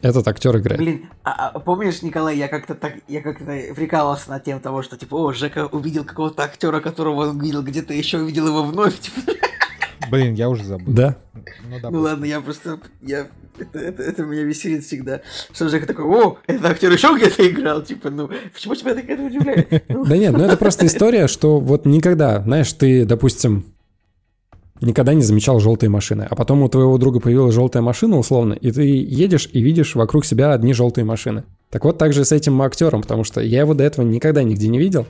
этот 0.00 0.28
актер 0.28 0.56
играет. 0.56 0.80
Блин, 0.80 1.08
а, 1.24 1.48
а 1.48 1.58
помнишь, 1.58 2.02
Николай, 2.02 2.36
я 2.36 2.46
как-то 2.46 2.74
так, 2.74 2.94
я 3.08 3.20
как-то 3.20 3.44
прикалывался 3.74 4.30
над 4.30 4.44
тем 4.44 4.60
того, 4.60 4.82
что 4.82 4.96
типа, 4.96 5.16
о, 5.16 5.32
Жека 5.32 5.66
увидел 5.66 6.04
какого-то 6.04 6.44
актера, 6.44 6.80
которого 6.80 7.28
он 7.28 7.40
видел 7.40 7.62
где-то 7.62 7.92
еще, 7.92 8.18
увидел 8.18 8.46
его 8.46 8.62
вновь, 8.62 8.98
типа. 9.00 9.32
Блин, 10.10 10.34
я 10.34 10.48
уже 10.48 10.64
забыл. 10.64 10.92
Да? 10.92 11.16
Ну, 11.34 11.80
да, 11.80 11.90
Ну 11.90 12.00
ладно, 12.00 12.24
я 12.24 12.40
просто, 12.40 12.78
я, 13.02 13.26
это, 13.58 13.78
это, 13.78 14.02
это 14.02 14.22
меня 14.24 14.42
веселит 14.42 14.84
всегда, 14.84 15.20
что 15.52 15.68
Жека 15.68 15.86
такой, 15.86 16.04
о, 16.04 16.38
этот 16.46 16.64
актер 16.64 16.92
еще 16.92 17.14
где-то 17.16 17.48
играл, 17.48 17.82
типа, 17.82 18.10
ну, 18.10 18.30
почему 18.52 18.74
тебя 18.74 18.94
так 18.94 19.08
это 19.08 19.22
удивляет? 19.22 19.84
Ну, 19.88 20.04
Да 20.04 20.16
нет, 20.16 20.32
ну 20.32 20.44
это 20.44 20.56
просто 20.56 20.86
история, 20.86 21.26
что 21.26 21.60
вот 21.60 21.86
никогда, 21.86 22.42
знаешь, 22.42 22.72
ты, 22.72 23.04
допустим, 23.04 23.64
никогда 24.80 25.14
не 25.14 25.22
замечал 25.22 25.60
желтые 25.60 25.90
машины, 25.90 26.26
а 26.28 26.34
потом 26.36 26.62
у 26.62 26.68
твоего 26.68 26.96
друга 26.98 27.20
появилась 27.20 27.54
желтая 27.54 27.82
машина, 27.82 28.18
условно, 28.18 28.52
и 28.54 28.70
ты 28.70 28.82
едешь 28.82 29.48
и 29.52 29.60
видишь 29.60 29.94
вокруг 29.94 30.24
себя 30.24 30.52
одни 30.52 30.72
желтые 30.72 31.04
машины. 31.04 31.44
Так 31.70 31.84
вот, 31.84 31.98
так 31.98 32.12
же 32.12 32.24
с 32.24 32.32
этим 32.32 32.60
актером, 32.62 33.02
потому 33.02 33.24
что 33.24 33.40
я 33.40 33.60
его 33.60 33.74
до 33.74 33.84
этого 33.84 34.04
никогда 34.04 34.42
нигде 34.42 34.68
не 34.68 34.78
видел, 34.78 35.06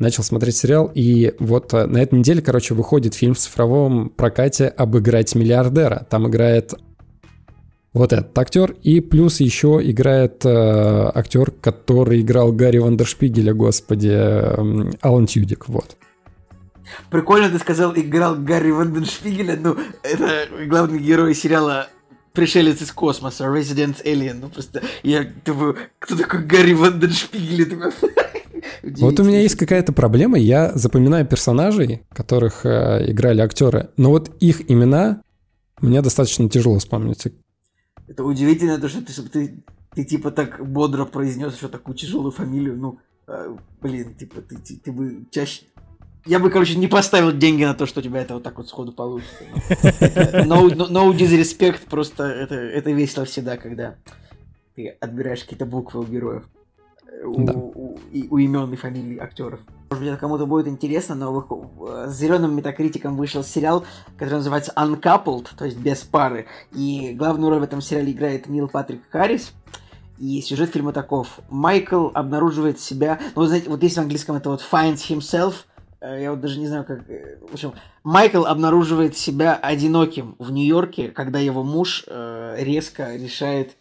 начал 0.00 0.24
смотреть 0.24 0.56
сериал, 0.56 0.90
и 0.92 1.34
вот 1.38 1.72
э, 1.74 1.86
на 1.86 1.98
этой 1.98 2.18
неделе, 2.18 2.42
короче, 2.42 2.74
выходит 2.74 3.14
фильм 3.14 3.34
в 3.34 3.38
цифровом 3.38 4.08
прокате 4.08 4.66
«Обыграть 4.66 5.34
миллиардера». 5.34 6.06
Там 6.10 6.26
играет 6.26 6.74
вот 7.92 8.12
этот 8.12 8.36
актер, 8.36 8.74
и 8.82 9.00
плюс 9.00 9.40
еще 9.40 9.78
играет 9.82 10.44
э, 10.44 11.10
актер, 11.14 11.50
который 11.50 12.22
играл 12.22 12.50
Гарри 12.50 12.78
Вандершпигеля, 12.78 13.52
господи, 13.52 14.10
э, 14.12 14.90
Алан 15.02 15.26
Тюдик, 15.26 15.68
вот. 15.68 15.96
Прикольно 17.10 17.50
ты 17.50 17.58
сказал, 17.58 17.92
играл 17.94 18.36
Гарри 18.36 18.70
Ванденшпигеля, 18.70 19.58
ну, 19.62 19.76
это 20.02 20.48
главный 20.66 20.98
герой 20.98 21.34
сериала 21.34 21.88
Пришелец 22.40 22.80
из 22.80 22.92
космоса, 22.92 23.44
Resident 23.44 24.02
Alien, 24.04 24.38
ну 24.40 24.48
просто 24.48 24.82
я 25.02 25.30
думаю, 25.44 25.76
кто 25.98 26.16
такой 26.16 26.42
Гарри 26.42 26.72
думаю, 26.72 27.92
Вот 28.82 29.20
у 29.20 29.24
меня 29.24 29.40
есть 29.40 29.56
какая-то 29.56 29.92
проблема, 29.92 30.38
я 30.38 30.72
запоминаю 30.74 31.26
персонажей, 31.26 32.02
которых 32.10 32.64
э, 32.64 33.10
играли 33.10 33.42
актеры, 33.42 33.90
но 33.96 34.10
вот 34.10 34.30
их 34.40 34.70
имена 34.70 35.22
мне 35.82 36.00
достаточно 36.00 36.48
тяжело 36.48 36.78
вспомнить. 36.78 37.26
Это 38.08 38.24
удивительно, 38.24 38.78
то, 38.78 38.88
что 38.88 39.02
ты, 39.02 39.12
чтобы 39.12 39.28
ты, 39.28 39.62
ты 39.94 40.04
типа 40.04 40.30
так 40.30 40.66
бодро 40.66 41.04
произнес, 41.04 41.56
что 41.56 41.68
такую 41.68 41.94
тяжелую 41.94 42.32
фамилию, 42.32 42.76
ну, 42.76 42.98
э, 43.26 43.54
блин, 43.82 44.14
типа 44.14 44.40
ты, 44.40 44.56
ты, 44.56 44.76
ты 44.76 44.92
бы 44.92 45.24
чаще... 45.30 45.62
Я 46.26 46.38
бы, 46.38 46.50
короче, 46.50 46.76
не 46.76 46.86
поставил 46.86 47.32
деньги 47.32 47.64
на 47.64 47.74
то, 47.74 47.86
что 47.86 48.00
у 48.00 48.02
тебя 48.02 48.20
это 48.20 48.34
вот 48.34 48.42
так 48.42 48.58
вот 48.58 48.68
сходу 48.68 48.92
получится. 48.92 49.44
No, 50.44 50.68
no, 50.68 50.88
no 50.90 51.12
disrespect, 51.16 51.88
просто 51.88 52.24
это, 52.24 52.54
это 52.54 52.90
весело 52.90 53.24
всегда, 53.24 53.56
когда 53.56 53.94
ты 54.76 54.88
отбираешь 55.00 55.40
какие-то 55.40 55.66
буквы 55.66 56.00
у 56.00 56.04
героев. 56.04 56.44
У, 57.24 57.42
Да. 57.44 57.52
у- 57.54 57.98
и, 58.12 58.26
у 58.30 58.38
имен 58.38 58.72
и 58.72 58.76
фамилий 58.76 59.18
актеров. 59.18 59.60
Может 59.90 60.04
быть, 60.04 60.12
это 60.12 60.20
кому-то 60.20 60.46
будет 60.46 60.68
интересно, 60.68 61.14
но 61.14 62.06
с 62.06 62.14
зеленым 62.16 62.54
метакритиком 62.54 63.16
вышел 63.16 63.42
сериал, 63.42 63.84
который 64.16 64.34
называется 64.36 64.72
Uncoupled, 64.76 65.48
то 65.56 65.64
есть 65.64 65.76
без 65.78 65.98
пары. 65.98 66.46
И 66.72 67.12
главную 67.14 67.50
роль 67.50 67.60
в 67.60 67.64
этом 67.64 67.80
сериале 67.80 68.12
играет 68.12 68.46
Нил 68.48 68.68
Патрик 68.68 69.02
Харрис. 69.10 69.52
И 70.18 70.42
сюжет 70.42 70.70
фильма 70.70 70.92
таков. 70.92 71.40
Майкл 71.48 72.08
обнаруживает 72.12 72.78
себя... 72.78 73.18
Ну, 73.34 73.40
вы 73.42 73.48
знаете, 73.48 73.70
вот 73.70 73.82
есть 73.82 73.96
в 73.96 74.00
английском 74.00 74.36
это 74.36 74.50
вот 74.50 74.60
finds 74.70 74.98
himself. 75.08 75.54
Э, 76.00 76.22
Я 76.22 76.30
вот 76.30 76.40
даже 76.40 76.58
не 76.58 76.66
знаю, 76.66 76.84
как... 76.84 77.08
э, 77.08 77.38
В 77.50 77.54
общем, 77.54 77.72
Майкл 78.04 78.44
обнаруживает 78.44 79.16
себя 79.16 79.54
одиноким 79.54 80.36
в 80.38 80.50
Нью-Йорке, 80.52 81.08
когда 81.08 81.38
его 81.38 81.62
муж 81.62 82.04
э, 82.06 82.56
резко 82.58 83.14
решает 83.16 83.76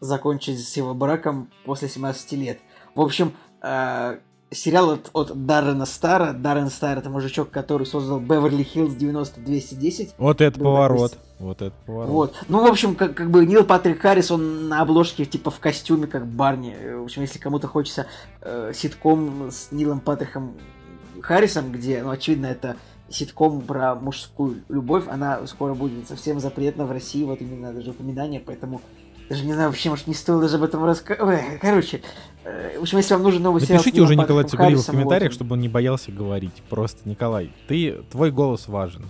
закончить 0.00 0.60
с 0.66 0.76
его 0.76 0.94
браком 0.94 1.50
после 1.64 1.88
17 1.88 2.32
лет. 2.32 2.58
В 2.94 3.00
общем, 3.00 3.32
сериал 4.50 4.90
от, 4.90 5.10
от 5.12 5.46
Даррена 5.46 5.86
Стара. 5.86 6.32
Даррен 6.32 6.70
Стар 6.70 6.98
это 6.98 7.10
мужичок, 7.10 7.50
который 7.50 7.86
создал 7.86 8.20
Беверли 8.20 8.62
Хиллз 8.62 8.94
90-210. 8.94 10.10
Вот 10.18 10.40
это 10.40 10.58
Был 10.58 10.66
поворот. 10.66 11.12
такой 11.12 11.24
Вот 11.38 11.62
это 11.62 11.74
поворот. 11.86 12.10
Вот. 12.10 12.34
Ну, 12.48 12.62
в 12.62 12.70
общем, 12.70 12.94
как, 12.94 13.14
как 13.14 13.30
бы 13.30 13.44
Нил 13.46 13.64
Патрик 13.64 14.00
Харрис, 14.00 14.30
он 14.30 14.68
на 14.68 14.82
обложке 14.82 15.24
типа 15.24 15.50
в 15.50 15.58
костюме, 15.58 16.06
как 16.06 16.26
Барни. 16.26 16.76
В 16.98 17.04
общем, 17.04 17.22
если 17.22 17.38
кому-то 17.38 17.66
хочется 17.68 18.06
э, 18.42 18.72
ситком 18.74 19.50
с 19.50 19.72
Нилом 19.72 20.00
Патриком 20.00 20.54
Харрисом, 21.26 21.72
где, 21.72 22.04
ну, 22.04 22.10
очевидно, 22.10 22.46
это 22.46 22.76
ситком 23.08 23.62
про 23.62 23.96
мужскую 23.96 24.62
любовь, 24.68 25.04
она 25.08 25.44
скоро 25.48 25.74
будет 25.74 26.06
совсем 26.06 26.38
запретна 26.38 26.86
в 26.86 26.92
России, 26.92 27.24
вот 27.24 27.40
именно 27.40 27.72
даже 27.72 27.90
упоминание, 27.90 28.40
поэтому 28.40 28.80
даже 29.28 29.44
не 29.44 29.52
знаю, 29.52 29.70
вообще, 29.70 29.90
может, 29.90 30.06
не 30.06 30.14
стоило 30.14 30.40
даже 30.40 30.56
об 30.56 30.62
этом 30.62 30.84
рассказывать. 30.84 31.58
Короче, 31.60 32.00
э, 32.44 32.78
в 32.78 32.82
общем, 32.82 32.98
если 32.98 33.14
вам 33.14 33.24
нужен 33.24 33.42
новый 33.42 33.60
сериал... 33.60 33.80
с 33.80 33.84
Напишите 33.84 34.02
уже 34.02 34.14
Николай 34.14 34.44
Цугулиев 34.44 34.78
в 34.78 34.86
вот 34.86 34.86
комментариях, 34.86 35.30
он. 35.30 35.34
чтобы 35.34 35.54
он 35.54 35.60
не 35.60 35.68
боялся 35.68 36.12
говорить. 36.12 36.62
Просто, 36.70 37.08
Николай, 37.08 37.52
ты, 37.66 38.04
твой 38.12 38.30
голос 38.30 38.68
важен. 38.68 39.02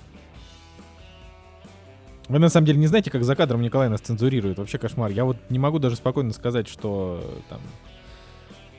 Вы 2.28 2.38
на 2.38 2.48
самом 2.48 2.66
деле 2.66 2.78
не 2.78 2.86
знаете, 2.86 3.10
как 3.10 3.24
за 3.24 3.36
кадром 3.36 3.60
Николай 3.60 3.90
нас 3.90 4.00
цензурирует. 4.00 4.56
Вообще 4.56 4.78
кошмар. 4.78 5.10
Я 5.10 5.26
вот 5.26 5.36
не 5.50 5.58
могу 5.58 5.78
даже 5.78 5.96
спокойно 5.96 6.32
сказать, 6.32 6.66
что 6.66 7.22
там... 7.50 7.60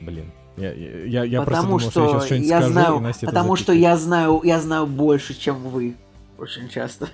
Блин. 0.00 0.32
Я, 0.58 0.72
я, 0.72 1.24
я 1.24 1.42
просто 1.42 1.62
потому 1.62 1.78
думал, 1.78 1.90
что 1.90 2.00
я 2.02 2.08
сейчас 2.08 2.24
что-нибудь 2.26 2.48
я 2.48 2.58
скажу, 2.58 2.72
знаю, 2.72 2.96
и 2.96 3.00
Настя 3.00 3.18
это 3.18 3.26
потому 3.26 3.56
что 3.56 3.72
запикает. 3.72 3.82
я 3.82 3.96
знаю, 3.96 4.40
я 4.44 4.60
знаю 4.60 4.86
больше, 4.86 5.38
чем 5.38 5.56
вы. 5.68 5.94
Очень 6.38 6.68
часто. 6.68 7.08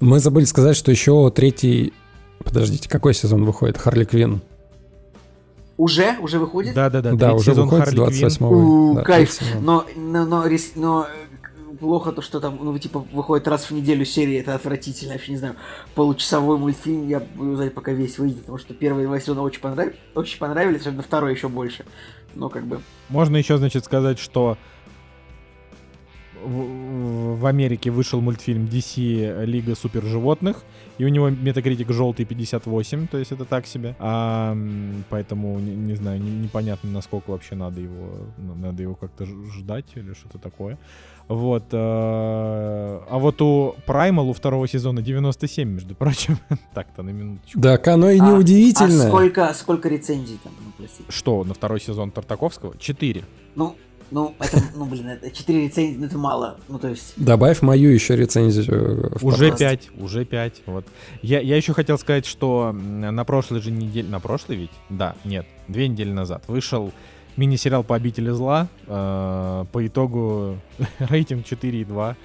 Мы 0.00 0.20
забыли 0.20 0.44
сказать, 0.44 0.76
что 0.76 0.90
еще 0.90 1.30
третий... 1.30 1.92
Подождите, 2.44 2.88
какой 2.88 3.14
сезон 3.14 3.44
выходит? 3.44 3.76
Харли 3.76 4.04
Квин. 4.04 4.40
Уже? 5.76 6.16
Уже 6.20 6.38
выходит? 6.38 6.74
Да-да-да. 6.74 7.12
Да, 7.12 7.16
третий 7.16 7.34
уже 7.36 7.50
сезон 7.50 7.64
выходит 7.64 7.84
с 7.84 7.88
Харли 7.88 7.96
Квинн. 7.96 8.20
28 8.20 8.46
У, 8.46 8.94
да, 8.94 9.02
кайф. 9.02 9.38
Но, 9.60 9.84
но, 9.96 10.24
но, 10.24 10.46
рис- 10.46 10.72
но, 10.76 11.06
плохо 11.78 12.12
то, 12.12 12.22
что 12.22 12.40
там, 12.40 12.58
ну, 12.60 12.76
типа, 12.78 13.00
выходит 13.12 13.48
раз 13.48 13.66
в 13.66 13.70
неделю 13.72 14.04
серия, 14.04 14.40
это 14.40 14.54
отвратительно, 14.54 15.14
вообще 15.14 15.32
не 15.32 15.38
знаю, 15.38 15.56
получасовой 15.94 16.58
мультфильм, 16.58 17.08
я 17.08 17.20
буду 17.20 17.54
ждать, 17.54 17.74
пока 17.74 17.92
весь 17.92 18.18
выйдет, 18.18 18.40
потому 18.40 18.58
что 18.58 18.74
первые 18.74 19.06
два 19.06 19.20
сезона 19.20 19.42
очень, 19.42 19.60
понрав... 19.60 19.88
очень 20.14 20.38
понравились, 20.38 20.82
особенно 20.82 21.02
второй 21.02 21.34
еще 21.34 21.48
больше. 21.48 21.84
Но 22.34 22.48
как 22.48 22.66
бы... 22.66 22.80
Можно 23.08 23.36
еще, 23.36 23.56
значит, 23.56 23.84
сказать, 23.84 24.18
что 24.18 24.58
в, 26.44 27.38
в 27.38 27.46
Америке 27.46 27.90
вышел 27.90 28.20
мультфильм 28.20 28.66
DC 28.66 29.44
Лига 29.44 29.74
супер 29.74 30.04
животных, 30.04 30.62
и 30.98 31.04
у 31.04 31.08
него 31.08 31.30
метакритик 31.30 31.90
желтый 31.90 32.24
58, 32.24 33.06
то 33.06 33.18
есть 33.18 33.32
это 33.32 33.44
так 33.44 33.66
себе. 33.66 33.94
А, 33.98 34.56
поэтому, 35.08 35.58
не, 35.58 35.74
не 35.74 35.94
знаю, 35.94 36.20
не, 36.20 36.30
непонятно, 36.30 36.90
насколько 36.90 37.30
вообще 37.30 37.54
надо 37.54 37.80
его, 37.80 38.10
надо 38.36 38.82
его 38.82 38.94
как-то 38.94 39.24
ждать 39.26 39.86
или 39.94 40.12
что-то 40.14 40.38
такое. 40.38 40.78
Вот. 41.28 41.64
А, 41.72 43.04
а 43.08 43.18
вот 43.18 43.40
у 43.42 43.76
Primal 43.86 44.30
у 44.30 44.32
второго 44.32 44.66
сезона 44.66 45.02
97, 45.02 45.68
между 45.68 45.94
прочим. 45.94 46.38
Так-то 46.74 47.02
на 47.02 47.10
минуточку. 47.10 47.60
Так 47.60 47.86
оно 47.88 48.10
и 48.10 48.18
неудивительно. 48.18 49.04
А, 49.04 49.06
а 49.06 49.08
сколько, 49.08 49.54
сколько 49.54 49.88
рецензий 49.88 50.38
там? 50.42 50.52
Ну, 50.78 50.86
Что, 51.08 51.44
на 51.44 51.54
второй 51.54 51.80
сезон 51.80 52.10
Тартаковского? 52.10 52.76
Четыре. 52.78 53.24
Ну, 53.54 53.76
ну, 54.10 54.34
это, 54.38 54.62
ну, 54.74 54.84
блин, 54.84 55.08
это 55.08 55.30
4 55.30 55.64
рецензии, 55.64 55.96
ну, 55.98 56.06
это 56.06 56.18
мало. 56.18 56.58
Ну, 56.68 56.78
то 56.78 56.88
есть... 56.88 57.14
Добавь 57.16 57.62
мою 57.62 57.90
еще 57.90 58.16
рецензию. 58.16 59.12
В 59.14 59.26
уже 59.26 59.50
подкаст. 59.50 59.88
5, 59.88 59.90
уже 60.00 60.24
5. 60.24 60.62
Вот. 60.66 60.86
Я, 61.22 61.40
я 61.40 61.56
еще 61.56 61.72
хотел 61.72 61.98
сказать, 61.98 62.26
что 62.26 62.72
на 62.72 63.24
прошлой 63.24 63.60
же 63.60 63.70
неделе... 63.70 64.08
На 64.08 64.20
прошлой 64.20 64.56
ведь? 64.56 64.70
Да, 64.88 65.16
нет, 65.24 65.46
две 65.68 65.88
недели 65.88 66.10
назад 66.10 66.44
вышел 66.48 66.92
мини-сериал 67.38 67.84
по 67.84 67.94
обители 67.96 68.30
зла. 68.30 68.68
Э, 68.86 69.64
по 69.72 69.86
итогу 69.86 70.58
рейтинг 70.98 71.46
4,2. 71.46 72.16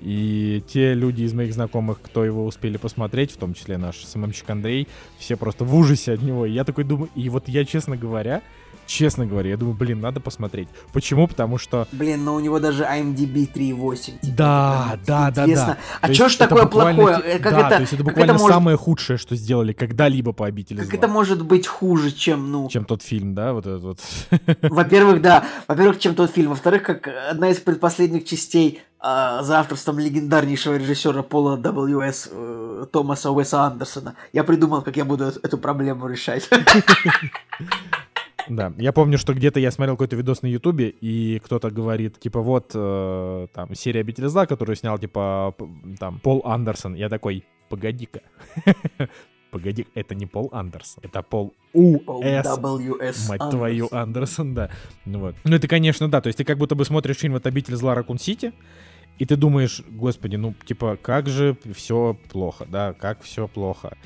И 0.00 0.62
те 0.68 0.94
люди 0.94 1.22
из 1.22 1.32
моих 1.34 1.52
знакомых, 1.52 2.00
кто 2.00 2.24
его 2.24 2.46
успели 2.46 2.76
посмотреть, 2.76 3.32
в 3.32 3.36
том 3.36 3.54
числе 3.54 3.78
наш 3.78 4.04
СММщик 4.04 4.48
Андрей, 4.48 4.86
все 5.18 5.36
просто 5.36 5.64
в 5.64 5.74
ужасе 5.74 6.12
от 6.12 6.22
него. 6.22 6.46
И 6.46 6.52
я 6.52 6.62
такой 6.62 6.84
думаю, 6.84 7.10
и 7.16 7.28
вот 7.28 7.48
я, 7.48 7.64
честно 7.64 7.96
говоря, 7.96 8.42
Честно 8.88 9.26
говоря, 9.26 9.50
я 9.50 9.58
думаю, 9.58 9.76
блин, 9.76 10.00
надо 10.00 10.18
посмотреть. 10.18 10.68
Почему? 10.94 11.28
Потому 11.28 11.58
что... 11.58 11.86
Блин, 11.92 12.24
но 12.24 12.34
у 12.34 12.40
него 12.40 12.58
даже 12.58 12.84
IMDb 12.84 13.46
3.8. 13.52 13.96
Типа, 14.04 14.16
да, 14.22 14.98
да, 15.06 15.30
да, 15.30 15.46
да. 15.46 15.78
А 16.00 16.14
чё 16.14 16.30
ж 16.30 16.36
такое 16.36 16.64
плохое? 16.64 17.38
Как 17.38 17.52
да, 17.52 17.60
это, 17.60 17.76
то 17.76 17.80
есть 17.82 17.92
это 17.92 18.02
буквально 18.02 18.30
это 18.30 18.40
может... 18.40 18.54
самое 18.54 18.78
худшее, 18.78 19.18
что 19.18 19.36
сделали 19.36 19.74
когда-либо 19.74 20.32
по 20.32 20.46
обители 20.46 20.78
Как 20.78 20.86
зла. 20.86 20.94
это 20.96 21.06
может 21.06 21.44
быть 21.44 21.66
хуже, 21.66 22.12
чем, 22.12 22.50
ну... 22.50 22.70
Чем 22.70 22.86
тот 22.86 23.02
фильм, 23.02 23.34
да, 23.34 23.52
вот 23.52 23.66
этот 23.66 23.82
вот. 23.82 24.00
Во-первых, 24.62 25.20
да. 25.20 25.44
Во-первых, 25.68 25.98
чем 25.98 26.14
тот 26.14 26.30
фильм. 26.30 26.48
Во-вторых, 26.48 26.82
как 26.82 27.10
одна 27.30 27.50
из 27.50 27.58
предпоследних 27.58 28.24
частей 28.24 28.80
а, 29.00 29.42
за 29.42 29.60
авторством 29.60 29.98
легендарнейшего 29.98 30.76
режиссера 30.76 31.22
Пола 31.22 31.56
W.S. 31.58 32.30
Э, 32.32 32.86
Томаса 32.90 33.30
Уэса 33.30 33.64
Андерсона. 33.64 34.14
Я 34.32 34.44
придумал, 34.44 34.80
как 34.80 34.96
я 34.96 35.04
буду 35.04 35.26
эту 35.26 35.58
проблему 35.58 36.08
решать. 36.08 36.48
Да, 38.58 38.72
я 38.78 38.92
помню, 38.92 39.18
что 39.18 39.34
где-то 39.34 39.60
я 39.60 39.70
смотрел 39.70 39.96
какой-то 39.96 40.16
видос 40.16 40.42
на 40.42 40.46
Ютубе, 40.46 40.88
и 40.88 41.40
кто-то 41.44 41.70
говорит, 41.70 42.18
типа, 42.18 42.40
вот, 42.40 42.72
э, 42.74 43.46
там, 43.52 43.74
серия 43.74 44.00
«Обитель 44.00 44.28
зла», 44.28 44.46
которую 44.46 44.76
снял, 44.76 44.98
типа, 44.98 45.54
там, 45.98 46.18
Пол 46.20 46.42
Андерсон. 46.44 46.94
Я 46.94 47.08
такой, 47.08 47.44
погоди-ка. 47.68 48.20
Погоди, 49.50 49.86
это 49.94 50.14
не 50.14 50.26
Пол 50.26 50.50
Андерсон, 50.52 51.04
это 51.04 51.22
Пол 51.22 51.54
У.С. 51.72 53.28
Мать 53.30 53.50
твою, 53.50 53.88
Андерсон, 53.90 54.54
да. 54.54 54.70
Ну 55.06 55.20
вот. 55.20 55.36
Ну 55.44 55.56
это, 55.56 55.66
конечно, 55.68 56.08
да, 56.08 56.20
то 56.20 56.26
есть 56.26 56.36
ты 56.36 56.44
как 56.44 56.58
будто 56.58 56.74
бы 56.74 56.84
смотришь 56.84 57.16
фильм 57.16 57.32
«Вот 57.32 57.46
обитель 57.46 57.76
зла 57.76 57.94
Ракун 57.94 58.18
Сити», 58.18 58.52
и 59.18 59.24
ты 59.24 59.36
думаешь, 59.36 59.82
господи, 59.88 60.36
ну, 60.36 60.54
типа, 60.64 60.98
как 61.00 61.28
же 61.28 61.56
все 61.74 62.16
плохо, 62.30 62.66
да, 62.70 62.92
как 62.92 63.22
все 63.22 63.48
плохо. 63.48 63.96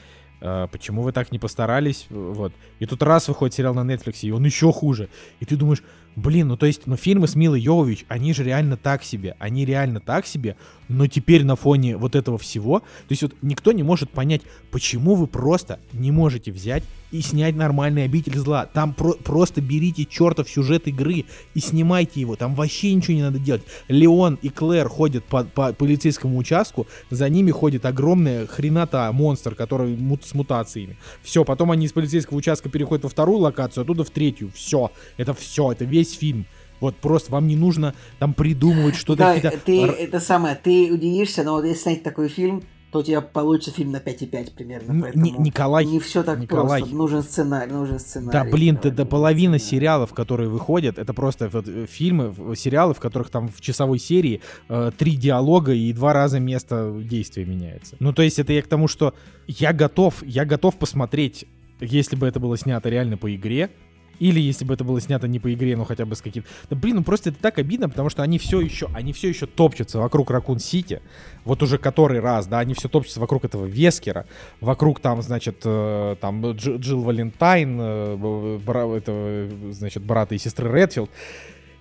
А, 0.44 0.66
почему 0.66 1.02
вы 1.02 1.12
так 1.12 1.30
не 1.30 1.38
постарались, 1.38 2.06
вот. 2.10 2.52
И 2.80 2.86
тут 2.86 3.02
раз 3.02 3.28
выходит 3.28 3.54
сериал 3.54 3.74
на 3.74 3.90
Netflix, 3.90 4.18
и 4.22 4.32
он 4.32 4.44
еще 4.44 4.72
хуже. 4.72 5.08
И 5.38 5.44
ты 5.44 5.56
думаешь, 5.56 5.82
блин, 6.16 6.48
ну 6.48 6.56
то 6.56 6.66
есть, 6.66 6.86
ну 6.86 6.96
фильмы 6.96 7.28
с 7.28 7.34
Милой 7.34 7.60
Йовович, 7.60 8.04
они 8.08 8.32
же 8.32 8.44
реально 8.44 8.76
так 8.76 9.02
себе, 9.02 9.36
они 9.38 9.64
реально 9.64 10.00
так 10.00 10.26
себе, 10.26 10.56
но 10.88 11.06
теперь 11.06 11.44
на 11.44 11.56
фоне 11.56 11.96
вот 11.96 12.14
этого 12.14 12.38
всего, 12.38 12.80
то 12.80 12.86
есть 13.10 13.22
вот 13.22 13.34
никто 13.42 13.72
не 13.72 13.82
может 13.82 14.10
понять, 14.10 14.42
почему 14.70 15.14
вы 15.14 15.26
просто 15.26 15.78
не 15.92 16.10
можете 16.10 16.52
взять 16.52 16.84
и 17.12 17.20
снять 17.20 17.54
нормальный 17.54 18.04
обитель 18.04 18.36
зла. 18.38 18.66
Там 18.66 18.94
про- 18.94 19.12
просто 19.12 19.60
берите 19.60 20.04
чертов 20.04 20.48
сюжет 20.48 20.88
игры 20.88 21.26
и 21.54 21.60
снимайте 21.60 22.20
его. 22.20 22.36
Там 22.36 22.54
вообще 22.54 22.92
ничего 22.94 23.14
не 23.14 23.22
надо 23.22 23.38
делать. 23.38 23.62
Леон 23.88 24.38
и 24.40 24.48
Клэр 24.48 24.88
ходят 24.88 25.24
по, 25.24 25.44
по 25.44 25.72
полицейскому 25.74 26.38
участку, 26.38 26.86
за 27.10 27.28
ними 27.28 27.50
ходит 27.50 27.84
огромная 27.84 28.46
хрената 28.46 29.10
монстр, 29.12 29.54
который 29.54 29.94
мут 29.94 30.24
с 30.24 30.34
мутациями. 30.34 30.96
Все, 31.22 31.44
потом 31.44 31.70
они 31.70 31.86
из 31.86 31.92
полицейского 31.92 32.38
участка 32.38 32.70
переходят 32.70 33.04
во 33.04 33.10
вторую 33.10 33.38
локацию, 33.38 33.82
оттуда 33.82 34.04
в 34.04 34.10
третью. 34.10 34.50
Все, 34.54 34.90
это 35.18 35.34
все, 35.34 35.72
это 35.72 35.84
весь 35.84 36.01
фильм. 36.10 36.46
Вот 36.80 36.96
просто 36.96 37.30
вам 37.30 37.46
не 37.46 37.54
нужно 37.54 37.94
там 38.18 38.34
придумывать 38.34 38.96
что-то. 38.96 39.38
Да, 39.40 39.50
ты, 39.64 39.82
это 39.84 40.18
самое, 40.18 40.56
ты 40.60 40.92
удивишься, 40.92 41.44
но 41.44 41.52
вот 41.52 41.64
если 41.64 41.82
снять 41.82 42.02
такой 42.02 42.28
фильм, 42.28 42.64
то 42.92 42.98
у 42.98 43.02
тебя 43.02 43.22
получится 43.22 43.70
фильм 43.70 43.90
на 43.90 43.96
5,5 43.96 44.54
примерно. 44.54 45.06
Н- 45.06 45.42
Николай. 45.42 45.86
Не 45.86 45.98
все 45.98 46.22
так 46.22 46.38
Николай. 46.38 46.80
просто. 46.80 46.94
Нужен 46.94 47.22
сценарий, 47.22 47.72
нужен 47.72 47.98
сценарий. 47.98 48.32
Да, 48.32 48.44
блин, 48.44 48.76
ты 48.76 48.90
до 48.90 49.06
половины 49.06 49.58
сериалов, 49.58 50.12
которые 50.12 50.50
выходят, 50.50 50.98
это 50.98 51.14
просто 51.14 51.48
вот, 51.48 51.66
э, 51.66 51.86
фильмы, 51.86 52.34
сериалы, 52.54 52.92
в 52.92 53.00
которых 53.00 53.30
там 53.30 53.48
в 53.48 53.62
часовой 53.62 53.98
серии 53.98 54.42
э, 54.68 54.90
три 54.98 55.16
диалога 55.16 55.72
и 55.72 55.90
два 55.94 56.12
раза 56.12 56.38
место 56.38 56.94
действия 57.02 57.46
меняется. 57.46 57.96
Ну, 57.98 58.12
то 58.12 58.20
есть 58.20 58.38
это 58.38 58.52
я 58.52 58.60
к 58.60 58.66
тому, 58.66 58.88
что 58.88 59.14
я 59.46 59.72
готов, 59.72 60.22
я 60.22 60.44
готов 60.44 60.76
посмотреть, 60.76 61.46
если 61.80 62.14
бы 62.14 62.26
это 62.26 62.40
было 62.40 62.58
снято 62.58 62.90
реально 62.90 63.16
по 63.16 63.34
игре, 63.34 63.70
или 64.18 64.40
если 64.40 64.64
бы 64.64 64.74
это 64.74 64.84
было 64.84 65.00
снято 65.00 65.28
не 65.28 65.38
по 65.38 65.52
игре, 65.52 65.76
но 65.76 65.84
хотя 65.84 66.04
бы 66.04 66.14
с 66.14 66.22
каким-то... 66.22 66.48
Да 66.70 66.76
блин, 66.76 66.96
ну 66.96 67.02
просто 67.02 67.30
это 67.30 67.38
так 67.40 67.58
обидно, 67.58 67.88
потому 67.88 68.10
что 68.10 68.22
они 68.22 68.38
все 68.38 68.60
еще, 68.60 68.88
они 68.94 69.12
все 69.12 69.28
еще 69.28 69.46
топчутся 69.46 69.98
вокруг 69.98 70.30
Ракун 70.30 70.58
Сити. 70.58 71.02
Вот 71.44 71.62
уже 71.62 71.78
который 71.78 72.20
раз, 72.20 72.46
да, 72.46 72.60
они 72.60 72.74
все 72.74 72.88
топчутся 72.88 73.20
вокруг 73.20 73.44
этого 73.44 73.66
Вескера, 73.66 74.26
вокруг 74.60 75.00
там, 75.00 75.22
значит, 75.22 75.62
э, 75.64 76.16
там 76.20 76.56
Дж, 76.56 76.76
Джилл 76.76 77.02
Валентайн, 77.02 77.78
э, 77.80 78.58
бра, 78.64 78.86
этого, 78.96 79.72
значит, 79.72 80.02
брата 80.02 80.34
и 80.34 80.38
сестры 80.38 80.70
Редфилд. 80.70 81.10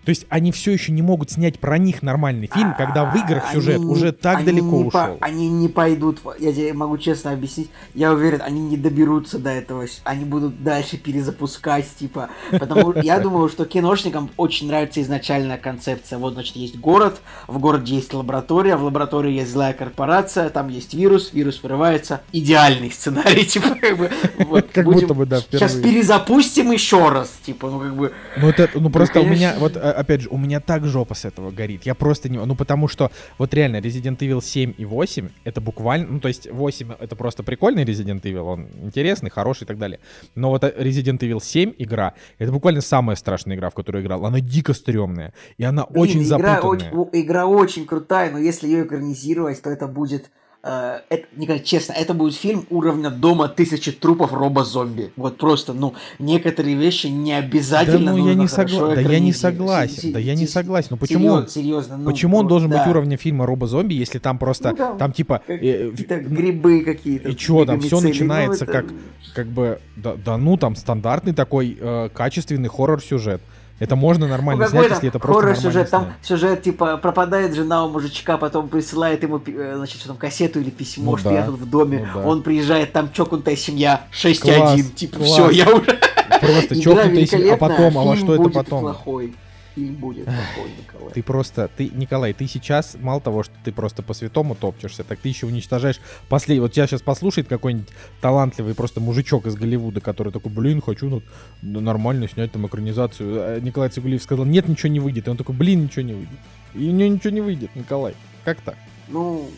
То 0.03 0.09
есть 0.09 0.25
они 0.29 0.51
все 0.51 0.71
еще 0.71 0.91
не 0.91 1.03
могут 1.03 1.29
снять 1.29 1.59
про 1.59 1.77
них 1.77 2.01
нормальный 2.01 2.49
фильм, 2.51 2.73
когда 2.75 3.05
в 3.05 3.15
играх 3.15 3.51
сюжет 3.53 3.75
они, 3.75 3.85
уже 3.85 4.11
так 4.11 4.37
они 4.37 4.45
далеко 4.45 4.77
не 4.77 4.83
ушел. 4.85 4.91
По, 4.91 5.17
они 5.21 5.47
не 5.47 5.67
пойдут, 5.67 6.19
я 6.39 6.51
тебе 6.51 6.73
могу 6.73 6.97
честно 6.97 7.31
объяснить, 7.31 7.69
я 7.93 8.11
уверен, 8.11 8.41
они 8.43 8.61
не 8.61 8.77
доберутся 8.77 9.37
до 9.37 9.51
этого, 9.51 9.85
они 10.03 10.25
будут 10.25 10.63
дальше 10.63 10.97
перезапускать, 10.97 11.85
типа, 11.99 12.29
потому 12.51 12.93
я 13.03 13.19
думаю, 13.19 13.47
что 13.49 13.65
киношникам 13.65 14.31
очень 14.37 14.67
нравится 14.67 15.01
изначальная 15.01 15.57
концепция. 15.57 16.17
Вот, 16.17 16.33
значит, 16.33 16.55
есть 16.55 16.77
город, 16.79 17.21
в 17.47 17.59
городе 17.59 17.95
есть 17.95 18.13
лаборатория, 18.13 18.77
в 18.77 18.83
лаборатории 18.83 19.33
есть 19.33 19.51
злая 19.51 19.73
корпорация, 19.73 20.49
там 20.49 20.69
есть 20.69 20.95
вирус, 20.95 21.31
вирус 21.31 21.61
вырывается. 21.61 22.21
Идеальный 22.31 22.89
сценарий, 22.91 23.45
типа, 23.45 23.75
как 23.79 23.97
бы, 23.97 24.09
вот, 24.47 24.67
как 24.73 24.85
будто 24.85 25.13
бы, 25.13 25.27
да, 25.27 25.41
Сейчас 25.41 25.75
перезапустим 25.75 26.71
еще 26.71 27.09
раз, 27.09 27.31
типа, 27.45 27.69
ну, 27.69 27.79
как 27.79 27.95
бы... 27.95 28.13
Ну, 28.37 28.49
это, 28.49 28.67
ну, 28.73 28.89
просто 28.89 29.21
у 29.21 29.25
меня, 29.25 29.55
вот, 29.59 29.77
а, 29.77 29.90
опять 29.91 30.21
же, 30.21 30.29
у 30.29 30.37
меня 30.37 30.59
так 30.59 30.85
жопа 30.85 31.15
с 31.15 31.25
этого 31.25 31.51
горит. 31.51 31.83
Я 31.83 31.95
просто 31.95 32.29
не... 32.29 32.37
Ну, 32.37 32.55
потому 32.55 32.87
что, 32.87 33.11
вот 33.37 33.53
реально, 33.53 33.77
Resident 33.77 34.17
Evil 34.17 34.41
7 34.41 34.73
и 34.77 34.85
8, 34.85 35.29
это 35.43 35.61
буквально... 35.61 36.07
Ну, 36.07 36.19
то 36.19 36.27
есть 36.27 36.49
8 36.51 36.93
это 36.99 37.15
просто 37.15 37.43
прикольный 37.43 37.83
Resident 37.83 38.21
Evil, 38.21 38.41
он 38.41 38.67
интересный, 38.81 39.29
хороший 39.29 39.63
и 39.63 39.67
так 39.67 39.77
далее. 39.77 39.99
Но 40.35 40.49
вот 40.49 40.63
Resident 40.63 41.19
Evil 41.19 41.41
7 41.41 41.73
игра, 41.77 42.13
это 42.37 42.51
буквально 42.51 42.81
самая 42.81 43.15
страшная 43.15 43.55
игра, 43.55 43.69
в 43.69 43.73
которую 43.73 44.01
я 44.01 44.05
играл. 44.05 44.25
Она 44.25 44.39
дико 44.39 44.73
стрёмная. 44.73 45.33
И 45.57 45.63
она 45.63 45.85
Блин, 45.85 46.03
очень 46.03 46.23
игра 46.23 46.55
запутанная. 46.55 46.91
Очень, 46.91 47.21
игра 47.21 47.45
очень 47.45 47.85
крутая, 47.85 48.31
но 48.31 48.37
если 48.37 48.67
ее 48.67 48.83
экранизировать, 48.85 49.61
то 49.61 49.69
это 49.69 49.87
будет 49.87 50.31
Э, 50.63 50.99
это, 51.09 51.25
не 51.35 51.63
честно, 51.63 51.93
это 51.93 52.13
будет 52.13 52.35
фильм 52.35 52.67
уровня 52.69 53.09
дома 53.09 53.47
тысячи 53.47 53.91
трупов 53.91 54.31
робо-зомби. 54.31 55.11
Вот 55.15 55.37
просто, 55.37 55.73
ну, 55.73 55.95
некоторые 56.19 56.75
вещи 56.75 57.07
не 57.07 57.33
обязательно. 57.33 58.11
Да, 58.11 58.17
ну, 58.17 58.27
я 58.27 58.35
не 58.35 58.47
согла... 58.47 58.93
да 58.93 59.01
я 59.01 59.19
не 59.19 59.33
согласен. 59.33 60.11
Да 60.13 60.19
я 60.19 60.35
не 60.35 60.45
согласен. 60.45 60.89
Ну 60.91 60.97
почему 60.97 61.19
серьезно, 61.21 61.49
серьезно, 61.49 61.97
ну, 61.97 62.05
почему 62.05 62.37
он 62.37 62.47
должен 62.47 62.69
да. 62.69 62.77
быть 62.77 62.87
уровня 62.87 63.17
фильма 63.17 63.47
робо-зомби, 63.47 63.95
если 63.95 64.19
там 64.19 64.37
просто, 64.37 64.71
ну, 64.71 64.77
там, 64.77 64.97
там 64.99 65.13
типа... 65.13 65.41
Э, 65.47 65.89
грибы 65.89 66.81
какие-то. 66.81 67.29
И 67.29 67.37
что 67.37 67.65
там, 67.65 67.79
все 67.81 67.99
начинается 67.99 68.65
ну, 68.65 68.71
это... 68.71 68.81
как, 68.81 68.93
как 69.33 69.47
бы, 69.47 69.79
да, 69.95 70.15
да 70.15 70.37
ну 70.37 70.57
там 70.57 70.75
стандартный 70.75 71.33
такой 71.33 71.75
э, 71.79 72.09
качественный 72.13 72.69
хоррор-сюжет. 72.69 73.41
Это 73.81 73.95
можно 73.95 74.27
нормально 74.27 74.65
ну, 74.65 74.69
снять, 74.69 74.91
если 74.91 75.09
это 75.09 75.17
просто 75.17 75.41
хоррор 75.41 75.57
сюжет. 75.57 75.89
Там 75.89 76.13
сюжет, 76.21 76.61
типа, 76.61 76.97
пропадает 76.97 77.55
жена 77.55 77.83
у 77.83 77.89
мужичка, 77.89 78.37
потом 78.37 78.69
присылает 78.69 79.23
ему, 79.23 79.41
э, 79.43 79.73
значит, 79.75 79.97
что 79.97 80.09
там, 80.09 80.17
кассету 80.17 80.59
или 80.59 80.69
письмо, 80.69 81.13
ну, 81.13 81.17
что 81.17 81.29
да. 81.29 81.35
я 81.37 81.45
тут 81.47 81.59
в 81.59 81.67
доме. 81.67 82.07
Ну, 82.13 82.21
да. 82.21 82.27
Он 82.27 82.43
приезжает, 82.43 82.93
там 82.93 83.11
чокнутая 83.11 83.55
семья, 83.55 84.03
6-1. 84.13 84.93
Типа, 84.93 85.23
все, 85.23 85.49
я 85.49 85.67
уже... 85.67 85.99
Просто 86.39 86.75
чокнутая 86.79 87.25
семья, 87.25 87.55
а 87.55 87.57
потом, 87.57 87.97
а 87.97 88.03
во 88.03 88.15
что 88.15 88.35
это 88.35 88.49
потом? 88.49 88.81
Плохой. 88.81 89.33
Фильм 89.75 89.95
будет 89.95 90.25
плохой, 90.25 90.71
Николай. 90.77 91.13
Ты 91.13 91.23
просто, 91.23 91.69
ты, 91.75 91.89
Николай, 91.89 92.33
ты 92.33 92.47
сейчас, 92.47 92.97
мало 92.99 93.21
того, 93.21 93.43
что 93.43 93.53
ты 93.63 93.71
просто 93.71 94.03
по 94.03 94.13
святому 94.13 94.55
топчешься, 94.55 95.03
так 95.03 95.19
ты 95.19 95.29
еще 95.29 95.45
уничтожаешь 95.45 95.99
последний. 96.29 96.61
Вот 96.61 96.73
тебя 96.73 96.87
сейчас 96.87 97.01
послушает 97.01 97.47
какой-нибудь 97.47 97.89
талантливый 98.21 98.75
просто 98.75 98.99
мужичок 98.99 99.45
из 99.45 99.55
Голливуда, 99.55 100.01
который 100.01 100.31
такой, 100.31 100.51
блин, 100.51 100.81
хочу 100.81 101.09
ну, 101.09 101.21
ну, 101.61 101.79
нормально 101.79 102.27
снять 102.27 102.51
там 102.51 102.67
экранизацию. 102.67 103.55
А 103.55 103.59
Николай 103.59 103.89
Цигулиев 103.89 104.21
сказал, 104.21 104.45
нет, 104.45 104.67
ничего 104.67 104.89
не 104.89 104.99
выйдет. 104.99 105.27
И 105.27 105.29
он 105.29 105.37
такой, 105.37 105.55
блин, 105.55 105.83
ничего 105.83 106.03
не 106.03 106.13
выйдет. 106.13 106.39
И 106.73 106.87
у 106.87 106.91
него 106.91 107.13
ничего 107.13 107.31
не 107.31 107.41
выйдет, 107.41 107.75
Николай. 107.75 108.15
Как 108.43 108.61
так? 108.61 108.75
Ну, 109.07 109.49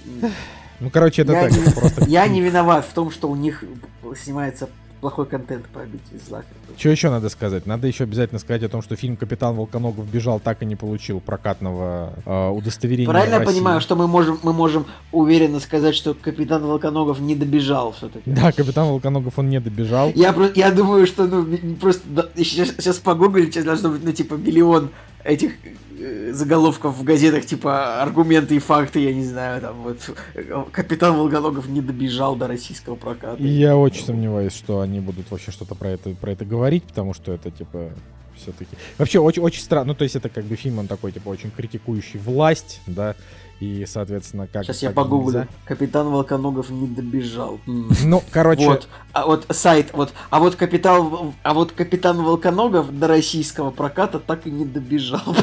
Ну, 0.79 0.89
короче, 0.89 1.21
это 1.21 1.33
я, 1.33 1.41
так, 1.43 1.51
не, 1.51 1.71
просто... 1.71 2.05
я 2.05 2.27
не 2.27 2.41
виноват 2.41 2.85
в 2.85 2.93
том, 2.93 3.09
что 3.11 3.29
у 3.29 3.35
них 3.35 3.63
снимается 4.21 4.69
плохой 5.03 5.25
контент 5.25 5.65
по 5.65 5.81
обители 5.81 6.17
зла. 6.25 6.43
Что 6.77 6.87
еще 6.87 7.09
надо 7.09 7.27
сказать? 7.27 7.65
Надо 7.65 7.87
еще 7.87 8.05
обязательно 8.05 8.39
сказать 8.39 8.63
о 8.63 8.69
том, 8.69 8.81
что 8.81 8.95
фильм 8.95 9.17
«Капитан 9.17 9.53
Волконогов 9.53 10.09
бежал» 10.09 10.39
так 10.39 10.61
и 10.61 10.65
не 10.65 10.77
получил 10.77 11.19
прокатного 11.19 12.13
э, 12.25 12.49
удостоверения 12.51 13.09
Правильно 13.09 13.35
я 13.35 13.41
понимаю, 13.41 13.81
что 13.81 13.97
мы 13.97 14.07
можем, 14.07 14.39
мы 14.43 14.53
можем 14.53 14.85
уверенно 15.11 15.59
сказать, 15.59 15.93
что 15.93 16.13
капитан 16.13 16.65
Волконогов 16.65 17.19
не 17.19 17.35
добежал 17.35 17.91
все-таки? 17.91 18.31
Да, 18.31 18.53
«Капитан 18.53 18.87
Волконогов» 18.87 19.37
он 19.37 19.49
не 19.49 19.59
добежал. 19.59 20.09
Я, 20.15 20.33
я 20.55 20.71
думаю, 20.71 21.05
что 21.05 21.25
ну 21.25 21.75
просто 21.81 22.31
сейчас, 22.37 22.69
сейчас 22.69 22.97
погуглить 22.99 23.53
сейчас 23.53 23.65
должно 23.65 23.89
быть 23.89 24.05
ну 24.05 24.13
типа 24.13 24.35
миллион 24.35 24.89
этих 25.23 25.53
э, 25.99 26.31
заголовков 26.33 26.95
в 26.97 27.03
газетах 27.03 27.45
типа 27.45 28.01
аргументы 28.01 28.55
и 28.55 28.59
факты, 28.59 28.99
я 28.99 29.13
не 29.13 29.25
знаю, 29.25 29.61
там 29.61 29.81
вот 29.83 30.09
капитан 30.71 31.15
Волконогов 31.15 31.67
не 31.67 31.81
добежал 31.81 32.35
до 32.35 32.47
российского 32.47 32.95
проката. 32.95 33.41
И 33.41 33.47
я 33.47 33.77
очень 33.77 34.05
сомневаюсь, 34.05 34.53
что 34.53 34.81
они 34.81 34.99
будут 34.99 35.31
вообще 35.31 35.51
что-то 35.51 35.75
про 35.75 35.89
это, 35.89 36.09
про 36.11 36.31
это 36.31 36.45
говорить, 36.45 36.83
потому 36.83 37.13
что 37.13 37.31
это, 37.31 37.51
типа, 37.51 37.89
все-таки... 38.35 38.75
Вообще, 38.97 39.19
очень, 39.19 39.41
очень 39.41 39.61
странно. 39.61 39.89
Ну, 39.89 39.95
то 39.95 40.03
есть, 40.03 40.15
это 40.15 40.29
как 40.29 40.45
бы 40.45 40.55
фильм, 40.55 40.79
он 40.79 40.87
такой, 40.87 41.11
типа, 41.11 41.29
очень 41.29 41.51
критикующий 41.51 42.19
власть, 42.19 42.81
да, 42.87 43.15
и, 43.63 43.85
соответственно, 43.85 44.47
как... 44.51 44.63
Сейчас 44.63 44.83
я 44.83 44.91
погуглю. 44.91 45.39
нельзя. 45.39 45.47
Капитан 45.65 46.09
Волконогов 46.09 46.69
не 46.69 46.87
добежал. 46.87 47.59
Ну, 47.65 48.21
короче, 48.31 48.65
Вот, 48.65 48.87
а 49.13 49.25
вот 49.25 49.45
сайт, 49.49 49.89
вот, 49.93 50.13
а 50.29 50.39
вот 50.39 50.55
капитан, 50.55 51.01
В- 51.07 51.33
а 51.43 51.53
вот 51.53 51.71
капитан 51.71 52.21
Волконогов 52.21 52.97
до 52.97 53.07
российского 53.07 53.71
проката 53.71 54.19
так 54.19 54.45
и 54.47 54.51
не 54.51 54.65
добежал. 54.65 55.35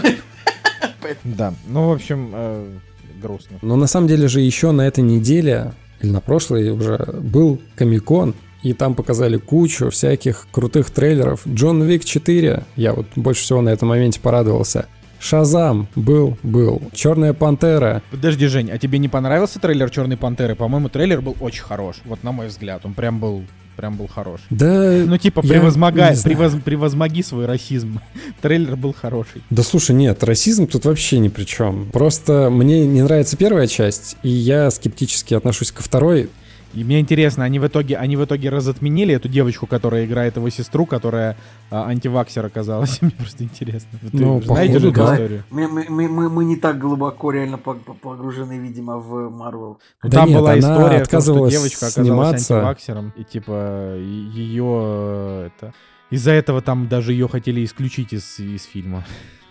да. 1.25 1.55
Ну, 1.67 1.89
в 1.89 1.93
общем, 1.93 2.31
э, 2.33 2.79
грустно. 3.23 3.59
Но 3.63 3.77
на 3.77 3.87
самом 3.87 4.09
деле 4.09 4.29
же 4.29 4.41
еще 4.41 4.73
на 4.73 4.83
этой 4.83 5.03
неделе, 5.03 5.73
или 6.01 6.11
на 6.11 6.21
прошлой 6.21 6.71
уже, 6.71 6.99
был 7.21 7.61
Комикон, 7.77 8.35
и 8.63 8.75
там 8.75 8.95
показали 8.95 9.39
кучу 9.39 9.89
всяких 9.91 10.47
крутых 10.51 10.91
трейлеров. 10.91 11.47
Джон 11.49 11.83
Вик 11.85 12.05
4, 12.05 12.65
я 12.77 12.93
вот 12.93 13.07
больше 13.17 13.43
всего 13.43 13.63
на 13.63 13.71
этом 13.71 13.89
моменте 13.89 14.21
порадовался. 14.21 14.87
Шазам 15.21 15.87
был, 15.95 16.39
был. 16.43 16.83
Черная 16.95 17.33
пантера. 17.35 18.03
Подожди, 18.11 18.47
Жень, 18.47 18.71
а 18.71 18.79
тебе 18.79 18.99
не 18.99 19.09
понравился 19.09 19.59
трейлер 19.61 19.91
Черной 19.91 20.17
Пантеры? 20.17 20.55
По-моему, 20.55 20.89
трейлер 20.89 21.21
был 21.21 21.37
очень 21.41 21.63
хорош. 21.63 21.97
Вот 22.07 22.25
на 22.25 22.33
мой 22.33 22.49
взгляд, 22.49 22.81
он 22.87 22.95
прям 22.95 23.21
был, 23.21 23.45
прям 23.77 23.97
был 23.97 24.09
хорош. 24.09 24.41
Да, 24.49 24.93
Ну, 25.07 25.19
типа, 25.19 25.43
превозмогай, 25.43 26.15
превоз- 26.15 26.61
превозмоги 26.63 27.23
свой 27.23 27.45
расизм. 27.47 28.01
трейлер 28.41 28.77
был 28.77 28.95
хороший. 28.99 29.43
да 29.51 29.63
слушай, 29.63 29.95
нет, 29.95 30.25
расизм 30.25 30.67
тут 30.67 30.87
вообще 30.87 31.19
ни 31.19 31.29
при 31.29 31.45
чем. 31.45 31.91
Просто 31.93 32.49
мне 32.51 32.87
не 32.87 33.03
нравится 33.03 33.37
первая 33.37 33.67
часть, 33.67 34.17
и 34.23 34.31
я 34.31 34.71
скептически 34.71 35.35
отношусь 35.35 35.71
ко 35.71 35.83
второй. 35.83 36.31
И 36.73 36.85
мне 36.85 37.01
интересно, 37.01 37.43
они 37.45 37.59
в 37.59 37.67
итоге, 37.67 37.97
они 37.97 38.17
в 38.17 38.25
итоге 38.25 38.49
разотменили 38.49 39.15
эту 39.15 39.29
девочку, 39.29 39.67
которая 39.67 40.05
играет 40.05 40.37
его 40.37 40.49
сестру, 40.51 40.87
которая 40.87 41.37
а, 41.71 41.89
антиваксер 41.89 42.47
оказалась. 42.47 43.03
Мне 43.03 43.11
просто 43.11 43.43
интересно. 43.43 43.99
Вы 44.03 44.11
Ну, 44.13 44.41
знаете 44.43 44.79
же 44.79 44.89
эту 44.91 44.97
да. 44.97 45.15
историю? 45.15 45.43
Мы, 45.51 45.67
мы, 45.67 45.87
мы, 46.09 46.29
мы- 46.29 46.45
не 46.45 46.57
так 46.57 46.79
глубоко 46.79 47.33
реально 47.33 47.57
пог- 47.57 47.83
погружены, 48.01 48.59
видимо, 48.59 48.99
в 48.99 49.31
Марвел. 49.31 49.79
Да 50.03 50.11
там 50.11 50.29
нет, 50.29 50.39
была 50.39 50.51
она 50.53 50.59
история, 50.61 50.87
в 50.87 50.91
том, 50.91 51.03
отказывалась 51.03 51.53
что 51.53 51.61
девочка 51.61 51.87
оказалась 51.87 52.07
сниматься. 52.09 52.55
антиваксером, 52.57 53.13
и 53.17 53.25
типа 53.25 53.97
ее 53.99 55.47
это 55.47 55.73
из-за 56.11 56.31
этого 56.33 56.61
там 56.63 56.89
даже 56.89 57.13
ее 57.13 57.29
хотели 57.29 57.65
исключить 57.65 58.13
из, 58.13 58.39
из 58.39 58.65
фильма. 58.65 59.05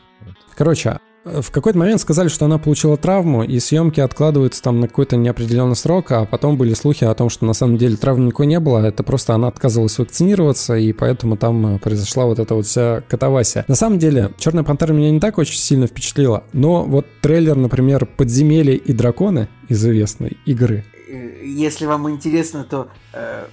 Короче, 0.56 0.90
э, 0.90 0.98
в 1.26 1.52
какой-то 1.52 1.78
момент 1.78 2.02
сказали, 2.02 2.28
что 2.28 2.46
она 2.46 2.58
получила 2.58 2.98
травму, 2.98 3.44
и 3.44 3.60
съемки 3.60 4.00
откладываются 4.00 4.62
там 4.64 4.80
на 4.80 4.88
какой-то 4.88 5.16
неопределенный 5.18 5.76
срок, 5.76 6.12
а 6.12 6.26
потом 6.26 6.58
были 6.58 6.74
слухи 6.74 7.04
о 7.04 7.14
том, 7.14 7.30
что 7.30 7.46
на 7.46 7.54
самом 7.54 7.78
деле 7.78 7.98
травмы 7.98 8.28
никакой 8.28 8.48
не 8.48 8.60
было, 8.60 8.86
это 8.86 9.04
просто 9.04 9.34
она 9.34 9.48
отказывалась 9.48 9.98
вакцинироваться, 9.98 10.76
и 10.76 10.94
поэтому 10.94 11.38
там 11.38 11.76
э, 11.76 11.80
произошла 11.80 12.26
вот 12.26 12.40
эта 12.40 12.56
вот 12.56 12.66
вся 12.66 13.02
катавасия. 13.08 13.66
На 13.68 13.76
самом 13.76 14.00
деле, 14.00 14.32
«Черная 14.38 14.64
пантера» 14.64 14.94
меня 14.94 15.12
не 15.12 15.20
так 15.20 15.38
очень 15.38 15.58
сильно 15.58 15.88
впечатлила, 15.88 16.44
но 16.54 16.84
вот 16.84 17.06
трейлер, 17.22 17.56
например, 17.56 18.06
«Подземелье 18.06 18.76
и 18.78 18.94
драконы» 18.94 19.50
из 19.68 19.78
известной 19.78 20.38
игры, 20.46 20.86
Э, 21.10 21.44
Если 21.44 21.86
вам 21.86 22.10
интересно, 22.10 22.64
то 22.64 22.90
э, 23.14 23.46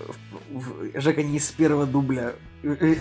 Жека 0.95 1.23
не 1.23 1.41
с 1.41 1.51
первого 1.51 1.87
дубля 1.87 2.35
э, 2.63 2.97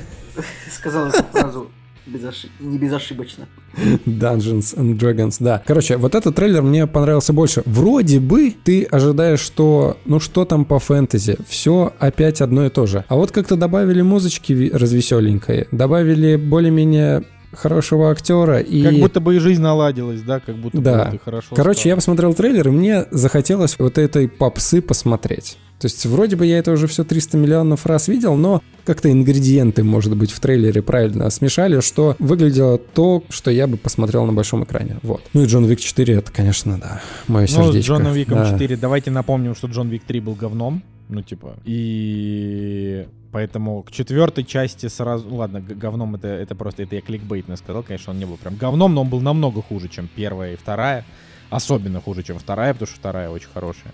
сказал 0.72 1.08
эту 1.08 1.24
фразу 1.24 1.72
безошиб- 2.08 2.50
не 2.60 2.78
безошибочно. 2.78 3.48
Dungeons 4.06 4.76
and 4.78 4.98
Dragons, 4.98 5.38
да. 5.40 5.62
Короче, 5.66 5.98
вот 5.98 6.16
этот 6.16 6.36
трейлер 6.36 6.62
мне 6.62 6.88
понравился 6.88 7.34
больше. 7.34 7.64
Вроде 7.66 8.20
бы 8.20 8.54
ты 8.64 8.84
ожидаешь, 8.84 9.40
что, 9.40 9.98
ну 10.06 10.20
что 10.20 10.46
там 10.46 10.66
по 10.66 10.80
фэнтези, 10.80 11.38
все 11.48 11.94
опять 12.00 12.42
одно 12.42 12.66
и 12.66 12.70
то 12.70 12.86
же. 12.86 13.04
А 13.08 13.16
вот 13.16 13.32
как-то 13.32 13.56
добавили 13.56 14.02
музычки 14.02 14.72
развеселенькой, 14.74 15.68
добавили 15.72 16.36
более-менее 16.36 17.24
хорошего 17.56 18.12
актера 18.12 18.60
и... 18.60 18.84
Как 18.84 18.94
будто 18.96 19.20
бы 19.20 19.36
и 19.36 19.40
жизнь 19.40 19.62
наладилась, 19.62 20.22
да, 20.22 20.40
как 20.40 20.56
будто 20.56 20.80
Да. 20.80 21.06
бы 21.06 21.12
ты 21.12 21.20
хорошо 21.24 21.56
Короче, 21.56 21.80
стал. 21.82 21.90
я 21.90 21.96
посмотрел 21.96 22.34
трейлер, 22.34 22.68
и 22.68 22.72
мне 22.72 23.06
захотелось 23.12 23.76
вот 23.80 23.98
этой 23.98 24.28
попсы 24.28 24.82
посмотреть. 24.82 25.58
То 25.80 25.88
есть 25.88 26.06
вроде 26.06 26.38
бы 26.38 26.46
я 26.46 26.58
это 26.60 26.72
уже 26.72 26.88
все 26.88 27.04
300 27.04 27.38
миллионов 27.38 27.86
раз 27.86 28.08
видел, 28.08 28.36
но 28.36 28.62
как-то 28.86 29.12
ингредиенты, 29.12 29.84
может 29.84 30.16
быть, 30.16 30.32
в 30.32 30.40
трейлере 30.40 30.82
правильно 30.82 31.30
смешали, 31.30 31.82
что 31.82 32.16
выглядело 32.18 32.78
то, 32.78 33.24
что 33.30 33.52
я 33.52 33.68
бы 33.68 33.76
посмотрел 33.76 34.26
на 34.26 34.32
большом 34.32 34.64
экране. 34.64 35.00
Вот. 35.04 35.22
Ну 35.34 35.44
и 35.44 35.46
Джон 35.48 35.66
Вик 35.66 35.82
4, 35.82 36.14
это, 36.16 36.32
конечно, 36.32 36.78
да, 36.80 37.02
мое 37.28 37.42
Ну, 37.42 37.48
с 37.48 37.52
сердечко. 37.52 37.94
Джоном 37.94 38.14
Виком 38.14 38.38
Да. 38.38 38.52
4. 38.52 38.78
Давайте 38.78 39.12
напомним, 39.12 39.54
что 39.54 39.68
Джон 39.68 39.90
Вик 39.90 40.04
3 40.06 40.22
был 40.22 40.34
говном. 40.36 40.82
Ну, 41.10 41.22
типа. 41.22 41.56
И 41.66 43.06
поэтому 43.36 43.84
к 43.84 43.92
четвертой 43.92 44.46
части 44.46 44.88
сразу... 44.88 45.28
ну, 45.28 45.36
Ладно, 45.36 45.60
говном 45.60 46.16
это, 46.16 46.30
это 46.30 46.56
просто... 46.56 46.84
Это 46.84 46.96
я 46.96 47.02
кликбейтно 47.02 47.58
сказал. 47.58 47.84
Конечно, 47.84 48.14
он 48.14 48.20
не 48.20 48.24
был 48.24 48.38
прям 48.38 48.56
говном, 48.56 48.94
но 48.94 49.02
он 49.02 49.10
был 49.10 49.20
намного 49.20 49.62
хуже, 49.62 49.90
чем 49.90 50.08
первая 50.08 50.54
и 50.54 50.56
вторая. 50.56 51.04
Особенно 51.50 52.00
хуже, 52.00 52.24
чем 52.24 52.40
вторая, 52.40 52.72
потому 52.72 52.88
что 52.88 52.96
вторая 52.96 53.30
очень 53.30 53.50
хорошая. 53.54 53.94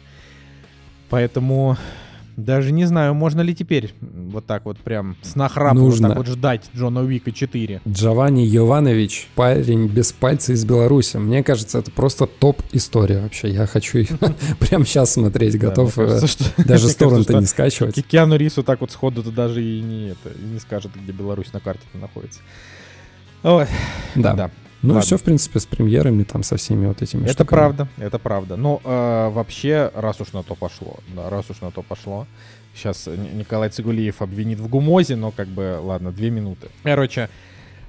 Поэтому... 1.09 1.75
Даже 2.37 2.71
не 2.71 2.85
знаю, 2.85 3.13
можно 3.13 3.41
ли 3.41 3.53
теперь 3.53 3.93
вот 4.01 4.45
так 4.45 4.65
вот 4.65 4.77
прям 4.77 5.17
с 5.21 5.35
нахрапом 5.35 5.79
вот 5.79 5.85
Нужно. 5.85 6.09
так 6.09 6.17
вот 6.17 6.27
ждать 6.27 6.69
Джона 6.75 7.01
Уика 7.01 7.31
4. 7.31 7.81
Джованни 7.87 8.41
Йованович, 8.41 9.27
парень 9.35 9.87
без 9.87 10.11
пальца 10.11 10.53
из 10.53 10.63
Беларуси. 10.65 11.17
Мне 11.17 11.43
кажется, 11.43 11.79
это 11.79 11.91
просто 11.91 12.27
топ-история 12.27 13.21
вообще. 13.21 13.49
Я 13.49 13.67
хочу 13.67 13.99
ее 13.99 14.17
прямо 14.59 14.85
сейчас 14.85 15.13
смотреть, 15.13 15.57
готов 15.57 15.97
э, 15.97 16.19
даже 16.57 16.87
с 16.87 16.95
торрента 16.95 17.33
не 17.37 17.45
скачивать. 17.45 17.95
Ки- 17.95 18.01
Киану 18.01 18.35
Рису 18.35 18.63
так 18.63 18.81
вот 18.81 18.91
сходу 18.91 19.23
то 19.23 19.31
даже 19.31 19.63
и 19.63 19.81
не, 19.81 20.15
скажет, 20.59 20.91
где 20.95 21.11
Беларусь 21.11 21.51
на 21.53 21.59
карте 21.59 21.83
находится. 21.93 22.39
Да. 24.15 24.51
Ну 24.81 24.89
и 24.89 24.93
Ладно. 24.93 25.01
все, 25.05 25.17
в 25.17 25.23
принципе, 25.23 25.59
с 25.59 25.65
премьерами, 25.65 26.23
там, 26.23 26.43
со 26.43 26.57
всеми 26.57 26.87
вот 26.87 27.01
этими 27.01 27.23
Это 27.23 27.33
штуками. 27.33 27.57
правда, 27.57 27.87
это 27.97 28.17
правда. 28.19 28.55
Но 28.57 28.81
э, 28.83 29.29
вообще, 29.29 29.91
раз 29.93 30.19
уж 30.21 30.33
на 30.33 30.41
то 30.43 30.55
пошло, 30.55 30.97
да, 31.15 31.29
раз 31.29 31.49
уж 31.49 31.61
на 31.61 31.71
то 31.71 31.83
пошло, 31.83 32.25
сейчас 32.73 33.07
Николай 33.07 33.69
Цигулиев 33.69 34.21
обвинит 34.21 34.59
в 34.59 34.67
гумозе, 34.67 35.15
но 35.15 35.31
как 35.31 35.47
бы, 35.47 35.77
ладно, 35.81 36.11
две 36.11 36.31
минуты. 36.31 36.69
Короче, 36.83 37.29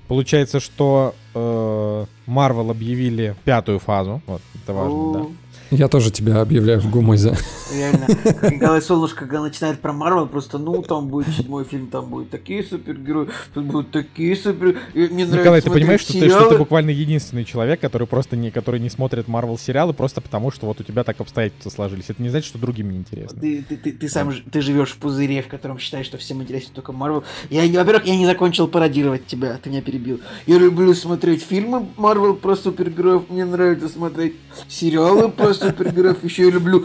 получается, 0.07 0.61
что 0.61 1.14
э, 1.34 2.07
Marvel 2.26 2.70
объявили 2.70 3.36
пятую 3.45 3.78
фазу, 3.78 4.20
вот, 4.26 4.43
это 4.62 4.72
важно, 4.74 5.12
да. 5.12 5.26
Я 5.72 5.88
тоже 5.88 6.10
тебя 6.10 6.40
объявляю 6.42 6.80
в 6.80 6.90
гумозе. 6.90 7.34
Реально. 7.74 8.06
Как 8.06 8.52
Николай 8.52 8.82
Солнышко, 8.82 9.20
когда 9.20 9.40
начинает 9.40 9.80
про 9.80 9.94
Марвел, 9.94 10.26
просто, 10.26 10.58
ну, 10.58 10.82
там 10.82 11.08
будет 11.08 11.34
седьмой 11.34 11.64
фильм, 11.64 11.86
там 11.86 12.06
будут 12.06 12.28
такие 12.28 12.62
супергерои, 12.62 13.28
тут 13.54 13.64
будут 13.64 13.90
такие 13.90 14.36
супер... 14.36 14.78
и 14.92 15.00
Мне 15.08 15.24
нравится 15.24 15.38
Николай, 15.38 15.60
ты 15.62 15.70
понимаешь, 15.70 16.02
что 16.02 16.12
ты, 16.12 16.28
что 16.28 16.50
ты 16.50 16.58
буквально 16.58 16.90
единственный 16.90 17.44
человек, 17.46 17.80
который 17.80 18.06
просто 18.06 18.36
не, 18.36 18.50
который 18.50 18.80
не 18.80 18.90
смотрит 18.90 19.28
Marvel 19.28 19.58
сериалы 19.58 19.94
просто 19.94 20.20
потому, 20.20 20.50
что 20.50 20.66
вот 20.66 20.80
у 20.80 20.84
тебя 20.84 21.04
так 21.04 21.18
обстоятельства 21.20 21.70
сложились. 21.70 22.04
Это 22.08 22.22
не 22.22 22.28
значит, 22.28 22.48
что 22.48 22.58
другим 22.58 22.90
не 22.90 22.98
интересно. 22.98 23.40
Ты, 23.40 23.64
ты, 23.66 23.76
ты, 23.76 23.92
ты 23.92 24.08
сам 24.10 24.30
ж- 24.32 24.42
ты 24.52 24.60
живешь 24.60 24.90
в 24.90 24.98
пузыре, 24.98 25.40
в 25.42 25.48
котором 25.48 25.78
считаешь, 25.78 26.04
что 26.04 26.18
всем 26.18 26.42
интересен 26.42 26.70
только 26.74 26.92
Марвел. 26.92 27.24
Я, 27.48 27.66
не- 27.66 27.78
во-первых, 27.78 28.04
я 28.04 28.16
не 28.16 28.26
закончил 28.26 28.68
пародировать 28.68 29.26
тебя, 29.26 29.58
ты 29.62 29.70
меня 29.70 29.80
перебил. 29.80 30.20
Я 30.46 30.58
люблю 30.58 30.92
смотреть 30.92 31.42
фильмы 31.42 31.86
Марвел 31.96 32.34
про 32.34 32.56
супергероев, 32.56 33.22
мне 33.30 33.46
нравится 33.46 33.88
смотреть 33.88 34.34
сериалы 34.68 35.30
про 35.30 35.54
супергероев, 35.62 36.22
еще 36.24 36.44
я 36.44 36.50
люблю 36.50 36.84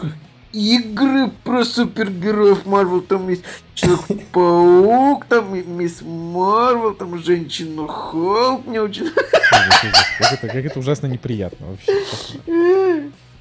игры 0.52 1.30
про 1.44 1.64
супергероев 1.64 2.64
Марвел, 2.66 3.00
там 3.02 3.28
есть 3.28 3.42
Человек-паук, 3.74 5.26
там 5.26 5.78
Мисс 5.78 6.00
Марвел, 6.02 6.94
там 6.94 7.22
Женщина 7.22 7.86
Халк, 7.86 8.66
мне 8.66 8.80
очень... 8.80 9.04
Ужас, 9.04 9.84
ужас. 9.84 10.06
Как 10.18 10.32
это, 10.32 10.46
как 10.46 10.64
это 10.64 10.78
ужасно 10.78 11.06
неприятно 11.06 11.66
вообще. 11.66 11.92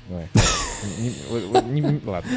Давай. 0.09 0.27
Не- 0.99 1.13
вот- 1.49 1.65
не- 1.65 1.81
не- 1.81 2.01
Ладно. 2.05 2.31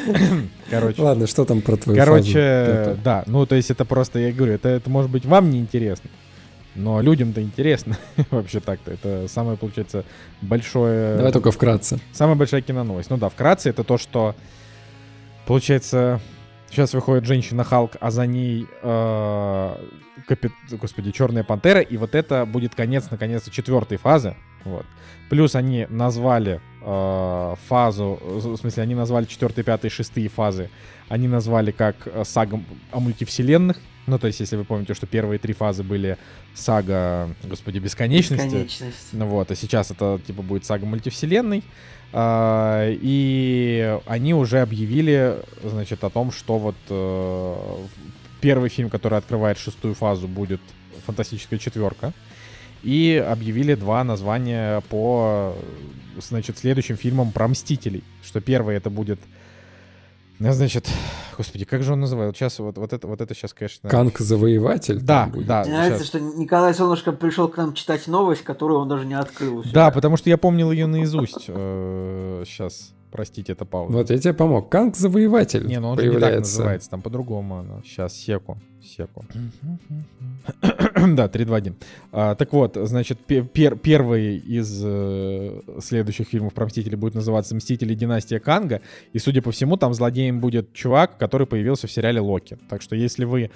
Короче. 0.69 1.01
Ладно, 1.01 1.27
что 1.27 1.45
там 1.45 1.61
про 1.61 1.77
твою 1.77 1.97
Короче, 1.97 2.83
фазу? 2.85 2.99
да, 3.03 3.23
ну 3.27 3.45
то 3.45 3.55
есть 3.55 3.71
это 3.71 3.85
просто, 3.85 4.19
я 4.19 4.31
говорю, 4.31 4.53
это, 4.53 4.67
это 4.69 4.89
может 4.89 5.11
быть 5.11 5.25
вам 5.25 5.49
неинтересно, 5.49 6.09
но 6.75 7.01
людям-то 7.01 7.41
интересно 7.41 7.97
вообще 8.31 8.59
так-то. 8.59 8.91
Это 8.91 9.27
самое, 9.27 9.57
получается, 9.57 10.05
большое... 10.41 11.17
Давай 11.17 11.31
только 11.31 11.51
вкратце. 11.51 11.99
Самая 12.13 12.35
большая 12.35 12.61
киноновость. 12.61 13.09
Ну 13.09 13.17
да, 13.17 13.29
вкратце 13.29 13.69
это 13.69 13.83
то, 13.83 13.97
что 13.97 14.35
получается 15.45 16.21
сейчас 16.71 16.93
выходит 16.93 17.25
женщина 17.25 17.63
Халк, 17.63 17.97
а 17.99 18.11
за 18.11 18.25
ней 18.25 18.65
э, 18.81 19.75
капит- 20.27 20.53
господи 20.71 21.11
Черная 21.11 21.43
Пантера, 21.43 21.81
и 21.81 21.97
вот 21.97 22.15
это 22.15 22.45
будет 22.45 22.75
конец 22.75 23.11
наконец-то 23.11 23.51
четвертой 23.51 23.97
фазы. 23.97 24.35
Вот. 24.63 24.85
Плюс 25.29 25.55
они 25.55 25.85
назвали 25.89 26.61
э, 26.81 27.55
фазу, 27.67 28.19
в 28.21 28.57
смысле 28.57 28.83
они 28.83 28.95
назвали 28.95 29.25
четвертые, 29.25 29.65
пятые, 29.65 29.91
шестые 29.91 30.29
фазы. 30.29 30.69
Они 31.09 31.27
назвали 31.27 31.71
как 31.71 31.95
э, 32.05 32.23
сага 32.25 32.59
о 32.91 32.99
мультивселенных. 32.99 33.77
Ну, 34.07 34.17
то 34.17 34.27
есть, 34.27 34.39
если 34.39 34.55
вы 34.55 34.63
помните, 34.65 34.93
что 34.93 35.05
первые 35.05 35.37
три 35.39 35.53
фазы 35.53 35.83
были 35.83 36.17
сага, 36.53 37.29
господи, 37.43 37.79
бесконечности. 37.79 38.45
Бесконечность. 38.45 39.09
Ну 39.13 39.27
вот, 39.27 39.51
а 39.51 39.55
сейчас 39.55 39.91
это 39.91 40.19
типа 40.25 40.41
будет 40.41 40.65
сага 40.65 40.85
мультивселенной. 40.85 41.63
А, 42.13 42.89
и 42.89 43.97
они 44.05 44.33
уже 44.33 44.61
объявили, 44.61 45.37
значит, 45.63 46.03
о 46.03 46.09
том, 46.09 46.31
что 46.31 46.57
вот 46.57 46.75
э, 46.89 47.85
первый 48.41 48.69
фильм, 48.69 48.89
который 48.89 49.17
открывает 49.17 49.57
шестую 49.57 49.93
фазу, 49.93 50.27
будет 50.27 50.61
«Фантастическая 51.05 51.59
четверка». 51.59 52.11
И 52.83 53.23
объявили 53.25 53.75
два 53.75 54.03
названия 54.03 54.81
по, 54.89 55.55
значит, 56.19 56.57
следующим 56.57 56.97
фильмам 56.97 57.31
про 57.31 57.47
Мстителей. 57.47 58.03
Что 58.23 58.41
первый 58.41 58.75
это 58.75 58.89
будет, 58.89 59.19
значит, 60.53 60.89
господи, 61.37 61.65
как 61.65 61.83
же 61.83 61.93
он 61.93 61.99
называет? 61.99 62.35
Сейчас 62.35 62.59
вот, 62.59 62.77
вот 62.77 62.93
это, 62.93 63.07
вот 63.07 63.21
это 63.21 63.35
сейчас, 63.35 63.53
конечно... 63.53 63.89
Канк-завоеватель? 63.89 64.99
там 65.01 65.31
Да, 65.31 65.31
да. 65.45 65.61
Мне 65.63 65.73
нравится, 65.73 65.99
щас. 65.99 66.07
что 66.07 66.19
Николай 66.19 66.73
Солнышко 66.73 67.11
пришел 67.11 67.47
к 67.47 67.57
нам 67.57 67.73
читать 67.73 68.07
новость, 68.07 68.43
которую 68.43 68.79
он 68.79 68.89
даже 68.89 69.05
не 69.05 69.13
открыл. 69.13 69.63
себя. 69.63 69.73
Да, 69.73 69.91
потому 69.91 70.17
что 70.17 70.29
я 70.29 70.37
помнил 70.37 70.71
ее 70.71 70.87
наизусть. 70.87 71.41
Сейчас, 71.45 72.93
простите, 73.11 73.53
это 73.53 73.65
пауза. 73.65 73.93
Вот 73.97 74.09
я 74.09 74.17
тебе 74.17 74.33
помог. 74.33 74.69
Канк-завоеватель 74.69 75.67
Не, 75.67 75.79
ну 75.79 75.89
он 75.89 75.97
же 75.97 76.05
не 76.05 76.11
так 76.11 76.21
появляется. 76.21 76.51
называется, 76.57 76.89
там 76.89 77.01
по-другому 77.01 77.59
она. 77.59 77.81
Сейчас, 77.83 78.13
секу, 78.13 78.57
секу. 78.83 79.25
Да, 81.15 81.27
3, 81.27 81.45
2, 81.45 81.57
1. 81.57 81.75
А, 82.11 82.35
так 82.35 82.53
вот, 82.53 82.77
значит, 82.81 83.19
пе- 83.19 83.41
пер- 83.41 83.77
первый 83.77 84.37
из 84.37 84.81
э, 84.83 85.61
следующих 85.79 86.27
фильмов 86.27 86.53
про 86.53 86.65
Мстителей 86.65 86.95
будет 86.97 87.15
называться 87.15 87.55
«Мстители. 87.55 87.95
Династия 87.95 88.39
Канга». 88.39 88.81
И, 89.13 89.19
судя 89.19 89.41
по 89.41 89.51
всему, 89.51 89.77
там 89.77 89.93
злодеем 89.93 90.39
будет 90.39 90.73
чувак, 90.73 91.17
который 91.17 91.47
появился 91.47 91.87
в 91.87 91.91
сериале 91.91 92.19
«Локи». 92.19 92.57
Так 92.69 92.81
что, 92.81 92.95
если 92.95 93.25
вы 93.25 93.49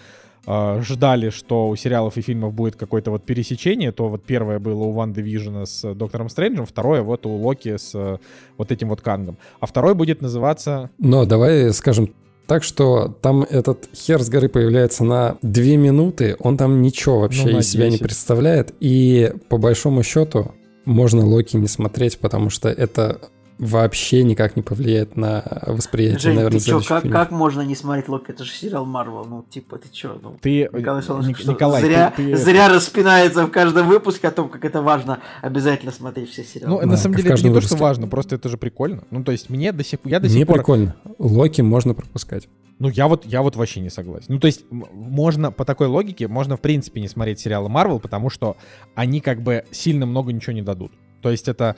э, 0.47 0.81
ждали, 0.81 1.29
что 1.29 1.67
у 1.69 1.75
сериалов 1.75 2.17
и 2.17 2.21
фильмов 2.21 2.53
будет 2.53 2.75
какое-то 2.75 3.11
вот 3.11 3.23
пересечение, 3.25 3.91
то 3.91 4.09
вот 4.09 4.23
первое 4.23 4.59
было 4.59 4.83
у 4.83 4.91
Ван 4.91 5.11
Вижена 5.13 5.65
с 5.65 5.93
Доктором 5.93 6.29
Стрэнджем, 6.29 6.65
второе 6.65 7.01
вот 7.01 7.25
у 7.25 7.35
Локи 7.35 7.77
с 7.77 7.91
э, 7.95 8.17
вот 8.57 8.71
этим 8.71 8.89
вот 8.89 9.01
Кангом. 9.01 9.37
А 9.59 9.65
второй 9.65 9.93
будет 9.93 10.21
называться 10.21 10.89
Но 10.97 11.25
давай 11.25 11.71
скажем 11.73 12.09
так, 12.47 12.63
что 12.63 13.17
там 13.21 13.43
этот 13.43 13.89
хер 13.93 14.21
с 14.21 14.29
горы 14.29 14.49
появляется 14.49 15.03
на 15.03 15.37
две 15.41 15.77
минуты, 15.77 16.35
он 16.39 16.57
там 16.57 16.81
ничего 16.81 17.21
вообще 17.21 17.47
Ну, 17.47 17.59
из 17.59 17.69
себя 17.69 17.85
не 17.85 17.91
10. 17.91 18.01
представляет, 18.03 18.73
и 18.79 19.33
по 19.49 19.57
большому 19.57 20.03
счету 20.03 20.53
можно 20.85 21.25
Локи 21.25 21.57
не 21.57 21.67
смотреть, 21.67 22.19
потому 22.19 22.49
что 22.49 22.69
это 22.69 23.19
вообще 23.57 24.23
никак 24.23 24.55
не 24.55 24.61
повлияет 24.61 25.15
на 25.15 25.43
восприятие, 25.65 26.19
Жень, 26.19 26.35
наверное, 26.35 26.59
ты 26.59 26.65
чё, 26.65 26.81
как, 26.81 27.03
фильмов. 27.03 27.19
как 27.21 27.31
можно 27.31 27.61
не 27.61 27.75
смотреть 27.75 28.09
Локи? 28.09 28.31
Это 28.31 28.43
же 28.43 28.51
сериал 28.51 28.85
Марвел. 28.85 29.25
Ну, 29.25 29.45
типа, 29.49 29.77
ты 29.77 29.87
чё? 29.89 30.19
Ну, 30.21 30.35
Ты, 30.41 30.69
Николай 30.73 31.01
Солнышко, 31.01 31.29
Ник- 31.29 31.37
что, 31.39 31.51
Николай, 31.53 31.81
зря, 31.81 32.13
ты- 32.15 32.31
ты- 32.31 32.37
зря 32.37 32.67
распинается 32.69 33.45
в 33.45 33.51
каждом 33.51 33.87
выпуске 33.87 34.27
о 34.27 34.31
том, 34.31 34.49
как 34.49 34.65
это 34.65 34.81
важно 34.81 35.19
обязательно 35.41 35.91
смотреть 35.91 36.29
все 36.31 36.43
сериалы. 36.43 36.73
Ну, 36.75 36.79
Да, 36.81 36.85
на 36.87 36.97
самом 36.97 37.15
деле, 37.15 37.29
это 37.29 37.29
не 37.29 37.31
каждом 37.31 37.53
то, 37.53 37.61
что 37.61 37.69
выпуске. 37.69 37.83
важно, 37.83 38.07
просто 38.07 38.35
это 38.35 38.49
же 38.49 38.57
прикольно. 38.57 39.03
Ну, 39.09 39.23
то 39.23 39.31
есть, 39.31 39.49
мне 39.49 39.71
до 39.71 39.83
сих 39.83 39.99
я 40.03 40.19
до 40.19 40.27
сих 40.27 40.35
Мне 40.35 40.45
пор... 40.45 40.57
прикольно. 40.57 40.95
Локи 41.17 41.61
можно 41.61 41.93
пропускать. 41.93 42.49
Ну, 42.77 42.89
я 42.89 43.07
вот, 43.07 43.25
я 43.25 43.41
вот 43.41 43.55
вообще 43.55 43.79
не 43.79 43.89
согласен. 43.89 44.25
Ну, 44.27 44.37
то 44.39 44.47
есть, 44.47 44.65
можно, 44.69 45.49
по 45.53 45.63
такой 45.63 45.87
логике, 45.87 46.27
можно, 46.27 46.57
в 46.57 46.59
принципе, 46.59 46.99
не 46.99 47.07
смотреть 47.07 47.39
сериалы 47.39 47.69
Марвел, 47.69 48.01
потому 48.01 48.29
что 48.29 48.57
они 48.95 49.21
как 49.21 49.41
бы 49.41 49.63
сильно 49.71 50.05
много 50.05 50.33
ничего 50.33 50.51
не 50.51 50.61
дадут. 50.61 50.91
То 51.21 51.31
есть, 51.31 51.47
это... 51.47 51.77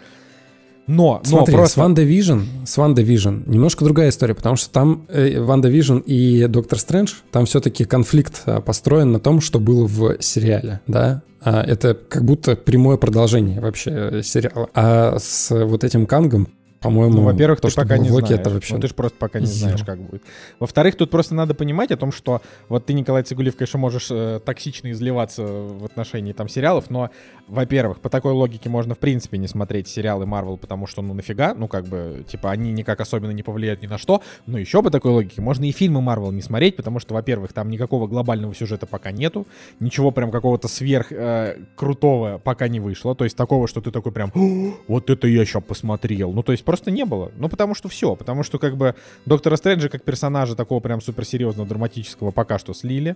Но, 0.87 1.21
но 1.23 1.29
Смотри, 1.29 1.55
просто... 1.55 1.73
с 1.73 1.77
Wanda 1.77 2.03
Vision, 2.03 2.39
с 2.65 2.77
WandaVision 2.77 3.39
немножко 3.45 3.83
другая 3.83 4.09
история, 4.09 4.33
потому 4.33 4.55
что 4.55 4.69
там 4.71 5.05
э, 5.09 5.39
WandaVision 5.41 5.97
и 5.97 6.47
Доктор 6.47 6.79
Стрэндж, 6.79 7.13
там 7.31 7.45
все-таки 7.45 7.83
конфликт 7.83 8.43
а, 8.45 8.61
построен 8.61 9.11
на 9.11 9.19
том, 9.19 9.41
что 9.41 9.59
было 9.59 9.85
в 9.85 10.21
сериале, 10.21 10.79
да? 10.87 11.23
А, 11.41 11.61
это 11.61 11.93
как 11.93 12.23
будто 12.23 12.55
прямое 12.55 12.97
продолжение 12.97 13.59
вообще 13.59 13.91
э, 13.91 14.21
сериала. 14.23 14.69
А 14.73 15.17
с 15.19 15.49
вот 15.51 15.83
этим 15.83 16.05
Кангом, 16.05 16.47
по-моему, 16.79 17.17
Ну, 17.17 17.23
во-первых, 17.23 17.59
то, 17.61 17.69
ты 17.69 17.75
пока 17.75 17.97
не 17.97 18.09
знаешь. 18.09 18.29
это 18.29 18.49
вообще... 18.49 18.75
Ну, 18.75 18.81
ты 18.81 18.87
же 18.87 18.93
просто 18.93 19.17
пока 19.17 19.39
не 19.39 19.45
знаешь, 19.45 19.83
как 19.83 19.99
будет. 19.99 20.23
Во-вторых, 20.59 20.95
тут 20.95 21.09
просто 21.09 21.33
надо 21.33 21.53
понимать 21.53 21.91
о 21.91 21.97
том, 21.97 22.11
что 22.11 22.41
вот 22.69 22.85
ты, 22.85 22.93
Николай 22.93 23.23
Цугулиев, 23.23 23.55
конечно, 23.55 23.79
можешь 23.79 24.07
э, 24.11 24.39
токсично 24.45 24.91
изливаться 24.91 25.43
в 25.43 25.85
отношении 25.85 26.33
там 26.33 26.47
сериалов, 26.47 26.89
но, 26.89 27.09
во-первых, 27.47 27.99
по 27.99 28.09
такой 28.09 28.33
логике 28.33 28.69
можно, 28.69 28.95
в 28.95 28.99
принципе, 28.99 29.37
не 29.37 29.47
смотреть 29.47 29.87
сериалы 29.87 30.25
Марвел, 30.25 30.57
потому 30.57 30.87
что, 30.87 31.01
ну, 31.01 31.13
нафига, 31.13 31.53
ну, 31.55 31.67
как 31.67 31.85
бы, 31.85 32.23
типа, 32.27 32.51
они 32.51 32.71
никак 32.71 33.01
особенно 33.01 33.31
не 33.31 33.43
повлияют 33.43 33.81
ни 33.81 33.87
на 33.87 33.97
что, 33.97 34.21
но 34.45 34.57
еще 34.57 34.83
по 34.83 34.91
такой 34.91 35.11
логике 35.11 35.41
можно 35.41 35.65
и 35.65 35.71
фильмы 35.71 36.01
Марвел 36.01 36.31
не 36.31 36.41
смотреть, 36.41 36.75
потому 36.75 36.99
что, 36.99 37.13
во-первых, 37.13 37.53
там 37.53 37.69
никакого 37.69 38.07
глобального 38.07 38.53
сюжета 38.53 38.85
пока 38.85 39.11
нету, 39.11 39.47
ничего 39.79 40.11
прям 40.11 40.31
какого-то 40.31 40.67
сверх 40.67 41.11
э, 41.11 41.57
крутого 41.75 42.39
пока 42.43 42.67
не 42.67 42.79
вышло, 42.79 43.15
то 43.15 43.23
есть 43.23 43.35
такого, 43.35 43.67
что 43.67 43.81
ты 43.81 43.91
такой 43.91 44.11
прям, 44.11 44.31
«О, 44.35 44.73
вот 44.87 45.09
это 45.09 45.27
я 45.27 45.43
сейчас 45.45 45.63
посмотрел, 45.63 46.31
ну, 46.33 46.43
то 46.43 46.51
есть 46.51 46.63
просто 46.67 46.91
не 46.91 47.05
было, 47.05 47.31
ну, 47.37 47.47
потому 47.47 47.73
что 47.75 47.87
все, 47.87 48.17
потому 48.17 48.43
что, 48.43 48.59
как 48.59 48.75
бы, 48.75 48.93
Доктора 49.25 49.55
Стрэнджа 49.55 49.87
как 49.87 50.03
персонажа 50.03 50.53
такого 50.53 50.81
прям 50.81 50.99
суперсерьезного, 50.99 51.65
драматического 51.65 52.31
пока 52.31 52.59
что 52.59 52.73
слили, 52.73 53.15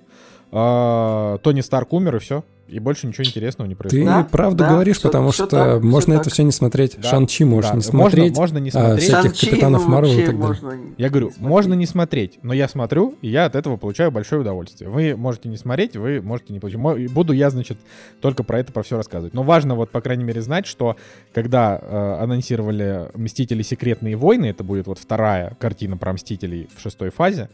А, 0.53 1.37
Тони 1.39 1.59
Старк 1.59 1.91
умер, 1.91 2.15
и 2.15 2.19
все, 2.19 2.45
и 2.67 2.79
больше 2.79 3.07
ничего 3.07 3.25
интересного 3.25 3.67
не 3.67 3.75
Ты 3.75 3.79
происходит. 3.79 4.05
Да, 4.05 4.27
правда 4.31 4.63
да, 4.63 4.69
говоришь, 4.69 4.97
всё- 4.97 5.09
потому 5.09 5.31
всё 5.31 5.45
что 5.45 5.57
так, 5.57 5.83
можно 5.83 6.13
так. 6.13 6.21
это 6.21 6.29
все 6.29 6.43
не 6.43 6.51
смотреть. 6.51 6.97
Да, 7.01 7.09
Шан-Чи 7.09 7.43
можно 7.43 7.71
да. 7.71 7.77
не 7.77 7.83
смотреть. 7.83 8.37
Можно, 8.37 8.41
можно 8.41 8.57
не 8.59 8.69
а, 8.69 8.71
смотреть. 8.71 9.03
всяких 9.03 9.23
Шан-Чи, 9.31 9.45
капитанов 9.47 9.87
Марвел 9.87 10.17
и 10.17 10.25
так 10.25 10.39
далее. 10.39 10.79
Я 10.97 11.09
говорю, 11.09 11.31
смотреть. 11.31 11.49
можно 11.49 11.73
не 11.73 11.85
смотреть, 11.85 12.39
но 12.43 12.53
я 12.53 12.67
смотрю, 12.67 13.15
и 13.21 13.27
я 13.27 13.45
от 13.45 13.55
этого 13.55 13.77
получаю 13.77 14.11
большое 14.11 14.41
удовольствие. 14.41 14.89
Вы 14.89 15.15
можете 15.15 15.49
не 15.49 15.57
смотреть, 15.57 15.97
вы 15.97 16.21
можете 16.21 16.53
не 16.53 16.59
получить. 16.59 17.11
Буду 17.11 17.33
я, 17.33 17.49
значит, 17.49 17.77
только 18.21 18.43
про 18.43 18.59
это, 18.59 18.71
про 18.71 18.83
все 18.83 18.97
рассказывать. 18.97 19.33
Но 19.33 19.43
важно 19.43 19.75
вот, 19.75 19.91
по 19.91 20.01
крайней 20.01 20.23
мере, 20.23 20.41
знать, 20.41 20.65
что 20.65 20.95
когда 21.33 21.77
э, 21.81 22.23
анонсировали 22.23 23.09
«Мстители. 23.15 23.61
Секретные 23.61 24.15
войны», 24.15 24.47
это 24.47 24.63
будет 24.63 24.87
вот 24.87 24.97
вторая 24.97 25.55
картина 25.59 25.97
про 25.97 26.13
Мстителей 26.13 26.69
в 26.75 26.81
шестой 26.81 27.09
фазе. 27.09 27.49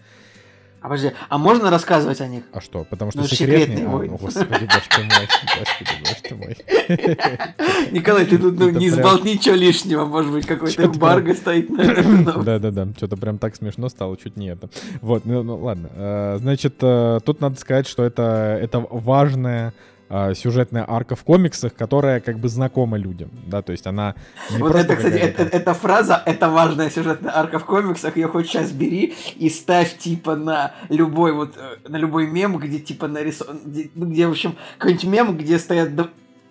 А 0.79 0.89
подожди, 0.89 1.11
а 1.29 1.37
можно 1.37 1.69
рассказывать 1.71 2.21
о 2.21 2.27
них? 2.27 2.43
А 2.53 2.61
что? 2.61 2.83
Потому 2.83 3.11
что 3.11 3.21
Ну, 3.21 3.27
секретные... 3.27 3.59
«Секретные 3.77 3.85
А, 3.87 3.89
войны». 3.89 4.11
ну, 4.11 4.17
господи, 4.17 4.65
боже 4.65 4.83
ты 4.89 5.03
мой, 5.03 5.27
господи, 5.57 5.91
боже 6.03 6.21
ты 6.23 6.35
мой. 6.35 7.91
Николай, 7.91 8.25
ты 8.25 8.37
тут 8.37 8.59
ну, 8.59 8.69
не 8.69 8.89
сболтни 8.89 9.33
ничего 9.33 9.55
лишнего, 9.55 10.05
может 10.05 10.31
быть, 10.31 10.45
какой-то 10.45 10.85
эмбарго 10.85 11.33
стоит 11.33 11.69
на. 11.69 12.33
Да-да-да, 12.43 12.87
что-то 12.95 13.17
прям 13.17 13.37
так 13.39 13.55
смешно 13.55 13.89
стало, 13.89 14.17
чуть 14.17 14.37
не 14.37 14.47
это. 14.49 14.69
Вот, 15.01 15.25
ну, 15.25 15.43
ну, 15.43 15.57
ладно. 15.57 15.89
Э, 15.95 16.37
Значит, 16.39 16.75
э, 16.81 17.19
тут 17.25 17.41
надо 17.41 17.59
сказать, 17.59 17.87
что 17.87 18.03
это, 18.03 18.57
это 18.61 18.79
важная 18.89 19.73
э, 20.09 20.33
сюжетная 20.35 20.85
арка 20.87 21.15
в 21.15 21.23
комиксах, 21.23 21.73
которая 21.75 22.19
как 22.19 22.39
бы 22.39 22.49
знакома 22.49 22.97
людям, 22.97 23.29
да, 23.45 23.61
то 23.61 23.71
есть 23.71 23.87
она 23.87 24.15
не 24.51 24.57
Вот 24.59 24.75
это, 24.75 24.95
кстати, 24.95 25.15
это- 25.15 25.43
эта 25.43 25.73
фраза, 25.73 26.21
это 26.25 26.49
важная 26.49 26.89
сюжетная 26.89 27.35
арка 27.37 27.59
в 27.59 27.65
комиксах, 27.65 28.15
ее 28.17 28.27
хоть 28.27 28.47
сейчас 28.47 28.71
бери 28.71 29.15
и 29.35 29.49
ставь 29.49 29.97
типа 29.97 30.35
на 30.35 30.73
любой 30.89 31.33
вот, 31.33 31.55
э, 31.57 31.89
на 31.89 31.97
любой 31.97 32.27
мем, 32.27 32.57
где 32.57 32.79
типа 32.79 33.07
нарисован, 33.07 33.59
где, 33.65 33.89
ну, 33.95 34.05
где, 34.05 34.27
в 34.27 34.31
общем, 34.31 34.55
какой-нибудь 34.77 35.05
мем, 35.05 35.37
где 35.37 35.59
стоят, 35.59 35.89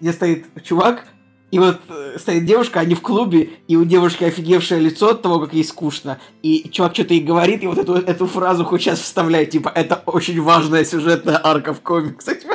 где 0.00 0.12
стоит 0.12 0.46
чувак, 0.62 1.04
и 1.52 1.59
вот 1.61 1.80
э, 1.88 2.18
стоит 2.18 2.44
девушка, 2.44 2.80
они 2.80 2.94
в 2.94 3.00
клубе, 3.02 3.50
и 3.68 3.76
у 3.76 3.84
девушки 3.84 4.24
офигевшее 4.24 4.80
лицо 4.80 5.11
от 5.11 5.22
того, 5.22 5.38
как 5.40 5.54
ей 5.54 5.64
скучно, 5.64 6.18
и 6.42 6.68
чувак 6.70 6.92
что-то 6.94 7.14
ей 7.14 7.22
говорит, 7.22 7.62
и 7.62 7.66
вот 7.68 7.78
эту, 7.78 7.94
эту 7.94 8.26
фразу 8.26 8.64
хоть 8.64 8.82
сейчас 8.82 8.98
вставляй, 8.98 9.46
типа, 9.46 9.70
это 9.74 10.02
очень 10.07 10.42
важная 10.42 10.84
сюжетная 10.84 11.40
арка 11.42 11.72
в 11.72 11.80
комиксах. 11.80 12.38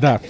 Да, 0.00 0.20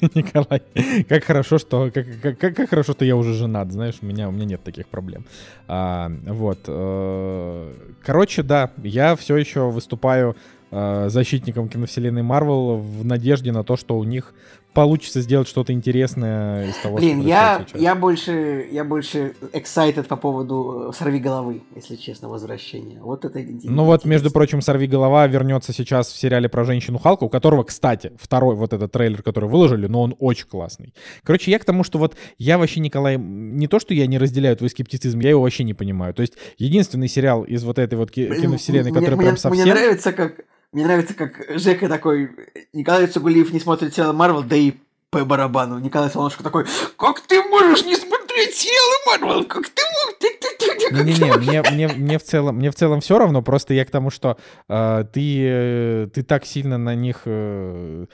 Николай, 0.14 0.62
как 1.08 1.24
хорошо, 1.24 1.58
что 1.58 1.90
как, 1.92 2.06
как, 2.38 2.56
как, 2.56 2.70
хорошо, 2.70 2.92
что 2.92 3.04
я 3.04 3.16
уже 3.16 3.34
женат, 3.34 3.72
знаешь, 3.72 3.96
у 4.02 4.06
меня 4.06 4.28
у 4.28 4.32
меня 4.32 4.44
нет 4.44 4.64
таких 4.64 4.86
проблем. 4.86 5.24
А, 5.68 6.10
вот, 6.26 6.60
э, 6.66 7.72
короче, 8.02 8.42
да, 8.42 8.70
я 8.82 9.16
все 9.16 9.36
еще 9.36 9.70
выступаю 9.70 10.36
э, 10.70 11.08
защитником 11.08 11.68
киновселенной 11.68 12.22
Марвел 12.22 12.76
в 12.76 13.04
надежде 13.04 13.52
на 13.52 13.64
то, 13.64 13.76
что 13.76 13.98
у 13.98 14.04
них 14.04 14.34
получится 14.74 15.20
сделать 15.20 15.48
что-то 15.48 15.72
интересное 15.72 16.68
из 16.68 16.76
того, 16.76 16.96
Блин, 16.96 17.20
что 17.20 17.28
я, 17.28 17.64
сейчас. 17.66 17.80
я 17.80 17.94
больше, 17.94 18.68
я 18.70 18.84
больше 18.84 19.34
excited 19.52 20.04
по 20.04 20.16
поводу 20.16 20.90
э, 20.90 20.92
«Сорви 20.92 21.20
головы», 21.20 21.62
если 21.74 21.96
честно, 21.96 22.28
возвращения. 22.28 23.00
Вот 23.00 23.24
это 23.24 23.40
интересно. 23.40 23.70
Ну 23.70 23.84
вот, 23.84 24.04
между 24.04 24.30
прочим, 24.30 24.60
«Сорви 24.60 24.86
голова» 24.86 25.26
вернется 25.26 25.72
сейчас 25.72 26.08
в 26.08 26.16
сериале 26.16 26.48
про 26.48 26.64
женщину 26.64 26.98
Халка, 26.98 27.24
у 27.24 27.28
которого, 27.28 27.62
кстати, 27.62 28.12
второй 28.20 28.56
вот 28.56 28.72
этот 28.72 28.92
трейлер, 28.92 29.22
который 29.22 29.48
выложили, 29.48 29.86
но 29.86 30.02
он 30.02 30.16
очень 30.18 30.46
классный. 30.46 30.92
Короче, 31.22 31.50
я 31.50 31.58
к 31.58 31.64
тому, 31.64 31.84
что 31.84 31.98
вот 31.98 32.16
я 32.38 32.58
вообще, 32.58 32.80
Николай, 32.80 33.16
не 33.16 33.68
то, 33.68 33.78
что 33.78 33.94
я 33.94 34.06
не 34.06 34.18
разделяю 34.18 34.56
твой 34.56 34.70
скептицизм, 34.70 35.20
я 35.20 35.30
его 35.30 35.42
вообще 35.42 35.64
не 35.64 35.74
понимаю. 35.74 36.12
То 36.14 36.22
есть 36.22 36.34
единственный 36.58 37.08
сериал 37.08 37.44
из 37.44 37.64
вот 37.64 37.78
этой 37.78 37.94
вот 37.94 38.10
киновселенной, 38.10 38.92
который 38.92 39.14
мне, 39.14 39.24
прям 39.24 39.36
совсем... 39.36 39.64
Мне 39.64 39.72
нравится, 39.72 40.12
как... 40.12 40.44
Мне 40.74 40.84
нравится, 40.84 41.14
как 41.14 41.40
Жека 41.58 41.88
такой... 41.88 42.30
Николай 42.72 43.06
Цугулиев 43.06 43.52
не 43.52 43.60
смотрит 43.60 43.94
сериал 43.94 44.12
Марвел, 44.12 44.42
да 44.42 44.56
и 44.56 44.72
по 45.10 45.24
барабану. 45.24 45.78
Николай 45.78 46.10
Солнышко 46.10 46.42
такой... 46.42 46.66
Как 46.98 47.20
ты 47.20 47.40
можешь 47.44 47.84
не 47.84 47.94
смотреть 47.94 48.56
сериалы 48.56 48.94
Марвел? 49.06 49.44
Как 49.44 49.68
ты 49.68 49.82
можешь? 49.82 50.18
Ты- 50.18 50.36
ты- 50.40 50.48
ты- 50.58 50.74
ты- 50.74 50.88
как 50.90 50.98
ты 50.98 51.04
Не-не-не, 51.04 51.26
можешь?» 51.26 51.46
мне, 51.46 51.62
мне, 51.62 51.88
мне, 51.88 52.18
в 52.18 52.24
целом, 52.24 52.56
мне 52.56 52.72
в 52.72 52.74
целом 52.74 53.00
все 53.00 53.18
равно, 53.18 53.40
просто 53.40 53.72
я 53.72 53.84
к 53.84 53.90
тому, 53.90 54.10
что 54.10 54.36
э, 54.68 55.04
ты, 55.12 55.44
э, 55.46 56.08
ты 56.12 56.24
так 56.24 56.44
сильно 56.44 56.76
на 56.76 56.96
них... 56.96 57.22
э, 57.24 58.06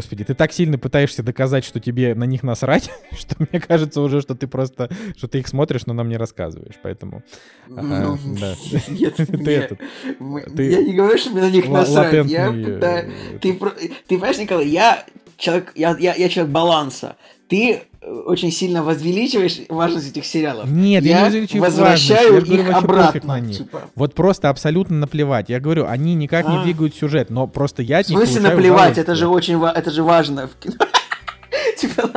Господи, 0.00 0.24
ты 0.24 0.32
так 0.34 0.50
сильно 0.50 0.78
пытаешься 0.78 1.22
доказать, 1.22 1.62
что 1.62 1.78
тебе 1.78 2.14
на 2.14 2.24
них 2.24 2.42
насрать, 2.42 2.90
что 3.12 3.36
мне 3.38 3.60
кажется 3.60 4.00
уже, 4.00 4.22
что 4.22 4.34
ты 4.34 4.46
просто, 4.46 4.88
что 5.14 5.28
ты 5.28 5.40
их 5.40 5.46
смотришь, 5.46 5.84
но 5.84 5.92
нам 5.92 6.08
не 6.08 6.16
рассказываешь, 6.16 6.76
поэтому... 6.82 7.22
Ну, 7.68 8.16
да. 8.40 8.54
Нет, 8.88 9.14
Ты 9.16 9.26
мне- 9.36 9.52
этот, 9.52 9.78
мы- 10.18 10.40
ты 10.40 10.70
я 10.70 10.82
не 10.82 10.94
говорю, 10.94 11.18
что 11.18 11.30
мне 11.32 11.42
на 11.42 11.50
них 11.50 11.68
насрать. 11.68 12.26
Я 12.28 12.48
латентный, 12.48 13.12
Ты, 13.42 13.52
ты 13.52 13.90
понимаешь, 14.08 14.38
Николай, 14.38 14.68
я 14.68 15.04
человек, 15.36 15.72
я, 15.74 15.94
я, 15.98 16.14
я 16.14 16.28
человек 16.30 16.50
баланса. 16.50 17.16
Ты 17.50 17.82
э, 18.00 18.10
очень 18.26 18.52
сильно 18.52 18.84
возвеличиваешь 18.84 19.62
важность 19.68 20.08
этих 20.08 20.24
сериалов. 20.24 20.70
Нет, 20.70 21.04
я, 21.04 21.10
я 21.10 21.18
не 21.18 21.24
возвеличиваю 21.24 21.62
возвращаю 21.64 22.32
важность, 22.34 22.48
я 22.48 22.56
говорю, 22.56 22.62
их 22.62 22.68
вообще 22.68 22.84
обратно, 22.84 23.28
на 23.34 23.40
них. 23.40 23.56
типа. 23.58 23.82
Вот 23.96 24.14
просто 24.14 24.48
абсолютно 24.48 24.96
наплевать. 24.96 25.48
Я 25.48 25.58
говорю, 25.58 25.86
они 25.86 26.14
никак 26.14 26.48
не 26.48 26.58
А. 26.58 26.62
двигают 26.62 26.94
сюжет, 26.94 27.28
но 27.28 27.48
просто 27.48 27.82
я 27.82 28.02
В 28.02 28.06
смысле 28.06 28.42
наплевать? 28.42 28.98
Это 28.98 29.16
же 29.16 29.26
очень 29.26 29.60
это 29.60 29.90
же 29.90 30.04
важно 30.04 30.46
в 30.46 30.54
кино. 30.62 30.76
Типа, 31.76 32.08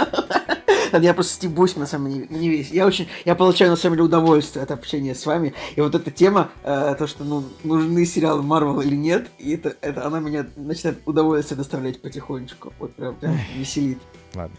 я 1.01 1.13
просто 1.15 1.33
стебусь, 1.33 1.75
на 1.77 1.87
самом 1.87 2.13
деле, 2.13 2.27
не 2.29 2.49
весь. 2.49 2.69
Я 2.69 2.85
очень, 2.85 3.07
я 3.25 3.33
получаю, 3.33 3.71
на 3.71 3.77
самом 3.77 3.95
деле, 3.95 4.05
удовольствие 4.05 4.61
от 4.61 4.69
общения 4.69 5.15
с 5.15 5.25
вами. 5.25 5.55
И 5.75 5.81
вот 5.81 5.95
эта 5.95 6.11
тема, 6.11 6.51
э, 6.63 6.95
то, 6.99 7.07
что, 7.07 7.23
ну, 7.23 7.43
нужны 7.63 8.05
сериалы 8.05 8.43
Марвел 8.43 8.81
или 8.81 8.95
нет, 8.95 9.31
и 9.39 9.55
это, 9.55 9.75
это 9.81 10.05
она 10.05 10.19
меня 10.19 10.45
начинает 10.55 10.99
удовольствие 11.05 11.57
доставлять 11.57 12.01
потихонечку. 12.01 12.73
Вот 12.77 12.93
прям, 12.93 13.15
прям 13.15 13.39
веселит. 13.57 13.97
Ладно. 14.35 14.55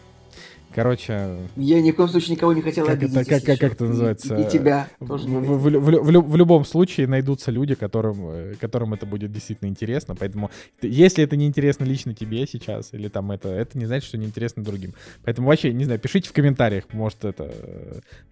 Короче, 0.74 1.38
Я 1.56 1.80
ни 1.80 1.92
в 1.92 1.96
коем 1.96 2.08
случае 2.08 2.34
никого 2.36 2.52
не 2.52 2.60
хотел 2.62 2.84
Как 2.84 2.96
обидеть. 2.96 3.16
это- 3.16 3.30
как- 3.30 3.44
как- 3.44 3.58
как 3.60 3.72
это 3.74 3.84
называется? 3.84 4.36
И, 4.36 4.42
и 4.42 4.50
тебя 4.50 4.88
в, 4.98 5.06
тоже. 5.06 5.28
в- 5.28 5.30
в- 5.30 5.58
в 5.58 5.70
в 5.70 6.02
в 6.04 6.10
лю- 6.10 6.22
в 6.22 6.36
любом 6.36 6.64
случае 6.64 7.06
найдутся 7.06 7.50
люди, 7.52 7.74
которым, 7.74 8.16
э, 8.30 8.54
которым 8.60 8.92
это 8.94 9.06
будет 9.06 9.30
действительно 9.32 9.68
интересно. 9.68 10.16
Поэтому, 10.16 10.50
если 10.82 11.22
это 11.22 11.36
не 11.36 11.46
интересно 11.46 11.84
лично 11.84 12.12
тебе 12.14 12.46
сейчас, 12.46 12.92
или 12.92 13.08
там 13.08 13.30
это, 13.30 13.48
это 13.50 13.78
не 13.78 13.86
значит, 13.86 14.08
что 14.08 14.18
не 14.18 14.26
интересно 14.26 14.64
другим. 14.64 14.94
Поэтому 15.24 15.46
вообще, 15.48 15.72
не 15.72 15.84
знаю, 15.84 16.00
пишите 16.00 16.28
в 16.28 16.32
комментариях, 16.32 16.84
может 16.92 17.24
это, 17.24 17.52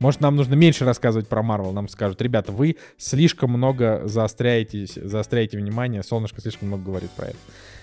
может 0.00 0.20
нам 0.20 0.34
нужно 0.34 0.54
меньше 0.54 0.84
рассказывать 0.84 1.28
про 1.28 1.42
Марвел. 1.42 1.72
Нам 1.72 1.88
скажут, 1.88 2.20
ребята, 2.22 2.50
вы 2.50 2.76
слишком 2.98 3.50
много 3.50 4.02
заостряетесь, 4.06 4.94
заостряете 4.94 5.58
внимание, 5.58 6.02
Солнышко 6.02 6.40
слишком 6.40 6.68
много 6.68 6.82
говорит 6.84 7.10
про 7.12 7.26
это. 7.28 7.36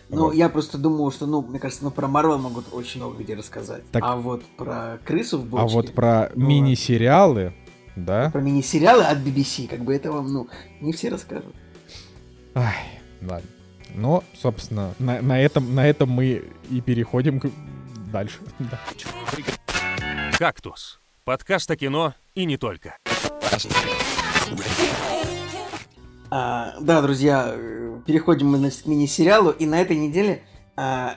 Ну, 0.10 0.26
Вот. 0.26 0.34
я 0.34 0.49
просто 0.49 0.78
думал, 0.78 1.12
что, 1.12 1.28
ну, 1.28 1.41
мне 1.41 1.60
кажется, 1.60 1.84
ну, 1.84 1.91
про 1.91 2.07
Марвел 2.07 2.39
могут 2.39 2.66
очень 2.74 2.99
много 2.99 3.22
где 3.24 3.36
рассказать. 3.36 3.84
Так- 3.91 4.03
А 4.03 4.16
вот 4.16 4.43
про 4.57 4.99
крысу 5.05 5.38
в 5.39 5.43
А 5.55 5.62
бочке... 5.62 5.76
вот 5.76 5.93
про 5.93 6.32
ну, 6.36 6.47
мини-сериалы, 6.47 7.53
да? 7.95 8.30
Про 8.32 8.41
мини-сериалы 8.41 9.03
от 9.03 9.20
BBC, 9.20 9.68
как 9.68 9.82
бы 9.84 9.93
это 9.95 10.12
вам, 10.12 10.34
ну, 10.34 10.47
не 10.82 10.93
все 10.93 11.10
расскажут. 11.10 11.53
Ай, 12.55 12.99
ладно. 13.22 13.47
Но, 13.95 14.24
собственно, 14.39 14.93
на, 14.99 15.22
на 15.22 15.39
этом, 15.39 15.74
на 15.76 15.88
этом 15.88 16.10
мы 16.10 16.43
и 16.72 16.82
переходим 16.82 17.39
к... 17.39 17.49
дальше. 18.12 18.39
Да. 18.60 18.80
«Кактус». 20.38 20.99
Подкаст 21.26 21.70
о 21.70 21.76
кино 21.76 22.16
и 22.34 22.45
не 22.45 22.57
только. 22.57 22.95
А, 26.32 26.76
да, 26.80 27.02
друзья, 27.02 27.54
э, 27.56 28.00
переходим 28.06 28.48
мы, 28.50 28.58
значит, 28.60 28.84
к 28.84 28.86
мини-сериалу, 28.86 29.50
и 29.50 29.66
на 29.66 29.82
этой 29.82 29.98
неделе 29.98 30.44
а, 30.76 31.16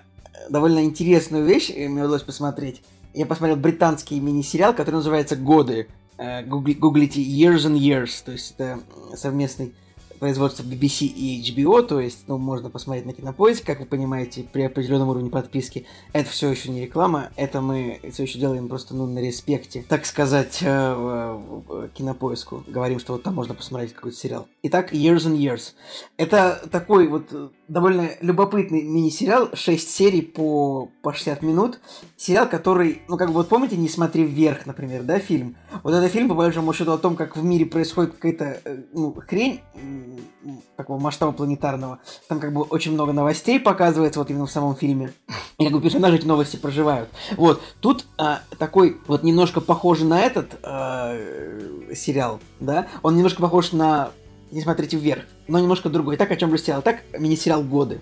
довольно 0.49 0.85
интересную 0.85 1.45
вещь 1.45 1.71
э, 1.71 1.89
мне 1.89 2.03
удалось 2.03 2.23
посмотреть. 2.23 2.83
Я 3.13 3.27
посмотрел 3.27 3.57
британский 3.59 4.19
мини-сериал, 4.21 4.73
который 4.73 4.97
называется 4.97 5.37
«Годы». 5.37 5.89
Э, 6.17 6.43
гугли- 6.45 6.75
Гуглите 6.75 7.21
«Years 7.23 7.67
and 7.67 7.79
Years», 7.79 8.23
то 8.25 8.33
есть 8.33 8.55
это 8.57 8.81
производство 9.11 9.75
производства 10.23 10.63
BBC 10.63 11.07
и 11.07 11.43
HBO, 11.43 11.83
то 11.83 11.99
есть, 11.99 12.29
ну, 12.29 12.39
можно 12.39 12.71
посмотреть 12.71 13.07
на 13.07 13.13
кинопоиск, 13.13 13.67
как 13.67 13.81
вы 13.81 13.87
понимаете, 13.87 14.45
при 14.45 14.63
определенном 14.63 15.09
уровне 15.09 15.31
подписки. 15.31 15.85
Это 16.13 16.31
все 16.31 16.49
еще 16.49 16.71
не 16.71 16.83
реклама, 16.83 17.31
это 17.35 17.61
мы 17.61 17.99
все 18.13 18.23
еще 18.23 18.39
делаем 18.39 18.69
просто, 18.69 18.95
ну, 18.95 19.07
на 19.07 19.19
респекте, 19.19 19.85
так 19.89 20.07
сказать, 20.07 20.61
э, 20.61 21.89
кинопоиску. 21.95 22.63
Говорим, 22.69 23.01
что 23.01 23.15
вот 23.15 23.25
там 23.25 23.35
можно 23.35 23.55
посмотреть 23.55 23.95
какой-то 23.95 24.17
сериал. 24.17 24.47
Итак, 24.63 24.93
Years 24.93 25.27
and 25.27 25.39
Years. 25.39 25.73
Это 26.17 26.63
такой 26.71 27.09
вот 27.09 27.25
э, 27.33 27.49
довольно 27.67 28.11
любопытный 28.21 28.83
мини-сериал, 28.83 29.51
6 29.55 29.91
серий 29.91 30.23
по, 30.23 30.89
по 31.03 31.13
60 31.13 31.43
минут. 31.43 31.81
Сериал, 32.17 32.49
который, 32.49 33.03
ну, 33.09 33.17
как 33.17 33.31
бы, 33.31 33.35
вот 33.35 33.49
помните 33.49 33.77
«Не 33.77 33.89
смотри 33.89 34.23
вверх», 34.23 34.67
например, 34.67 35.03
да, 35.03 35.19
фильм? 35.19 35.57
Вот 35.83 35.95
это 35.95 36.09
фильм, 36.09 36.29
по 36.29 36.37
большому 36.37 36.73
счету, 36.73 36.93
о 36.93 36.99
том, 36.99 37.17
как 37.17 37.37
в 37.37 37.43
мире 37.43 37.67
происходит 37.67 38.13
какая-то, 38.13 38.61
э, 38.65 38.83
ну, 38.93 39.13
хрень 39.27 39.61
такого 40.77 40.99
масштаба 40.99 41.33
планетарного. 41.33 41.99
Там 42.29 42.41
как 42.41 42.53
бы 42.53 42.63
очень 42.63 42.93
много 42.93 43.13
новостей 43.13 43.61
показывается 43.61 44.21
вот 44.21 44.31
именно 44.31 44.47
в 44.47 44.51
самом 44.51 44.75
фильме. 44.77 45.13
И 45.59 45.65
как 45.65 45.73
бы 45.73 45.81
персонажи 45.81 46.17
эти 46.17 46.27
новости 46.27 46.57
проживают. 46.57 47.09
Вот, 47.37 47.63
тут 47.81 48.07
а, 48.19 48.41
такой 48.59 48.99
вот 49.07 49.23
немножко 49.23 49.61
похожий 49.61 50.07
на 50.07 50.21
этот 50.21 50.59
а, 50.63 51.17
сериал, 51.95 52.41
да? 52.61 52.89
Он 53.03 53.17
немножко 53.17 53.41
похож 53.43 53.73
на 53.73 54.11
«Не 54.51 54.61
смотрите 54.61 54.97
вверх», 54.97 55.25
но 55.49 55.59
немножко 55.59 55.89
другой. 55.89 56.17
Так, 56.17 56.31
о 56.31 56.37
чем 56.37 56.51
же 56.51 56.59
сериал? 56.59 56.83
Так, 56.83 57.03
мини-сериал 57.19 57.63
«Годы». 57.63 58.01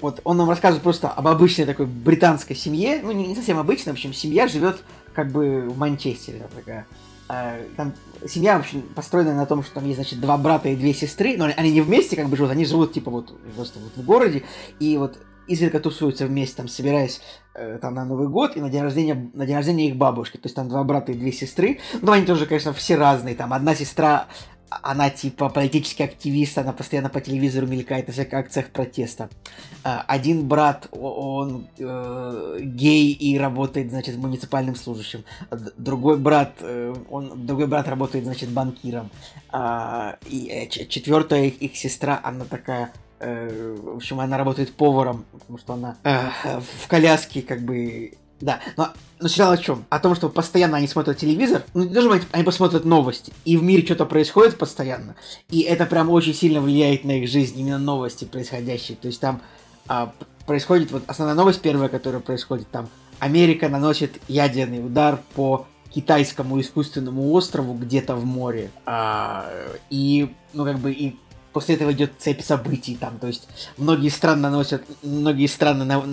Вот, 0.00 0.20
он 0.24 0.36
нам 0.36 0.50
рассказывает 0.50 0.82
просто 0.82 1.08
об 1.08 1.26
обычной 1.26 1.64
такой 1.64 1.86
британской 1.86 2.54
семье, 2.54 3.00
ну, 3.02 3.12
не, 3.12 3.28
не 3.28 3.34
совсем 3.34 3.58
обычной, 3.58 3.92
в 3.92 3.96
общем, 3.96 4.12
семья 4.12 4.46
живет 4.46 4.82
как 5.14 5.32
бы 5.32 5.62
в 5.70 5.78
Манчестере, 5.78 6.46
такая. 6.54 6.86
А, 7.28 7.58
там 7.76 7.92
семья, 8.26 8.56
в 8.56 8.60
общем, 8.60 8.82
построена 8.94 9.34
на 9.34 9.46
том, 9.46 9.62
что 9.62 9.74
там 9.74 9.84
есть, 9.84 9.96
значит, 9.96 10.20
два 10.20 10.36
брата 10.36 10.68
и 10.68 10.76
две 10.76 10.94
сестры, 10.94 11.36
но 11.36 11.46
они- 11.56 11.72
не 11.72 11.80
вместе 11.80 12.14
как 12.16 12.28
бы 12.28 12.36
живут, 12.36 12.52
они 12.52 12.64
живут, 12.64 12.92
типа, 12.92 13.10
вот, 13.10 13.32
просто 13.56 13.78
вот 13.80 13.96
в 13.96 14.04
городе, 14.04 14.44
и 14.78 14.96
вот 14.96 15.18
изредка 15.48 15.80
тусуются 15.80 16.26
вместе, 16.26 16.56
там, 16.56 16.68
собираясь 16.68 17.20
э, 17.54 17.78
там 17.80 17.94
на 17.94 18.04
Новый 18.04 18.28
год 18.28 18.56
и 18.56 18.60
на 18.60 18.68
день 18.68 18.82
рождения, 18.82 19.30
на 19.32 19.46
день 19.46 19.56
рождения 19.56 19.88
их 19.88 19.96
бабушки. 19.96 20.36
То 20.36 20.46
есть 20.46 20.54
там 20.54 20.68
два 20.68 20.84
брата 20.84 21.12
и 21.12 21.14
две 21.14 21.32
сестры. 21.32 21.80
Ну, 22.02 22.12
они 22.12 22.26
тоже, 22.26 22.44
конечно, 22.44 22.74
все 22.74 22.96
разные. 22.96 23.34
Там 23.34 23.52
одна 23.54 23.74
сестра, 23.74 24.26
она 24.70 25.10
типа 25.10 25.48
политический 25.48 26.02
активист, 26.04 26.58
она 26.58 26.72
постоянно 26.72 27.08
по 27.08 27.20
телевизору 27.20 27.66
мелькает 27.66 28.06
на 28.08 28.12
всяких 28.12 28.34
акциях 28.34 28.70
протеста. 28.70 29.28
А, 29.84 30.04
Один 30.06 30.46
брат, 30.48 30.88
он 30.92 31.68
э, 31.78 32.58
гей 32.62 33.12
и 33.12 33.38
работает, 33.38 33.90
значит, 33.90 34.16
муниципальным 34.16 34.74
служащим. 34.74 35.24
Другой 35.76 36.18
брат, 36.18 36.54
э, 36.60 36.94
он, 37.10 37.46
другой 37.46 37.66
брат 37.66 37.88
работает, 37.88 38.24
значит, 38.24 38.50
банкиром. 38.50 39.10
А, 39.50 40.16
И 40.28 40.48
э, 40.48 40.66
четвертая 40.68 41.44
их, 41.44 41.62
их 41.62 41.76
сестра, 41.76 42.20
она 42.22 42.44
такая 42.44 42.92
э, 43.20 43.76
в 43.82 43.96
общем, 43.96 44.20
она 44.20 44.36
работает 44.36 44.74
поваром, 44.74 45.24
потому 45.32 45.58
что 45.58 45.74
она 45.74 45.96
э, 46.04 46.60
в 46.82 46.88
коляске, 46.88 47.42
как 47.42 47.62
бы, 47.62 48.12
да. 48.40 48.60
Но, 48.76 48.88
но 49.20 49.28
сериал 49.28 49.52
о 49.52 49.56
чем? 49.56 49.84
О 49.88 49.98
том, 49.98 50.14
что 50.14 50.28
постоянно 50.28 50.76
они 50.76 50.88
смотрят 50.88 51.18
телевизор, 51.18 51.64
ну, 51.74 51.88
даже 51.88 52.10
они 52.32 52.44
посмотрят 52.44 52.84
новости, 52.84 53.32
и 53.44 53.56
в 53.56 53.62
мире 53.62 53.84
что-то 53.84 54.04
происходит 54.06 54.58
постоянно, 54.58 55.16
и 55.48 55.60
это 55.60 55.86
прям 55.86 56.10
очень 56.10 56.34
сильно 56.34 56.60
влияет 56.60 57.04
на 57.04 57.18
их 57.20 57.28
жизнь, 57.28 57.58
именно 57.58 57.78
новости 57.78 58.24
происходящие. 58.24 58.96
То 58.96 59.08
есть 59.08 59.20
там 59.20 59.40
а, 59.88 60.12
происходит, 60.46 60.90
вот 60.90 61.02
основная 61.06 61.36
новость 61.36 61.60
первая, 61.60 61.88
которая 61.88 62.20
происходит, 62.20 62.68
там 62.70 62.88
Америка 63.18 63.68
наносит 63.68 64.20
ядерный 64.28 64.84
удар 64.84 65.20
по 65.34 65.66
китайскому 65.90 66.60
искусственному 66.60 67.32
острову 67.32 67.72
где-то 67.72 68.16
в 68.16 68.26
море. 68.26 68.70
А, 68.84 69.50
и, 69.88 70.30
ну, 70.52 70.64
как 70.64 70.78
бы, 70.78 70.92
и 70.92 71.16
после 71.56 71.76
этого 71.76 71.92
идет 71.92 72.12
цепь 72.18 72.42
событий, 72.42 72.98
там, 73.00 73.18
то 73.18 73.28
есть 73.28 73.48
многие 73.78 74.10
страны 74.10 74.42
наносят, 74.42 74.82
многие 75.02 75.46
страны 75.46 75.86
на, 75.86 76.04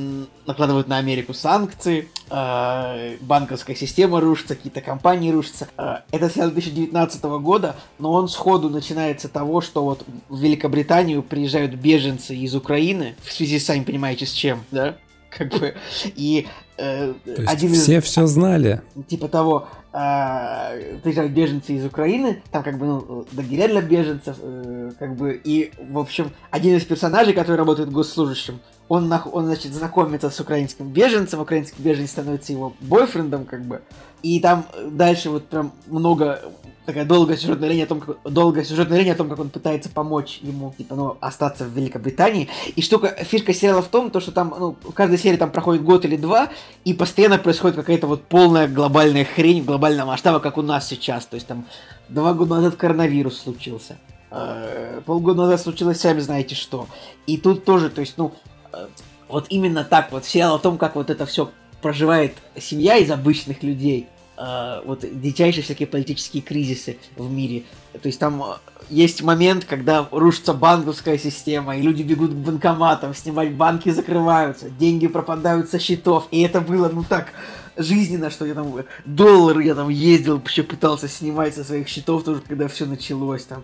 накладывают 0.45 0.87
на 0.87 0.99
Америку 0.99 1.33
санкции, 1.33 2.07
э, 2.29 3.17
банковская 3.19 3.75
система 3.75 4.21
рушится, 4.21 4.55
какие-то 4.55 4.79
компании 4.79 5.33
рушатся. 5.33 5.67
Э, 5.77 5.97
это 6.11 6.29
сериал 6.29 6.51
2019 6.51 7.23
года, 7.41 7.75
но 7.99 8.13
он 8.13 8.29
сходу 8.29 8.69
начинается 8.69 9.27
того, 9.27 9.59
что 9.59 9.83
вот 9.83 10.05
в 10.29 10.39
Великобританию 10.39 11.21
приезжают 11.21 11.73
беженцы 11.73 12.33
из 12.33 12.55
Украины, 12.55 13.15
в 13.21 13.33
связи, 13.33 13.59
сами 13.59 13.83
понимаете, 13.83 14.25
с 14.25 14.31
чем, 14.31 14.63
да? 14.71 14.95
Как 15.29 15.49
бы, 15.59 15.75
и 16.05 16.47
э, 16.77 17.13
То 17.25 17.43
один 17.47 17.73
все 17.73 17.97
из, 17.97 18.03
все 18.05 18.27
знали. 18.27 18.81
Типа 19.09 19.27
того, 19.27 19.67
э, 19.93 20.97
приезжают 21.03 21.31
беженцы 21.31 21.73
из 21.73 21.85
Украины, 21.85 22.41
там 22.51 22.63
как 22.63 22.77
бы 22.77 22.85
ну, 22.85 23.25
лагеря 23.35 23.67
для 23.67 23.81
беженцев, 23.81 24.37
э, 24.39 24.91
как 24.99 25.15
бы, 25.15 25.39
и, 25.43 25.71
в 25.79 25.97
общем, 25.99 26.31
один 26.51 26.75
из 26.75 26.83
персонажей, 26.83 27.33
который 27.33 27.57
работает 27.57 27.91
госслужащим, 27.91 28.59
он, 28.89 29.11
он, 29.31 29.45
значит, 29.45 29.73
знакомится 29.73 30.29
с 30.29 30.39
украинским 30.39 30.89
беженцем, 30.89 31.39
украинский 31.39 31.81
беженец 31.81 32.11
становится 32.11 32.51
его 32.51 32.73
бойфрендом, 32.81 33.45
как 33.45 33.63
бы, 33.63 33.81
и 34.21 34.39
там 34.39 34.65
дальше 34.91 35.29
вот 35.29 35.45
прям 35.47 35.71
много 35.87 36.41
такая 36.85 37.05
долгая 37.05 37.37
сюжетная 37.37 37.69
линия 37.69 37.85
о 37.85 37.87
том, 37.87 37.99
как, 38.01 38.17
долгая 38.23 38.63
сюжетная 38.63 38.99
линия 38.99 39.13
о 39.13 39.15
том, 39.15 39.29
как 39.29 39.39
он 39.39 39.49
пытается 39.49 39.89
помочь 39.89 40.39
ему, 40.41 40.73
типа, 40.77 40.95
ну, 40.95 41.17
остаться 41.21 41.65
в 41.65 41.69
Великобритании. 41.69 42.49
И 42.75 42.81
штука, 42.81 43.09
фишка 43.23 43.53
сериала 43.53 43.81
в 43.81 43.87
том, 43.87 44.11
то, 44.11 44.19
что 44.19 44.31
там, 44.31 44.53
ну, 44.57 44.75
в 44.81 44.93
каждой 44.93 45.17
серии 45.17 45.37
там 45.37 45.51
проходит 45.51 45.83
год 45.83 46.05
или 46.05 46.17
два, 46.17 46.49
и 46.83 46.93
постоянно 46.93 47.37
происходит 47.37 47.75
какая-то 47.75 48.07
вот 48.07 48.23
полная 48.23 48.67
глобальная 48.67 49.25
хрень 49.25 49.63
глобального 49.63 50.07
масштаба, 50.07 50.39
как 50.39 50.57
у 50.57 50.61
нас 50.61 50.87
сейчас. 50.87 51.25
То 51.25 51.35
есть 51.35 51.47
там 51.47 51.65
два 52.09 52.33
года 52.33 52.55
назад 52.55 52.75
коронавирус 52.75 53.39
случился. 53.39 53.97
Э, 54.31 55.01
полгода 55.05 55.43
назад 55.43 55.61
случилось, 55.61 55.99
сами 55.99 56.19
знаете 56.19 56.55
что. 56.55 56.87
И 57.27 57.37
тут 57.37 57.65
тоже, 57.65 57.89
то 57.89 58.01
есть, 58.01 58.15
ну, 58.17 58.33
э, 58.73 58.87
вот 59.29 59.45
именно 59.49 59.83
так 59.83 60.11
вот 60.11 60.25
сериал 60.25 60.55
о 60.55 60.59
том, 60.59 60.77
как 60.77 60.95
вот 60.95 61.09
это 61.09 61.25
все 61.25 61.51
проживает 61.81 62.33
семья 62.59 62.97
из 62.97 63.11
обычных 63.11 63.61
людей 63.61 64.07
э, 64.37 64.81
вот 64.85 65.05
дичайшие 65.21 65.63
всякие 65.63 65.87
политические 65.87 66.41
кризисы 66.41 66.97
в 67.15 67.31
мире. 67.31 67.63
То 68.01 68.07
есть 68.07 68.19
там 68.19 68.41
а, 68.41 68.59
есть 68.89 69.21
момент, 69.21 69.65
когда 69.65 70.07
рушится 70.11 70.53
банковская 70.53 71.17
система, 71.17 71.77
и 71.77 71.81
люди 71.81 72.03
бегут 72.03 72.31
к 72.31 72.35
банкоматам, 72.35 73.13
снимать 73.13 73.53
банки 73.53 73.89
закрываются, 73.89 74.69
деньги 74.69 75.07
пропадают 75.07 75.69
со 75.69 75.79
счетов. 75.79 76.27
И 76.31 76.41
это 76.41 76.61
было, 76.61 76.89
ну 76.89 77.03
так, 77.03 77.33
жизненно, 77.77 78.29
что 78.29 78.45
я 78.45 78.53
там 78.53 78.73
доллары 79.05 79.63
я 79.63 79.75
там 79.75 79.89
ездил, 79.89 80.35
вообще 80.35 80.63
пытался 80.63 81.07
снимать 81.07 81.55
со 81.55 81.63
своих 81.63 81.87
счетов 81.87 82.23
тоже, 82.23 82.41
когда 82.47 82.67
все 82.67 82.85
началось 82.85 83.43
там. 83.45 83.63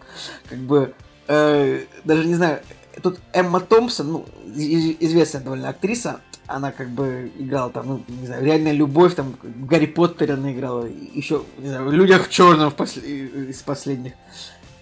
Как 0.49 0.59
бы, 0.59 0.93
э, 1.27 1.83
даже 2.03 2.25
не 2.25 2.35
знаю, 2.35 2.61
тут 3.01 3.19
Эмма 3.33 3.59
Томпсон, 3.59 4.11
ну, 4.11 4.25
известная 4.55 5.41
довольно 5.41 5.69
актриса, 5.69 6.21
она 6.49 6.71
как 6.71 6.89
бы 6.89 7.31
играла 7.37 7.69
там, 7.69 7.87
ну, 7.87 8.03
не 8.07 8.25
знаю, 8.25 8.43
реальная 8.43 8.71
любовь, 8.71 9.15
там, 9.15 9.35
в 9.41 9.65
Гарри 9.65 9.85
Поттере 9.85 10.33
она 10.33 10.51
играла, 10.51 10.85
еще, 11.13 11.43
не 11.59 11.69
знаю, 11.69 11.87
в 11.87 11.91
Людях 11.91 12.27
в 12.27 12.29
черном 12.29 12.71
посл... 12.71 12.99
из 12.99 13.61
последних 13.61 14.13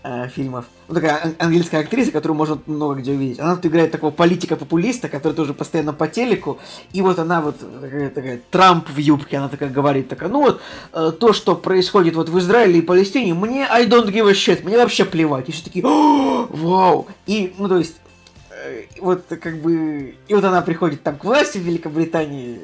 э, 0.03 0.29
фильмов. 0.29 0.65
Ну, 0.87 0.95
такая 0.95 1.35
английская 1.39 1.79
актриса, 1.79 2.11
которую 2.11 2.37
можно 2.37 2.59
много 2.65 2.95
где 2.95 3.11
увидеть. 3.11 3.39
Она 3.39 3.55
тут 3.57 3.65
играет 3.65 3.91
такого 3.91 4.11
политика-популиста, 4.11 5.09
который 5.09 5.33
тоже 5.33 5.53
постоянно 5.53 5.91
по 5.91 6.07
телеку, 6.07 6.59
и 6.93 7.01
вот 7.01 7.19
она 7.19 7.41
вот 7.41 7.59
такая, 7.81 8.09
такая 8.09 8.41
Трамп 8.49 8.89
в 8.89 8.97
юбке, 8.97 9.37
она 9.37 9.49
такая 9.49 9.69
говорит, 9.69 10.07
такая, 10.07 10.29
ну 10.29 10.41
вот, 10.41 10.61
э, 10.93 11.11
то, 11.19 11.33
что 11.33 11.55
происходит 11.55 12.15
вот 12.15 12.29
в 12.29 12.39
Израиле 12.39 12.79
и 12.79 12.81
Палестине, 12.81 13.33
мне 13.33 13.67
I 13.67 13.87
don't 13.87 14.07
give 14.07 14.29
a 14.29 14.33
shit, 14.33 14.63
мне 14.63 14.77
вообще 14.77 15.03
плевать. 15.03 15.49
И 15.49 15.51
все 15.51 15.65
такие, 15.65 15.83
вау! 15.83 17.07
И, 17.25 17.53
ну, 17.57 17.67
то 17.67 17.77
есть, 17.77 17.95
вот 18.99 19.25
как 19.27 19.61
бы... 19.61 20.15
И 20.27 20.33
вот 20.33 20.43
она 20.43 20.61
приходит 20.61 21.03
там 21.03 21.17
к 21.17 21.23
власти 21.23 21.57
в 21.57 21.61
Великобритании 21.61 22.59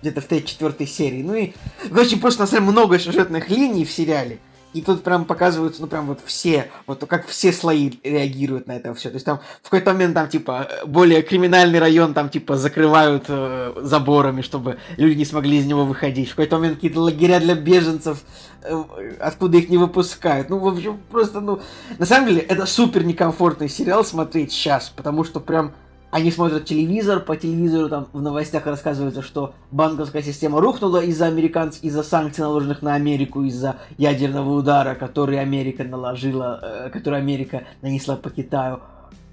где-то 0.00 0.20
в 0.20 0.24
той 0.24 0.42
четвертой 0.42 0.86
серии. 0.86 1.22
Ну 1.22 1.34
и, 1.34 1.52
очень 1.90 2.20
просто 2.20 2.42
на 2.42 2.46
самом 2.46 2.66
деле 2.66 2.72
много 2.72 2.98
сюжетных 2.98 3.48
линий 3.48 3.84
в 3.84 3.90
сериале. 3.90 4.38
И 4.72 4.80
тут 4.80 5.02
прям 5.02 5.26
показываются, 5.26 5.82
ну 5.82 5.88
прям 5.88 6.06
вот 6.06 6.20
все, 6.24 6.70
вот 6.86 7.04
как 7.06 7.26
все 7.26 7.52
слои 7.52 7.92
реагируют 8.02 8.66
на 8.66 8.72
это 8.72 8.94
все. 8.94 9.10
То 9.10 9.14
есть 9.14 9.26
там 9.26 9.40
в 9.62 9.64
какой-то 9.64 9.92
момент 9.92 10.14
там 10.14 10.28
типа 10.28 10.68
более 10.86 11.22
криминальный 11.22 11.78
район 11.78 12.14
там 12.14 12.30
типа 12.30 12.56
закрывают 12.56 13.24
э, 13.28 13.74
заборами, 13.82 14.40
чтобы 14.40 14.78
люди 14.96 15.18
не 15.18 15.24
смогли 15.26 15.58
из 15.58 15.66
него 15.66 15.84
выходить. 15.84 16.28
В 16.28 16.36
какой-то 16.36 16.56
момент 16.56 16.76
какие-то 16.76 17.00
лагеря 17.00 17.38
для 17.38 17.54
беженцев, 17.54 18.22
э, 18.62 18.82
откуда 19.20 19.58
их 19.58 19.68
не 19.68 19.76
выпускают. 19.76 20.48
Ну, 20.48 20.58
в 20.58 20.66
общем, 20.66 21.00
просто, 21.10 21.40
ну, 21.40 21.60
на 21.98 22.06
самом 22.06 22.28
деле 22.28 22.40
это 22.40 22.64
супер 22.64 23.04
некомфортный 23.04 23.68
сериал 23.68 24.04
смотреть 24.04 24.52
сейчас, 24.52 24.90
потому 24.94 25.24
что 25.24 25.40
прям 25.40 25.74
они 26.12 26.30
смотрят 26.30 26.66
телевизор, 26.66 27.20
по 27.20 27.36
телевизору 27.36 27.88
там 27.88 28.06
в 28.12 28.20
новостях 28.20 28.66
рассказывается, 28.66 29.22
что 29.22 29.54
банковская 29.70 30.22
система 30.22 30.60
рухнула 30.60 31.02
из-за 31.02 31.24
американцев, 31.24 31.82
из-за 31.82 32.02
санкций, 32.02 32.44
наложенных 32.44 32.82
на 32.82 32.94
Америку, 32.94 33.42
из-за 33.44 33.76
ядерного 33.96 34.52
удара, 34.52 34.94
который 34.94 35.40
Америка 35.40 35.84
наложила, 35.84 36.60
э, 36.62 36.90
который 36.90 37.18
Америка 37.18 37.64
нанесла 37.80 38.16
по 38.16 38.28
Китаю. 38.28 38.80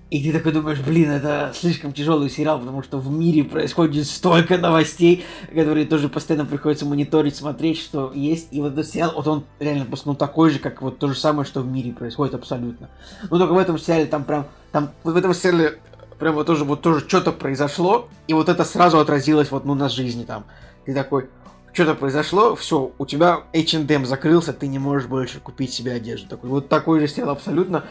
И 0.10 0.24
ты 0.24 0.32
такой 0.32 0.54
думаешь, 0.54 0.80
блин, 0.80 1.12
это 1.12 1.52
слишком 1.54 1.92
тяжелый 1.92 2.30
сериал, 2.30 2.60
потому 2.60 2.82
что 2.82 2.98
в 2.98 3.12
мире 3.12 3.44
происходит 3.44 4.08
столько 4.08 4.58
новостей, 4.58 5.26
которые 5.54 5.86
тоже 5.86 6.08
постоянно 6.08 6.46
приходится 6.46 6.86
мониторить, 6.86 7.36
смотреть, 7.36 7.78
что 7.78 8.14
есть. 8.16 8.48
И 8.52 8.62
вот 8.62 8.72
этот 8.72 8.88
сериал, 8.88 9.12
вот 9.18 9.28
он 9.28 9.44
реально 9.60 9.84
просто 9.84 10.08
ну, 10.08 10.16
такой 10.16 10.50
же, 10.50 10.60
как 10.60 10.82
вот 10.82 10.98
то 10.98 11.10
же 11.10 11.16
самое, 11.16 11.46
что 11.46 11.60
в 11.60 11.68
мире 11.68 11.92
происходит 11.92 12.36
абсолютно. 12.36 12.90
Ну 13.30 13.38
только 13.38 13.52
в 13.52 13.58
этом 13.58 13.78
сериале 13.78 14.06
там 14.06 14.24
прям, 14.24 14.48
там 14.72 14.92
в 15.04 15.16
этом 15.16 15.34
сериале 15.34 15.78
прям 16.20 16.36
вот 16.36 16.48
тоже, 16.48 16.66
вот 16.66 16.82
тоже 16.82 17.00
что-то 17.08 17.32
произошло, 17.32 18.10
и 18.28 18.34
вот 18.34 18.50
это 18.50 18.64
сразу 18.64 19.00
отразилось 19.00 19.52
вот, 19.52 19.66
ну, 19.66 19.74
на 19.74 19.90
жизни 19.90 20.24
там. 20.24 20.46
Ты 20.86 20.94
такой, 20.94 21.30
что-то 21.74 21.96
произошло, 21.96 22.56
все, 22.56 22.92
у 22.98 23.06
тебя 23.06 23.42
H&M 23.54 24.06
закрылся, 24.06 24.54
ты 24.54 24.68
не 24.68 24.80
можешь 24.80 25.08
больше 25.08 25.40
купить 25.40 25.74
себе 25.74 25.94
одежду. 25.94 26.28
Такой, 26.28 26.50
вот 26.50 26.70
такой 26.70 27.00
же 27.00 27.08
сериал 27.08 27.32
абсолютно. 27.32 27.86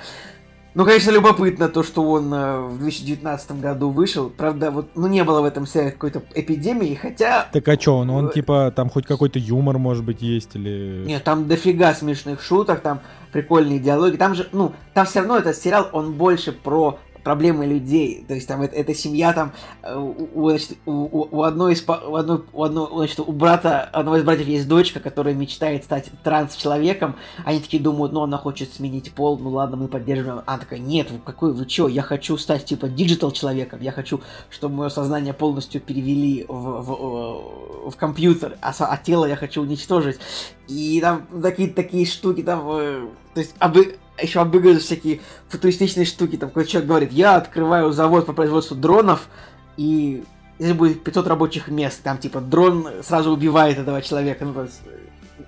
Ну, 0.75 0.85
конечно, 0.85 1.11
любопытно 1.11 1.69
то, 1.69 1.83
что 1.83 2.09
он 2.09 2.33
э, 2.33 2.61
в 2.61 2.79
2019 2.79 3.61
году 3.61 3.91
вышел. 3.91 4.31
Правда, 4.31 4.71
вот, 4.71 4.91
ну, 4.95 5.09
не 5.09 5.25
было 5.25 5.41
в 5.41 5.45
этом 5.45 5.67
сериале 5.67 5.91
какой-то 5.91 6.23
эпидемии, 6.35 6.95
хотя... 6.95 7.49
Так 7.51 7.67
а 7.67 7.81
что, 7.81 7.97
он, 7.97 8.11
он 8.11 8.31
типа, 8.31 8.73
там 8.77 8.89
хоть 8.91 9.07
какой-то 9.07 9.41
юмор, 9.41 9.79
может 9.79 10.05
быть, 10.05 10.23
есть, 10.23 10.55
или... 10.55 11.03
Нет, 11.05 11.25
там 11.25 11.49
дофига 11.49 11.95
смешных 11.95 12.43
шуток, 12.43 12.81
там 12.81 13.01
прикольные 13.33 13.81
диалоги. 13.81 14.17
Там 14.17 14.35
же, 14.35 14.47
ну, 14.53 14.73
там 14.95 15.07
все 15.07 15.21
равно 15.21 15.39
этот 15.39 15.57
сериал, 15.57 15.89
он 15.93 16.13
больше 16.13 16.53
про 16.53 16.99
проблемы 17.29 17.67
людей. 17.67 18.25
То 18.27 18.33
есть 18.33 18.49
там 18.49 18.63
это, 18.63 18.75
эта 18.75 18.95
семья 18.95 19.35
там 19.35 19.53
э, 19.83 19.95
у, 19.95 20.49
значит, 20.49 20.79
у, 20.87 21.29
у 21.31 21.43
одной 21.43 21.75
из 21.75 21.85
у 21.87 22.17
одной, 22.17 22.43
у 22.55 22.65
одной, 22.65 22.89
значит, 22.91 23.21
у 23.21 23.31
брата 23.33 23.83
одного 23.83 24.17
из 24.17 24.25
братьев 24.25 24.49
есть 24.49 24.67
дочка, 24.67 24.99
которая 24.99 25.35
мечтает 25.35 25.85
стать 25.85 26.11
транс-человеком. 26.25 27.17
Они 27.45 27.61
такие 27.61 27.83
думают, 27.83 28.15
ну 28.15 28.23
она 28.23 28.39
хочет 28.39 28.73
сменить 28.73 29.13
пол, 29.13 29.39
ну 29.39 29.51
ладно, 29.51 29.77
мы 29.77 29.89
поддерживаем. 29.89 30.43
Она 30.47 30.57
такая, 30.57 30.79
нет, 30.79 31.11
вы 31.11 31.19
какой 31.19 31.53
вы 31.53 31.67
чё? 31.67 31.87
Я 31.87 32.01
хочу 32.01 32.39
стать 32.39 32.65
типа 32.65 32.89
digital 32.89 33.31
человеком. 33.31 33.83
Я 33.83 33.93
хочу, 33.93 34.23
чтобы 34.49 34.77
мое 34.77 34.89
сознание 34.89 35.35
полностью 35.35 35.83
перевели 35.83 36.47
в, 36.49 36.55
в, 36.55 37.91
в 37.91 37.97
компьютер, 37.97 38.57
а, 38.63 38.73
а 38.79 38.97
тело 38.97 39.27
я 39.27 39.37
хочу 39.37 39.61
уничтожить. 39.61 40.19
И 40.67 40.99
там 41.03 41.27
такие 41.43 41.69
такие 41.69 42.07
штуки 42.07 42.43
там, 42.43 42.67
э, 42.71 43.07
то 43.35 43.41
есть 43.41 43.55
обы 43.59 43.99
еще 44.21 44.41
обыгрывают 44.41 44.83
всякие 44.83 45.21
футуристичные 45.49 46.07
штуки. 46.07 46.37
Там 46.37 46.49
какой-то 46.51 46.71
человек 46.71 46.89
говорит, 46.89 47.13
я 47.13 47.37
открываю 47.37 47.93
завод 47.93 48.27
по 48.27 48.33
производству 48.33 48.77
дронов, 48.77 49.29
и 49.77 50.25
здесь 50.59 50.75
будет 50.75 51.05
500 51.05 51.27
рабочих 51.27 51.69
мест. 51.69 52.03
Там, 52.03 52.19
типа, 52.19 52.41
дрон 52.41 52.89
сразу 53.03 53.31
убивает 53.31 53.79
этого 53.79 54.03
человека. 54.03 54.45
Ну, 54.45 54.55
то 54.55 54.63
есть, 54.63 54.81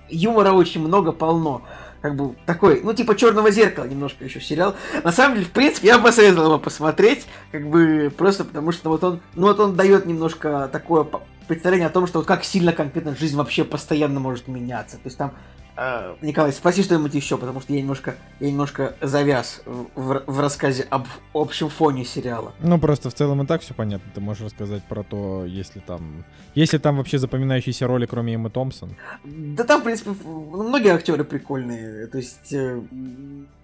юмора 0.09 0.51
очень 0.51 0.81
много, 0.81 1.11
полно. 1.11 1.63
Как 2.01 2.15
бы 2.15 2.35
такой, 2.47 2.81
ну, 2.83 2.93
типа 2.93 3.15
черного 3.15 3.51
зеркала 3.51 3.85
немножко 3.85 4.25
еще 4.25 4.41
сериал. 4.41 4.73
На 5.03 5.11
самом 5.11 5.35
деле, 5.35 5.45
в 5.45 5.51
принципе, 5.51 5.89
я 5.89 5.99
посоветовал 5.99 6.47
его 6.47 6.59
посмотреть, 6.59 7.27
как 7.51 7.69
бы 7.69 8.11
просто 8.17 8.43
потому 8.43 8.71
что 8.71 8.89
вот 8.89 9.03
он, 9.03 9.19
ну 9.35 9.47
вот 9.47 9.59
он 9.59 9.75
дает 9.75 10.07
немножко 10.07 10.67
такое 10.71 11.05
представление 11.51 11.87
о 11.87 11.91
том, 11.91 12.07
что 12.07 12.19
вот 12.19 12.27
как 12.27 12.45
сильно 12.45 12.71
конкретно 12.71 13.13
жизнь 13.13 13.35
вообще 13.35 13.65
постоянно 13.65 14.21
может 14.21 14.47
меняться. 14.47 14.95
То 14.95 15.03
есть 15.05 15.17
там 15.17 15.33
Э, 15.77 16.15
Николай, 16.21 16.51
спроси 16.51 16.83
что-нибудь 16.83 17.13
еще, 17.13 17.37
потому 17.37 17.61
что 17.61 17.73
я 17.73 17.79
немножко, 17.79 18.15
я 18.39 18.49
немножко 18.49 18.95
завяз 19.01 19.61
в, 19.65 20.23
в 20.27 20.39
рассказе 20.39 20.85
об 20.89 21.07
общем 21.33 21.69
фоне 21.69 22.03
сериала. 22.03 22.53
Ну, 22.59 22.77
просто 22.77 23.09
в 23.09 23.13
целом 23.13 23.41
и 23.41 23.45
так 23.45 23.61
все 23.61 23.73
понятно. 23.73 24.11
Ты 24.13 24.21
можешь 24.21 24.43
рассказать 24.43 24.83
про 24.83 25.03
то, 25.03 25.45
если 25.45 25.79
там... 25.79 26.25
Если 26.55 26.77
там 26.77 26.97
вообще 26.97 27.17
запоминающиеся 27.17 27.87
роли, 27.87 28.05
кроме 28.05 28.35
Эммы 28.35 28.49
Томпсон? 28.49 28.95
Да 29.23 29.63
там, 29.63 29.81
в 29.81 29.83
принципе, 29.85 30.11
многие 30.25 30.93
актеры 30.93 31.23
прикольные. 31.23 32.07
То 32.07 32.17
есть, 32.17 32.51
э, 32.51 32.81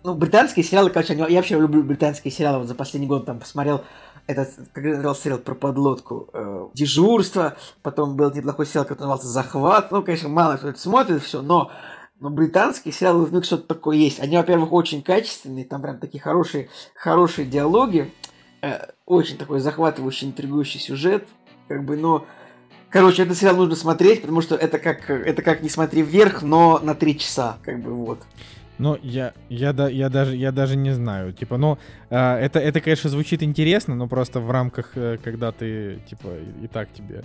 ну, 0.03 0.15
британские 0.15 0.63
сериалы, 0.63 0.89
короче, 0.89 1.13
я 1.13 1.37
вообще 1.37 1.59
люблю 1.59 1.83
британские 1.83 2.31
сериалы. 2.31 2.59
Вот 2.59 2.67
за 2.67 2.75
последний 2.75 3.07
год 3.07 3.25
там 3.25 3.39
посмотрел 3.39 3.83
этот, 4.27 4.49
как 4.73 4.83
назывался 4.83 5.23
сериал 5.23 5.39
про 5.39 5.55
подлодку, 5.55 6.29
э, 6.33 6.67
дежурство, 6.73 7.55
потом 7.81 8.15
был 8.15 8.31
неплохой 8.31 8.65
сериал, 8.65 8.83
который 8.83 8.99
назывался 8.99 9.27
Захват. 9.27 9.91
Ну, 9.91 10.03
конечно, 10.03 10.29
мало 10.29 10.57
кто 10.57 10.69
это 10.69 10.79
смотрит, 10.79 11.23
все, 11.23 11.41
но 11.41 11.71
Но 12.19 12.29
британские 12.29 12.93
сериалы, 12.93 13.29
них 13.29 13.45
что-то 13.45 13.67
такое 13.67 13.97
есть. 13.97 14.19
Они, 14.19 14.37
во-первых, 14.37 14.73
очень 14.73 15.03
качественные, 15.03 15.65
там 15.65 15.81
прям 15.81 15.99
такие 15.99 16.21
хорошие, 16.21 16.69
хорошие 16.95 17.47
диалоги, 17.47 18.11
э, 18.61 18.87
очень 19.05 19.37
такой 19.37 19.59
захватывающий, 19.59 20.27
интригующий 20.27 20.79
сюжет, 20.79 21.27
как 21.67 21.85
бы, 21.85 21.95
но... 21.95 22.25
Короче, 22.89 23.23
этот 23.23 23.37
сериал 23.37 23.57
нужно 23.57 23.75
смотреть, 23.75 24.21
потому 24.21 24.41
что 24.41 24.55
это 24.55 24.79
как, 24.79 25.09
это 25.09 25.41
как 25.41 25.61
«Не 25.61 25.69
смотри 25.69 26.01
вверх», 26.01 26.41
но 26.41 26.79
на 26.79 26.95
три 26.95 27.19
часа, 27.19 27.57
как 27.63 27.81
бы, 27.81 27.93
вот. 27.93 28.19
Ну, 28.79 28.97
я, 29.01 29.33
я, 29.49 29.73
да, 29.73 29.89
я, 29.89 30.09
даже, 30.09 30.35
я 30.35 30.51
даже 30.51 30.75
не 30.75 30.91
знаю. 30.91 31.33
Типа, 31.33 31.57
ну, 31.57 31.77
э, 32.09 32.15
это, 32.17 32.59
это, 32.59 32.79
конечно, 32.79 33.09
звучит 33.09 33.41
интересно, 33.41 33.95
но 33.95 34.07
просто 34.07 34.39
в 34.39 34.51
рамках, 34.51 34.91
э, 34.95 35.17
когда 35.23 35.51
ты, 35.51 35.99
типа, 36.09 36.27
и, 36.27 36.65
и 36.65 36.67
так 36.67 36.89
тебе... 36.93 37.23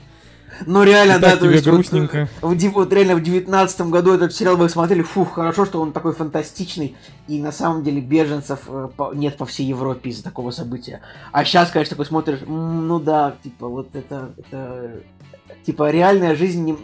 Ну, 0.67 0.83
реально, 0.83 1.17
и 1.17 1.19
да, 1.19 1.31
то 1.37 1.45
тебе 1.47 1.53
есть... 1.53 1.67
грустненько. 1.67 2.29
Вот, 2.43 2.57
в, 2.57 2.73
вот 2.73 2.93
реально 2.93 3.17
в 3.17 3.23
девятнадцатом 3.23 3.91
году 3.91 4.13
этот 4.13 4.35
сериал 4.35 4.57
вы 4.57 4.69
смотрели, 4.69 5.03
фух, 5.03 5.35
хорошо, 5.35 5.65
что 5.65 5.81
он 5.81 5.93
такой 5.93 6.13
фантастичный, 6.13 6.95
и 7.27 7.41
на 7.41 7.53
самом 7.53 7.83
деле 7.83 8.01
беженцев 8.01 8.61
э, 8.69 8.89
по- 8.97 9.13
нет 9.15 9.37
по 9.37 9.47
всей 9.47 9.67
Европе 9.67 10.11
из-за 10.11 10.25
такого 10.25 10.51
события. 10.51 11.01
А 11.33 11.45
сейчас, 11.45 11.71
конечно, 11.71 11.97
такой 11.97 12.07
смотришь, 12.07 12.41
«М, 12.47 12.87
ну 12.87 13.01
да, 13.01 13.37
типа, 13.43 13.69
вот 13.69 13.95
это, 13.95 14.33
это 14.37 15.01
типа, 15.65 15.91
реальная 15.91 16.37
жизнь, 16.37 16.65
не, 16.65 16.73
э, 16.73 16.77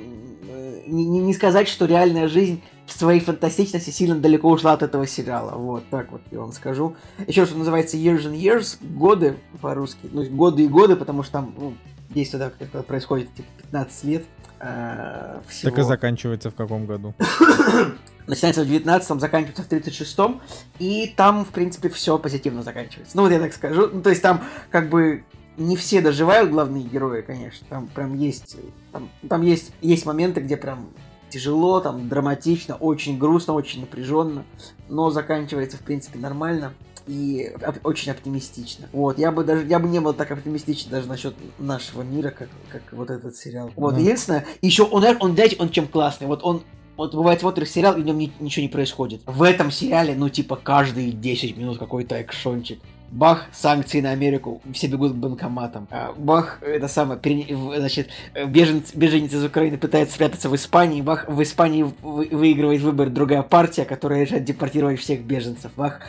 не, 0.88 1.20
не- 1.20 1.34
сказать, 1.34 1.68
что 1.68 1.86
реальная 1.86 2.28
жизнь 2.28 2.62
в 2.86 2.92
своей 2.92 3.20
фантастичности 3.20 3.90
сильно 3.90 4.16
далеко 4.16 4.50
ушла 4.50 4.72
от 4.72 4.82
этого 4.82 5.06
сериала. 5.06 5.52
Вот 5.56 5.88
так 5.90 6.10
вот 6.10 6.22
я 6.30 6.40
вам 6.40 6.52
скажу. 6.52 6.96
Еще 7.26 7.44
что 7.46 7.56
называется 7.58 7.96
Years 7.96 8.24
and 8.24 8.38
Years, 8.38 8.78
годы 8.80 9.36
по-русски. 9.60 10.08
Ну, 10.10 10.24
годы 10.24 10.64
и 10.64 10.68
годы, 10.68 10.96
потому 10.96 11.22
что 11.22 11.32
там 11.32 11.54
ну, 11.58 11.74
действие 12.10 12.50
да, 12.72 12.82
происходит 12.82 13.32
типа 13.34 13.48
15 13.58 14.04
лет. 14.04 14.24
э, 14.60 15.40
всего. 15.48 15.70
Так 15.70 15.78
и 15.78 15.82
заканчивается 15.82 16.50
в 16.50 16.54
каком 16.54 16.86
году? 16.86 17.14
Начинается 18.26 18.62
в 18.62 18.68
19-м, 18.68 19.20
заканчивается 19.20 19.62
в 19.62 19.68
36-м, 19.70 20.40
и 20.78 21.14
там, 21.16 21.46
в 21.46 21.48
принципе, 21.48 21.88
все 21.88 22.18
позитивно 22.18 22.62
заканчивается. 22.62 23.16
Ну, 23.16 23.22
вот 23.22 23.32
я 23.32 23.38
так 23.38 23.54
скажу. 23.54 23.88
Ну, 23.90 24.02
то 24.02 24.10
есть 24.10 24.20
там, 24.20 24.42
как 24.70 24.90
бы, 24.90 25.24
не 25.58 25.76
все 25.76 26.00
доживают 26.00 26.50
главные 26.50 26.84
герои, 26.84 27.22
конечно. 27.22 27.66
Там 27.68 27.88
прям 27.88 28.14
есть, 28.16 28.56
там, 28.92 29.08
там 29.28 29.42
есть, 29.42 29.72
есть 29.80 30.06
моменты, 30.06 30.40
где 30.40 30.56
прям 30.56 30.88
тяжело, 31.30 31.80
там 31.80 32.08
драматично, 32.08 32.76
очень 32.76 33.18
грустно, 33.18 33.52
очень 33.52 33.80
напряженно, 33.80 34.44
но 34.88 35.10
заканчивается, 35.10 35.76
в 35.76 35.80
принципе, 35.80 36.18
нормально 36.18 36.72
и 37.06 37.50
оп- 37.66 37.84
очень 37.84 38.12
оптимистично. 38.12 38.88
Вот, 38.92 39.18
я 39.18 39.30
бы 39.32 39.44
даже, 39.44 39.66
я 39.66 39.78
бы 39.78 39.88
не 39.88 40.00
был 40.00 40.14
так 40.14 40.30
оптимистичен 40.30 40.90
даже 40.90 41.06
насчет 41.08 41.34
нашего 41.58 42.02
мира, 42.02 42.30
как, 42.30 42.48
как 42.70 42.82
вот 42.92 43.10
этот 43.10 43.36
сериал. 43.36 43.70
Вот, 43.76 43.94
Да. 43.94 44.00
единственное, 44.00 44.46
еще 44.62 44.84
он, 44.84 45.04
он, 45.20 45.34
знаете, 45.34 45.56
он 45.58 45.68
чем 45.70 45.86
классный, 45.88 46.26
вот 46.26 46.40
он 46.44 46.62
вот 46.96 47.14
бывает 47.14 47.40
смотришь 47.40 47.70
сериал, 47.70 47.96
и 47.96 48.02
в 48.02 48.04
нем 48.04 48.18
ни- 48.18 48.32
ничего 48.40 48.62
не 48.62 48.68
происходит. 48.68 49.20
В 49.24 49.42
этом 49.44 49.70
сериале, 49.70 50.14
ну, 50.16 50.28
типа, 50.28 50.56
каждые 50.56 51.12
10 51.12 51.56
минут 51.56 51.78
какой-то 51.78 52.20
экшончик. 52.20 52.80
Бах, 53.10 53.46
санкции 53.52 54.00
на 54.02 54.10
Америку, 54.10 54.60
все 54.74 54.86
бегут 54.86 55.12
к 55.12 55.14
банкоматам. 55.14 55.88
А, 55.90 56.12
Бах, 56.16 56.58
это 56.62 56.88
самое, 56.88 57.18
в- 57.18 57.74
значит, 57.78 58.08
беженец, 58.46 58.94
беженец 58.94 59.32
из 59.32 59.42
Украины 59.44 59.78
пытается 59.78 60.14
спрятаться 60.14 60.50
в 60.50 60.54
Испании. 60.54 61.00
Бах, 61.00 61.26
в 61.26 61.42
Испании 61.42 61.84
вы- 62.02 62.28
выигрывает 62.30 62.82
выбор 62.82 63.08
другая 63.08 63.42
партия, 63.42 63.84
которая 63.86 64.22
решает 64.24 64.44
депортировать 64.44 65.00
всех 65.00 65.20
беженцев. 65.22 65.70
Бах. 65.76 66.00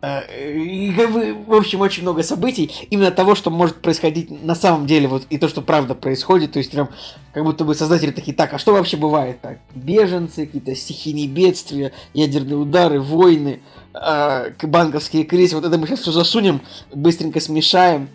Э, 0.00 0.20
И, 0.54 0.90
в 0.92 1.52
общем, 1.54 1.80
очень 1.80 2.02
много 2.02 2.22
событий. 2.22 2.70
Именно 2.90 3.10
того, 3.10 3.34
что 3.34 3.50
может 3.50 3.76
происходить 3.76 4.30
на 4.44 4.54
самом 4.54 4.86
деле, 4.86 5.08
вот, 5.08 5.26
и 5.30 5.38
то, 5.38 5.48
что 5.48 5.60
правда 5.60 5.94
происходит. 5.96 6.52
То 6.52 6.58
есть, 6.60 6.70
прям, 6.70 6.88
как 7.32 7.42
будто 7.44 7.64
бы 7.64 7.74
создатели 7.74 8.12
такие, 8.12 8.32
так, 8.36 8.54
а 8.54 8.58
что 8.58 8.72
вообще 8.74 8.96
бывает 8.96 9.40
так? 9.40 9.58
Беженцы, 9.74 10.46
какие-то 10.46 10.74
стихийные 10.76 11.26
бедствия, 11.26 11.92
ядерные 12.12 12.56
удары, 12.56 13.00
войны, 13.00 13.60
э, 13.94 14.50
банковские 14.62 15.24
кризисы, 15.24 15.56
вот 15.56 15.64
это 15.64 15.78
мы 15.78 15.86
сейчас 15.86 16.00
все 16.00 16.12
засунем, 16.12 16.60
быстренько 16.92 17.40
смешаем 17.40 18.08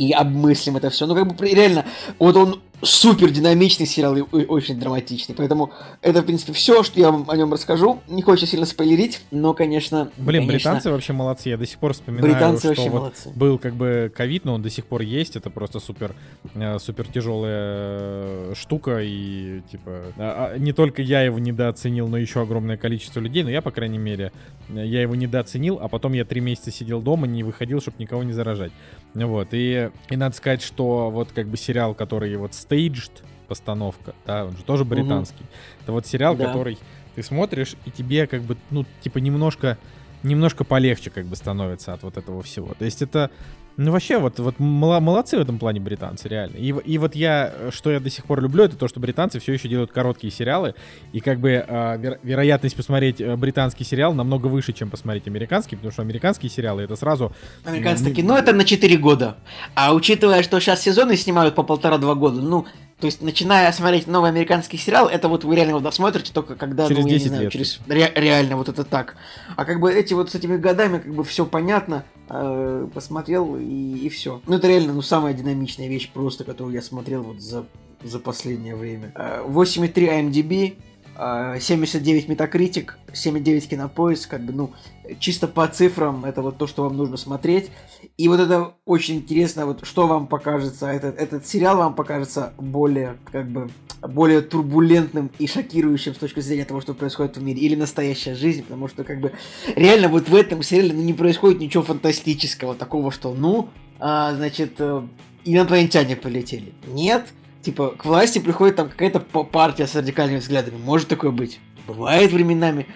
и 0.00 0.12
обмыслим 0.12 0.78
это 0.78 0.88
все. 0.88 1.06
Ну, 1.06 1.14
как 1.14 1.26
бы 1.26 1.46
реально, 1.46 1.84
вот 2.18 2.34
он 2.34 2.60
супер 2.82 3.30
динамичный 3.30 3.86
сериал 3.86 4.16
и 4.16 4.22
очень 4.22 4.78
драматичный. 4.80 5.34
Поэтому 5.34 5.72
это, 6.00 6.22
в 6.22 6.24
принципе, 6.24 6.52
все, 6.52 6.82
что 6.82 6.98
я 6.98 7.10
вам 7.10 7.28
о 7.28 7.36
нем 7.36 7.52
расскажу. 7.52 8.00
Не 8.08 8.22
хочется 8.22 8.50
сильно 8.50 8.64
спойлерить, 8.64 9.20
но, 9.30 9.52
конечно... 9.52 10.10
Блин, 10.16 10.46
конечно, 10.46 10.70
британцы 10.70 10.90
вообще 10.90 11.12
молодцы. 11.12 11.50
Я 11.50 11.58
до 11.58 11.66
сих 11.66 11.78
пор 11.78 11.92
вспоминаю, 11.92 12.32
британцы 12.32 12.60
что 12.60 12.68
вообще 12.68 12.88
вот 12.90 12.98
молодцы. 13.00 13.30
был 13.34 13.58
как 13.58 13.74
бы 13.74 14.10
ковид, 14.14 14.44
но 14.44 14.54
он 14.54 14.62
до 14.62 14.70
сих 14.70 14.86
пор 14.86 15.02
есть. 15.02 15.36
Это 15.36 15.50
просто 15.50 15.80
супер, 15.80 16.14
э, 16.54 16.78
супер 16.78 17.06
тяжелая 17.06 18.54
штука. 18.54 19.00
И 19.02 19.60
типа 19.70 20.14
а- 20.16 20.52
а 20.54 20.58
не 20.58 20.72
только 20.72 21.02
я 21.02 21.22
его 21.22 21.38
недооценил, 21.38 22.08
но 22.08 22.16
еще 22.16 22.40
огромное 22.40 22.76
количество 22.76 23.20
людей. 23.20 23.42
Но 23.42 23.50
я, 23.50 23.60
по 23.60 23.70
крайней 23.70 23.98
мере, 23.98 24.32
э, 24.70 24.86
я 24.86 25.02
его 25.02 25.14
недооценил, 25.14 25.78
а 25.82 25.88
потом 25.88 26.14
я 26.14 26.24
три 26.24 26.40
месяца 26.40 26.70
сидел 26.70 27.02
дома, 27.02 27.26
не 27.26 27.42
выходил, 27.42 27.82
чтобы 27.82 27.98
никого 27.98 28.22
не 28.22 28.32
заражать. 28.32 28.72
Вот. 29.14 29.48
И, 29.52 29.90
и 30.08 30.16
надо 30.16 30.36
сказать, 30.36 30.62
что 30.62 31.10
вот 31.10 31.32
как 31.32 31.48
бы 31.48 31.56
сериал, 31.56 31.94
который 31.94 32.34
вот 32.36 32.52
staged 32.52 33.22
постановка, 33.48 34.14
да, 34.26 34.44
он 34.46 34.56
же 34.56 34.62
тоже 34.62 34.84
британский. 34.84 35.44
Это 35.82 35.92
вот 35.92 36.06
сериал, 36.06 36.36
Да. 36.36 36.46
который 36.46 36.78
ты 37.16 37.22
смотришь, 37.22 37.74
и 37.84 37.90
тебе 37.90 38.26
как 38.26 38.42
бы, 38.42 38.56
ну, 38.70 38.86
типа 39.00 39.18
немножко 39.18 39.76
немножко 40.22 40.64
полегче 40.64 41.10
как 41.10 41.26
бы 41.26 41.36
становится 41.36 41.92
от 41.92 42.02
вот 42.02 42.16
этого 42.16 42.42
всего. 42.42 42.74
То 42.78 42.84
есть 42.84 43.02
это, 43.02 43.30
ну 43.76 43.92
вообще 43.92 44.18
вот, 44.18 44.38
вот 44.38 44.58
молодцы 44.58 45.38
в 45.38 45.40
этом 45.40 45.58
плане 45.58 45.80
британцы, 45.80 46.28
реально. 46.28 46.56
И, 46.56 46.68
и 46.68 46.98
вот 46.98 47.14
я, 47.14 47.52
что 47.70 47.90
я 47.90 48.00
до 48.00 48.10
сих 48.10 48.24
пор 48.24 48.42
люблю, 48.42 48.64
это 48.64 48.76
то, 48.76 48.88
что 48.88 49.00
британцы 49.00 49.38
все 49.38 49.52
еще 49.52 49.68
делают 49.68 49.92
короткие 49.92 50.30
сериалы, 50.30 50.74
и 51.12 51.20
как 51.20 51.40
бы 51.40 51.50
э, 51.50 51.62
вер- 51.66 52.18
вероятность 52.22 52.76
посмотреть 52.76 53.20
э, 53.20 53.36
британский 53.36 53.84
сериал 53.84 54.12
намного 54.12 54.48
выше, 54.48 54.72
чем 54.72 54.90
посмотреть 54.90 55.26
американский, 55.26 55.76
потому 55.76 55.92
что 55.92 56.02
американские 56.02 56.50
сериалы 56.50 56.82
это 56.82 56.96
сразу... 56.96 57.32
Американцы 57.64 58.04
Ну, 58.04 58.08
такие, 58.10 58.26
ну 58.26 58.36
это 58.36 58.52
на 58.52 58.64
4 58.64 58.96
года. 58.98 59.38
А 59.74 59.94
учитывая, 59.94 60.42
что 60.42 60.60
сейчас 60.60 60.82
сезоны 60.82 61.16
снимают 61.16 61.54
по 61.54 61.62
полтора-два 61.62 62.14
года, 62.14 62.40
ну, 62.40 62.66
то 63.00 63.06
есть, 63.06 63.22
начиная 63.22 63.72
смотреть 63.72 64.06
новый 64.06 64.30
американский 64.30 64.76
сериал, 64.76 65.08
это 65.08 65.28
вот 65.28 65.44
вы 65.44 65.56
реально 65.56 65.70
его 65.70 65.80
досмотрите 65.80 66.32
только 66.32 66.54
когда, 66.54 66.86
Через 66.86 67.04
ну, 67.04 67.08
я 67.08 67.12
не 67.14 67.18
10 67.18 67.28
знаю, 67.28 67.42
лет. 67.44 67.52
через 67.52 67.80
ре- 67.88 68.12
реально 68.14 68.56
вот 68.56 68.68
это 68.68 68.84
так. 68.84 69.16
А 69.56 69.64
как 69.64 69.80
бы 69.80 69.92
эти 69.92 70.12
вот 70.14 70.30
с 70.30 70.34
этими 70.34 70.56
годами, 70.56 70.98
как 70.98 71.12
бы 71.14 71.24
все 71.24 71.46
понятно, 71.46 72.04
э, 72.28 72.88
посмотрел 72.94 73.56
и, 73.56 74.08
все. 74.10 74.40
Ну, 74.46 74.56
это 74.56 74.68
реально, 74.68 74.92
ну, 74.92 75.02
самая 75.02 75.32
динамичная 75.32 75.88
вещь 75.88 76.10
просто, 76.12 76.44
которую 76.44 76.74
я 76.74 76.82
смотрел 76.82 77.22
вот 77.22 77.40
за, 77.40 77.64
за 78.02 78.18
последнее 78.18 78.76
время. 78.76 79.12
Э, 79.14 79.42
8,3 79.46 80.30
IMDb, 80.30 80.76
э, 80.76 80.89
79 81.20 82.28
Metacritic, 82.28 82.92
7,9 83.12 83.68
Кинопоиск, 83.68 84.30
как 84.30 84.42
бы, 84.42 84.52
ну, 84.54 84.72
чисто 85.18 85.48
по 85.48 85.66
цифрам, 85.68 86.24
это 86.24 86.40
вот 86.40 86.56
то, 86.56 86.66
что 86.66 86.84
вам 86.84 86.96
нужно 86.96 87.18
смотреть. 87.18 87.70
И 88.16 88.26
вот 88.28 88.40
это 88.40 88.74
очень 88.86 89.16
интересно, 89.16 89.66
вот 89.66 89.84
что 89.84 90.06
вам 90.06 90.26
покажется, 90.26 90.86
этот, 90.86 91.18
этот 91.18 91.46
сериал 91.46 91.76
вам 91.76 91.94
покажется 91.94 92.54
более, 92.58 93.18
как 93.30 93.50
бы, 93.50 93.68
более 94.00 94.40
турбулентным 94.40 95.30
и 95.38 95.46
шокирующим 95.46 96.14
с 96.14 96.18
точки 96.18 96.40
зрения 96.40 96.64
того, 96.64 96.80
что 96.80 96.94
происходит 96.94 97.36
в 97.36 97.42
мире, 97.42 97.60
или 97.60 97.74
настоящая 97.74 98.34
жизнь, 98.34 98.62
потому 98.62 98.88
что, 98.88 99.04
как 99.04 99.20
бы, 99.20 99.32
реально 99.76 100.08
вот 100.08 100.28
в 100.28 100.34
этом 100.34 100.62
сериале 100.62 100.94
ну, 100.94 101.02
не 101.02 101.12
происходит 101.12 101.60
ничего 101.60 101.82
фантастического, 101.82 102.74
такого, 102.74 103.12
что, 103.12 103.34
ну, 103.34 103.68
а, 103.98 104.32
значит, 104.34 104.76
э, 104.78 105.02
инопланетяне 105.44 106.16
полетели. 106.16 106.72
Нет, 106.86 107.26
типа, 107.62 107.90
к 107.90 108.04
власти 108.04 108.38
приходит 108.38 108.76
там 108.76 108.88
какая-то 108.88 109.20
партия 109.20 109.86
с 109.86 109.94
радикальными 109.94 110.38
взглядами, 110.38 110.76
может 110.76 111.08
такое 111.08 111.30
быть. 111.30 111.60
Бывает 111.86 112.32
временами. 112.32 112.86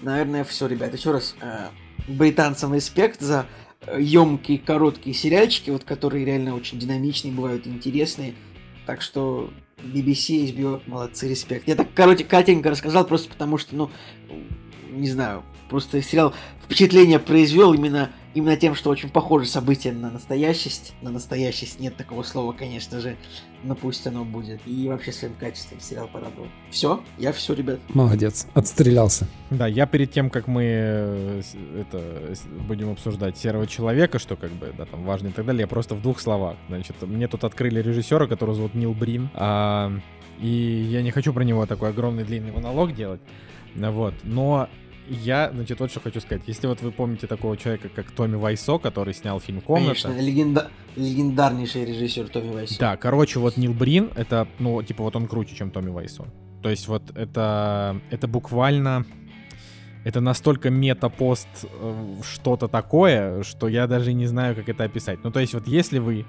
Наверное, 0.00 0.44
все, 0.44 0.66
ребят. 0.66 0.92
Еще 0.94 1.12
раз, 1.12 1.36
э, 1.40 1.68
британцам 2.08 2.74
респект 2.74 3.20
за 3.20 3.46
емкие, 3.98 4.58
короткие 4.58 5.14
сериальчики, 5.14 5.70
вот 5.70 5.84
которые 5.84 6.24
реально 6.24 6.54
очень 6.54 6.78
динамичные, 6.78 7.32
бывают 7.32 7.66
интересные. 7.66 8.34
Так 8.86 9.02
что 9.02 9.50
BBC, 9.78 10.54
HBO, 10.54 10.82
молодцы, 10.86 11.28
респект. 11.28 11.66
Я 11.66 11.74
так 11.74 11.92
коротко, 11.94 12.24
кратенько 12.24 12.70
рассказал, 12.70 13.06
просто 13.06 13.28
потому 13.28 13.58
что, 13.58 13.74
ну, 13.74 13.90
не 14.90 15.08
знаю, 15.08 15.42
просто 15.68 16.02
сериал 16.02 16.34
впечатление 16.64 17.18
произвел 17.18 17.72
именно, 17.72 18.10
именно 18.34 18.56
тем, 18.56 18.74
что 18.74 18.90
очень 18.90 19.08
похоже 19.08 19.46
события 19.46 19.92
на 19.92 20.10
настоящесть. 20.10 20.94
На 21.02 21.10
настоящесть 21.10 21.80
нет 21.80 21.96
такого 21.96 22.22
слова, 22.22 22.52
конечно 22.52 23.00
же, 23.00 23.16
но 23.62 23.74
пусть 23.74 24.06
оно 24.06 24.24
будет. 24.24 24.60
И 24.66 24.88
вообще 24.88 25.12
своим 25.12 25.34
качеством 25.34 25.80
сериал 25.80 26.08
порадовал. 26.08 26.48
Все, 26.70 27.02
я 27.18 27.32
все, 27.32 27.54
ребят. 27.54 27.78
Молодец, 27.94 28.46
отстрелялся. 28.54 29.26
Да, 29.50 29.66
я 29.66 29.86
перед 29.86 30.10
тем, 30.12 30.30
как 30.30 30.46
мы 30.46 30.62
э, 30.64 31.42
это 31.78 32.34
будем 32.66 32.90
обсуждать 32.90 33.36
серого 33.36 33.66
человека, 33.66 34.18
что 34.18 34.36
как 34.36 34.50
бы, 34.52 34.72
да, 34.76 34.86
там 34.86 35.04
важно 35.04 35.28
и 35.28 35.32
так 35.32 35.44
далее, 35.44 35.62
я 35.62 35.66
просто 35.68 35.94
в 35.94 36.02
двух 36.02 36.20
словах. 36.20 36.56
Значит, 36.68 37.00
мне 37.02 37.28
тут 37.28 37.44
открыли 37.44 37.80
режиссера, 37.80 38.26
которого 38.26 38.54
зовут 38.54 38.74
Нил 38.74 38.94
Брин. 38.94 39.30
а, 39.34 39.92
и 40.40 40.48
я 40.90 41.02
не 41.02 41.10
хочу 41.10 41.32
про 41.32 41.44
него 41.44 41.66
такой 41.66 41.90
огромный 41.90 42.24
длинный 42.24 42.50
монолог 42.52 42.94
делать. 42.94 43.20
Вот. 43.74 44.14
Но 44.24 44.68
я, 45.12 45.50
значит, 45.52 45.78
вот 45.80 45.90
что 45.90 46.00
хочу 46.00 46.20
сказать. 46.20 46.42
Если 46.46 46.66
вот 46.66 46.80
вы 46.80 46.90
помните 46.90 47.26
такого 47.26 47.56
человека, 47.56 47.88
как 47.88 48.10
Томми 48.10 48.36
Вайсо, 48.36 48.78
который 48.78 49.14
снял 49.14 49.40
фильм 49.40 49.60
«Комната». 49.60 50.02
Конечно, 50.02 50.20
легенда... 50.20 50.70
легендарнейший 50.96 51.84
режиссер 51.84 52.28
Томми 52.28 52.52
Вайс. 52.52 52.78
Да, 52.78 52.96
короче, 52.96 53.38
вот 53.38 53.56
Нил 53.56 53.74
Брин, 53.74 54.10
это, 54.14 54.48
ну, 54.58 54.82
типа, 54.82 55.04
вот 55.04 55.14
он 55.16 55.26
круче, 55.26 55.54
чем 55.54 55.70
Томми 55.70 55.90
Вайсо. 55.90 56.24
То 56.62 56.70
есть 56.70 56.88
вот 56.88 57.10
это, 57.16 58.00
это 58.10 58.28
буквально, 58.28 59.04
это 60.04 60.20
настолько 60.20 60.70
метапост 60.70 61.48
э, 61.64 62.14
что-то 62.22 62.68
такое, 62.68 63.42
что 63.42 63.68
я 63.68 63.86
даже 63.86 64.12
не 64.12 64.26
знаю, 64.26 64.54
как 64.54 64.68
это 64.68 64.84
описать. 64.84 65.24
Ну, 65.24 65.30
то 65.30 65.40
есть 65.40 65.54
вот 65.54 65.66
если 65.66 65.98
вы 65.98 66.24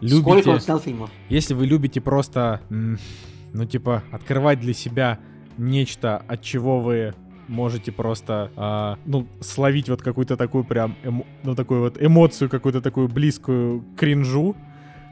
любите... 0.00 0.20
Сколько 0.20 0.48
он 0.48 0.60
снял 0.60 0.80
фильмов? 0.80 1.10
Если 1.28 1.54
вы 1.54 1.66
любите 1.66 2.00
просто, 2.00 2.60
ну, 2.68 3.64
типа, 3.64 4.02
открывать 4.10 4.60
для 4.60 4.74
себя 4.74 5.20
нечто, 5.56 6.18
от 6.18 6.42
чего 6.42 6.80
вы 6.80 7.14
можете 7.48 7.92
просто, 7.92 8.50
э, 8.56 9.02
ну, 9.06 9.26
словить 9.40 9.88
вот 9.88 10.02
какую-то 10.02 10.36
такую 10.36 10.64
прям, 10.64 10.96
эмо, 11.02 11.24
ну, 11.42 11.54
такую 11.54 11.80
вот 11.80 12.02
эмоцию, 12.02 12.50
какую-то 12.50 12.80
такую 12.80 13.08
близкую 13.08 13.84
кринжу, 13.96 14.56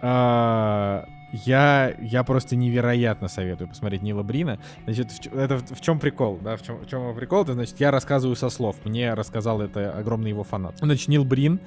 э, 0.03 1.05
я, 1.47 1.95
я 2.01 2.23
просто 2.23 2.55
невероятно 2.55 3.27
советую 3.27 3.69
посмотреть 3.69 4.03
Нила 4.03 4.23
Брина. 4.23 4.61
Значит, 4.85 5.11
в, 5.11 5.37
это 5.37 5.59
в, 5.59 5.75
в 5.75 5.81
чем 5.81 5.99
прикол, 5.99 6.39
да, 6.41 6.57
в 6.57 6.63
чем, 6.63 6.79
в 6.79 6.87
чем 6.87 7.15
прикол? 7.17 7.43
Это, 7.43 7.55
значит, 7.55 7.81
я 7.81 7.91
рассказываю 7.91 8.37
со 8.37 8.51
слов. 8.51 8.77
Мне 8.85 9.15
рассказал 9.15 9.61
это 9.61 9.93
огромный 9.93 10.31
его 10.31 10.45
фанат. 10.45 10.79
Значит, 10.79 11.09
Нил 11.09 11.25
Брин, 11.25 11.59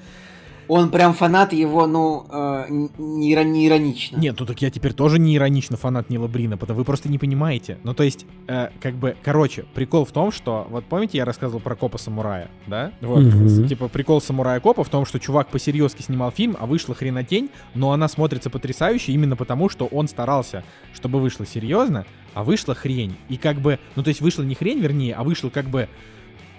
он 0.68 0.90
прям 0.90 1.14
фанат 1.14 1.52
его, 1.52 1.86
ну, 1.86 2.26
э, 2.30 2.66
не, 2.98 3.34
не 3.34 3.66
иронично. 3.66 4.18
Нет, 4.18 4.36
ну 4.38 4.46
так 4.46 4.60
я 4.62 4.70
теперь 4.70 4.92
тоже 4.92 5.18
не 5.18 5.36
иронично 5.36 5.76
фанат 5.76 6.10
Нила 6.10 6.28
Брина, 6.28 6.56
потому 6.56 6.78
вы 6.78 6.84
просто 6.84 7.08
не 7.08 7.18
понимаете. 7.18 7.78
Ну 7.84 7.94
то 7.94 8.02
есть, 8.02 8.26
э, 8.46 8.68
как 8.80 8.94
бы, 8.94 9.16
короче, 9.22 9.64
прикол 9.74 10.04
в 10.04 10.12
том, 10.12 10.30
что, 10.30 10.66
вот 10.70 10.84
помните, 10.84 11.18
я 11.18 11.24
рассказывал 11.24 11.60
про 11.60 11.74
Копа 11.74 11.98
Самурая, 11.98 12.50
да? 12.66 12.92
Вот, 13.00 13.24
mm-hmm. 13.24 13.68
типа, 13.68 13.88
прикол 13.88 14.20
Самурая 14.20 14.60
Копа 14.60 14.84
в 14.84 14.88
том, 14.88 15.06
что 15.06 15.18
чувак 15.18 15.48
посерьезки 15.48 16.02
снимал 16.02 16.30
фильм, 16.30 16.56
а 16.58 16.66
вышла 16.66 16.94
хренотень, 16.94 17.50
но 17.74 17.92
она 17.92 18.08
смотрится 18.08 18.50
потрясающе 18.50 19.12
именно 19.12 19.36
потому, 19.36 19.68
что 19.68 19.86
он 19.86 20.06
старался, 20.08 20.64
чтобы 20.92 21.20
вышло 21.20 21.46
серьезно, 21.46 22.06
а 22.34 22.44
вышла 22.44 22.74
хрень. 22.74 23.16
И 23.28 23.36
как 23.36 23.60
бы, 23.60 23.78
ну 23.96 24.02
то 24.02 24.08
есть 24.08 24.20
вышла 24.20 24.42
не 24.42 24.54
хрень, 24.54 24.80
вернее, 24.80 25.14
а 25.14 25.24
вышла 25.24 25.48
как 25.48 25.66
бы 25.66 25.88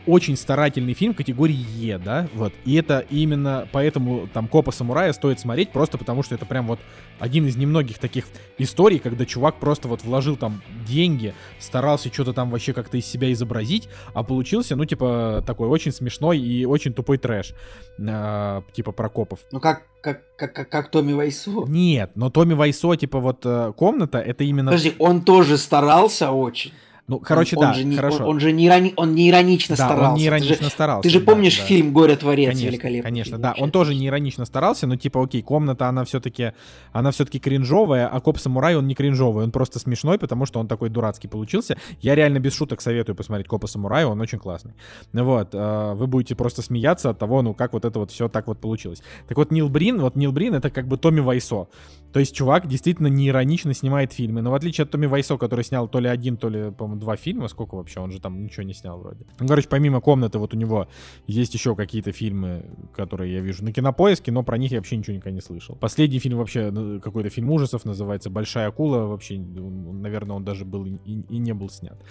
очень 0.10 0.36
старательный 0.36 0.94
фильм 0.94 1.14
категории 1.14 1.66
Е, 1.78 1.98
да, 1.98 2.28
вот. 2.34 2.54
И 2.66 2.76
это 2.76 3.06
именно 3.10 3.68
поэтому 3.72 4.28
там 4.34 4.48
Копа 4.48 4.72
Самурая 4.72 5.14
стоит 5.14 5.40
смотреть, 5.40 5.72
просто 5.72 5.98
потому 5.98 6.24
что 6.24 6.36
это 6.36 6.46
прям 6.46 6.68
вот 6.68 6.80
один 7.20 7.46
из 7.46 7.56
немногих 7.56 8.00
таких 8.00 8.26
историй, 8.58 9.00
когда 9.00 9.26
чувак 9.26 9.60
просто 9.60 9.88
вот 9.88 10.04
вложил 10.04 10.36
там 10.36 10.62
деньги, 10.88 11.34
старался 11.60 12.12
что-то 12.12 12.34
там 12.34 12.50
вообще 12.50 12.74
как-то 12.74 12.98
из 12.98 13.06
себя 13.06 13.32
изобразить, 13.32 13.90
а 14.14 14.24
получился, 14.24 14.76
ну, 14.76 14.86
типа, 14.86 15.44
такой 15.46 15.68
очень 15.68 15.92
смешной 15.92 16.40
и 16.40 16.66
очень 16.66 16.94
тупой 16.94 17.18
трэш, 17.18 17.54
э, 18.00 18.62
типа 18.74 18.92
про 18.92 19.10
копов. 19.10 19.40
Ну, 19.52 19.60
как, 19.60 19.84
как, 20.02 20.36
как, 20.36 20.54
как, 20.54 20.70
как 20.70 20.92
Томми 20.92 21.14
Вайсо. 21.14 21.66
Нет, 21.68 22.12
но 22.16 22.30
Томми 22.30 22.54
Вайсо, 22.54 22.96
типа, 22.96 23.20
вот 23.20 23.46
э, 23.46 23.74
комната, 23.76 24.20
это 24.20 24.44
именно... 24.44 24.72
Подожди, 24.72 24.96
он 24.98 25.22
тоже 25.22 25.58
старался 25.58 26.32
очень. 26.32 26.72
Ну, 27.10 27.18
короче, 27.18 27.56
он, 27.56 27.62
да, 27.64 27.70
он 27.70 27.76
же 27.76 27.84
не, 27.86 27.96
хорошо. 27.96 28.24
Он, 28.24 28.30
он 28.30 28.40
же 28.40 28.52
не, 28.52 28.68
ирони, 28.68 28.94
он 28.96 29.16
не 29.16 29.30
иронично 29.32 29.76
да, 29.76 29.86
старался. 29.86 30.12
он 30.12 30.18
не 30.20 30.28
иронично 30.28 30.58
ты 30.58 30.64
же, 30.66 30.70
старался. 30.70 31.02
Ты 31.02 31.10
же 31.10 31.20
помнишь 31.20 31.58
да, 31.58 31.64
фильм 31.64 31.92
«Горе-творец» 31.92 32.50
конечно, 32.50 32.68
великолепный? 32.68 33.10
Конечно, 33.10 33.38
да. 33.40 33.56
Он 33.58 33.72
тоже 33.72 33.96
не 33.96 34.06
иронично 34.06 34.46
старался, 34.46 34.86
но 34.86 34.96
типа, 34.96 35.24
окей, 35.24 35.42
комната, 35.42 35.88
она 35.88 36.06
все-таки 36.06 36.52
она 36.92 37.10
все-таки 37.10 37.40
кринжовая, 37.40 38.08
а 38.08 38.20
Коп-самурай, 38.20 38.76
он 38.76 38.86
не 38.86 38.94
кринжовый, 38.94 39.44
он 39.44 39.52
просто 39.52 39.80
смешной, 39.80 40.20
потому 40.20 40.46
что 40.46 40.60
он 40.60 40.68
такой 40.68 40.90
дурацкий 40.90 41.28
получился. 41.28 41.78
Я 42.00 42.14
реально 42.14 42.38
без 42.38 42.54
шуток 42.54 42.80
советую 42.80 43.16
посмотреть 43.16 43.48
Копа-самурая, 43.48 44.06
он 44.06 44.22
очень 44.22 44.38
классный. 44.38 44.74
Вот, 45.12 45.50
э, 45.54 45.94
вы 45.96 46.06
будете 46.06 46.36
просто 46.36 46.62
смеяться 46.62 47.10
от 47.10 47.18
того, 47.18 47.42
ну, 47.42 47.56
как 47.56 47.74
вот 47.74 47.86
это 47.86 47.98
вот 47.98 48.12
все 48.12 48.30
так 48.30 48.46
вот 48.46 48.60
получилось. 48.60 49.02
Так 49.28 49.36
вот, 49.36 49.50
Нил 49.50 49.68
Брин, 49.68 50.00
вот 50.00 50.16
Нил 50.16 50.32
Брин 50.32 50.54
это 50.54 50.70
как 50.70 50.88
бы 50.88 50.98
Томми 50.98 51.22
Вайсо. 51.22 51.68
То 52.12 52.20
есть 52.20 52.36
чувак 52.36 52.68
действительно 52.68 53.08
не 53.08 53.28
иронично 53.28 53.74
снимает 53.74 54.14
фильмы, 54.14 54.42
но 54.42 54.52
в 54.52 54.54
отличие 54.56 54.84
от 54.84 54.92
Томми 54.92 55.06
Вайсо, 55.06 55.38
который 55.38 55.64
снял 55.64 55.88
то 55.88 56.00
ли 56.00 56.08
один, 56.08 56.38
то 56.38 56.50
ли, 56.50 56.72
по-моему, 56.72 57.00
два 57.00 57.16
фильма, 57.16 57.48
сколько 57.48 57.76
вообще, 57.76 58.00
он 58.00 58.12
же 58.12 58.20
там 58.20 58.44
ничего 58.44 58.64
не 58.64 58.74
снял 58.74 59.00
вроде. 59.00 59.26
Ну, 59.40 59.48
короче, 59.48 59.68
помимо 59.70 60.02
комнаты, 60.02 60.40
вот 60.40 60.54
у 60.54 60.58
него 60.58 60.88
есть 61.28 61.54
еще 61.54 61.76
какие-то 61.76 62.12
фильмы, 62.12 62.66
которые 62.96 63.34
я 63.34 63.42
вижу 63.42 63.64
на 63.64 63.72
кинопоиске, 63.72 64.32
но 64.32 64.44
про 64.44 64.58
них 64.58 64.72
я 64.72 64.80
вообще 64.80 64.98
ничего 64.98 65.16
никогда 65.16 65.36
не 65.36 65.42
слышал. 65.42 65.76
Последний 65.76 66.20
фильм 66.20 66.38
вообще, 66.38 66.72
ну, 66.72 67.00
какой-то 67.00 67.30
фильм 67.30 67.52
ужасов, 67.52 67.86
называется 67.86 68.30
«Большая 68.30 68.68
акула», 68.70 69.06
вообще, 69.06 69.38
наверное, 69.38 70.36
он 70.36 70.44
даже 70.44 70.66
был 70.66 70.86
и, 70.86 70.98
и 71.06 71.38
не 71.38 71.54
был 71.54 71.70
снят. 71.70 72.02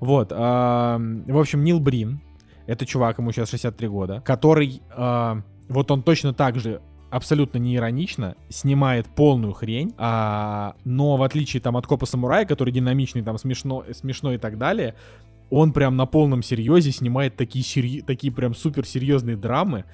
Вот, 0.00 0.32
а, 0.32 0.98
в 0.98 1.38
общем, 1.38 1.64
Нил 1.64 1.80
Брин, 1.80 2.20
это 2.66 2.84
чувак, 2.84 3.18
ему 3.18 3.32
сейчас 3.32 3.50
63 3.50 3.88
года, 3.88 4.20
который, 4.20 4.82
а, 4.90 5.42
вот 5.68 5.90
он 5.90 6.02
точно 6.02 6.34
так 6.34 6.58
же 6.58 6.82
абсолютно 7.16 7.58
не 7.58 7.76
иронично, 7.76 8.36
снимает 8.48 9.06
полную 9.06 9.52
хрень, 9.52 9.94
а, 9.98 10.74
но 10.84 11.16
в 11.16 11.22
отличие 11.22 11.60
там 11.60 11.76
от 11.76 11.86
Копа 11.86 12.06
Самурая, 12.06 12.44
который 12.44 12.72
динамичный, 12.72 13.22
там 13.22 13.38
смешно, 13.38 13.84
смешно 13.92 14.34
и 14.34 14.38
так 14.38 14.58
далее, 14.58 14.94
он 15.50 15.72
прям 15.72 15.96
на 15.96 16.06
полном 16.06 16.42
серьезе 16.42 16.92
снимает 16.92 17.36
такие, 17.36 17.64
серьез... 17.64 18.04
такие 18.04 18.32
прям 18.32 18.54
супер 18.54 18.86
серьезные 18.86 19.36
драмы, 19.36 19.84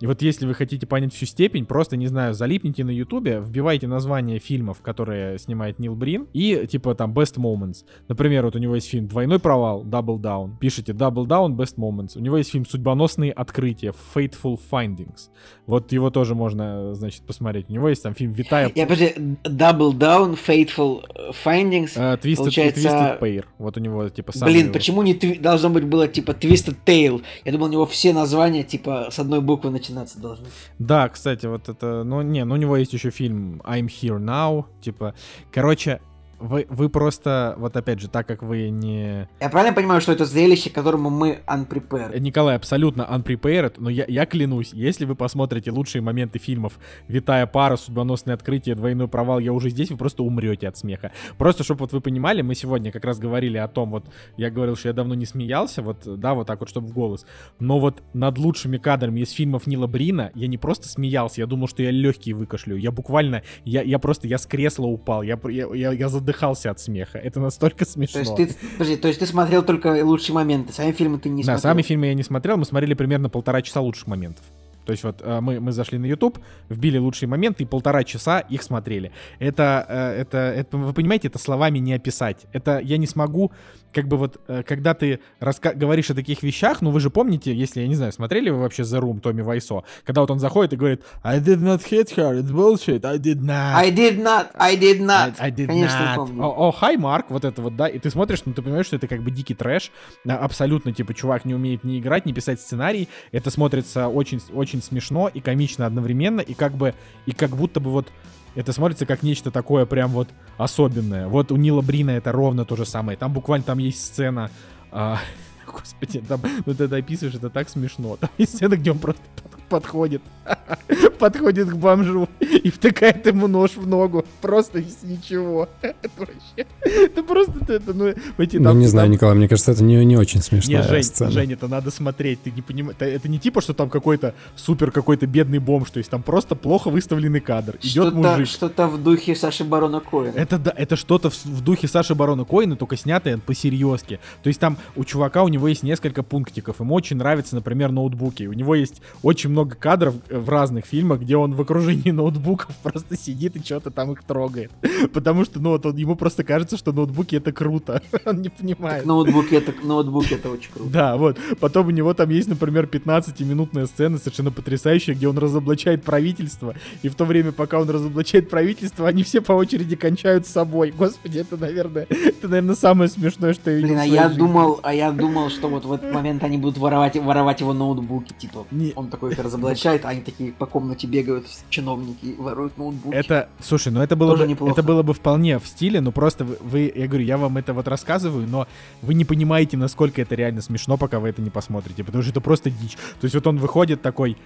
и 0.00 0.06
вот 0.06 0.22
если 0.22 0.46
вы 0.46 0.54
хотите 0.54 0.86
понять 0.86 1.14
всю 1.14 1.26
степень, 1.26 1.66
просто, 1.66 1.96
не 1.96 2.06
знаю, 2.06 2.32
залипните 2.32 2.84
на 2.84 2.90
ютубе, 2.90 3.40
вбивайте 3.40 3.86
название 3.86 4.38
фильмов, 4.38 4.80
которые 4.80 5.38
снимает 5.38 5.78
Нил 5.78 5.94
Брин, 5.94 6.26
и 6.32 6.66
типа 6.66 6.94
там 6.94 7.12
Best 7.12 7.36
Moments. 7.36 7.84
Например, 8.08 8.46
вот 8.46 8.56
у 8.56 8.58
него 8.58 8.74
есть 8.74 8.88
фильм 8.88 9.08
«Двойной 9.08 9.38
провал», 9.38 9.84
Double 9.84 10.18
Down. 10.18 10.52
Пишите 10.58 10.92
Double 10.92 11.26
Down, 11.26 11.54
Best 11.54 11.76
Moments. 11.76 12.12
У 12.16 12.20
него 12.20 12.38
есть 12.38 12.50
фильм 12.50 12.64
«Судьбоносные 12.64 13.30
открытия», 13.32 13.92
Fateful 14.14 14.58
Findings. 14.70 15.28
Вот 15.66 15.92
его 15.92 16.10
тоже 16.10 16.34
можно, 16.34 16.94
значит, 16.94 17.22
посмотреть. 17.22 17.66
У 17.68 17.72
него 17.74 17.90
есть 17.90 18.02
там 18.02 18.14
фильм 18.14 18.32
«Витая...» 18.32 18.72
Я, 18.74 18.86
подожди, 18.86 19.12
Double 19.44 19.92
Down, 19.92 20.38
Fateful 20.46 21.04
Findings, 21.44 21.96
uh, 21.96 22.18
Twisted, 22.18 22.36
получается... 22.36 22.88
Twisted 22.88 23.20
Pair. 23.20 23.44
Вот 23.58 23.76
у 23.76 23.80
него, 23.80 24.08
типа, 24.08 24.32
самый... 24.32 24.54
Блин, 24.54 24.72
почему 24.72 25.02
не 25.02 25.12
тви... 25.12 25.36
должно 25.38 25.68
быть 25.68 25.84
было, 25.84 26.08
типа, 26.08 26.30
Twisted 26.30 26.76
Tail? 26.86 27.22
Я 27.44 27.52
думал, 27.52 27.66
у 27.66 27.70
него 27.70 27.86
все 27.86 28.14
названия, 28.14 28.62
типа, 28.62 29.08
с 29.10 29.18
одной 29.18 29.42
буквы 29.42 29.70
начинаются 29.70 29.89
начинаться 29.90 30.18
должны. 30.18 30.48
Да, 30.78 31.08
кстати, 31.08 31.46
вот 31.46 31.68
это, 31.68 32.04
ну 32.04 32.22
не, 32.22 32.44
ну 32.44 32.54
у 32.54 32.56
него 32.56 32.76
есть 32.76 32.92
еще 32.92 33.10
фильм 33.10 33.60
I'm 33.64 33.86
Here 33.86 34.18
Now, 34.18 34.66
типа, 34.80 35.14
короче, 35.52 36.00
вы, 36.40 36.66
вы 36.68 36.88
просто, 36.88 37.54
вот 37.58 37.76
опять 37.76 38.00
же, 38.00 38.08
так 38.08 38.26
как 38.26 38.42
вы 38.42 38.70
не... 38.70 39.28
Я 39.40 39.50
правильно 39.50 39.74
понимаю, 39.74 40.00
что 40.00 40.12
это 40.12 40.24
зрелище, 40.24 40.70
которому 40.70 41.10
мы 41.10 41.40
unprepared? 41.46 42.18
Николай, 42.18 42.56
абсолютно 42.56 43.02
unprepared, 43.02 43.74
но 43.76 43.90
я, 43.90 44.04
я 44.08 44.26
клянусь, 44.26 44.72
если 44.72 45.04
вы 45.04 45.14
посмотрите 45.14 45.70
лучшие 45.70 46.02
моменты 46.02 46.38
фильмов 46.38 46.78
«Витая 47.08 47.46
пара», 47.46 47.76
«Судьбоносное 47.76 48.34
открытие», 48.34 48.74
«Двойной 48.74 49.08
провал», 49.08 49.38
я 49.38 49.52
уже 49.52 49.70
здесь, 49.70 49.90
вы 49.90 49.96
просто 49.96 50.22
умрете 50.22 50.68
от 50.68 50.76
смеха. 50.76 51.12
Просто, 51.38 51.62
чтобы 51.62 51.80
вот 51.80 51.92
вы 51.92 52.00
понимали, 52.00 52.42
мы 52.42 52.54
сегодня 52.54 52.90
как 52.90 53.04
раз 53.04 53.18
говорили 53.18 53.58
о 53.58 53.68
том, 53.68 53.90
вот, 53.90 54.06
я 54.36 54.50
говорил, 54.50 54.76
что 54.76 54.88
я 54.88 54.94
давно 54.94 55.14
не 55.14 55.26
смеялся, 55.26 55.82
вот, 55.82 56.02
да, 56.18 56.34
вот 56.34 56.46
так 56.46 56.60
вот, 56.60 56.70
чтобы 56.70 56.88
в 56.88 56.92
голос, 56.92 57.26
но 57.58 57.78
вот 57.78 58.02
над 58.14 58.38
лучшими 58.38 58.78
кадрами 58.78 59.20
из 59.20 59.30
фильмов 59.30 59.66
Нила 59.66 59.86
Брина 59.86 60.30
я 60.34 60.46
не 60.46 60.58
просто 60.58 60.88
смеялся, 60.88 61.42
я 61.42 61.46
думал, 61.46 61.68
что 61.68 61.82
я 61.82 61.90
легкие 61.90 62.34
выкашлю, 62.34 62.76
я 62.76 62.90
буквально, 62.90 63.42
я, 63.64 63.82
я 63.82 63.98
просто, 63.98 64.26
я 64.26 64.38
с 64.38 64.46
кресла 64.46 64.86
упал, 64.86 65.22
я, 65.22 65.38
я, 65.44 65.66
я, 65.74 65.92
я 65.92 66.08
задыхался 66.08 66.29
задыхался 66.30 66.70
от 66.70 66.80
смеха. 66.80 67.18
Это 67.18 67.40
настолько 67.40 67.84
смешно. 67.84 68.24
То 68.24 68.42
есть 68.42 68.58
ты, 68.58 68.68
подожди, 68.72 68.96
то 68.96 69.08
есть 69.08 69.20
ты 69.20 69.26
смотрел 69.26 69.62
только 69.62 70.04
лучшие 70.04 70.34
моменты, 70.34 70.72
сами 70.72 70.92
фильмы 70.92 71.18
ты 71.18 71.28
не 71.28 71.42
да, 71.42 71.52
смотрел? 71.52 71.56
Да, 71.56 71.68
сами 71.68 71.82
фильмы 71.82 72.06
я 72.06 72.14
не 72.14 72.22
смотрел, 72.22 72.56
мы 72.56 72.64
смотрели 72.64 72.94
примерно 72.94 73.28
полтора 73.28 73.62
часа 73.62 73.80
лучших 73.80 74.06
моментов. 74.06 74.44
То 74.86 74.92
есть 74.92 75.04
вот 75.04 75.20
э, 75.22 75.40
мы, 75.40 75.60
мы 75.60 75.72
зашли 75.72 75.98
на 75.98 76.06
YouTube, 76.06 76.38
вбили 76.68 76.98
лучшие 76.98 77.28
моменты 77.28 77.62
и 77.62 77.66
полтора 77.66 78.02
часа 78.02 78.40
их 78.40 78.62
смотрели. 78.62 79.12
Это, 79.38 79.84
э, 79.88 80.20
это, 80.22 80.38
это, 80.38 80.76
вы 80.76 80.92
понимаете, 80.92 81.28
это 81.28 81.38
словами 81.38 81.78
не 81.78 81.92
описать. 81.92 82.46
Это 82.52 82.78
я 82.78 82.96
не 82.96 83.06
смогу, 83.06 83.52
как 83.92 84.08
бы 84.08 84.16
вот, 84.16 84.40
э, 84.48 84.62
когда 84.62 84.94
ты 84.94 85.20
раска- 85.40 85.74
говоришь 85.74 86.10
о 86.10 86.14
таких 86.14 86.42
вещах, 86.42 86.80
ну 86.80 86.90
вы 86.90 87.00
же 87.00 87.10
помните, 87.10 87.54
если, 87.54 87.80
я 87.80 87.88
не 87.88 87.94
знаю, 87.94 88.12
смотрели 88.12 88.50
вы 88.50 88.60
вообще 88.60 88.82
The 88.82 89.00
Room 89.00 89.20
Томми 89.20 89.42
Вайсо, 89.42 89.82
когда 90.04 90.20
вот 90.20 90.30
он 90.30 90.38
заходит 90.38 90.72
и 90.72 90.76
говорит 90.76 91.02
I 91.22 91.38
did 91.40 91.60
not 91.60 91.82
hit 91.88 92.14
her, 92.16 92.40
it's 92.40 92.50
bullshit, 92.50 93.04
I 93.04 93.18
did 93.18 93.40
not. 93.40 93.74
I 93.74 93.90
did 93.90 94.22
not, 94.22 94.48
I 94.54 94.76
did 94.76 95.00
not. 95.00 95.34
I, 95.38 95.48
I 95.48 95.50
did 95.50 95.66
Конечно, 95.66 96.16
not. 96.16 96.30
о, 96.38 96.74
hi, 96.80 96.96
Марк, 96.96 97.26
вот 97.30 97.44
это 97.44 97.62
вот, 97.62 97.76
да, 97.76 97.88
и 97.88 97.98
ты 97.98 98.10
смотришь, 98.10 98.42
ну 98.44 98.52
ты 98.52 98.62
понимаешь, 98.62 98.86
что 98.86 98.96
это 98.96 99.08
как 99.08 99.22
бы 99.22 99.30
дикий 99.30 99.54
трэш, 99.54 99.90
абсолютно, 100.26 100.92
типа, 100.92 101.14
чувак 101.14 101.44
не 101.44 101.54
умеет 101.54 101.84
ни 101.84 101.98
играть, 101.98 102.26
ни 102.26 102.32
писать 102.32 102.60
сценарий, 102.60 103.08
это 103.32 103.50
смотрится 103.50 104.08
очень, 104.08 104.40
очень 104.52 104.82
смешно 104.82 105.28
и 105.32 105.40
комично 105.40 105.86
одновременно, 105.86 106.40
и 106.40 106.54
как 106.54 106.74
бы, 106.74 106.94
и 107.26 107.32
как 107.32 107.50
будто 107.50 107.80
бы 107.80 107.90
вот 107.90 108.08
это 108.54 108.72
смотрится 108.72 109.06
как 109.06 109.22
нечто 109.22 109.50
такое 109.50 109.86
прям 109.86 110.10
вот 110.10 110.28
особенное. 110.56 111.28
Вот 111.28 111.52
у 111.52 111.56
Нила 111.56 111.82
Брина 111.82 112.10
это 112.10 112.32
ровно 112.32 112.64
то 112.64 112.76
же 112.76 112.84
самое. 112.84 113.16
Там 113.16 113.32
буквально 113.32 113.64
там 113.64 113.78
есть 113.78 114.04
сцена... 114.04 114.50
А, 114.90 115.18
господи, 115.66 116.20
там, 116.20 116.40
ну 116.66 116.74
ты 116.74 116.84
это 116.84 116.96
описываешь, 116.96 117.36
это 117.36 117.50
так 117.50 117.68
смешно. 117.68 118.16
Там 118.16 118.30
есть 118.38 118.56
сцена, 118.56 118.76
где 118.76 118.90
он 118.90 118.98
просто 118.98 119.22
подходит, 119.70 120.20
подходит 121.18 121.70
к 121.70 121.74
бомжу 121.76 122.28
и 122.40 122.70
втыкает 122.70 123.26
ему 123.26 123.46
нож 123.46 123.76
в 123.76 123.86
ногу. 123.86 124.24
Просто 124.42 124.80
из 124.80 125.02
ничего. 125.02 125.68
Это 125.82 126.10
вообще... 126.18 126.66
Это 126.82 127.22
просто... 127.22 127.72
Это, 127.72 127.94
ну, 127.94 128.12
эти, 128.36 128.56
Ну, 128.58 128.74
не 128.74 128.88
знаю, 128.88 129.08
Николай, 129.08 129.34
мне 129.36 129.48
кажется, 129.48 129.72
это 129.72 129.84
не, 129.84 130.04
не 130.04 130.16
очень 130.16 130.42
смешная 130.42 130.82
не, 130.82 130.88
Жень, 130.88 131.02
сцена. 131.04 131.30
Жень, 131.30 131.52
это 131.52 131.68
надо 131.68 131.90
смотреть, 131.90 132.42
ты 132.42 132.50
не 132.50 132.62
понимаешь. 132.62 132.96
Это, 132.98 133.06
это 133.06 133.28
не 133.28 133.38
типа, 133.38 133.60
что 133.60 133.72
там 133.72 133.88
какой-то 133.88 134.34
супер 134.56 134.90
какой-то 134.90 135.26
бедный 135.26 135.60
бомж, 135.60 135.90
то 135.90 135.98
есть 135.98 136.10
там 136.10 136.22
просто 136.22 136.56
плохо 136.56 136.90
выставленный 136.90 137.40
кадр. 137.40 137.76
Идет 137.76 137.90
Что-то, 137.90 138.16
мужик. 138.16 138.48
что-то 138.48 138.88
в 138.88 139.02
духе 139.02 139.36
Саши 139.36 139.62
Барона 139.64 140.00
Коэна. 140.00 140.36
Это 140.36 140.58
да, 140.58 140.74
это 140.76 140.96
что-то 140.96 141.30
в, 141.30 141.44
в 141.44 141.60
духе 141.62 141.86
Саши 141.86 142.14
Барона 142.14 142.44
Коина, 142.44 142.74
только 142.74 142.96
снятое 142.96 143.38
по 143.38 143.54
серьезке. 143.54 144.18
То 144.42 144.48
есть 144.48 144.58
там 144.58 144.76
у 144.96 145.04
чувака 145.04 145.44
у 145.44 145.48
него 145.48 145.68
есть 145.68 145.84
несколько 145.84 146.24
пунктиков. 146.24 146.80
Ему 146.80 146.94
очень 146.94 147.16
нравятся, 147.16 147.54
например, 147.54 147.92
ноутбуки. 147.92 148.44
У 148.44 148.52
него 148.52 148.74
есть 148.74 149.00
очень 149.22 149.50
много 149.50 149.59
кадров 149.66 150.14
э, 150.28 150.38
в 150.38 150.48
разных 150.48 150.86
фильмах, 150.86 151.20
где 151.20 151.36
он 151.36 151.54
в 151.54 151.60
окружении 151.60 152.10
ноутбуков 152.12 152.74
просто 152.82 153.16
сидит 153.16 153.56
и 153.56 153.60
что-то 153.64 153.90
там 153.90 154.12
их 154.12 154.22
трогает. 154.22 154.70
Потому 155.12 155.44
что, 155.44 155.60
ну, 155.60 155.70
вот 155.70 155.86
он, 155.86 155.96
ему 155.96 156.16
просто 156.16 156.44
кажется, 156.44 156.76
что 156.76 156.92
ноутбуки 156.92 157.36
это 157.36 157.52
круто. 157.52 158.02
Он 158.26 158.40
не 158.40 158.48
понимает. 158.48 159.04
Ноутбук 159.06 159.52
это, 159.52 159.72
ноутбук 159.82 160.30
это 160.30 160.50
очень 160.50 160.70
круто. 160.72 160.90
Да, 160.90 161.16
вот. 161.16 161.38
Потом 161.58 161.88
у 161.88 161.90
него 161.90 162.14
там 162.14 162.30
есть, 162.30 162.48
например, 162.48 162.84
15-минутная 162.86 163.86
сцена 163.86 164.18
совершенно 164.18 164.50
потрясающая, 164.50 165.14
где 165.14 165.28
он 165.28 165.38
разоблачает 165.38 166.02
правительство. 166.04 166.74
И 167.02 167.08
в 167.08 167.14
то 167.14 167.24
время, 167.24 167.52
пока 167.52 167.80
он 167.80 167.88
разоблачает 167.88 168.50
правительство, 168.50 169.08
они 169.08 169.22
все 169.22 169.40
по 169.40 169.52
очереди 169.52 169.96
кончают 169.96 170.46
с 170.46 170.50
собой. 170.50 170.92
Господи, 170.96 171.38
это, 171.38 171.56
наверное, 171.56 172.06
это, 172.10 172.48
наверное, 172.48 172.74
самое 172.74 173.08
смешное, 173.10 173.54
что 173.54 173.70
я 173.70 173.76
видел 173.76 173.88
Блин, 173.88 174.00
а 174.00 174.04
я 174.06 174.28
жизни. 174.28 174.38
думал, 174.38 174.80
а 174.82 174.94
я 174.94 175.12
думал, 175.12 175.50
что 175.50 175.68
вот 175.68 175.84
в 175.84 175.92
этот 175.92 176.12
момент 176.12 176.44
они 176.44 176.58
будут 176.58 176.78
воровать, 176.78 177.16
воровать 177.16 177.60
его 177.60 177.72
ноутбуки, 177.72 178.32
типа, 178.32 178.66
Не. 178.70 178.92
он 178.96 179.08
такой 179.08 179.32
их 179.32 179.38
разоблачает, 179.50 180.04
а 180.04 180.08
они 180.10 180.20
такие 180.22 180.52
по 180.52 180.66
комнате 180.66 181.06
бегают, 181.06 181.46
чиновники, 181.68 182.34
воруют 182.38 182.78
ноутбуки. 182.78 183.14
Это, 183.14 183.48
слушай, 183.60 183.92
ну 183.92 184.00
это 184.00 184.16
было 184.16 184.30
Тоже 184.32 184.44
бы, 184.44 184.48
неплохо. 184.50 184.72
это 184.72 184.82
было 184.82 185.02
бы 185.02 185.12
вполне 185.14 185.58
в 185.58 185.66
стиле, 185.66 186.00
но 186.00 186.12
просто 186.12 186.44
вы, 186.44 186.56
вы- 186.60 186.92
я 186.94 187.06
говорю, 187.06 187.24
я 187.24 187.36
вам 187.36 187.56
это 187.56 187.72
вот 187.72 187.88
рассказываю, 187.88 188.46
но 188.48 188.66
вы 189.02 189.14
не 189.14 189.24
понимаете, 189.24 189.76
насколько 189.76 190.22
это 190.22 190.34
реально 190.34 190.62
смешно, 190.62 190.96
пока 190.96 191.18
вы 191.18 191.28
это 191.28 191.42
не 191.42 191.50
посмотрите, 191.50 192.04
потому 192.04 192.22
что 192.22 192.30
это 192.30 192.40
просто 192.40 192.70
дичь. 192.70 192.96
То 193.20 193.24
есть 193.24 193.34
вот 193.34 193.46
он 193.46 193.58
выходит 193.58 194.02
такой, 194.02 194.36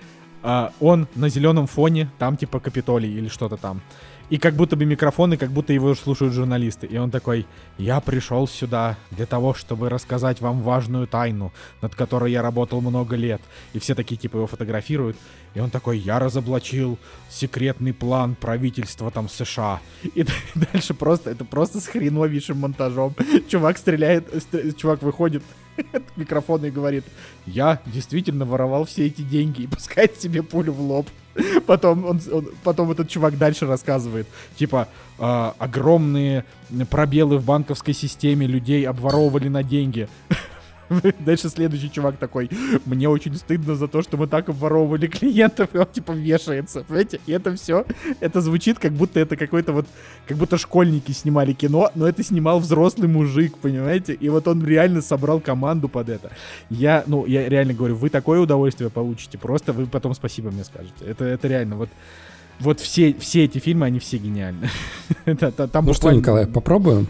а, 0.42 0.72
он 0.80 1.06
на 1.14 1.28
зеленом 1.28 1.66
фоне, 1.66 2.08
там 2.18 2.36
типа 2.36 2.60
Капитолий 2.60 3.10
или 3.12 3.28
что-то 3.28 3.56
там. 3.56 3.80
И 4.34 4.38
как 4.38 4.54
будто 4.54 4.74
бы 4.74 4.84
микрофоны, 4.84 5.36
как 5.36 5.50
будто 5.50 5.72
его 5.72 5.94
слушают 5.94 6.34
журналисты. 6.34 6.88
И 6.88 6.96
он 6.96 7.12
такой, 7.12 7.46
я 7.78 8.00
пришел 8.00 8.48
сюда 8.48 8.96
для 9.12 9.26
того, 9.26 9.54
чтобы 9.54 9.88
рассказать 9.88 10.40
вам 10.40 10.60
важную 10.60 11.06
тайну, 11.06 11.52
над 11.80 11.94
которой 11.94 12.32
я 12.32 12.42
работал 12.42 12.80
много 12.80 13.14
лет. 13.14 13.40
И 13.74 13.78
все 13.78 13.94
такие 13.94 14.16
типа 14.16 14.38
его 14.38 14.48
фотографируют. 14.48 15.16
И 15.54 15.60
он 15.60 15.70
такой, 15.70 15.98
я 15.98 16.18
разоблачил 16.18 16.98
секретный 17.30 17.92
план 17.92 18.34
правительства 18.34 19.12
там 19.12 19.28
США. 19.28 19.80
И 20.02 20.26
дальше 20.72 20.94
просто, 20.94 21.30
это 21.30 21.44
просто 21.44 21.78
с 21.80 21.86
хреновейшим 21.86 22.58
монтажом. 22.58 23.14
Чувак 23.48 23.78
стреляет, 23.78 24.34
стр- 24.34 24.72
чувак 24.72 25.02
выходит 25.02 25.44
к 25.92 26.16
микрофону 26.16 26.66
и 26.66 26.70
говорит, 26.70 27.04
я 27.46 27.80
действительно 27.86 28.44
воровал 28.44 28.84
все 28.84 29.06
эти 29.06 29.22
деньги 29.22 29.62
и 29.62 29.66
пускает 29.66 30.20
себе 30.20 30.42
пулю 30.42 30.72
в 30.72 30.80
лоб. 30.80 31.08
Потом, 31.66 32.04
он, 32.04 32.20
он- 32.32 32.48
потом 32.62 32.92
этот 32.92 33.08
чувак 33.08 33.36
дальше 33.36 33.66
рассказывает, 33.66 34.28
типа, 34.56 34.86
«А, 35.18 35.54
огромные 35.58 36.44
пробелы 36.90 37.38
в 37.38 37.44
банковской 37.44 37.92
системе 37.92 38.46
людей 38.46 38.86
обворовывали 38.86 39.48
на 39.48 39.62
деньги. 39.62 40.08
Дальше 41.20 41.48
следующий 41.48 41.90
чувак 41.90 42.16
такой, 42.16 42.50
мне 42.84 43.08
очень 43.08 43.34
стыдно 43.36 43.74
за 43.74 43.88
то, 43.88 44.02
что 44.02 44.16
мы 44.16 44.26
так 44.26 44.48
обворовывали 44.48 45.06
клиентов, 45.06 45.70
и 45.72 45.78
он 45.78 45.86
типа 45.86 46.12
вешается, 46.12 46.84
понимаете? 46.86 47.20
И 47.26 47.32
это 47.32 47.54
все, 47.56 47.84
это 48.20 48.40
звучит, 48.40 48.78
как 48.78 48.92
будто 48.92 49.20
это 49.20 49.36
какой-то 49.36 49.72
вот, 49.72 49.86
как 50.26 50.36
будто 50.36 50.58
школьники 50.58 51.12
снимали 51.12 51.52
кино, 51.52 51.90
но 51.94 52.08
это 52.08 52.22
снимал 52.22 52.60
взрослый 52.60 53.08
мужик, 53.08 53.56
понимаете? 53.58 54.14
И 54.14 54.28
вот 54.28 54.48
он 54.48 54.64
реально 54.64 55.02
собрал 55.02 55.40
команду 55.40 55.88
под 55.88 56.08
это. 56.08 56.30
Я, 56.70 57.04
ну, 57.06 57.26
я 57.26 57.48
реально 57.48 57.74
говорю, 57.74 57.96
вы 57.96 58.10
такое 58.10 58.40
удовольствие 58.40 58.90
получите, 58.90 59.38
просто 59.38 59.72
вы 59.72 59.86
потом 59.86 60.14
спасибо 60.14 60.50
мне 60.50 60.64
скажете. 60.64 61.04
Это, 61.04 61.24
это 61.24 61.48
реально, 61.48 61.76
вот, 61.76 61.88
вот 62.60 62.80
все, 62.80 63.14
все 63.14 63.44
эти 63.44 63.58
фильмы, 63.58 63.86
они 63.86 63.98
все 63.98 64.18
гениальны. 64.18 64.68
Там 65.24 65.86
Ну 65.86 65.94
что, 65.94 66.12
Николай, 66.12 66.46
попробуем? 66.46 67.08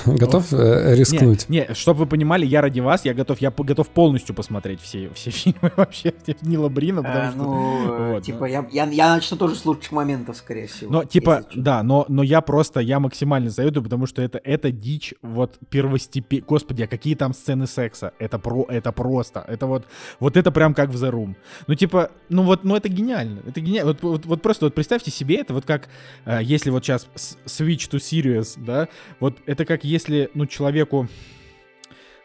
Готов 0.06 0.52
э, 0.52 0.94
рискнуть? 0.94 1.48
не, 1.48 1.66
не, 1.68 1.74
чтобы 1.74 2.00
вы 2.00 2.06
понимали, 2.06 2.46
я 2.46 2.60
ради 2.60 2.80
вас, 2.80 3.04
я 3.04 3.14
готов, 3.14 3.40
я 3.40 3.50
готов 3.50 3.88
полностью 3.88 4.34
посмотреть 4.34 4.80
все, 4.80 5.10
все 5.14 5.30
фильмы 5.30 5.72
вообще 5.76 6.12
Нила 6.42 6.68
Брина, 6.68 7.02
потому 7.02 7.24
А, 7.24 7.30
что... 7.30 7.38
ну, 7.38 8.08
вот, 8.12 8.22
типа, 8.24 8.44
я, 8.44 8.66
я, 8.70 8.84
я 8.86 9.14
начну 9.14 9.36
тоже 9.36 9.54
с 9.54 9.64
лучших 9.64 9.92
моментов, 9.92 10.36
скорее 10.36 10.66
всего. 10.66 10.92
Но 10.92 11.04
типа, 11.04 11.44
да, 11.54 11.82
но, 11.82 12.04
но 12.08 12.22
я 12.22 12.40
просто, 12.40 12.80
я 12.80 13.00
максимально 13.00 13.50
завидую, 13.50 13.84
потому 13.84 14.06
что 14.06 14.22
это, 14.22 14.40
это 14.42 14.70
дичь, 14.70 15.14
вот 15.22 15.58
первостепень... 15.68 16.44
Господи, 16.46 16.82
а 16.82 16.86
какие 16.86 17.14
там 17.14 17.32
сцены 17.32 17.66
секса? 17.66 18.12
Это, 18.18 18.38
про, 18.38 18.66
это 18.68 18.92
просто, 18.92 19.44
это 19.46 19.66
вот, 19.66 19.86
вот 20.20 20.36
это 20.36 20.50
прям 20.50 20.74
как 20.74 20.90
в 20.90 21.02
The 21.02 21.10
Room. 21.10 21.36
Ну 21.66 21.74
типа, 21.74 22.10
ну 22.28 22.42
вот, 22.42 22.64
ну 22.64 22.76
это 22.76 22.88
гениально, 22.88 23.40
это 23.46 23.60
гениально. 23.60 23.92
Вот, 23.92 24.02
вот, 24.02 24.26
вот 24.26 24.42
просто 24.42 24.66
вот 24.66 24.74
представьте 24.74 25.10
себе 25.10 25.36
это, 25.36 25.54
вот 25.54 25.64
как, 25.64 25.88
э, 26.24 26.40
если 26.42 26.70
вот 26.70 26.84
сейчас 26.84 27.08
switch 27.14 27.90
to 27.90 27.98
serious, 27.98 28.54
да, 28.56 28.88
вот 29.20 29.38
это 29.46 29.64
как 29.64 29.83
если, 29.84 30.30
ну, 30.34 30.46
человеку 30.46 31.08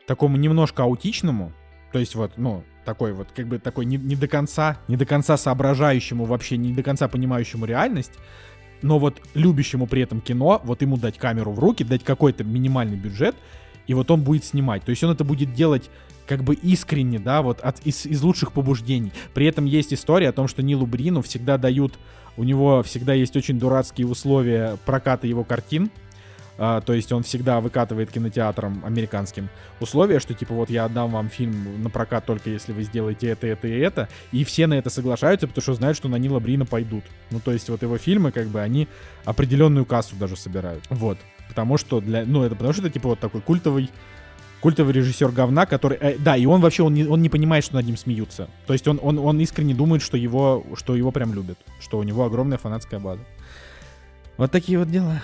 такому 0.07 0.37
немножко 0.37 0.83
аутичному, 0.83 1.53
то 1.91 1.99
есть 1.99 2.15
вот, 2.15 2.33
ну, 2.37 2.63
такой 2.85 3.13
вот, 3.13 3.27
как 3.35 3.47
бы 3.47 3.59
такой 3.59 3.85
не, 3.85 3.97
не 3.97 4.15
до 4.15 4.27
конца, 4.27 4.79
не 4.87 4.97
до 4.97 5.05
конца 5.05 5.37
соображающему 5.37 6.25
вообще, 6.25 6.57
не 6.57 6.73
до 6.73 6.81
конца 6.81 7.07
понимающему 7.07 7.65
реальность, 7.65 8.13
но 8.81 8.97
вот 8.97 9.21
любящему 9.33 9.87
при 9.87 10.01
этом 10.01 10.21
кино, 10.21 10.61
вот 10.63 10.81
ему 10.81 10.97
дать 10.97 11.17
камеру 11.17 11.51
в 11.51 11.59
руки, 11.59 11.83
дать 11.83 12.03
какой-то 12.03 12.43
минимальный 12.43 12.97
бюджет, 12.97 13.35
и 13.87 13.93
вот 13.93 14.09
он 14.11 14.21
будет 14.21 14.45
снимать. 14.45 14.83
То 14.83 14.91
есть 14.91 15.03
он 15.03 15.11
это 15.11 15.23
будет 15.23 15.53
делать 15.53 15.89
как 16.27 16.43
бы 16.43 16.53
искренне, 16.53 17.19
да, 17.19 17.41
вот 17.41 17.59
от, 17.61 17.79
из, 17.85 18.05
из 18.05 18.21
лучших 18.21 18.51
побуждений. 18.51 19.11
При 19.33 19.47
этом 19.47 19.65
есть 19.65 19.93
история 19.93 20.29
о 20.29 20.31
том, 20.31 20.47
что 20.47 20.61
Нилу 20.61 20.85
Брину 20.85 21.23
всегда 21.23 21.57
дают, 21.57 21.97
у 22.37 22.43
него 22.43 22.83
всегда 22.83 23.13
есть 23.13 23.35
очень 23.35 23.57
дурацкие 23.57 24.07
условия 24.07 24.77
проката 24.85 25.25
его 25.25 25.43
картин, 25.43 25.89
а, 26.61 26.81
то 26.81 26.93
есть 26.93 27.11
он 27.13 27.23
всегда 27.23 27.61
выкатывает 27.61 28.11
кинотеатрам 28.11 28.83
американским 28.85 29.47
условия, 29.79 30.19
что 30.19 30.33
типа 30.33 30.53
вот 30.53 30.69
я 30.69 30.85
отдам 30.85 31.11
вам 31.11 31.29
фильм 31.29 31.81
на 31.81 31.89
прокат 31.89 32.25
только 32.25 32.49
если 32.49 32.73
вы 32.73 32.83
сделаете 32.83 33.29
это, 33.29 33.47
это 33.47 33.67
и 33.69 33.79
это. 33.79 34.09
И 34.33 34.43
все 34.43 34.67
на 34.67 34.73
это 34.73 34.89
соглашаются, 34.89 35.47
потому 35.47 35.61
что 35.63 35.73
знают, 35.75 35.95
что 35.95 36.09
на 36.09 36.17
Нила 36.17 36.39
Брина 36.41 36.65
пойдут. 36.65 37.05
Ну 37.31 37.39
то 37.39 37.53
есть 37.53 37.69
вот 37.69 37.81
его 37.81 37.97
фильмы 37.97 38.33
как 38.33 38.47
бы 38.47 38.59
они 38.59 38.89
определенную 39.23 39.85
кассу 39.85 40.17
даже 40.17 40.35
собирают. 40.35 40.83
Вот. 40.89 41.17
Потому 41.47 41.77
что 41.77 42.01
для... 42.01 42.25
Ну 42.25 42.43
это 42.43 42.55
потому 42.55 42.73
что 42.73 42.81
это 42.81 42.91
типа 42.91 43.07
вот 43.07 43.19
такой 43.19 43.39
культовый 43.39 43.89
культовый 44.59 44.93
режиссер 44.93 45.31
говна, 45.31 45.65
который... 45.65 45.97
э, 46.01 46.17
да, 46.17 46.35
и 46.35 46.45
он 46.45 46.59
вообще, 46.59 46.83
он 46.83 46.93
не, 46.93 47.05
он 47.05 47.21
не 47.21 47.29
понимает, 47.29 47.63
что 47.63 47.75
над 47.75 47.85
ним 47.85 47.95
смеются. 47.95 48.49
То 48.67 48.73
есть 48.73 48.85
он, 48.89 48.99
он, 49.01 49.17
он 49.17 49.39
искренне 49.39 49.73
думает, 49.73 50.01
что 50.01 50.17
его, 50.17 50.65
что 50.75 50.97
его 50.97 51.11
прям 51.11 51.33
любят. 51.33 51.57
Что 51.79 51.97
у 51.97 52.03
него 52.03 52.25
огромная 52.25 52.57
фанатская 52.57 52.99
база. 52.99 53.21
Вот 54.35 54.51
такие 54.51 54.77
вот 54.77 54.91
дела. 54.91 55.21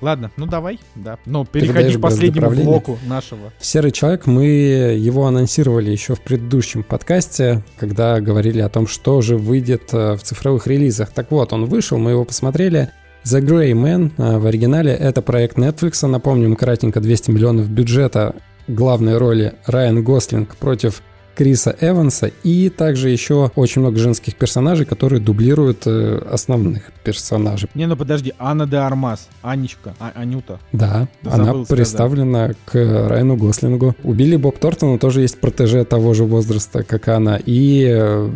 Ладно, 0.00 0.30
ну 0.36 0.46
давай, 0.46 0.78
да. 0.94 1.18
Ну, 1.24 1.44
переходи 1.44 1.96
к 1.96 2.00
последнему 2.00 2.50
блоку 2.50 2.98
нашего. 3.06 3.52
Серый 3.58 3.92
человек, 3.92 4.26
мы 4.26 4.44
его 4.46 5.26
анонсировали 5.26 5.90
еще 5.90 6.14
в 6.14 6.20
предыдущем 6.20 6.82
подкасте, 6.82 7.64
когда 7.78 8.20
говорили 8.20 8.60
о 8.60 8.68
том, 8.68 8.86
что 8.86 9.22
же 9.22 9.36
выйдет 9.36 9.92
э, 9.92 10.14
в 10.14 10.22
цифровых 10.22 10.66
релизах. 10.66 11.10
Так 11.10 11.30
вот, 11.30 11.52
он 11.52 11.64
вышел, 11.64 11.98
мы 11.98 12.10
его 12.10 12.24
посмотрели. 12.24 12.90
The 13.24 13.40
Grey 13.40 13.72
Man 13.72 14.12
э, 14.18 14.38
в 14.38 14.46
оригинале 14.46 14.92
это 14.92 15.22
проект 15.22 15.58
Netflix. 15.58 16.06
Напомним, 16.06 16.56
кратенько 16.56 17.00
200 17.00 17.30
миллионов 17.30 17.68
бюджета. 17.68 18.36
Главной 18.68 19.16
роли 19.16 19.54
Райан 19.66 20.02
Гослинг 20.02 20.56
против 20.56 21.02
Криса 21.36 21.76
Эванса 21.80 22.30
и 22.42 22.70
также 22.70 23.10
еще 23.10 23.50
очень 23.54 23.82
много 23.82 23.98
женских 23.98 24.34
персонажей, 24.36 24.86
которые 24.86 25.20
дублируют 25.20 25.82
э, 25.86 26.22
основных 26.30 26.90
персонажей. 27.04 27.68
Не, 27.74 27.86
ну 27.86 27.94
подожди, 27.96 28.32
Анна 28.38 28.66
де 28.66 28.76
Армас, 28.78 29.28
Анечка, 29.42 29.94
А- 30.00 30.12
Анюта. 30.14 30.58
Да, 30.72 31.08
Забыл 31.22 31.40
она 31.40 31.44
сказать. 31.52 31.68
представлена 31.68 32.50
к 32.64 32.74
Райану 32.74 33.36
Гослингу. 33.36 33.94
У 34.02 34.14
Билли 34.14 34.36
Боб 34.36 34.58
Тортона 34.58 34.98
тоже 34.98 35.20
есть 35.20 35.38
протеже 35.38 35.84
того 35.84 36.14
же 36.14 36.24
возраста, 36.24 36.82
как 36.82 37.08
она. 37.08 37.38
И 37.44 37.86
э, 37.86 38.30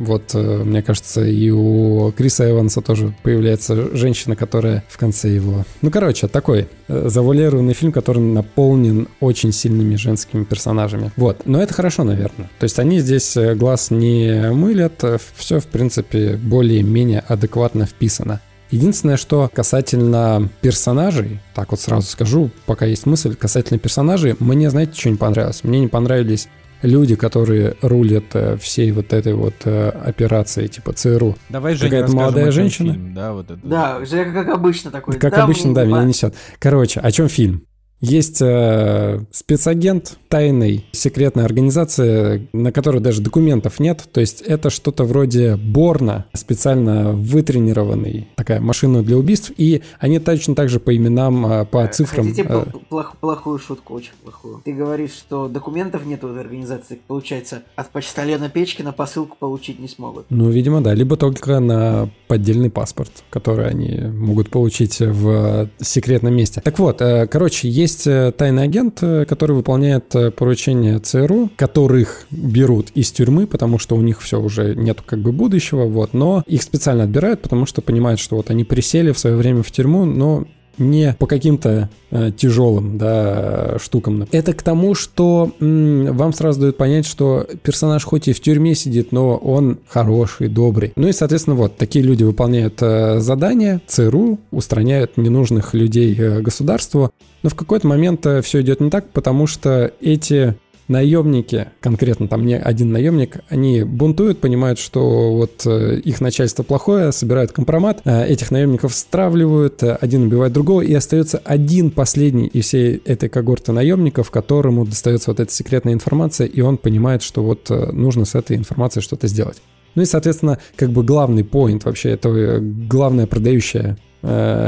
вот, 0.00 0.30
э, 0.34 0.62
мне 0.64 0.82
кажется, 0.82 1.24
и 1.24 1.50
у 1.50 2.10
Криса 2.16 2.50
Эванса 2.50 2.80
тоже 2.80 3.14
появляется 3.22 3.96
женщина, 3.96 4.34
которая 4.34 4.82
в 4.88 4.98
конце 4.98 5.30
его... 5.30 5.64
Ну, 5.80 5.90
короче, 5.90 6.26
такой 6.26 6.68
завуалированный 6.88 7.74
фильм, 7.74 7.92
который 7.92 8.20
наполнен 8.22 9.08
очень 9.20 9.52
сильными 9.52 9.94
женскими 9.96 10.44
персонажами. 10.44 11.12
Вот, 11.16 11.42
но 11.46 11.62
это 11.62 11.72
хорошо, 11.72 12.02
наверное. 12.02 12.15
То 12.58 12.64
есть 12.64 12.78
они 12.78 13.00
здесь 13.00 13.36
э, 13.36 13.54
глаз 13.54 13.90
не 13.90 14.50
мылят, 14.52 15.02
все, 15.36 15.60
в 15.60 15.66
принципе, 15.66 16.36
более-менее 16.36 17.20
адекватно 17.20 17.86
вписано. 17.86 18.40
Единственное, 18.70 19.16
что 19.16 19.48
касательно 19.52 20.48
персонажей, 20.60 21.40
так 21.54 21.70
вот 21.70 21.80
сразу 21.80 22.06
скажу, 22.06 22.50
пока 22.66 22.84
есть 22.84 23.06
мысль, 23.06 23.36
касательно 23.36 23.78
персонажей, 23.78 24.34
мне, 24.40 24.70
знаете, 24.70 24.98
что 24.98 25.10
не 25.10 25.16
понравилось? 25.16 25.62
Мне 25.62 25.80
не 25.80 25.88
понравились 25.88 26.48
люди, 26.82 27.14
которые 27.14 27.76
рулят 27.80 28.24
э, 28.34 28.56
всей 28.56 28.90
вот 28.90 29.12
этой 29.12 29.34
вот 29.34 29.54
э, 29.64 29.88
операцией, 29.88 30.68
типа 30.68 30.92
ЦРУ. 30.92 31.36
Давай, 31.48 31.74
Женя, 31.74 31.90
Какая-то 31.90 32.16
молодая 32.16 32.50
женщина? 32.50 32.92
фильм, 32.92 33.14
Да, 33.14 33.32
вот 33.32 33.50
это. 33.50 33.60
Да, 33.62 34.04
Женя, 34.04 34.32
как 34.32 34.48
обычно 34.48 34.90
такой. 34.90 35.18
Как 35.18 35.34
да, 35.34 35.44
обычно, 35.44 35.74
да, 35.74 35.84
меня 35.84 36.04
несет. 36.04 36.34
Короче, 36.58 37.00
о 37.00 37.10
чем 37.12 37.28
фильм? 37.28 37.66
Есть 38.00 38.42
э, 38.42 39.20
спецагент 39.32 40.18
тайной 40.28 40.84
секретной 40.92 41.44
организации, 41.44 42.46
на 42.52 42.70
которой 42.70 43.00
даже 43.00 43.22
документов 43.22 43.80
нет. 43.80 44.04
То 44.12 44.20
есть 44.20 44.42
это 44.42 44.68
что-то 44.68 45.04
вроде 45.04 45.56
Борна, 45.56 46.26
специально 46.34 47.12
вытренированный, 47.12 48.28
такая 48.36 48.60
машина 48.60 49.02
для 49.02 49.16
убийств. 49.16 49.50
И 49.56 49.82
они 49.98 50.18
точно 50.18 50.54
так 50.54 50.68
же 50.68 50.78
по 50.78 50.94
именам, 50.94 51.46
э, 51.46 51.64
по 51.64 51.86
цифрам. 51.88 52.26
Хотите 52.26 52.42
э, 52.42 52.46
пл- 52.46 52.82
плох- 52.90 53.16
плохую 53.18 53.58
шутку, 53.58 53.94
очень 53.94 54.12
плохую. 54.22 54.60
Ты 54.62 54.72
говоришь, 54.74 55.12
что 55.12 55.48
документов 55.48 56.04
нет 56.04 56.22
у 56.22 56.28
этой 56.28 56.42
организации. 56.42 56.98
Получается, 57.06 57.62
от 57.76 57.90
почтальона 57.90 58.50
Печкина 58.50 58.92
посылку 58.92 59.36
получить 59.38 59.78
не 59.78 59.88
смогут. 59.88 60.26
Ну, 60.28 60.50
видимо, 60.50 60.82
да. 60.82 60.92
Либо 60.92 61.16
только 61.16 61.60
на 61.60 62.10
поддельный 62.28 62.70
паспорт, 62.70 63.24
который 63.30 63.68
они 63.68 64.00
могут 64.12 64.50
получить 64.50 65.00
в 65.00 65.70
секретном 65.78 66.34
месте. 66.34 66.60
Так 66.60 66.78
вот, 66.78 67.00
э, 67.00 67.26
короче, 67.26 67.68
есть 67.68 67.85
э, 68.06 68.32
тайный 68.36 68.64
агент, 68.64 68.98
э, 69.02 69.24
который 69.24 69.54
выполняет 69.54 70.14
э, 70.14 70.30
поручения 70.30 70.98
ЦРУ, 70.98 71.50
которых 71.56 72.26
берут 72.30 72.90
из 72.94 73.12
тюрьмы, 73.12 73.46
потому 73.46 73.78
что 73.78 73.96
у 73.96 74.02
них 74.02 74.20
все 74.20 74.40
уже 74.40 74.74
нету 74.74 75.02
как 75.04 75.20
бы 75.20 75.32
будущего, 75.32 75.84
вот. 75.84 76.14
Но 76.14 76.42
их 76.46 76.62
специально 76.62 77.04
отбирают, 77.04 77.42
потому 77.42 77.66
что 77.66 77.82
понимают, 77.82 78.20
что 78.20 78.36
вот 78.36 78.50
они 78.50 78.64
присели 78.64 79.12
в 79.12 79.18
свое 79.18 79.36
время 79.36 79.62
в 79.62 79.70
тюрьму, 79.70 80.04
но 80.04 80.46
не 80.78 81.16
по 81.18 81.26
каким-то 81.26 81.88
э, 82.10 82.30
тяжелым 82.36 82.98
да, 82.98 83.78
штукам. 83.78 84.26
Это 84.32 84.52
к 84.52 84.62
тому, 84.62 84.94
что 84.94 85.52
м, 85.60 86.16
вам 86.16 86.32
сразу 86.32 86.60
дают 86.60 86.76
понять, 86.76 87.06
что 87.06 87.46
персонаж 87.62 88.04
хоть 88.04 88.28
и 88.28 88.32
в 88.32 88.40
тюрьме 88.40 88.74
сидит, 88.74 89.12
но 89.12 89.36
он 89.36 89.78
хороший, 89.88 90.48
добрый. 90.48 90.92
Ну 90.96 91.08
и, 91.08 91.12
соответственно, 91.12 91.56
вот 91.56 91.76
такие 91.76 92.04
люди 92.04 92.24
выполняют 92.24 92.78
э, 92.80 93.20
задания, 93.20 93.80
ЦРУ 93.86 94.38
устраняют 94.50 95.16
ненужных 95.16 95.74
людей 95.74 96.14
э, 96.18 96.40
государству. 96.40 97.10
Но 97.42 97.50
в 97.50 97.54
какой-то 97.54 97.86
момент 97.86 98.26
все 98.42 98.60
идет 98.60 98.80
не 98.80 98.90
так, 98.90 99.10
потому 99.10 99.46
что 99.46 99.92
эти 100.00 100.56
наемники, 100.88 101.68
конкретно 101.80 102.28
там 102.28 102.46
не 102.46 102.56
один 102.56 102.92
наемник, 102.92 103.38
они 103.48 103.82
бунтуют, 103.82 104.40
понимают, 104.40 104.78
что 104.78 105.32
вот 105.32 105.62
э, 105.66 105.98
их 105.98 106.20
начальство 106.20 106.62
плохое, 106.62 107.12
собирают 107.12 107.52
компромат, 107.52 108.02
э, 108.04 108.26
этих 108.26 108.50
наемников 108.50 108.94
стравливают, 108.94 109.82
э, 109.82 109.98
один 110.00 110.24
убивает 110.24 110.52
другого, 110.52 110.82
и 110.82 110.94
остается 110.94 111.38
один 111.44 111.90
последний 111.90 112.46
из 112.46 112.66
всей 112.66 113.02
этой 113.04 113.28
когорты 113.28 113.72
наемников, 113.72 114.30
которому 114.30 114.84
достается 114.84 115.30
вот 115.30 115.40
эта 115.40 115.52
секретная 115.52 115.92
информация, 115.92 116.46
и 116.46 116.60
он 116.60 116.76
понимает, 116.76 117.22
что 117.22 117.42
вот 117.42 117.68
нужно 117.92 118.24
с 118.24 118.34
этой 118.34 118.56
информацией 118.56 119.02
что-то 119.02 119.26
сделать. 119.26 119.60
Ну 119.94 120.02
и, 120.02 120.04
соответственно, 120.04 120.58
как 120.76 120.90
бы 120.90 121.02
главный 121.02 121.42
поинт 121.42 121.84
вообще 121.84 122.10
этого, 122.10 122.36
э, 122.36 122.60
главная 122.60 123.26
продающая 123.26 123.98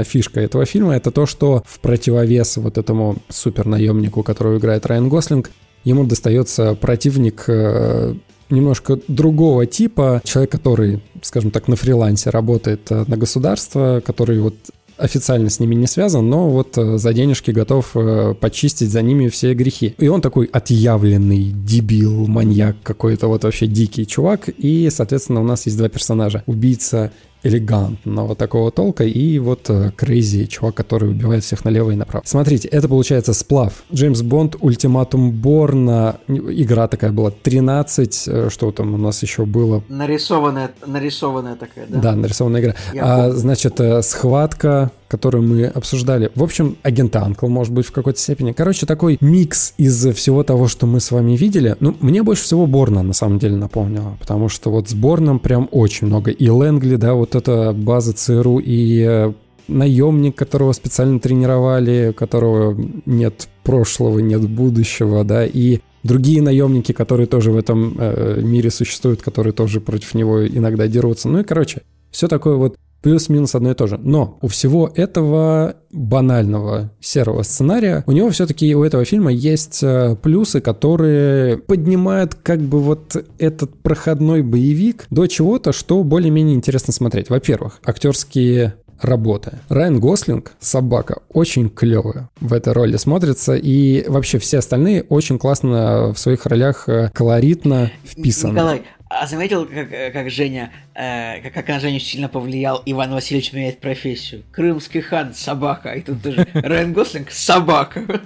фишка 0.05 0.41
этого 0.41 0.67
фильма 0.67 0.95
это 0.95 1.11
то, 1.11 1.27
что 1.27 1.65
в 1.67 1.81
противовес 1.81 2.59
вот 2.59 2.79
этому 2.79 3.17
супер 3.29 3.67
наемнику, 3.67 4.23
которого 4.23 4.59
играет 4.59 4.87
Райан 4.87 5.09
Гослинг, 5.09 5.51
ему 5.85 6.05
достается 6.05 6.75
противник 6.75 7.45
э, 7.49 8.15
немножко 8.51 8.99
другого 9.09 9.67
типа, 9.67 10.21
человек, 10.25 10.51
который, 10.51 11.03
скажем 11.23 11.51
так, 11.51 11.69
на 11.69 11.77
фрилансе 11.77 12.31
работает 12.31 12.91
э, 12.91 13.05
на 13.07 13.17
государство, 13.17 14.03
который 14.05 14.41
вот 14.41 14.55
официально 14.97 15.49
с 15.49 15.61
ними 15.61 15.77
не 15.77 15.87
связан, 15.87 16.29
но 16.29 16.51
вот 16.51 16.77
э, 16.77 16.99
за 16.99 17.13
денежки 17.13 17.53
готов 17.53 17.95
почистить 18.41 18.91
за 18.91 19.03
ними 19.03 19.29
все 19.29 19.55
грехи. 19.55 19.95
И 19.99 20.09
он 20.09 20.21
такой 20.21 20.47
отъявленный 20.47 21.53
дебил, 21.53 22.27
маньяк 22.27 22.77
какой-то, 22.83 23.29
вот 23.29 23.45
вообще 23.45 23.67
дикий 23.67 24.07
чувак. 24.07 24.49
И, 24.49 24.89
соответственно, 24.91 25.41
у 25.41 25.45
нас 25.45 25.67
есть 25.67 25.79
два 25.79 25.89
персонажа. 25.89 26.43
Убийца 26.47 27.13
элегантного 27.43 28.35
такого 28.35 28.71
толка 28.71 29.05
и 29.05 29.39
вот 29.39 29.69
э, 29.71 29.91
Крейзи, 29.97 30.47
чувак, 30.47 30.75
который 30.75 31.11
убивает 31.11 31.45
всех 31.45 31.65
налево 31.65 31.91
и 31.91 31.97
направо. 31.97 32.23
Смотрите, 32.27 32.69
это 32.69 32.89
получается 32.89 33.33
сплав. 33.33 33.85
Джеймс 33.93 34.23
Бонд, 34.23 34.57
Ультиматум 34.61 35.31
Борна, 35.33 36.19
игра 36.29 36.89
такая 36.89 37.13
была, 37.13 37.31
13, 37.31 38.25
э, 38.29 38.49
что 38.51 38.73
там 38.73 38.95
у 38.95 38.97
нас 38.97 39.23
еще 39.23 39.45
было? 39.47 39.83
Нарисованная, 39.89 40.71
нарисованная 40.87 41.57
такая, 41.57 41.87
да? 41.89 41.99
Да, 42.01 42.17
нарисованная 42.17 42.61
игра. 42.61 42.75
Я 42.93 43.03
А, 43.05 43.17
помню. 43.27 43.37
значит, 43.39 43.81
э, 43.81 44.03
схватка, 44.03 44.91
которую 45.09 45.43
мы 45.43 45.65
обсуждали. 45.65 46.31
В 46.35 46.43
общем, 46.43 46.77
агент 46.83 47.17
Анкл, 47.17 47.49
может 47.49 47.73
быть, 47.73 47.87
в 47.87 47.93
какой-то 47.93 48.19
степени. 48.19 48.53
Короче, 48.53 48.87
такой 48.87 49.19
микс 49.21 49.75
из 49.79 50.07
всего 50.15 50.43
того, 50.45 50.69
что 50.69 50.87
мы 50.87 51.01
с 51.01 51.11
вами 51.11 51.37
видели. 51.37 51.77
Ну, 51.81 51.97
мне 52.01 52.23
больше 52.23 52.43
всего 52.45 52.67
Борна, 52.67 53.03
на 53.03 53.15
самом 53.15 53.39
деле, 53.39 53.57
напомнило. 53.57 54.17
Потому 54.21 54.49
что 54.49 54.71
вот 54.71 54.89
с 54.89 54.95
Борном 54.95 55.39
прям 55.39 55.69
очень 55.73 56.07
много. 56.07 56.31
И 56.31 56.49
Лэнгли, 56.49 56.97
да, 56.97 57.15
вот 57.15 57.35
эта 57.35 57.73
база 57.73 58.13
ЦРУ, 58.13 58.59
и 58.59 59.05
э, 59.09 59.33
наемник, 59.69 60.37
которого 60.37 60.73
специально 60.73 61.19
тренировали, 61.19 62.13
которого 62.17 62.79
нет 63.07 63.49
прошлого, 63.65 64.19
нет 64.19 64.49
будущего, 64.49 65.25
да, 65.25 65.47
и 65.47 65.81
другие 66.03 66.43
наемники, 66.43 66.93
которые 66.93 67.27
тоже 67.27 67.53
в 67.53 67.57
этом 67.57 67.97
э, 67.99 68.41
мире 68.43 68.71
существуют, 68.71 69.23
которые 69.23 69.53
тоже 69.53 69.81
против 69.81 70.15
него 70.15 70.47
иногда 70.47 70.89
дерутся. 70.89 71.29
Ну 71.29 71.41
и, 71.41 71.45
короче, 71.45 71.83
все 72.11 72.29
такое 72.29 72.57
вот 72.57 72.77
плюс-минус 73.09 73.55
одно 73.55 73.71
и 73.71 73.75
то 73.75 73.87
же. 73.87 73.99
Но 74.03 74.39
у 74.43 74.49
всего 74.49 74.91
этого 74.95 75.77
банального 75.91 76.93
серого 77.01 77.43
сценария, 77.43 78.05
у 78.07 78.13
него 78.13 78.29
все-таки 78.29 78.75
у 78.75 78.85
этого 78.85 79.07
фильма 79.07 79.33
есть 79.33 79.83
э, 79.83 80.15
плюсы, 80.23 80.61
которые 80.61 81.57
поднимают 81.57 82.35
как 82.35 82.61
бы 82.61 82.81
вот 82.81 83.17
этот 83.39 83.75
проходной 83.81 84.43
боевик 84.43 85.07
до 85.09 85.27
чего-то, 85.27 85.73
что 85.73 86.05
более-менее 86.05 86.55
интересно 86.55 86.93
смотреть. 86.93 87.31
Во-первых, 87.31 87.81
актерские 87.83 88.75
работы. 89.01 89.59
Райан 89.69 90.01
Гослинг, 90.01 90.53
собака, 90.61 91.23
очень 91.29 91.71
клевая 91.71 92.29
в 92.41 92.53
этой 92.53 92.73
роли 92.73 92.97
смотрится, 92.97 93.55
и 93.55 94.09
вообще 94.09 94.39
все 94.39 94.59
остальные 94.59 95.05
очень 95.09 95.39
классно 95.39 96.13
в 96.13 96.19
своих 96.19 96.47
ролях 96.47 96.89
э, 96.89 97.11
колоритно 97.13 97.91
вписаны. 98.05 98.53
Николай, 98.53 98.83
а 99.09 99.27
заметил, 99.27 99.67
как, 99.67 99.93
э, 99.93 100.11
как 100.11 100.31
Женя, 100.31 100.73
э, 100.95 101.41
как, 101.43 101.55
как 101.55 101.69
на 101.69 101.81
Женю 101.81 101.99
сильно 101.99 102.29
повлиял 102.29 102.83
Иван 102.85 103.13
Васильевич 103.13 103.53
меняет 103.53 103.81
профессию? 103.81 104.43
Крымский 104.53 105.01
хан– 105.01 105.35
собака, 105.35 105.91
и 105.91 106.03
тут 106.03 106.23
тоже 106.23 106.47
Райан 106.55 106.93
Гослинг– 106.93 107.31
собака. 107.31 108.03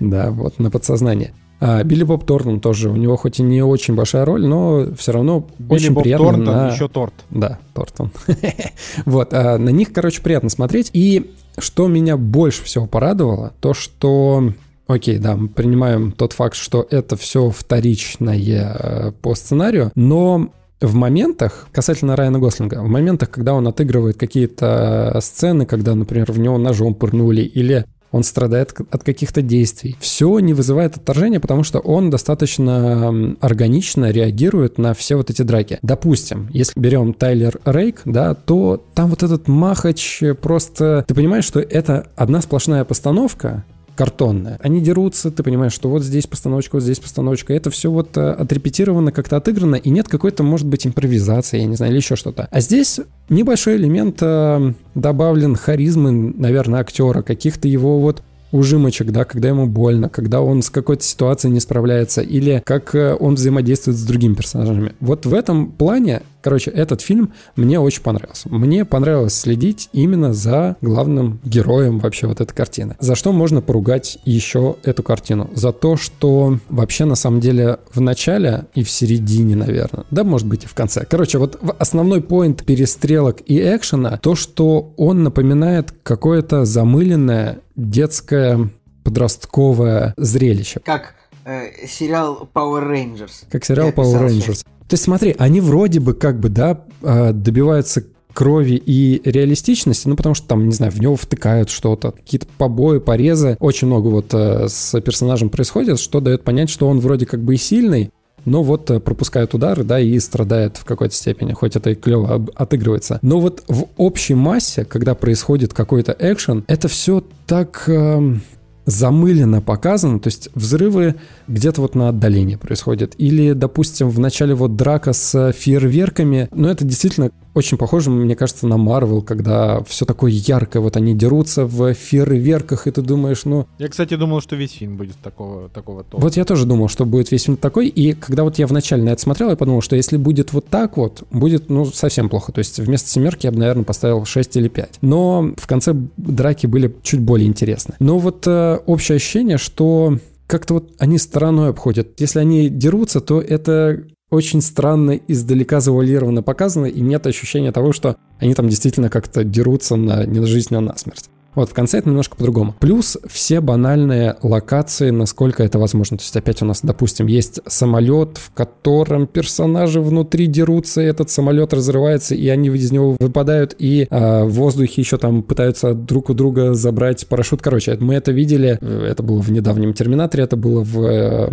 Да, 0.00 0.30
вот, 0.30 0.58
на 0.58 0.70
подсознание. 0.70 1.32
А, 1.60 1.84
Билли 1.84 2.04
Боб 2.04 2.24
Торнтон 2.24 2.60
тоже, 2.60 2.88
у 2.88 2.96
него 2.96 3.16
хоть 3.16 3.38
и 3.38 3.42
не 3.42 3.62
очень 3.62 3.94
большая 3.94 4.24
роль, 4.24 4.46
но 4.46 4.94
все 4.96 5.12
равно 5.12 5.46
Билли 5.58 5.74
очень 5.74 5.92
Боб 5.92 6.02
приятно 6.02 6.26
Торнтон, 6.26 6.54
на... 6.54 6.72
еще 6.72 6.88
торт. 6.88 7.14
Да, 7.30 7.58
Тортон. 7.74 8.10
вот, 9.04 9.34
а, 9.34 9.58
на 9.58 9.68
них, 9.68 9.92
короче, 9.92 10.22
приятно 10.22 10.48
смотреть. 10.48 10.90
И 10.94 11.32
что 11.58 11.86
меня 11.88 12.16
больше 12.16 12.64
всего 12.64 12.86
порадовало, 12.86 13.52
то 13.60 13.74
что... 13.74 14.52
Окей, 14.86 15.18
да, 15.18 15.36
мы 15.36 15.48
принимаем 15.48 16.10
тот 16.10 16.32
факт, 16.32 16.56
что 16.56 16.84
это 16.90 17.16
все 17.16 17.50
вторичное 17.50 18.76
э, 18.76 19.12
по 19.22 19.36
сценарию, 19.36 19.92
но 19.94 20.50
в 20.80 20.94
моментах, 20.94 21.68
касательно 21.72 22.16
Райана 22.16 22.38
Гослинга, 22.38 22.82
в 22.82 22.88
моментах, 22.88 23.30
когда 23.30 23.54
он 23.54 23.68
отыгрывает 23.68 24.16
какие-то 24.16 25.18
сцены, 25.20 25.66
когда, 25.66 25.94
например, 25.94 26.32
в 26.32 26.38
него 26.38 26.58
ножом 26.58 26.94
пырнули, 26.94 27.42
или 27.42 27.84
он 28.12 28.24
страдает 28.24 28.74
от 28.90 29.04
каких-то 29.04 29.42
действий. 29.42 29.96
Все 30.00 30.38
не 30.38 30.54
вызывает 30.54 30.96
отторжения, 30.96 31.40
потому 31.40 31.62
что 31.62 31.78
он 31.78 32.10
достаточно 32.10 33.36
органично 33.40 34.10
реагирует 34.10 34.78
на 34.78 34.94
все 34.94 35.16
вот 35.16 35.30
эти 35.30 35.42
драки. 35.42 35.78
Допустим, 35.82 36.48
если 36.52 36.78
берем 36.78 37.14
Тайлер 37.14 37.60
Рейк, 37.64 38.02
да, 38.04 38.34
то 38.34 38.82
там 38.94 39.10
вот 39.10 39.22
этот 39.22 39.48
махач 39.48 40.22
просто... 40.40 41.04
Ты 41.06 41.14
понимаешь, 41.14 41.44
что 41.44 41.60
это 41.60 42.08
одна 42.16 42.40
сплошная 42.40 42.84
постановка, 42.84 43.64
картонная. 43.96 44.58
Они 44.62 44.80
дерутся, 44.80 45.30
ты 45.30 45.42
понимаешь, 45.42 45.72
что 45.72 45.88
вот 45.88 46.02
здесь 46.02 46.26
постановочка, 46.26 46.76
вот 46.76 46.82
здесь 46.82 46.98
постановочка. 46.98 47.52
Это 47.52 47.70
все 47.70 47.90
вот 47.90 48.16
э, 48.16 48.30
отрепетировано, 48.30 49.12
как-то 49.12 49.36
отыграно, 49.36 49.76
и 49.76 49.90
нет 49.90 50.08
какой-то, 50.08 50.42
может 50.42 50.66
быть, 50.66 50.86
импровизации, 50.86 51.60
я 51.60 51.66
не 51.66 51.76
знаю, 51.76 51.92
или 51.92 51.98
еще 51.98 52.16
что-то. 52.16 52.48
А 52.50 52.60
здесь 52.60 53.00
небольшой 53.28 53.76
элемент 53.76 54.18
э, 54.20 54.72
добавлен 54.94 55.56
харизмы, 55.56 56.12
наверное, 56.12 56.80
актера, 56.80 57.22
каких-то 57.22 57.68
его 57.68 58.00
вот 58.00 58.22
ужимочек, 58.52 59.10
да, 59.10 59.24
когда 59.24 59.48
ему 59.48 59.66
больно, 59.66 60.08
когда 60.08 60.40
он 60.40 60.62
с 60.62 60.70
какой-то 60.70 61.04
ситуацией 61.04 61.52
не 61.52 61.60
справляется, 61.60 62.20
или 62.20 62.62
как 62.64 62.94
э, 62.94 63.14
он 63.18 63.34
взаимодействует 63.34 63.96
с 63.96 64.02
другими 64.02 64.34
персонажами. 64.34 64.92
Вот 65.00 65.26
в 65.26 65.34
этом 65.34 65.70
плане, 65.70 66.22
короче, 66.42 66.70
этот 66.70 67.00
фильм 67.00 67.32
мне 67.56 67.80
очень 67.80 68.02
понравился. 68.02 68.48
Мне 68.48 68.84
понравилось 68.84 69.34
следить 69.34 69.88
именно 69.92 70.32
за 70.32 70.76
главным 70.80 71.40
героем 71.44 71.98
вообще 71.98 72.26
вот 72.26 72.40
этой 72.40 72.54
картины. 72.54 72.96
За 72.98 73.14
что 73.14 73.32
можно 73.32 73.60
поругать 73.60 74.18
еще 74.24 74.76
эту 74.82 75.02
картину? 75.02 75.50
За 75.54 75.72
то, 75.72 75.96
что 75.96 76.58
вообще 76.68 77.04
на 77.04 77.14
самом 77.14 77.40
деле 77.40 77.78
в 77.92 78.00
начале 78.00 78.66
и 78.74 78.82
в 78.82 78.90
середине, 78.90 79.56
наверное, 79.56 80.04
да, 80.10 80.24
может 80.24 80.46
быть 80.46 80.64
и 80.64 80.66
в 80.66 80.74
конце. 80.74 81.04
Короче, 81.08 81.38
вот 81.38 81.58
основной 81.78 82.22
поинт 82.22 82.64
перестрелок 82.64 83.38
и 83.46 83.58
экшена, 83.58 84.18
то, 84.18 84.34
что 84.34 84.92
он 84.96 85.22
напоминает 85.22 85.92
какое-то 86.02 86.64
замыленное 86.64 87.58
детское 87.76 88.70
подростковое 89.04 90.14
зрелище. 90.16 90.80
Как 90.84 91.14
э, 91.44 91.86
сериал 91.86 92.48
Power 92.52 92.88
Rangers. 92.88 93.44
Как 93.50 93.64
сериал 93.64 93.88
Я 93.88 93.92
Power 93.92 94.26
Rangers. 94.26 94.40
сейчас. 94.40 94.62
То 94.62 94.94
есть 94.94 95.04
смотри, 95.04 95.34
они 95.38 95.60
вроде 95.60 96.00
бы 96.00 96.14
как 96.14 96.40
бы, 96.40 96.48
да, 96.48 96.84
э, 97.02 97.32
добиваются 97.32 98.04
крови 98.32 98.80
и 98.84 99.20
реалистичности, 99.24 100.08
ну 100.08 100.16
потому 100.16 100.34
что 100.34 100.48
там, 100.48 100.66
не 100.66 100.72
знаю, 100.72 100.92
в 100.92 101.00
него 101.00 101.16
втыкают 101.16 101.70
что-то, 101.70 102.12
какие-то 102.12 102.46
побои, 102.58 102.98
порезы, 102.98 103.56
очень 103.60 103.86
много 103.86 104.08
вот 104.08 104.32
э, 104.32 104.68
с 104.68 105.00
персонажем 105.00 105.50
происходит, 105.50 105.98
что 105.98 106.20
дает 106.20 106.42
понять, 106.42 106.70
что 106.70 106.88
он 106.88 107.00
вроде 107.00 107.26
как 107.26 107.42
бы 107.42 107.54
и 107.54 107.56
сильный, 107.56 108.10
но 108.44 108.62
вот 108.62 108.90
э, 108.90 109.00
пропускает 109.00 109.54
удары, 109.54 109.84
да, 109.84 110.00
и 110.00 110.18
страдает 110.18 110.76
в 110.76 110.84
какой-то 110.84 111.14
степени, 111.14 111.52
хоть 111.52 111.76
это 111.76 111.90
и 111.90 111.94
клево 111.94 112.46
отыгрывается. 112.54 113.18
Но 113.22 113.40
вот 113.40 113.62
в 113.68 113.86
общей 113.96 114.34
массе, 114.34 114.84
когда 114.84 115.14
происходит 115.14 115.72
какой-то 115.72 116.16
экшен, 116.18 116.64
это 116.66 116.88
все 116.88 117.22
так 117.46 117.84
эм, 117.88 118.42
замыленно 118.90 119.60
показано, 119.62 120.20
то 120.20 120.28
есть 120.28 120.50
взрывы 120.54 121.16
где-то 121.48 121.80
вот 121.80 121.94
на 121.94 122.08
отдалении 122.08 122.56
происходят. 122.56 123.14
Или, 123.18 123.52
допустим, 123.52 124.10
в 124.10 124.18
начале 124.18 124.54
вот 124.54 124.76
драка 124.76 125.12
с 125.12 125.52
фейерверками, 125.52 126.48
но 126.52 126.70
это 126.70 126.84
действительно 126.84 127.30
очень 127.54 127.76
похоже, 127.76 128.10
мне 128.10 128.36
кажется, 128.36 128.66
на 128.66 128.76
Марвел, 128.76 129.22
когда 129.22 129.82
все 129.84 130.04
такое 130.04 130.30
яркое, 130.30 130.82
вот 130.82 130.96
они 130.96 131.14
дерутся 131.14 131.66
в 131.66 131.92
фейерверках, 131.94 132.86
и 132.86 132.90
ты 132.90 133.02
думаешь, 133.02 133.44
ну, 133.44 133.66
Я, 133.78 133.88
кстати, 133.88 134.14
думал, 134.16 134.40
что 134.40 134.56
весь 134.56 134.72
фильм 134.72 134.96
будет 134.96 135.16
такого, 135.16 135.68
такого 135.68 136.04
толка. 136.04 136.22
вот 136.22 136.36
я 136.36 136.44
тоже 136.44 136.66
думал, 136.66 136.88
что 136.88 137.04
будет 137.04 137.30
весь 137.30 137.44
фильм 137.44 137.56
такой, 137.56 137.88
и 137.88 138.12
когда 138.12 138.44
вот 138.44 138.58
я 138.58 138.66
вначале 138.66 139.02
на 139.02 139.10
это 139.10 139.22
смотрел, 139.22 139.50
я 139.50 139.56
подумал, 139.56 139.82
что 139.82 139.96
если 139.96 140.16
будет 140.16 140.52
вот 140.52 140.66
так 140.68 140.96
вот, 140.96 141.24
будет, 141.30 141.70
ну, 141.70 141.84
совсем 141.86 142.28
плохо. 142.28 142.52
То 142.52 142.60
есть 142.60 142.78
вместо 142.78 143.08
семерки 143.08 143.46
я 143.46 143.52
бы, 143.52 143.58
наверное, 143.58 143.84
поставил 143.84 144.24
6 144.24 144.56
или 144.56 144.68
5. 144.68 144.98
Но 145.02 145.52
в 145.56 145.66
конце 145.66 145.94
драки 146.16 146.66
были 146.66 146.94
чуть 147.02 147.20
более 147.20 147.48
интересны. 147.48 147.94
Но 147.98 148.18
вот 148.18 148.46
э, 148.46 148.78
общее 148.86 149.16
ощущение, 149.16 149.58
что 149.58 150.18
как-то 150.46 150.74
вот 150.74 150.90
они 150.98 151.18
стороной 151.18 151.70
обходят. 151.70 152.20
Если 152.20 152.38
они 152.38 152.68
дерутся, 152.68 153.20
то 153.20 153.40
это 153.40 154.02
очень 154.30 154.62
странно 154.62 155.18
издалека 155.28 155.80
завуалированно 155.80 156.42
показано, 156.42 156.86
и 156.86 157.00
нет 157.00 157.26
ощущения 157.26 157.72
того, 157.72 157.92
что 157.92 158.16
они 158.38 158.54
там 158.54 158.68
действительно 158.68 159.10
как-то 159.10 159.44
дерутся 159.44 159.96
на, 159.96 160.24
не 160.24 160.40
на 160.40 160.46
жизнь, 160.46 160.74
а 160.74 160.80
на 160.80 160.96
смерть. 160.96 161.28
Вот, 161.54 161.70
в 161.70 161.74
конце 161.74 161.98
это 161.98 162.08
немножко 162.08 162.36
по-другому. 162.36 162.74
Плюс 162.78 163.18
все 163.26 163.60
банальные 163.60 164.36
локации, 164.42 165.10
насколько 165.10 165.62
это 165.62 165.78
возможно. 165.78 166.16
То 166.16 166.22
есть 166.22 166.36
опять 166.36 166.62
у 166.62 166.64
нас, 166.64 166.80
допустим, 166.82 167.26
есть 167.26 167.60
самолет, 167.66 168.38
в 168.38 168.52
котором 168.52 169.26
персонажи 169.26 170.00
внутри 170.00 170.46
дерутся, 170.46 171.00
и 171.02 171.04
этот 171.04 171.30
самолет 171.30 171.72
разрывается, 171.72 172.34
и 172.34 172.48
они 172.48 172.68
из 172.68 172.92
него 172.92 173.16
выпадают, 173.18 173.74
и 173.78 174.06
а, 174.10 174.44
в 174.44 174.50
воздухе 174.50 175.00
еще 175.00 175.18
там 175.18 175.42
пытаются 175.42 175.94
друг 175.94 176.30
у 176.30 176.34
друга 176.34 176.74
забрать 176.74 177.26
парашют. 177.26 177.62
Короче, 177.62 177.96
мы 178.00 178.14
это 178.14 178.30
видели, 178.30 178.78
э, 178.80 179.06
это 179.10 179.22
было 179.22 179.40
в 179.40 179.50
недавнем 179.50 179.92
Терминаторе, 179.92 180.44
это 180.44 180.56
было 180.56 180.82
в 180.82 181.00
э, 181.04 181.48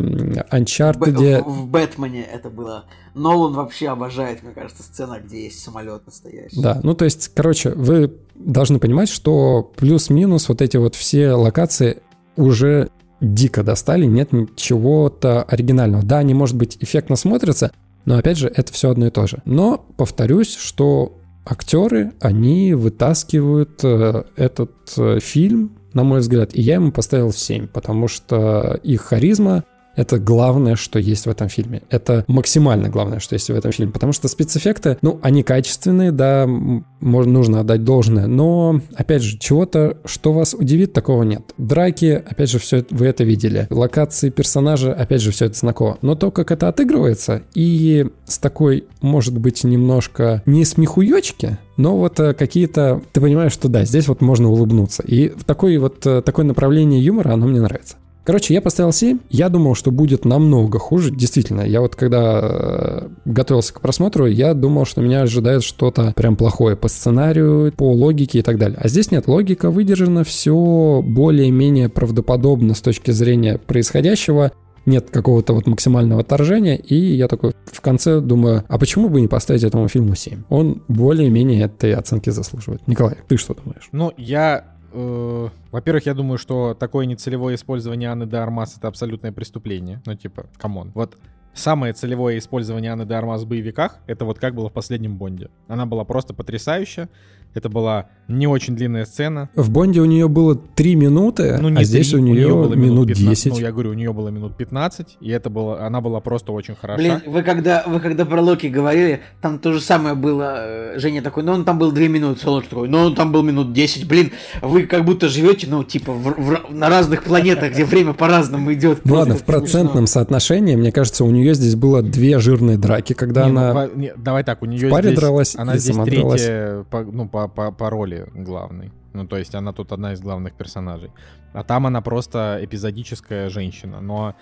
Uncharted. 0.52 1.44
в, 1.44 1.50
в 1.50 1.68
Бэтмене 1.68 2.24
это 2.24 2.50
было. 2.50 2.86
Нолан 3.16 3.54
вообще 3.54 3.88
обожает, 3.90 4.44
мне 4.44 4.54
кажется, 4.54 4.84
сцена, 4.84 5.20
где 5.24 5.46
есть 5.46 5.60
самолет 5.64 6.06
настоящий. 6.06 6.62
Да, 6.62 6.80
ну 6.84 6.94
то 6.94 7.06
есть, 7.06 7.32
короче, 7.34 7.72
вы 7.72 8.14
должны 8.40 8.80
понимать, 8.80 9.10
что 9.10 9.72
плюс-минус 9.76 10.50
вот 10.50 10.62
эти 10.62 10.78
вот 10.78 10.96
все 10.96 11.32
локации 11.32 11.98
уже 12.36 12.90
дико 13.20 13.64
достали, 13.64 14.06
нет 14.06 14.32
ничего-то 14.32 15.44
оригинального. 15.44 16.04
Да, 16.04 16.20
они, 16.20 16.34
может 16.34 16.56
быть, 16.56 16.78
эффектно 16.80 17.16
смотрятся, 17.16 17.72
но 18.06 18.18
опять 18.18 18.38
же, 18.38 18.48
это 18.48 18.72
все 18.72 18.92
одно 18.92 19.08
и 19.08 19.10
то 19.10 19.28
же. 19.28 19.42
Но 19.46 19.86
повторюсь, 19.98 20.56
что 20.56 21.18
актеры, 21.46 22.14
они 22.20 22.74
вытаскивают 22.74 23.80
э, 23.84 24.24
этот 24.36 24.72
э, 24.98 25.20
фильм, 25.20 25.78
на 25.94 26.04
мой 26.04 26.20
взгляд, 26.20 26.56
и 26.56 26.62
я 26.62 26.76
ему 26.76 26.92
поставил 26.92 27.32
7, 27.32 27.68
потому 27.68 28.08
что 28.08 28.80
их 28.84 29.02
харизма 29.02 29.64
это 29.98 30.20
главное, 30.20 30.76
что 30.76 31.00
есть 31.00 31.26
в 31.26 31.30
этом 31.30 31.50
фильме. 31.50 31.82
Это 31.90 32.24
максимально 32.28 32.88
главное, 32.88 33.20
что 33.20 33.34
есть 33.34 33.50
в 33.50 33.56
этом 33.56 33.72
фильме. 33.72 33.92
Потому 33.92 34.14
что 34.14 34.28
спецэффекты, 34.28 34.98
ну, 35.02 35.20
они 35.24 35.42
качественные, 35.42 36.12
да, 36.12 36.46
можно, 36.48 37.34
нужно 37.34 37.60
отдать 37.62 37.84
должное. 37.84 38.28
Но, 38.28 38.80
опять 38.96 39.24
же, 39.24 39.40
чего-то, 39.40 39.98
что 40.06 40.34
вас 40.34 40.54
удивит, 40.54 40.94
такого 40.94 41.24
нет. 41.24 41.54
Драки, 41.58 42.24
опять 42.26 42.52
же, 42.52 42.60
все 42.60 42.86
вы 42.92 43.08
это 43.08 43.24
видели. 43.24 43.68
Локации 43.72 44.30
персонажа, 44.30 44.94
опять 44.94 45.22
же, 45.22 45.32
все 45.32 45.46
это 45.46 45.58
знакомо. 45.58 45.98
Но 46.04 46.14
то, 46.14 46.30
как 46.30 46.52
это 46.52 46.68
отыгрывается, 46.68 47.42
и 47.56 48.08
с 48.28 48.38
такой, 48.38 48.86
может 49.02 49.36
быть, 49.36 49.64
немножко 49.64 50.44
не 50.46 50.64
смехуёчки, 50.64 51.58
но 51.76 51.98
вот 51.98 52.20
э, 52.20 52.34
какие-то, 52.34 53.02
ты 53.14 53.22
понимаешь, 53.22 53.52
что 53.52 53.68
да, 53.68 53.84
здесь 53.84 54.08
вот 54.08 54.22
можно 54.22 54.50
улыбнуться. 54.50 55.02
И 55.04 55.30
в 55.30 55.44
такой 55.44 55.78
вот, 55.78 56.06
э, 56.06 56.22
такое 56.22 56.46
направление 56.46 57.04
юмора, 57.04 57.34
оно 57.34 57.48
мне 57.48 57.62
нравится. 57.62 57.96
Короче, 58.28 58.54
я 58.54 58.62
поставил 58.62 58.92
7. 58.92 59.20
Я 59.30 59.48
думал, 59.48 59.74
что 59.74 59.90
будет 59.90 60.26
намного 60.26 60.80
хуже. 60.80 61.12
Действительно, 61.12 61.62
я 61.62 61.80
вот 61.80 61.96
когда 61.96 62.42
э, 62.44 63.08
готовился 63.24 63.74
к 63.74 63.80
просмотру, 63.80 64.26
я 64.26 64.54
думал, 64.54 64.84
что 64.84 65.00
меня 65.00 65.22
ожидает 65.22 65.64
что-то 65.64 66.12
прям 66.14 66.36
плохое 66.36 66.76
по 66.76 66.90
сценарию, 66.90 67.72
по 67.72 67.90
логике 67.90 68.40
и 68.40 68.42
так 68.42 68.58
далее. 68.58 68.78
А 68.84 68.90
здесь 68.90 69.12
нет, 69.12 69.30
логика 69.30 69.72
выдержана, 69.72 70.26
все 70.26 71.02
более-менее 71.06 71.88
правдоподобно 71.88 72.74
с 72.74 72.82
точки 72.82 73.12
зрения 73.12 73.60
происходящего. 73.60 74.52
Нет 74.86 75.10
какого-то 75.10 75.54
вот 75.54 75.66
максимального 75.66 76.20
отторжения, 76.20 76.76
и 76.76 76.96
я 76.96 77.30
такой 77.30 77.54
в 77.66 77.80
конце 77.80 78.20
думаю, 78.20 78.66
а 78.68 78.78
почему 78.78 79.08
бы 79.08 79.22
не 79.22 79.30
поставить 79.30 79.64
этому 79.64 79.88
фильму 79.88 80.16
7? 80.16 80.44
Он 80.50 80.84
более-менее 80.90 81.64
этой 81.64 81.94
оценки 81.94 82.30
заслуживает. 82.30 82.86
Николай, 82.88 83.16
ты 83.30 83.38
что 83.38 83.54
думаешь? 83.54 83.88
Ну, 83.94 84.12
я... 84.18 84.66
э, 84.92 85.50
во-первых, 85.72 86.06
я 86.06 86.14
думаю, 86.14 86.38
что 86.38 86.74
такое 86.74 87.06
нецелевое 87.06 87.56
использование 87.56 88.10
Анны 88.10 88.26
де 88.26 88.38
Армас— 88.38 88.78
это 88.78 88.88
абсолютное 88.88 89.32
преступление. 89.32 90.02
Ну, 90.06 90.16
типа, 90.16 90.48
come 90.58 90.77
on. 90.77 90.92
Вот 90.94 91.18
самое 91.54 91.94
целевое 91.94 92.38
использование 92.38 92.92
Анны 92.92 93.06
де 93.06 93.14
Армас 93.14 93.44
в 93.44 93.48
боевиках— 93.48 94.00
это 94.08 94.26
вот 94.26 94.40
как 94.40 94.56
было 94.56 94.70
в 94.70 94.74
последнем 94.74 95.18
Бонде. 95.18 95.50
Она 95.68 95.86
была 95.86 96.04
просто 96.04 96.34
потрясающая. 96.34 97.10
Это 97.58 97.70
была 97.70 98.06
не 98.28 98.46
очень 98.46 98.76
длинная 98.76 99.06
сцена. 99.06 99.50
В 99.56 99.72
Бонде 99.72 100.00
у 100.02 100.06
нее 100.06 100.28
было 100.28 100.56
3 100.56 100.96
минуты, 100.96 101.58
Ну, 101.60 101.70
а 101.76 101.84
здесь 101.84 102.10
три, 102.12 102.20
у 102.20 102.22
нее, 102.22 102.50
было 102.50 102.74
минут 102.76 103.08
15, 103.08 103.44
10. 103.46 103.54
Ну, 103.54 103.60
я 103.60 103.72
говорю, 103.72 103.92
у 103.92 103.94
нее 103.94 104.14
было 104.14 104.30
минут 104.30 104.56
15, 104.58 105.18
и 105.22 105.30
это 105.32 105.50
было, 105.50 105.82
она 105.86 106.02
была 106.02 106.20
просто 106.20 106.52
очень 106.52 106.76
хороша. 106.76 106.98
Блин, 106.98 107.22
вы 107.26 107.42
когда, 107.42 107.84
вы 107.88 108.00
когда 108.00 108.26
про 108.26 108.42
Локи 108.42 108.68
говорили, 108.68 109.22
там 109.42 109.58
то 109.60 109.74
же 109.74 109.82
самое 109.82 110.14
было. 110.14 110.56
э, 110.58 111.00
Женя 111.00 111.22
такой, 111.24 111.44
ну 111.44 111.54
он 111.54 111.66
там 111.66 111.80
был 111.80 111.92
2 111.92 112.08
минуты, 112.08 112.40
Солоч 112.42 112.66
такой, 112.68 112.90
ну 112.90 113.00
он 113.00 113.16
там 113.16 113.32
был 113.32 113.42
минут 113.44 113.74
10. 113.74 114.08
Блин, 114.08 114.32
вы 114.62 114.84
как 114.84 115.04
будто 115.06 115.30
живете, 115.30 115.68
ну, 115.70 115.84
типа, 115.84 116.12
в- 116.12 116.36
в- 116.38 116.62
на 116.70 116.90
разных 116.90 117.24
планетах, 117.24 117.72
где 117.74 117.86
время 117.86 118.14
по-разному 118.14 118.72
идет. 118.74 119.00
Ну 119.06 119.16
ладно, 119.16 119.36
в 119.36 119.44
процентном 119.44 120.06
соотношении, 120.06 120.76
мне 120.76 120.92
кажется, 120.92 121.24
у 121.24 121.32
нее 121.32 121.54
здесь 121.56 121.76
было 121.76 122.04
две 122.04 122.38
жирные 122.40 122.78
драки, 122.78 123.14
когда 123.14 123.46
Не, 123.48 123.52
ну, 123.54 123.60
она... 123.62 123.74
во- 123.74 123.88
не, 123.96 124.14
давай 124.18 124.44
так, 124.44 124.62
у 124.62 124.66
нее 124.66 124.90
в 124.90 124.92
паре 124.92 125.10
здесь, 125.10 125.20
дралась 125.20 125.56
она 125.56 125.78
здесь 125.78 125.96
сама 125.96 126.06
дралась. 126.06 126.42
третья, 126.44 126.84
по, 126.92 127.04
ну, 127.04 127.28
по, 127.28 127.47
по, 127.48 127.72
по 127.72 127.90
роли 127.90 128.28
главной. 128.34 128.92
Ну, 129.14 129.28
то 129.28 129.38
есть 129.38 129.56
она 129.56 129.74
тут 129.74 129.92
одна 129.92 130.14
из 130.14 130.22
главных 130.22 130.54
персонажей. 130.54 131.12
А 131.54 131.64
там 131.64 131.88
она 131.88 132.02
просто 132.02 132.60
эпизодическая 132.62 133.50
женщина. 133.50 134.00
Но, 134.02 134.36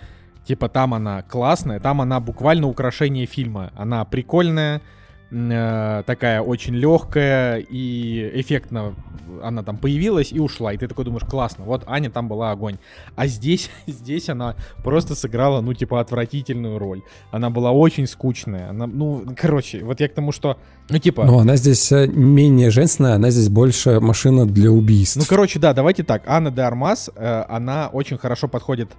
типа, 0.44 0.68
там 0.68 0.92
она 0.92 1.22
классная, 1.22 1.80
там 1.80 2.00
она 2.00 2.20
буквально 2.20 2.66
украшение 2.66 3.26
фильма. 3.26 3.72
Она 3.74 4.04
прикольная, 4.04 4.82
э, 5.30 6.02
такая 6.06 6.40
очень 6.40 6.74
легкая 6.74 7.58
и 7.58 8.30
эффектно 8.34 8.94
она 9.42 9.62
там 9.62 9.76
появилась 9.76 10.32
и 10.32 10.40
ушла. 10.40 10.72
И 10.72 10.76
ты 10.76 10.88
такой 10.88 11.04
думаешь, 11.04 11.24
классно, 11.28 11.64
вот 11.64 11.84
Аня 11.86 12.10
там 12.10 12.28
была 12.28 12.50
огонь. 12.50 12.76
А 13.14 13.26
здесь, 13.26 13.70
здесь 13.86 14.28
она 14.28 14.56
просто 14.82 15.14
сыграла, 15.14 15.60
ну, 15.60 15.74
типа, 15.74 16.00
отвратительную 16.00 16.78
роль. 16.78 17.02
Она 17.30 17.50
была 17.50 17.72
очень 17.72 18.06
скучная. 18.06 18.70
Она, 18.70 18.86
ну, 18.86 19.24
короче, 19.36 19.84
вот 19.84 20.00
я 20.00 20.08
к 20.08 20.14
тому, 20.14 20.32
что, 20.32 20.58
ну, 20.88 20.98
типа... 20.98 21.24
Но 21.24 21.38
она 21.38 21.56
здесь 21.56 21.90
э, 21.92 22.06
менее 22.06 22.70
женственная, 22.70 23.14
она 23.14 23.30
здесь 23.30 23.48
больше 23.48 24.00
машина 24.00 24.46
для 24.46 24.70
убийств. 24.70 25.16
Ну, 25.16 25.24
короче, 25.28 25.58
да, 25.58 25.72
давайте 25.72 26.04
так. 26.04 26.22
Анна 26.26 26.50
де 26.50 26.62
Армас, 26.62 27.10
э, 27.14 27.44
она 27.48 27.88
очень 27.92 28.18
хорошо 28.18 28.48
подходит 28.48 28.90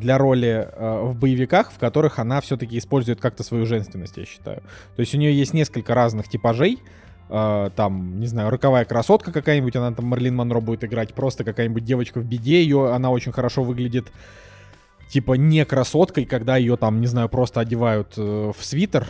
для 0.00 0.18
роли 0.18 0.68
э, 0.70 1.00
в 1.04 1.16
боевиках, 1.16 1.70
в 1.70 1.78
которых 1.78 2.18
она 2.18 2.40
все-таки 2.40 2.76
использует 2.76 3.20
как-то 3.20 3.42
свою 3.42 3.66
женственность, 3.66 4.16
я 4.16 4.24
считаю. 4.24 4.62
То 4.96 5.00
есть 5.00 5.14
у 5.14 5.18
нее 5.18 5.32
есть 5.32 5.54
несколько 5.54 5.94
разных 5.94 6.28
типажей. 6.28 6.80
Э, 7.28 7.70
там, 7.76 8.18
не 8.18 8.26
знаю, 8.26 8.50
роковая 8.50 8.84
красотка 8.84 9.30
какая-нибудь, 9.30 9.76
она 9.76 9.92
там 9.92 10.06
Марлин 10.06 10.34
Монро 10.34 10.60
будет 10.60 10.82
играть, 10.82 11.14
просто 11.14 11.44
какая-нибудь 11.44 11.84
девочка 11.84 12.18
в 12.18 12.24
беде, 12.24 12.60
ее, 12.62 12.92
она 12.92 13.10
очень 13.10 13.30
хорошо 13.30 13.62
выглядит 13.62 14.10
типа 15.08 15.34
не 15.34 15.64
красоткой, 15.64 16.24
когда 16.24 16.56
ее 16.56 16.76
там, 16.76 17.00
не 17.00 17.06
знаю, 17.06 17.28
просто 17.28 17.60
одевают 17.60 18.14
э, 18.16 18.52
в 18.56 18.64
свитер, 18.64 19.06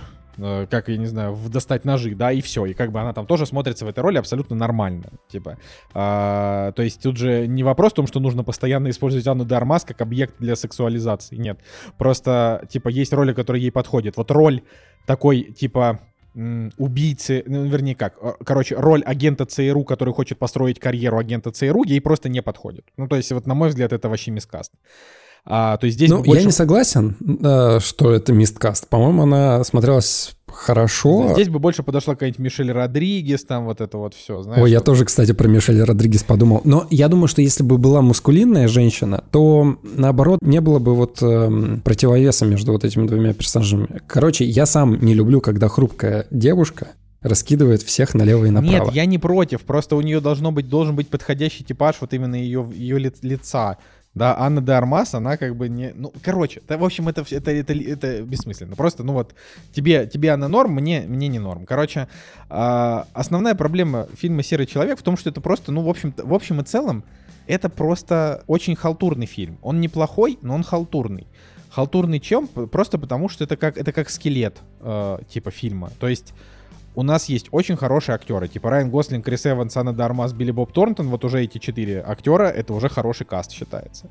как, 0.71 0.89
я 0.89 0.97
не 0.97 1.07
знаю, 1.07 1.37
достать 1.49 1.85
ножи, 1.85 2.15
да, 2.15 2.33
и 2.33 2.41
все. 2.41 2.67
И 2.67 2.75
как 2.75 2.93
бы 2.93 3.01
она 3.01 3.13
там 3.13 3.27
тоже 3.27 3.47
смотрится 3.47 3.85
в 3.85 3.89
этой 3.89 4.01
роли 4.01 4.19
абсолютно 4.19 4.57
нормально. 4.57 5.11
Типа, 5.29 5.59
А, 5.95 6.73
то 6.73 6.83
есть 6.83 7.03
тут 7.03 7.17
же 7.17 7.47
не 7.47 7.63
вопрос 7.63 7.93
в 7.93 7.97
том, 7.97 8.07
что 8.07 8.21
нужно 8.21 8.45
постоянно 8.45 8.91
использовать 8.91 9.27
Анну 9.27 9.45
де 9.45 9.55
Армас 9.55 9.85
как 9.85 10.01
объект 10.01 10.35
для 10.39 10.57
сексуализации. 10.57 11.37
Нет. 11.37 11.61
Просто, 11.99 12.67
типа, 12.71 12.89
есть 12.89 13.13
роли, 13.13 13.33
которые 13.33 13.63
ей 13.63 13.71
подходят. 13.71 14.17
Вот 14.17 14.31
роль 14.31 14.63
такой, 15.07 15.43
типа, 15.43 16.01
убийцы, 16.35 17.43
ну, 17.47 17.65
вернее 17.65 17.95
как, 17.95 18.17
э, 18.23 18.33
короче, 18.45 18.77
роль 18.77 19.03
агента 19.03 19.47
ЦРУ, 19.47 19.85
который 19.85 20.15
хочет 20.15 20.39
построить 20.39 20.79
карьеру 20.79 21.19
агента 21.19 21.51
ЦРУ, 21.51 21.83
ей 21.85 22.01
просто 22.01 22.29
не 22.29 22.41
подходит. 22.41 22.85
Ну, 22.97 23.09
то 23.09 23.17
есть, 23.17 23.33
вот, 23.33 23.47
на 23.47 23.55
мой 23.55 23.69
взгляд, 23.71 23.93
это 23.93 24.09
вообще 24.09 24.31
мискаст. 24.31 24.73
А, 25.45 25.77
то 25.79 25.87
есть 25.87 25.97
здесь 25.97 26.11
ну, 26.11 26.23
больше... 26.23 26.41
я 26.41 26.47
не 26.47 26.53
согласен, 26.53 27.17
э, 27.43 27.81
что 27.81 28.13
это 28.13 28.33
мисткаст. 28.33 28.89
По-моему, 28.89 29.23
она 29.23 29.65
смотрелась 29.65 30.35
хорошо. 30.53 31.31
Здесь 31.33 31.49
бы 31.49 31.59
больше 31.59 31.83
подошла 31.83 32.15
какая-нибудь 32.15 32.41
Мишель 32.41 32.73
Родригес, 32.73 33.45
там 33.45 33.65
вот 33.65 33.81
это 33.81 33.99
вот 33.99 34.15
все, 34.15 34.43
знаешь. 34.43 34.63
Ой, 34.63 34.71
я 34.71 34.81
тоже, 34.81 35.05
кстати, 35.05 35.33
про 35.33 35.49
Мишель 35.49 35.83
Родригес 35.83 36.23
подумал. 36.23 36.61
Но 36.65 36.87
я 36.91 37.09
думаю, 37.09 37.29
что 37.29 37.43
если 37.43 37.63
бы 37.63 37.79
была 37.79 38.03
мускулинная 38.03 38.69
женщина, 38.69 39.25
то, 39.31 39.77
наоборот, 39.83 40.41
не 40.43 40.61
было 40.61 40.79
бы 40.79 40.95
вот 40.95 41.23
эм, 41.23 41.81
противовеса 41.83 42.45
между 42.45 42.73
вот 42.73 42.85
этими 42.85 43.07
двумя 43.07 43.33
персонажами. 43.33 44.01
Короче, 44.07 44.45
я 44.45 44.67
сам 44.67 45.03
не 45.05 45.15
люблю, 45.15 45.41
когда 45.41 45.69
хрупкая 45.69 46.27
девушка 46.31 46.89
раскидывает 47.23 47.83
всех 47.83 48.15
налево 48.15 48.47
и 48.47 48.51
направо. 48.51 48.87
Нет, 48.87 48.95
я 48.95 49.05
не 49.05 49.19
против, 49.19 49.63
просто 49.63 49.97
у 49.97 50.01
нее 50.01 50.21
должно 50.21 50.53
быть, 50.53 50.69
должен 50.69 50.97
быть 50.97 51.09
подходящий 51.09 51.65
типаж 51.65 51.97
вот 52.01 52.15
именно 52.15 52.35
ее, 52.35 52.67
ее 52.73 52.99
ли- 52.99 53.13
лица. 53.23 53.77
Да, 54.15 54.37
Анна 54.39 54.61
де 54.61 54.73
Армас, 54.73 55.15
она 55.15 55.37
как 55.37 55.55
бы 55.55 55.69
не... 55.69 55.93
Ну, 55.95 56.13
короче, 56.23 56.63
да, 56.67 56.77
в 56.77 56.85
общем, 56.85 57.09
это, 57.09 57.25
это, 57.31 57.53
это, 57.53 57.73
это 57.73 58.23
бессмысленно. 58.23 58.75
Просто, 58.75 59.05
ну 59.05 59.13
вот, 59.13 59.35
тебе, 59.73 60.07
тебе 60.07 60.33
она 60.33 60.49
норм, 60.49 60.73
мне, 60.75 61.05
мне 61.07 61.29
не 61.29 61.39
норм. 61.39 61.65
Короче, 61.65 62.09
а, 62.49 63.07
основная 63.13 63.55
проблема 63.55 64.09
фильма 64.15 64.43
«Серый 64.43 64.67
человек» 64.67 64.99
в 64.99 65.03
том, 65.03 65.17
что 65.17 65.31
это 65.31 65.41
просто, 65.41 65.71
ну, 65.71 65.83
в 65.83 65.89
общем, 65.89 66.13
в 66.17 66.35
общем 66.35 66.61
и 66.61 66.65
целом, 66.65 67.05
это 67.47 67.69
просто 67.69 68.43
очень 68.49 68.75
халтурный 68.75 69.27
фильм. 69.27 69.59
Он 69.63 69.81
неплохой, 69.81 70.39
но 70.43 70.55
он 70.55 70.65
халтурный. 70.65 71.29
Халтурный 71.71 72.19
чем? 72.19 72.49
Просто 72.49 72.99
потому, 72.99 73.29
что 73.29 73.45
это 73.45 73.57
как, 73.57 73.79
это 73.79 73.93
как 73.93 74.11
скелет, 74.11 74.59
э, 74.81 75.19
типа, 75.29 75.53
фильма. 75.53 75.91
То 76.01 76.09
есть 76.09 76.35
у 76.95 77.03
нас 77.03 77.29
есть 77.29 77.49
очень 77.53 77.77
хорошие 77.77 78.15
актеры, 78.15 78.49
типа 78.49 78.71
Райан 78.71 78.91
Гослинг, 78.91 79.25
Крис 79.25 79.47
Эванс, 79.47 79.77
Анна 79.77 79.93
Дармас, 79.93 80.33
Билли 80.33 80.51
Боб 80.51 80.73
Торнтон, 80.73 81.09
вот 81.09 81.25
уже 81.25 81.43
эти 81.43 81.59
четыре 81.59 82.01
актера, 82.01 82.45
это 82.45 82.75
уже 82.75 82.89
хороший 82.89 83.27
каст 83.27 83.53
считается. 83.53 84.09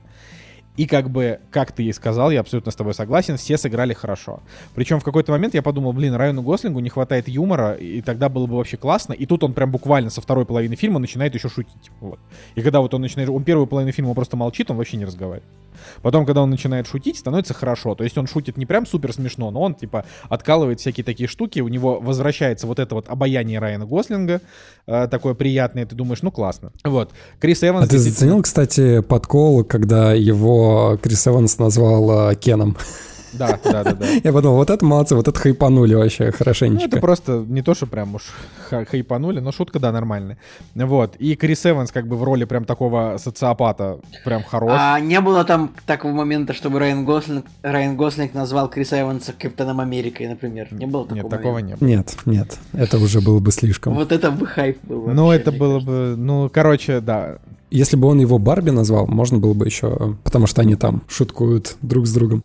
И 0.79 0.85
как 0.85 1.09
бы, 1.09 1.41
как 1.51 1.73
ты 1.73 1.83
и 1.83 1.91
сказал, 1.91 2.31
я 2.31 2.39
абсолютно 2.39 2.71
с 2.71 2.75
тобой 2.75 2.93
согласен, 2.93 3.35
все 3.35 3.57
сыграли 3.57 3.93
хорошо. 3.93 4.39
Причем 4.75 5.01
в 5.01 5.03
какой-то 5.03 5.33
момент 5.33 5.53
я 5.53 5.61
подумал, 5.61 5.91
блин, 5.91 6.13
Райану 6.13 6.41
Гослингу 6.41 6.79
не 6.79 6.87
хватает 6.87 7.27
юмора, 7.27 7.73
и 7.73 8.01
тогда 8.01 8.29
было 8.29 8.45
бы 8.45 8.55
вообще 8.55 8.77
классно. 8.77 9.11
И 9.11 9.25
тут 9.25 9.43
он 9.43 9.51
прям 9.51 9.71
буквально 9.71 10.09
со 10.09 10.21
второй 10.21 10.45
половины 10.45 10.77
фильма 10.77 10.99
начинает 10.99 11.35
еще 11.35 11.49
шутить. 11.49 11.91
Вот. 11.99 12.17
И 12.55 12.61
когда 12.61 12.79
вот 12.79 12.93
он 12.93 13.01
начинает, 13.01 13.29
он 13.29 13.43
первую 13.43 13.67
половину 13.67 13.91
фильма 13.91 14.13
просто 14.13 14.37
молчит, 14.37 14.71
он 14.71 14.77
вообще 14.77 14.95
не 14.95 15.03
разговаривает. 15.03 15.43
Потом, 16.01 16.25
когда 16.25 16.41
он 16.41 16.49
начинает 16.49 16.87
шутить, 16.87 17.17
становится 17.17 17.53
хорошо. 17.53 17.95
То 17.95 18.03
есть 18.03 18.17
он 18.17 18.27
шутит 18.27 18.57
не 18.57 18.65
прям 18.65 18.85
супер 18.85 19.13
смешно, 19.13 19.51
но 19.51 19.61
он 19.61 19.75
типа 19.75 20.05
откалывает 20.29 20.79
всякие 20.79 21.03
такие 21.03 21.27
штуки, 21.27 21.59
у 21.59 21.67
него 21.67 21.99
возвращается 21.99 22.67
вот 22.67 22.79
это 22.79 22.95
вот 22.95 23.09
обаяние 23.09 23.59
Райана 23.59 23.85
Гослинга, 23.85 24.41
э, 24.87 25.07
такое 25.09 25.33
приятное, 25.33 25.85
ты 25.85 25.95
думаешь, 25.95 26.21
ну 26.21 26.31
классно. 26.31 26.71
Вот. 26.83 27.11
Крис 27.39 27.63
Эванс... 27.63 27.85
А 27.85 27.87
ты 27.87 27.95
действительно- 27.95 28.19
заценил, 28.19 28.43
кстати, 28.43 29.01
подкол, 29.01 29.63
когда 29.63 30.13
его 30.13 30.97
Крис 31.01 31.27
Эванс 31.27 31.57
назвал 31.57 32.31
э, 32.31 32.35
Кеном? 32.35 32.77
Да, 33.33 33.59
да, 33.63 33.83
да, 33.83 33.93
да. 33.93 34.05
Я 34.23 34.33
подумал, 34.33 34.55
вот 34.57 34.69
это 34.69 34.83
молодцы, 34.85 35.15
вот 35.15 35.27
это 35.27 35.39
хайпанули 35.39 35.93
вообще 35.93 36.27
Ну, 36.27 36.31
хорошенечко. 36.33 36.87
это 36.87 36.99
просто 36.99 37.45
не 37.47 37.61
то, 37.61 37.73
что 37.73 37.85
прям 37.85 38.15
уж 38.15 38.23
ха- 38.69 38.85
хайпанули, 38.85 39.39
но 39.39 39.51
шутка, 39.51 39.79
да, 39.79 39.91
нормальная. 39.91 40.37
Вот. 40.75 41.15
И 41.17 41.35
Крис 41.35 41.65
Эванс 41.65 41.91
как 41.91 42.07
бы 42.07 42.15
в 42.15 42.23
роли 42.23 42.45
прям 42.45 42.65
такого 42.65 43.17
социопата 43.17 43.99
прям 44.25 44.43
хорош. 44.43 44.71
А 44.75 44.99
не 44.99 45.19
было 45.21 45.43
там 45.43 45.71
такого 45.85 46.11
момента, 46.13 46.53
чтобы 46.53 46.79
Райан 46.79 47.05
Гослинг, 47.05 47.45
Райан 47.61 47.95
Гослинг 47.97 48.33
назвал 48.33 48.69
Криса 48.69 48.99
Эванса 49.01 49.33
Капитаном 49.33 49.79
Америкой, 49.79 50.27
например? 50.27 50.67
Не 50.71 50.85
было 50.85 51.03
такого 51.05 51.15
Нет, 51.21 51.29
такого 51.29 51.53
момента? 51.53 51.85
не 51.85 51.95
было. 51.95 51.97
Нет, 51.97 52.17
нет, 52.25 52.57
это 52.73 52.97
уже 52.97 53.21
было 53.21 53.39
бы 53.39 53.51
слишком. 53.51 53.93
Вот 53.93 54.11
это 54.11 54.31
бы 54.31 54.45
хайп 54.47 54.77
был. 54.83 55.07
Ну, 55.07 55.31
это 55.31 55.51
было 55.51 55.73
кажется. 55.79 55.91
бы... 55.91 56.15
Ну, 56.17 56.49
короче, 56.51 56.99
да. 56.99 57.37
Если 57.71 57.95
бы 57.97 58.07
он 58.07 58.19
его 58.19 58.39
Барби 58.39 58.71
назвал, 58.71 59.05
можно 59.05 59.37
было 59.37 59.53
бы 59.53 59.65
еще, 59.65 60.15
потому 60.23 60.47
что 60.47 60.61
они 60.61 60.75
там 60.75 61.03
шуткуют 61.07 61.77
друг 61.83 62.07
с 62.07 62.13
другом. 62.13 62.43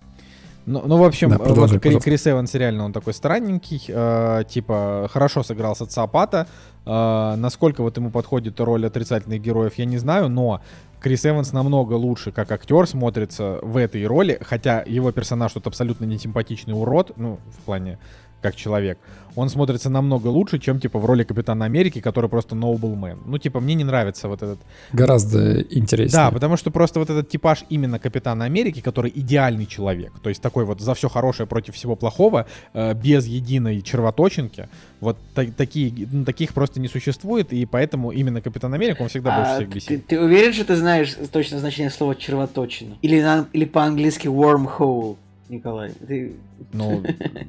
Ну, 0.66 0.82
ну, 0.86 0.96
в 0.96 1.04
общем, 1.04 1.30
Да, 1.30 1.36
вот 1.38 1.46
продолжай, 1.48 1.78
Кри- 1.78 1.90
пожалуйста. 1.90 2.10
Крис 2.10 2.26
Эванс 2.26 2.54
реально 2.54 2.84
он 2.86 2.92
такой 2.92 3.12
странненький, 3.12 3.84
э, 3.86 4.44
типа 4.48 5.08
хорошо 5.12 5.42
сыграл 5.42 5.76
социопата. 5.76 6.46
Э, 6.86 7.34
насколько 7.36 7.82
вот 7.82 7.96
ему 7.96 8.10
подходит 8.10 8.58
роль 8.60 8.86
отрицательных 8.86 9.42
героев, 9.42 9.74
я 9.76 9.84
не 9.84 9.98
знаю, 9.98 10.28
но 10.28 10.62
Крис 11.00 11.26
Эванс 11.26 11.52
намного 11.52 11.92
лучше 11.94 12.32
как 12.32 12.50
актер 12.50 12.86
смотрится 12.88 13.58
в 13.60 13.76
этой 13.76 14.06
роли, 14.06 14.38
хотя 14.40 14.82
его 14.86 15.12
персонаж 15.12 15.52
тут 15.52 15.66
абсолютно 15.66 16.06
не 16.06 16.18
симпатичный 16.18 16.72
урод, 16.72 17.12
ну, 17.16 17.38
в 17.50 17.58
плане 17.64 17.98
как 18.44 18.56
человек, 18.56 18.98
он 19.36 19.48
смотрится 19.48 19.90
намного 19.90 20.28
лучше, 20.28 20.58
чем, 20.58 20.78
типа, 20.80 20.98
в 20.98 21.04
роли 21.06 21.24
Капитана 21.24 21.64
Америки, 21.64 22.00
который 22.00 22.28
просто 22.30 22.54
man. 22.54 23.16
Ну, 23.26 23.38
типа, 23.38 23.60
мне 23.60 23.74
не 23.74 23.84
нравится 23.84 24.28
вот 24.28 24.42
этот 24.42 24.58
Гораздо 24.92 25.62
интереснее. 25.62 26.24
да, 26.24 26.30
потому 26.30 26.56
что 26.58 26.70
просто 26.70 27.00
вот 27.00 27.10
этот 27.10 27.28
типаж 27.30 27.64
именно 27.70 27.98
Капитана 27.98 28.44
Америки, 28.44 28.80
который 28.80 29.10
идеальный 29.14 29.66
человек, 29.66 30.12
то 30.22 30.28
есть 30.28 30.42
такой 30.42 30.64
вот 30.64 30.80
за 30.80 30.92
все 30.94 31.08
хорошее 31.08 31.46
против 31.46 31.74
всего 31.74 31.96
плохого, 31.96 32.46
э, 32.74 32.94
без 32.94 33.26
единой 33.26 33.80
червоточинки, 33.82 34.68
вот 35.00 35.16
та- 35.34 35.46
такие, 35.56 35.92
ну, 36.12 36.24
таких 36.24 36.52
просто 36.54 36.80
не 36.80 36.88
существует, 36.88 37.52
и 37.52 37.64
поэтому 37.66 38.12
именно 38.12 38.40
Капитан 38.42 38.74
Америка, 38.74 39.02
он 39.02 39.08
всегда 39.08 39.36
больше 39.36 39.50
А, 39.52 39.54
всех 39.56 39.68
ты, 39.68 39.74
бесит. 39.74 40.06
ты 40.06 40.20
уверен, 40.20 40.52
что 40.52 40.64
ты 40.64 40.76
знаешь 40.76 41.16
точно 41.32 41.58
значение 41.58 41.90
слова 41.90 42.14
червоточина? 42.14 42.94
Или, 43.02 43.22
на- 43.22 43.46
или 43.54 43.64
по-английски 43.64 44.28
wormhole, 44.28 45.16
Николай? 45.48 45.92
Ты, 46.06 46.36
Ну, 46.72 47.02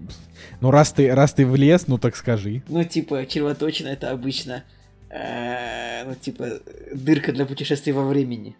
ну 0.61 0.71
раз, 0.71 0.91
ты, 0.91 1.13
раз 1.13 1.33
ты 1.33 1.45
влез, 1.45 1.87
ну 1.87 1.97
так 1.97 2.15
скажи. 2.15 2.63
ну, 2.67 2.83
типа, 2.83 3.25
червоточина 3.25 3.89
это 3.89 4.11
обычно, 4.11 4.63
э, 5.09 6.03
ну, 6.05 6.15
типа, 6.15 6.59
дырка 6.93 7.31
для 7.31 7.45
путешествий 7.45 7.93
во 7.93 8.05
времени. 8.05 8.55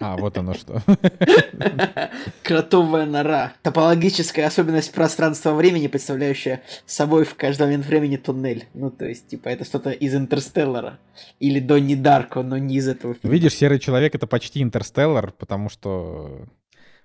А, 0.00 0.16
вот 0.16 0.38
оно 0.38 0.54
что. 0.54 0.82
Кротовая 2.42 3.04
нора. 3.04 3.52
Топологическая 3.62 4.46
особенность 4.46 4.92
пространства-времени, 4.92 5.88
представляющая 5.88 6.62
собой 6.86 7.26
в 7.26 7.34
каждый 7.34 7.64
момент 7.64 7.84
времени 7.84 8.16
туннель. 8.16 8.64
Ну, 8.72 8.90
то 8.90 9.04
есть, 9.04 9.28
типа, 9.28 9.50
это 9.50 9.66
что-то 9.66 9.90
из 9.90 10.14
Интерстеллара. 10.14 10.98
Или 11.38 11.60
Донни 11.60 11.96
Дарко, 11.96 12.42
но 12.42 12.56
не 12.56 12.76
из 12.76 12.88
этого 12.88 13.12
фильма. 13.12 13.30
Видишь, 13.30 13.54
Серый 13.54 13.78
Человек 13.78 14.14
это 14.14 14.26
почти 14.26 14.62
Интерстеллар, 14.62 15.32
потому 15.32 15.68
что... 15.68 16.46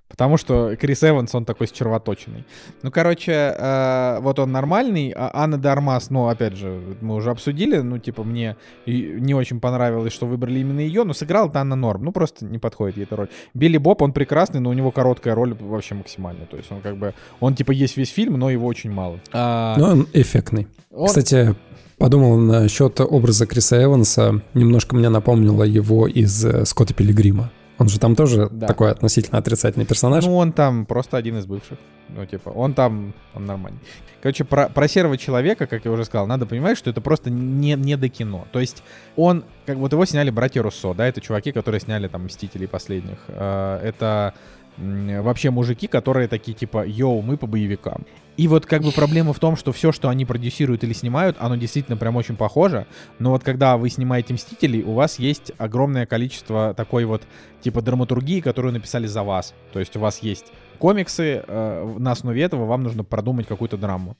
Потому 0.08 0.38
что 0.38 0.76
Крис 0.76 1.04
Эванс, 1.04 1.34
он 1.34 1.46
такой 1.46 1.68
с 1.68 1.72
червоточиной. 1.72 2.46
Ну, 2.84 2.92
короче, 2.92 3.32
э, 3.58 4.20
вот 4.22 4.38
он 4.40 4.52
нормальный. 4.52 5.12
А 5.16 5.32
Анна 5.34 5.58
де 5.58 5.68
Армас, 5.68 6.10
ну, 6.12 6.28
опять 6.28 6.56
же, 6.56 6.80
мы 7.02 7.16
уже 7.16 7.32
обсудили. 7.32 7.78
Ну, 7.80 7.98
типа, 7.98 8.24
мне 8.24 8.56
не 8.86 9.34
очень 9.34 9.60
понравилось, 9.60 10.14
что 10.14 10.28
выбрали 10.28 10.60
именно 10.60 10.80
ее. 10.80 11.04
Но 11.04 11.14
сыграла-то 11.14 11.60
она 11.60 11.76
норм. 11.76 12.06
Ну, 12.06 12.12
просто 12.12 12.46
не 12.46 12.60
подходит 12.60 12.98
ей 12.98 13.04
эта 13.04 13.16
роль. 13.16 13.30
Билли 13.56 13.78
Боб, 13.80 14.02
он 14.04 14.14
прекрасный, 14.14 14.60
но 14.60 14.70
у 14.70 14.74
него 14.74 14.92
короткая 14.92 15.34
роль 15.36 15.54
вообще 15.60 15.96
максимальная. 15.96 16.46
То 16.46 16.58
есть 16.58 16.72
он 16.72 16.82
как 16.82 16.98
бы... 16.98 17.14
Он, 17.40 17.56
типа, 17.56 17.72
есть 17.72 17.98
весь 17.98 18.10
фильм, 18.12 18.38
но 18.38 18.50
его 18.52 18.68
очень 18.68 18.92
мало. 18.92 19.20
А, 19.34 19.76
Но 19.78 19.88
он 19.90 20.08
эффектный. 20.14 20.68
он- 20.92 21.08
Кстати, 21.08 21.56
подумал 21.98 22.38
насчет 22.38 23.00
образа 23.02 23.48
Криса 23.48 23.84
Эванса. 23.84 24.42
Немножко 24.54 24.96
мне 24.96 25.10
напомнило 25.10 25.64
его 25.64 26.08
из 26.08 26.46
э, 26.46 26.64
Скотта 26.66 26.94
Пилигрима. 26.94 27.52
Он 27.78 27.90
же 27.90 28.00
там 28.00 28.16
тоже 28.16 28.48
Да. 28.52 28.68
такой 28.68 28.92
относительно 28.92 29.38
отрицательный 29.38 29.86
персонаж. 29.86 30.26
Ну, 30.26 30.36
он 30.38 30.54
там 30.54 30.86
просто 30.86 31.18
один 31.18 31.38
из 31.38 31.46
бывших. 31.46 31.78
Ну, 32.10 32.26
типа, 32.26 32.50
он 32.50 32.74
там, 32.74 33.14
он 33.34 33.46
нормальный. 33.46 33.80
Короче, 34.22 34.44
про, 34.44 34.70
про 34.70 34.88
серого 34.88 35.18
человека, 35.18 35.68
как 35.68 35.86
я 35.86 35.92
уже 35.92 36.06
сказал, 36.06 36.26
надо 36.28 36.46
понимать, 36.46 36.78
что 36.78 36.90
это 36.90 37.02
просто 37.02 37.30
не, 37.30 37.74
не 37.74 37.98
до 37.98 38.10
кино. 38.10 38.48
То 38.52 38.60
есть 38.60 38.82
он, 39.16 39.44
как 39.66 39.78
вот 39.78 39.92
его 39.92 40.06
сняли 40.06 40.30
братья 40.30 40.62
Руссо, 40.64 40.94
да, 40.94 41.06
это 41.08 41.22
чуваки, 41.22 41.52
которые 41.52 41.82
сняли 41.82 42.08
там 42.08 42.26
«Мстителей» 42.26 42.68
последних. 42.68 43.18
Э, 43.28 43.80
Это 43.84 44.34
вообще 44.78 45.50
мужики, 45.50 45.88
которые 45.88 46.28
такие 46.28 46.54
типа, 46.54 46.86
йоу, 46.86 47.22
мы 47.22 47.38
по 47.38 47.48
боевикам. 47.48 48.06
И 48.38 48.50
вот 48.50 48.66
как 48.66 48.82
бы 48.82 48.92
проблема 48.92 49.32
в 49.32 49.40
том, 49.40 49.56
что 49.56 49.72
все, 49.72 49.92
что 49.94 50.10
они 50.10 50.26
продюсируют 50.26 50.84
или 50.84 50.92
снимают, 50.92 51.38
оно 51.40 51.56
действительно 51.56 51.96
прям 51.96 52.18
очень 52.18 52.36
похоже. 52.36 52.86
Но 53.18 53.32
вот 53.32 53.44
когда 53.44 53.78
вы 53.78 53.90
снимаете 53.90 54.34
«Мстителей», 54.34 54.84
у 54.84 54.92
вас 54.92 55.20
есть 55.20 55.54
огромное 55.58 56.06
количество 56.06 56.74
такой 56.74 57.06
вот 57.06 57.22
типа 57.62 57.82
драматургии, 57.82 58.42
которую 58.42 58.74
написали 58.74 59.08
за 59.08 59.24
вас. 59.24 59.54
То 59.72 59.80
есть 59.80 59.96
у 59.96 60.00
вас 60.02 60.20
есть 60.20 60.48
комиксы, 60.80 61.44
э, 61.48 61.96
на 61.98 62.12
основе 62.12 62.44
этого 62.44 62.66
вам 62.66 62.84
нужно 62.84 63.06
продумать 63.06 63.48
какую-то 63.48 63.78
драму. 63.78 64.18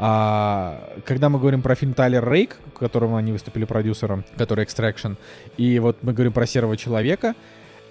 А, 0.00 0.80
когда 1.04 1.28
мы 1.28 1.40
говорим 1.40 1.60
про 1.60 1.74
фильм 1.74 1.92
Тайлер 1.92 2.30
Рейк, 2.30 2.58
которому 2.78 3.16
они 3.16 3.32
выступили 3.32 3.64
продюсером, 3.64 4.24
который 4.36 4.64
Extraction, 4.64 5.16
и 5.56 5.80
вот 5.80 6.04
мы 6.04 6.12
говорим 6.12 6.32
про 6.32 6.46
Серого 6.46 6.76
Человека, 6.76 7.34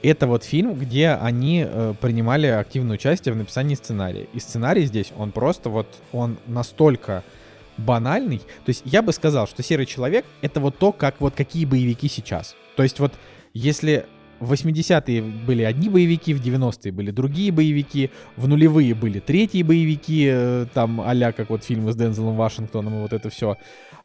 это 0.03 0.27
вот 0.27 0.43
фильм, 0.43 0.73
где 0.73 1.09
они 1.09 1.65
э, 1.67 1.93
принимали 1.99 2.47
активное 2.47 2.95
участие 2.95 3.33
в 3.33 3.37
написании 3.37 3.75
сценария. 3.75 4.27
И 4.33 4.39
сценарий 4.39 4.85
здесь, 4.85 5.11
он 5.17 5.31
просто 5.31 5.69
вот, 5.69 5.87
он 6.11 6.37
настолько 6.47 7.23
банальный. 7.77 8.39
То 8.39 8.69
есть 8.69 8.81
я 8.85 9.01
бы 9.01 9.11
сказал, 9.13 9.47
что 9.47 9.63
Серый 9.63 9.85
Человек— 9.85 10.25
это 10.41 10.59
вот 10.59 10.77
то, 10.77 10.91
как 10.91 11.19
вот 11.19 11.35
какие 11.35 11.65
боевики 11.65 12.07
сейчас. 12.07 12.55
То 12.75 12.83
есть 12.83 12.99
вот 12.99 13.13
если 13.53 14.05
в 14.39 14.53
80-е 14.53 15.21
были 15.21 15.63
одни 15.63 15.89
боевики, 15.89 16.33
в 16.33 16.45
90-е 16.45 16.91
были 16.91 17.11
другие 17.11 17.51
боевики, 17.51 18.11
в 18.35 18.47
нулевые 18.47 18.93
были 18.93 19.19
третьи 19.19 19.63
боевики, 19.63 20.27
э, 20.29 20.65
там 20.73 21.01
а 21.01 21.31
как 21.31 21.49
вот 21.49 21.63
фильмы 21.63 21.91
с 21.91 21.95
Дензелом 21.95 22.35
Вашингтоном 22.35 22.95
и 22.97 23.01
вот 23.01 23.13
это 23.13 23.29
все. 23.29 23.57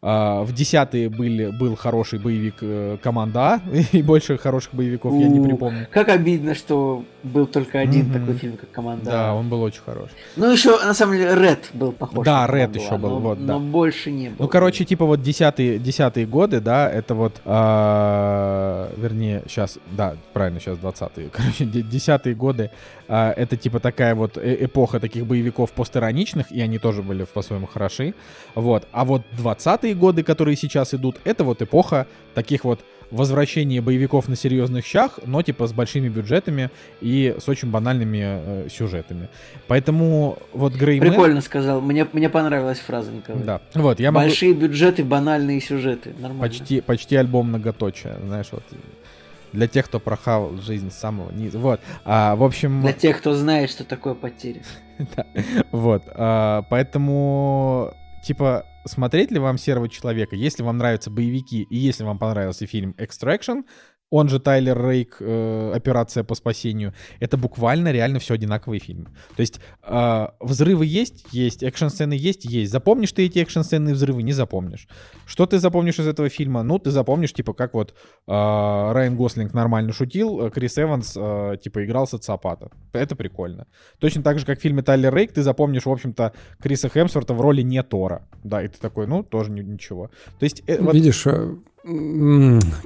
А, 0.05 0.43
в 0.43 0.53
десятые 0.53 1.09
были, 1.09 1.51
был 1.51 1.77
хороший 1.77 2.19
боевик 2.19 2.57
э, 2.61 2.97
«Команда 3.01 3.41
А», 3.41 3.61
и 3.93 4.03
больше 4.03 4.37
хороших 4.37 4.75
боевиков 4.75 5.15
я 5.15 5.29
не 5.29 5.39
припомню. 5.39 5.87
Как 5.93 6.09
обидно, 6.09 6.57
что 6.57 7.05
был 7.23 7.47
только 7.47 7.79
один 7.79 8.07
mm-hmm. 8.07 8.13
такой 8.13 8.35
фильм, 8.35 8.57
как 8.57 8.69
«Команда 8.73 9.05
Да, 9.05 9.31
А». 9.31 9.35
он 9.35 9.49
был 9.49 9.63
очень 9.63 9.83
хороший. 9.87 10.11
Ну, 10.35 10.51
еще, 10.51 10.77
на 10.85 10.93
самом 10.93 11.19
деле, 11.19 11.37
«Ред» 11.37 11.71
был 11.73 11.93
похож 11.93 12.27
Да, 12.27 12.49
«Ред» 12.49 12.75
еще 12.75 12.99
был, 12.99 13.11
но, 13.11 13.19
вот, 13.21 13.47
да. 13.47 13.53
Но 13.53 13.61
больше 13.61 14.11
не 14.11 14.31
было. 14.31 14.39
Ну, 14.41 14.49
короче, 14.49 14.85
типа 14.85 15.05
вот 15.05 15.23
десятые, 15.23 15.79
десятые 15.79 16.27
годы, 16.27 16.61
да, 16.61 16.91
это 16.91 17.15
вот, 17.15 17.41
вернее, 17.45 19.45
сейчас, 19.47 19.79
да, 19.93 20.17
правильно, 20.33 20.59
сейчас 20.59 20.79
двадцатые, 20.79 21.29
короче, 21.33 21.65
десятые 21.65 22.35
годы, 22.35 22.73
а, 23.15 23.31
это 23.37 23.59
типа 23.59 23.79
такая 23.79 24.15
вот 24.15 24.39
э, 24.39 24.65
эпоха 24.65 24.99
таких 24.99 25.27
боевиков 25.27 25.71
постироничных, 25.73 26.51
и 26.51 26.63
они 26.63 26.79
тоже 26.79 27.03
были 27.03 27.25
по-своему 27.25 27.67
хороши, 27.67 28.15
вот. 28.55 28.89
А 28.91 29.05
вот 29.05 29.21
двадцатые 29.33 29.95
годы, 29.95 30.23
которые 30.23 30.57
сейчас 30.57 30.95
идут, 30.95 31.17
это 31.25 31.45
вот 31.45 31.61
эпоха 31.61 32.07
таких 32.35 32.65
вот 32.65 32.81
возвращения 33.11 33.83
боевиков 33.83 34.29
на 34.29 34.35
серьезных 34.35 34.87
щах, 34.87 35.19
но 35.27 35.43
типа 35.43 35.67
с 35.67 35.75
большими 35.75 36.09
бюджетами 36.09 36.71
и 37.03 37.37
с 37.39 37.47
очень 37.51 37.71
банальными 37.71 38.23
э, 38.23 38.69
сюжетами. 38.71 39.29
Поэтому 39.67 40.39
вот 40.55 40.73
Грей 40.73 40.99
Прикольно 40.99 41.43
сказал. 41.43 41.83
Мне, 41.83 42.07
мне 42.15 42.31
понравилась 42.31 42.79
фраза, 42.79 43.11
Николай. 43.13 43.43
Да. 43.43 43.61
Вот, 43.75 44.01
я 44.01 44.11
Большие 44.11 44.55
могу... 44.55 44.69
бюджеты, 44.69 45.05
банальные 45.05 45.61
сюжеты. 45.61 46.15
Нормально. 46.19 46.41
Почти, 46.41 46.81
почти 46.81 47.17
альбом 47.17 47.49
многоточия. 47.49 48.17
Знаешь, 48.25 48.49
вот 48.53 48.63
для 49.53 49.69
тех, 49.69 49.87
кто 49.87 50.01
прохавал 50.01 50.57
жизнь 50.59 50.91
с 50.91 50.95
самого 50.95 51.31
низа. 51.31 51.59
Вот. 51.59 51.81
А, 52.05 52.37
в 52.37 52.43
общем... 52.43 52.81
Для 52.81 52.93
тех, 52.93 53.19
кто 53.19 53.35
знает, 53.35 53.71
что 53.71 53.85
такое 53.85 54.15
потеря. 54.15 54.63
Вот. 55.73 56.05
А, 56.15 56.63
поэтому, 56.71 57.93
типа, 58.23 58.67
смотреть 58.85 59.31
ли 59.31 59.39
вам 59.39 59.59
«Серого 59.59 59.89
человека», 59.89 60.37
если 60.37 60.63
вам 60.63 60.79
нравятся 60.79 61.11
боевики 61.11 61.63
и 61.63 61.77
если 61.77 62.05
вам 62.05 62.19
понравился 62.19 62.67
фильм 62.67 62.95
«Extraction», 62.99 63.65
он 64.13 64.29
же 64.29 64.39
Тайлер 64.39 64.79
Рейк, 64.79 65.17
э, 65.21 65.73
операция 65.75 66.23
по 66.23 66.35
спасению, 66.35 66.93
это 67.19 67.39
буквально 67.39 67.93
реально 67.93 68.19
все 68.19 68.35
одинаковые 68.35 68.79
фильмы. 68.79 69.07
То 69.37 69.41
есть 69.41 69.59
э, 69.83 70.27
взрывы 70.39 70.85
есть, 70.85 71.25
есть, 71.33 71.63
экшн-сцены 71.63 72.13
есть, 72.13 72.45
есть. 72.45 72.71
Запомнишь 72.71 73.13
ты 73.13 73.25
эти 73.25 73.39
экшн-сцены 73.39 73.91
и 73.91 73.93
взрывы, 73.95 74.23
не 74.23 74.35
запомнишь. 74.35 74.87
Что 75.25 75.47
ты 75.47 75.59
запомнишь 75.59 75.99
из 75.99 76.07
этого 76.07 76.29
фильма? 76.29 76.63
Ну, 76.63 76.79
ты 76.79 76.91
запомнишь, 76.91 77.33
типа, 77.33 77.55
как 77.55 77.73
вот 77.73 77.93
э, 77.93 77.93
Райан 78.27 79.17
Гослинг 79.17 79.55
нормально 79.55 79.95
шутил, 79.95 80.47
э, 80.47 80.51
Крис 80.51 80.79
Эванс, 80.79 81.15
э, 81.17 81.57
типа, 81.65 81.83
играл 81.83 82.07
социопата. 82.07 82.71
Это 82.93 83.17
прикольно. 83.17 83.67
Точно 83.99 84.23
так 84.23 84.39
же, 84.39 84.45
как 84.45 84.59
в 84.59 84.63
фильме 84.63 84.83
Тайлер 84.83 85.15
Рейк, 85.15 85.33
ты 85.33 85.43
запомнишь, 85.43 85.87
в 85.87 85.91
общем-то, 85.91 86.35
Криса 86.63 86.91
Хемсворта 86.91 87.33
в 87.33 87.41
роли 87.41 87.63
не 87.63 87.83
Тора. 87.83 88.29
Да, 88.45 88.63
и 88.63 88.69
ты 88.69 88.79
такой, 88.79 89.07
ну, 89.07 89.23
тоже 89.23 89.51
ничего. 89.51 90.11
То 90.39 90.45
есть... 90.45 90.63
Э, 90.67 90.83
вот... 90.83 90.95
Видишь, 90.95 91.27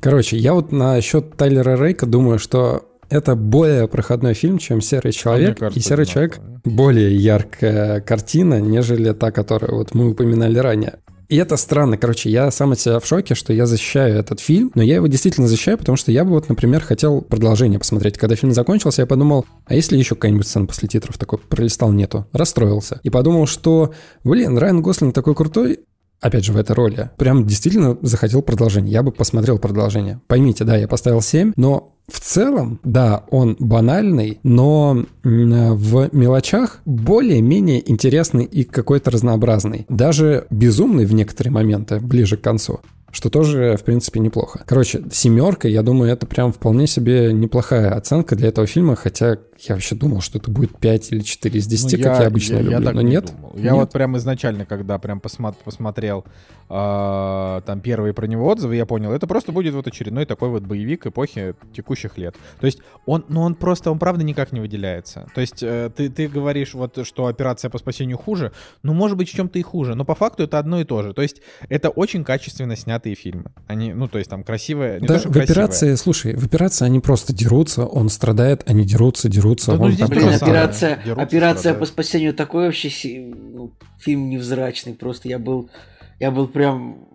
Короче, 0.00 0.36
я 0.36 0.54
вот 0.54 0.72
насчет 0.72 1.36
Тайлера 1.36 1.76
Рейка 1.76 2.06
думаю, 2.06 2.38
что 2.38 2.84
это 3.08 3.36
более 3.36 3.88
проходной 3.88 4.34
фильм, 4.34 4.58
чем 4.58 4.80
«Серый 4.80 5.12
человек». 5.12 5.58
кажется, 5.58 5.78
и 5.78 5.82
«Серый 5.82 6.06
человек» 6.06 6.40
более 6.64 7.14
яркая 7.16 8.00
картина, 8.00 8.60
нежели 8.60 9.12
та, 9.12 9.30
которую 9.30 9.76
вот 9.76 9.94
мы 9.94 10.10
упоминали 10.10 10.58
ранее. 10.58 10.98
И 11.28 11.36
это 11.36 11.56
странно. 11.56 11.98
Короче, 11.98 12.30
я 12.30 12.50
сам 12.52 12.72
от 12.72 12.80
себя 12.80 13.00
в 13.00 13.06
шоке, 13.06 13.34
что 13.34 13.52
я 13.52 13.66
защищаю 13.66 14.16
этот 14.16 14.38
фильм, 14.38 14.70
но 14.74 14.82
я 14.82 14.96
его 14.96 15.08
действительно 15.08 15.48
защищаю, 15.48 15.76
потому 15.76 15.96
что 15.96 16.12
я 16.12 16.24
бы 16.24 16.30
вот, 16.30 16.48
например, 16.48 16.82
хотел 16.82 17.20
продолжение 17.20 17.80
посмотреть. 17.80 18.16
Когда 18.16 18.36
фильм 18.36 18.52
закончился, 18.52 19.02
я 19.02 19.06
подумал, 19.06 19.44
а 19.64 19.74
если 19.74 19.96
еще 19.96 20.14
какая-нибудь 20.14 20.46
сцена 20.46 20.66
после 20.66 20.88
титров 20.88 21.18
такой 21.18 21.38
пролистал, 21.38 21.90
нету. 21.90 22.26
Расстроился. 22.32 23.00
И 23.02 23.10
подумал, 23.10 23.46
что, 23.46 23.92
блин, 24.22 24.56
Райан 24.56 24.82
Гослинг 24.82 25.14
такой 25.14 25.34
крутой, 25.34 25.80
опять 26.20 26.44
же, 26.44 26.52
в 26.52 26.56
этой 26.56 26.72
роли. 26.72 27.10
Прям 27.16 27.46
действительно 27.46 27.96
захотел 28.02 28.42
продолжение. 28.42 28.92
Я 28.92 29.02
бы 29.02 29.12
посмотрел 29.12 29.58
продолжение. 29.58 30.20
Поймите, 30.26 30.64
да, 30.64 30.76
я 30.76 30.88
поставил 30.88 31.20
7, 31.20 31.52
но 31.56 31.92
в 32.10 32.20
целом, 32.20 32.78
да, 32.84 33.24
он 33.30 33.56
банальный, 33.58 34.38
но 34.44 35.04
в 35.24 36.08
мелочах 36.12 36.80
более-менее 36.84 37.90
интересный 37.90 38.44
и 38.44 38.62
какой-то 38.62 39.10
разнообразный. 39.10 39.86
Даже 39.88 40.46
безумный 40.50 41.04
в 41.04 41.14
некоторые 41.14 41.52
моменты, 41.52 42.00
ближе 42.00 42.36
к 42.36 42.42
концу 42.42 42.80
что 43.12 43.30
тоже, 43.30 43.78
в 43.80 43.84
принципе, 43.84 44.20
неплохо. 44.20 44.62
Короче, 44.66 45.02
семерка, 45.10 45.68
я 45.68 45.82
думаю, 45.82 46.12
это 46.12 46.26
прям 46.26 46.52
вполне 46.52 46.86
себе 46.86 47.32
неплохая 47.32 47.94
оценка 47.94 48.36
для 48.36 48.48
этого 48.48 48.66
фильма, 48.66 48.94
хотя 48.94 49.38
я 49.60 49.74
вообще 49.74 49.94
думал, 49.94 50.20
что 50.20 50.38
это 50.38 50.50
будет 50.50 50.78
5 50.78 51.12
или 51.12 51.20
4 51.20 51.58
из 51.58 51.66
10, 51.66 51.84
ну, 51.84 52.04
как 52.04 52.16
я, 52.16 52.22
я 52.22 52.26
обычно 52.28 52.54
я, 52.56 52.62
люблю, 52.62 52.80
я 52.80 52.92
но 52.92 53.00
не 53.00 53.10
нет. 53.10 53.32
Думал. 53.34 53.52
Я 53.56 53.62
нет. 53.62 53.74
вот 53.74 53.92
прям 53.92 54.16
изначально, 54.16 54.66
когда 54.66 54.98
прям 54.98 55.20
посмотр, 55.20 55.56
посмотрел 55.64 56.24
э, 56.68 57.60
там 57.64 57.80
первые 57.80 58.12
про 58.12 58.26
него 58.26 58.46
отзывы, 58.46 58.76
я 58.76 58.86
понял, 58.86 59.12
это 59.12 59.26
просто 59.26 59.52
будет 59.52 59.74
вот 59.74 59.86
очередной 59.86 60.26
такой 60.26 60.50
вот 60.50 60.62
боевик 60.62 61.06
эпохи 61.06 61.54
текущих 61.74 62.18
лет. 62.18 62.36
То 62.60 62.66
есть 62.66 62.80
он, 63.06 63.24
ну 63.28 63.42
он 63.42 63.54
просто, 63.54 63.90
он 63.90 63.98
правда 63.98 64.24
никак 64.24 64.52
не 64.52 64.60
выделяется. 64.60 65.26
То 65.34 65.40
есть 65.40 65.62
э, 65.62 65.90
ты, 65.94 66.10
ты 66.10 66.28
говоришь 66.28 66.74
вот, 66.74 66.98
что 67.06 67.26
операция 67.26 67.70
по 67.70 67.78
спасению 67.78 68.18
хуже, 68.18 68.52
ну 68.82 68.92
может 68.92 69.16
быть 69.16 69.30
в 69.30 69.34
чем-то 69.34 69.58
и 69.58 69.62
хуже, 69.62 69.94
но 69.94 70.04
по 70.04 70.14
факту 70.14 70.42
это 70.42 70.58
одно 70.58 70.80
и 70.80 70.84
то 70.84 71.02
же. 71.02 71.14
То 71.14 71.22
есть 71.22 71.40
это 71.68 71.88
очень 71.88 72.24
качественно 72.24 72.76
снятые 72.76 73.14
фильмы. 73.14 73.52
Они, 73.66 73.92
ну 73.92 74.08
то 74.08 74.18
есть 74.18 74.30
там 74.30 74.44
красивые, 74.44 75.00
да, 75.00 75.18
то, 75.18 75.28
в 75.30 75.36
операции, 75.36 75.94
слушай, 75.94 76.34
в 76.36 76.44
операции 76.44 76.84
они 76.84 77.00
просто 77.00 77.32
дерутся, 77.32 77.86
он 77.86 78.08
страдает, 78.10 78.62
они 78.66 78.84
дерутся, 78.84 79.28
дерутся 79.28 79.45
дерутся. 79.46 79.72
Да, 79.72 79.78
ну, 79.78 79.90
здесь 79.90 80.08
Блин, 80.08 80.28
операция, 80.28 80.96
дерутся, 81.04 81.22
операция 81.22 81.74
по 81.74 81.86
спасению 81.86 82.34
такой 82.34 82.66
вообще 82.66 83.20
ну, 83.34 83.72
фильм 83.98 84.28
невзрачный. 84.28 84.94
Просто 84.94 85.28
я 85.28 85.38
был, 85.38 85.70
я 86.18 86.30
был 86.30 86.48
прям 86.48 87.06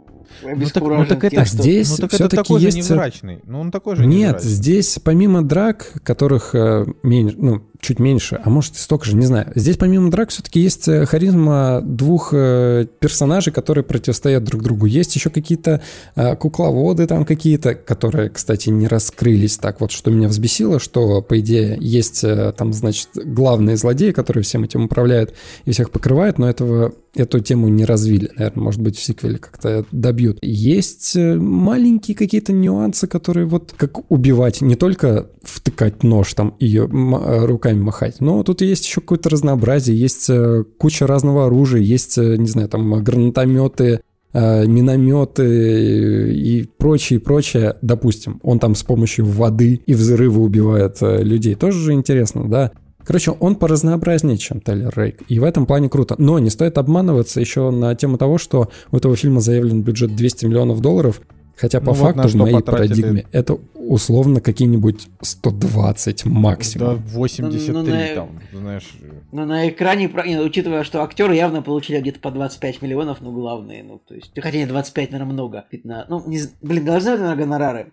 ну 0.43 0.65
так, 0.73 0.83
ну 0.83 1.05
так 1.05 1.23
это 1.23 1.45
здесь 1.45 1.91
ну, 1.91 1.97
так 1.97 2.11
все-таки 2.11 2.35
это 2.35 2.43
такой 2.43 2.61
есть... 2.61 2.77
же 2.77 2.83
невзрачный. 2.83 3.39
Ну 3.43 3.59
он 3.59 3.71
такой 3.71 3.95
же 3.95 4.05
Нет, 4.05 4.35
невзрачный. 4.35 4.49
здесь 4.49 4.99
помимо 5.03 5.43
драк, 5.43 5.93
которых 6.03 6.55
э, 6.55 6.85
меньше, 7.03 7.35
ну 7.37 7.63
чуть 7.81 7.99
меньше, 7.99 8.39
а 8.41 8.49
может 8.49 8.75
и 8.75 8.79
столько 8.79 9.05
же, 9.05 9.15
не 9.15 9.25
знаю. 9.25 9.51
Здесь 9.55 9.77
помимо 9.77 10.11
драк 10.11 10.29
все-таки 10.29 10.59
есть 10.59 10.87
э, 10.87 11.05
харизма 11.05 11.81
двух 11.83 12.29
э, 12.31 12.85
персонажей, 12.99 13.51
которые 13.51 13.83
противостоят 13.83 14.43
друг 14.43 14.61
другу. 14.61 14.85
Есть 14.85 15.15
еще 15.15 15.29
какие-то 15.29 15.81
э, 16.15 16.35
кукловоды 16.35 17.07
там 17.07 17.25
какие-то, 17.25 17.73
которые, 17.73 18.29
кстати, 18.29 18.69
не 18.69 18.87
раскрылись 18.87 19.57
так 19.57 19.81
вот, 19.81 19.91
что 19.91 20.11
меня 20.11 20.27
взбесило, 20.27 20.79
что, 20.79 21.21
по 21.21 21.39
идее, 21.39 21.77
есть 21.79 22.23
там, 22.57 22.71
значит, 22.71 23.09
главные 23.15 23.77
злодеи, 23.77 24.11
которые 24.11 24.43
всем 24.43 24.63
этим 24.63 24.85
управляют 24.85 25.33
и 25.65 25.71
всех 25.71 25.89
покрывают, 25.89 26.37
но 26.37 26.47
этого 26.47 26.93
эту 27.15 27.39
тему 27.39 27.67
не 27.67 27.83
развили. 27.83 28.31
Наверное, 28.37 28.63
может 28.63 28.81
быть, 28.81 28.97
в 28.97 29.03
сиквеле 29.03 29.37
как-то 29.37 29.85
добьют. 29.91 30.37
Есть 30.41 31.15
маленькие 31.15 32.15
какие-то 32.15 32.53
нюансы, 32.53 33.07
которые 33.07 33.47
вот 33.47 33.73
как 33.75 34.09
убивать, 34.09 34.61
не 34.61 34.75
только 34.75 35.27
втыкать 35.41 36.03
нож 36.03 36.33
там 36.33 36.55
ее 36.59 36.85
руками 36.85 37.70
руками 37.71 37.83
махать. 37.83 38.19
Но 38.19 38.43
тут 38.43 38.61
есть 38.61 38.85
еще 38.85 39.01
какое-то 39.01 39.29
разнообразие, 39.29 39.97
есть 39.97 40.29
э, 40.29 40.63
куча 40.77 41.07
разного 41.07 41.45
оружия, 41.45 41.81
есть, 41.81 42.17
э, 42.17 42.37
не 42.37 42.47
знаю, 42.47 42.69
там 42.69 43.03
гранатометы, 43.03 44.01
э, 44.33 44.65
минометы 44.65 46.33
и 46.33 46.69
прочее, 46.77 47.19
прочее. 47.19 47.75
Допустим, 47.81 48.39
он 48.43 48.59
там 48.59 48.75
с 48.75 48.83
помощью 48.83 49.25
воды 49.25 49.81
и 49.85 49.93
взрыва 49.93 50.39
убивает 50.39 50.97
людей. 51.01 51.55
Тоже 51.55 51.79
же 51.79 51.93
интересно, 51.93 52.49
да? 52.49 52.71
Короче, 53.03 53.31
он 53.31 53.55
поразнообразнее, 53.55 54.37
чем 54.37 54.61
Тайлер 54.61 54.93
Рейк. 54.95 55.23
И 55.27 55.39
в 55.39 55.43
этом 55.43 55.65
плане 55.65 55.89
круто. 55.89 56.15
Но 56.19 56.37
не 56.37 56.51
стоит 56.51 56.77
обманываться 56.77 57.39
еще 57.39 57.71
на 57.71 57.95
тему 57.95 58.17
того, 58.17 58.37
что 58.37 58.69
у 58.91 58.97
этого 58.97 59.15
фильма 59.15 59.41
заявлен 59.41 59.81
бюджет 59.81 60.15
200 60.15 60.45
миллионов 60.45 60.81
долларов, 60.81 61.19
Хотя 61.61 61.79
по 61.79 61.91
ну, 61.91 61.93
факту 61.93 62.21
вот 62.23 62.31
в 62.31 62.35
моей 62.37 62.63
парадигме 62.63 63.27
это 63.31 63.59
условно 63.75 64.41
какие-нибудь 64.41 65.07
120 65.21 66.25
максимум. 66.25 66.95
Да, 66.95 67.01
83 67.13 67.73
ну, 67.73 67.83
ну, 67.83 67.89
на, 67.91 68.15
там, 68.15 68.29
знаешь. 68.51 68.89
Ну, 69.31 69.45
на 69.45 69.69
экране, 69.69 70.09
учитывая, 70.43 70.83
что 70.83 71.03
актеры 71.03 71.35
явно 71.35 71.61
получили 71.61 71.99
где-то 71.99 72.19
по 72.19 72.31
25 72.31 72.81
миллионов, 72.81 73.19
ну, 73.21 73.31
главные, 73.31 73.83
ну, 73.83 73.99
то 73.99 74.15
есть, 74.15 74.31
хотя 74.41 74.57
не 74.57 74.65
25, 74.65 75.11
наверное, 75.11 75.33
много, 75.33 75.65
15, 75.69 76.09
ну, 76.09 76.23
не, 76.25 76.39
блин, 76.63 76.83
должны 76.83 77.11
быть, 77.11 77.19
наверное, 77.19 77.45
гонорары 77.45 77.91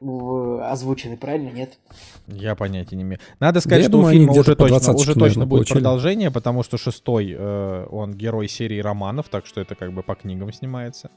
озвучены, 0.63 1.19
правильно, 1.19 1.51
нет? 1.51 1.79
Я 2.27 2.55
понятия 2.55 2.97
не 2.97 3.03
имею. 3.03 3.21
Надо 3.39 3.61
сказать, 3.61 3.81
да, 3.81 3.83
что 3.83 3.93
думаю, 3.93 4.09
у 4.09 4.19
фильма 4.19 4.33
уже 4.33 4.57
точно, 4.57 4.95
уже 4.95 5.15
точно 5.15 5.45
будет 5.45 5.59
получили. 5.59 5.75
продолжение, 5.75 6.31
потому 6.31 6.63
что 6.63 6.79
шестой, 6.79 7.37
э, 7.37 7.87
он 7.91 8.15
герой 8.15 8.49
серии 8.49 8.81
романов, 8.81 9.29
так 9.29 9.45
что 9.45 9.61
это 9.61 9.75
как 9.75 9.93
бы 9.93 10.03
по 10.03 10.15
книгам 10.15 10.55
снимается. 10.55 11.11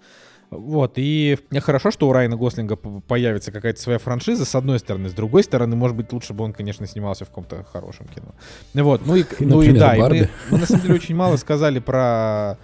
Вот, 0.52 0.94
и 0.98 1.38
хорошо, 1.62 1.92
что 1.92 2.10
у 2.10 2.12
Райана 2.12 2.36
Гослинга 2.36 2.76
появится 2.76 3.54
какая-то 3.54 3.80
своя 3.80 4.00
франшиза, 4.00 4.44
с 4.44 4.54
одной 4.54 4.80
стороны. 4.80 5.08
С 5.08 5.14
другой 5.14 5.44
стороны, 5.46 5.78
может 5.78 5.96
быть, 5.96 6.12
лучше 6.12 6.34
бы 6.34 6.44
он, 6.44 6.52
конечно, 6.52 6.86
снимался 6.86 7.24
в 7.24 7.30
каком-то 7.30 7.64
хорошем 7.64 8.06
кино. 8.08 8.36
Вот, 8.74 9.06
ну 9.06 9.16
и, 9.16 9.24
ну 9.40 9.62
и 9.62 9.72
да, 9.72 9.96
и 9.96 10.02
мы, 10.02 10.30
мы 10.50 10.58
на 10.58 10.66
самом 10.66 10.82
деле 10.82 10.96
очень 10.96 11.16
мало 11.16 11.38
сказали 11.38 11.80
про 11.80 12.58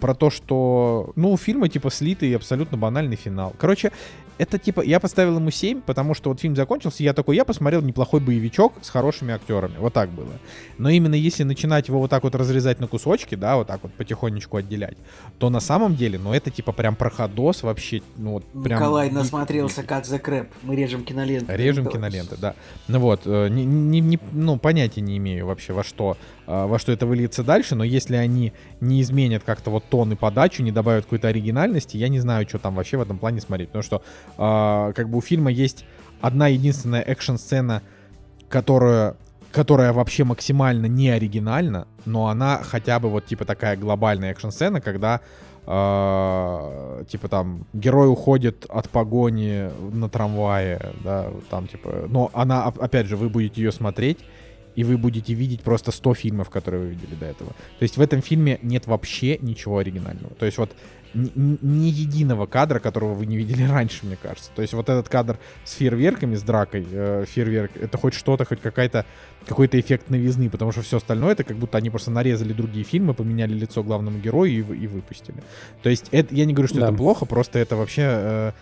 про 0.00 0.14
то, 0.14 0.30
что, 0.30 1.12
ну, 1.16 1.32
у 1.32 1.36
фильма, 1.36 1.68
типа, 1.68 1.90
слитый 1.90 2.34
абсолютно 2.34 2.76
банальный 2.76 3.16
финал. 3.16 3.54
Короче, 3.58 3.92
это, 4.38 4.56
типа, 4.58 4.82
я 4.82 5.00
поставил 5.00 5.36
ему 5.36 5.50
7, 5.50 5.80
потому 5.80 6.14
что 6.14 6.30
вот 6.30 6.40
фильм 6.40 6.54
закончился, 6.54 7.02
и 7.02 7.06
я 7.06 7.12
такой, 7.12 7.34
я 7.34 7.44
посмотрел 7.44 7.82
неплохой 7.82 8.20
боевичок 8.20 8.72
с 8.80 8.88
хорошими 8.88 9.34
актерами. 9.34 9.74
Вот 9.78 9.92
так 9.92 10.10
было. 10.10 10.32
Но 10.78 10.88
именно 10.88 11.16
если 11.16 11.42
начинать 11.42 11.88
его 11.88 11.98
вот 11.98 12.10
так 12.10 12.22
вот 12.22 12.36
разрезать 12.36 12.78
на 12.78 12.86
кусочки, 12.86 13.34
да, 13.34 13.56
вот 13.56 13.66
так 13.66 13.82
вот 13.82 13.92
потихонечку 13.94 14.56
отделять, 14.56 14.96
то 15.38 15.50
на 15.50 15.60
самом 15.60 15.96
деле, 15.96 16.18
ну, 16.18 16.32
это, 16.32 16.50
типа, 16.50 16.72
прям 16.72 16.94
проходос 16.94 17.64
вообще, 17.64 18.00
ну, 18.16 18.34
вот 18.34 18.44
прям... 18.62 18.78
Николай 18.78 19.10
насмотрелся 19.10 19.82
как 19.82 20.06
за 20.06 20.20
крэп. 20.20 20.48
Мы 20.62 20.76
режем 20.76 21.04
киноленты. 21.04 21.56
Режем 21.56 21.86
киноленты, 21.86 22.36
да. 22.36 22.54
Ну 22.86 23.00
вот, 23.00 23.22
э, 23.24 23.48
не, 23.48 23.64
не, 23.64 24.00
не, 24.00 24.20
ну, 24.32 24.56
понятия 24.56 25.00
не 25.00 25.16
имею 25.18 25.46
вообще, 25.46 25.72
во 25.72 25.82
что, 25.82 26.16
во 26.48 26.78
что 26.78 26.92
это 26.92 27.04
выльется 27.04 27.44
дальше, 27.44 27.74
но 27.74 27.84
если 27.84 28.16
они 28.16 28.54
не 28.80 29.02
изменят 29.02 29.42
как-то 29.44 29.70
вот 29.70 29.84
тон 29.84 30.12
и 30.12 30.16
подачу, 30.16 30.62
не 30.62 30.72
добавят 30.72 31.04
какой-то 31.04 31.28
оригинальности, 31.28 31.98
я 31.98 32.08
не 32.08 32.20
знаю, 32.20 32.48
что 32.48 32.58
там 32.58 32.74
вообще 32.74 32.96
в 32.96 33.02
этом 33.02 33.18
плане 33.18 33.42
смотреть. 33.42 33.68
Потому 33.68 33.82
что 33.82 34.02
э, 34.38 34.92
как 34.94 35.10
бы 35.10 35.18
у 35.18 35.20
фильма 35.20 35.50
есть 35.50 35.84
одна 36.22 36.48
единственная 36.48 37.02
экшн-сцена, 37.02 37.82
которая 38.48 39.16
которая 39.52 39.92
вообще 39.92 40.24
максимально 40.24 40.86
не 40.86 41.08
оригинальна, 41.10 41.86
но 42.04 42.28
она 42.28 42.60
хотя 42.62 42.98
бы 43.00 43.08
вот 43.08 43.26
типа 43.26 43.44
такая 43.44 43.76
глобальная 43.76 44.30
экшн-сцена, 44.32 44.80
когда 44.80 45.20
э, 45.66 47.04
типа 47.08 47.28
там 47.28 47.66
герой 47.72 48.10
уходит 48.10 48.66
от 48.68 48.88
погони 48.90 49.70
на 49.92 50.08
трамвае, 50.08 50.92
да, 51.02 51.30
там 51.50 51.66
типа, 51.66 52.06
но 52.08 52.30
она, 52.34 52.66
опять 52.66 53.06
же, 53.06 53.16
вы 53.16 53.28
будете 53.28 53.62
ее 53.62 53.72
смотреть, 53.72 54.18
и 54.78 54.84
вы 54.84 54.96
будете 54.96 55.34
видеть 55.34 55.62
просто 55.62 55.90
100 55.90 56.14
фильмов, 56.14 56.50
которые 56.50 56.84
вы 56.84 56.88
видели 56.90 57.16
до 57.16 57.26
этого. 57.26 57.50
То 57.50 57.82
есть 57.82 57.96
в 57.96 58.00
этом 58.00 58.22
фильме 58.22 58.60
нет 58.62 58.86
вообще 58.86 59.36
ничего 59.38 59.78
оригинального. 59.78 60.32
То 60.36 60.46
есть 60.46 60.56
вот 60.56 60.70
ни, 61.14 61.88
единого 61.88 62.46
кадра, 62.46 62.78
которого 62.78 63.14
вы 63.14 63.26
не 63.26 63.36
видели 63.36 63.62
раньше, 63.68 64.06
мне 64.06 64.16
кажется. 64.16 64.52
То 64.54 64.62
есть 64.62 64.74
вот 64.74 64.88
этот 64.88 65.08
кадр 65.08 65.36
с 65.64 65.72
фейерверками, 65.72 66.36
с 66.36 66.42
дракой, 66.42 66.86
э, 66.88 67.24
фейерверк, 67.26 67.72
это 67.76 67.98
хоть 67.98 68.14
что-то, 68.14 68.44
хоть 68.44 68.60
какая-то 68.60 69.04
какой-то 69.46 69.80
эффект 69.80 70.10
новизны, 70.10 70.48
потому 70.48 70.70
что 70.70 70.82
все 70.82 70.98
остальное 70.98 71.32
это 71.32 71.42
как 71.42 71.56
будто 71.56 71.76
они 71.76 71.90
просто 71.90 72.12
нарезали 72.12 72.52
другие 72.52 72.84
фильмы, 72.84 73.14
поменяли 73.14 73.54
лицо 73.54 73.82
главному 73.82 74.20
герою 74.20 74.52
и, 74.52 74.78
и 74.78 74.86
выпустили. 74.86 75.42
То 75.82 75.90
есть 75.90 76.06
это, 76.12 76.32
я 76.36 76.44
не 76.44 76.52
говорю, 76.52 76.68
что 76.68 76.78
да. 76.78 76.86
это 76.86 76.96
плохо, 76.96 77.26
просто 77.26 77.58
это 77.58 77.74
вообще 77.74 78.02
э, 78.06 78.52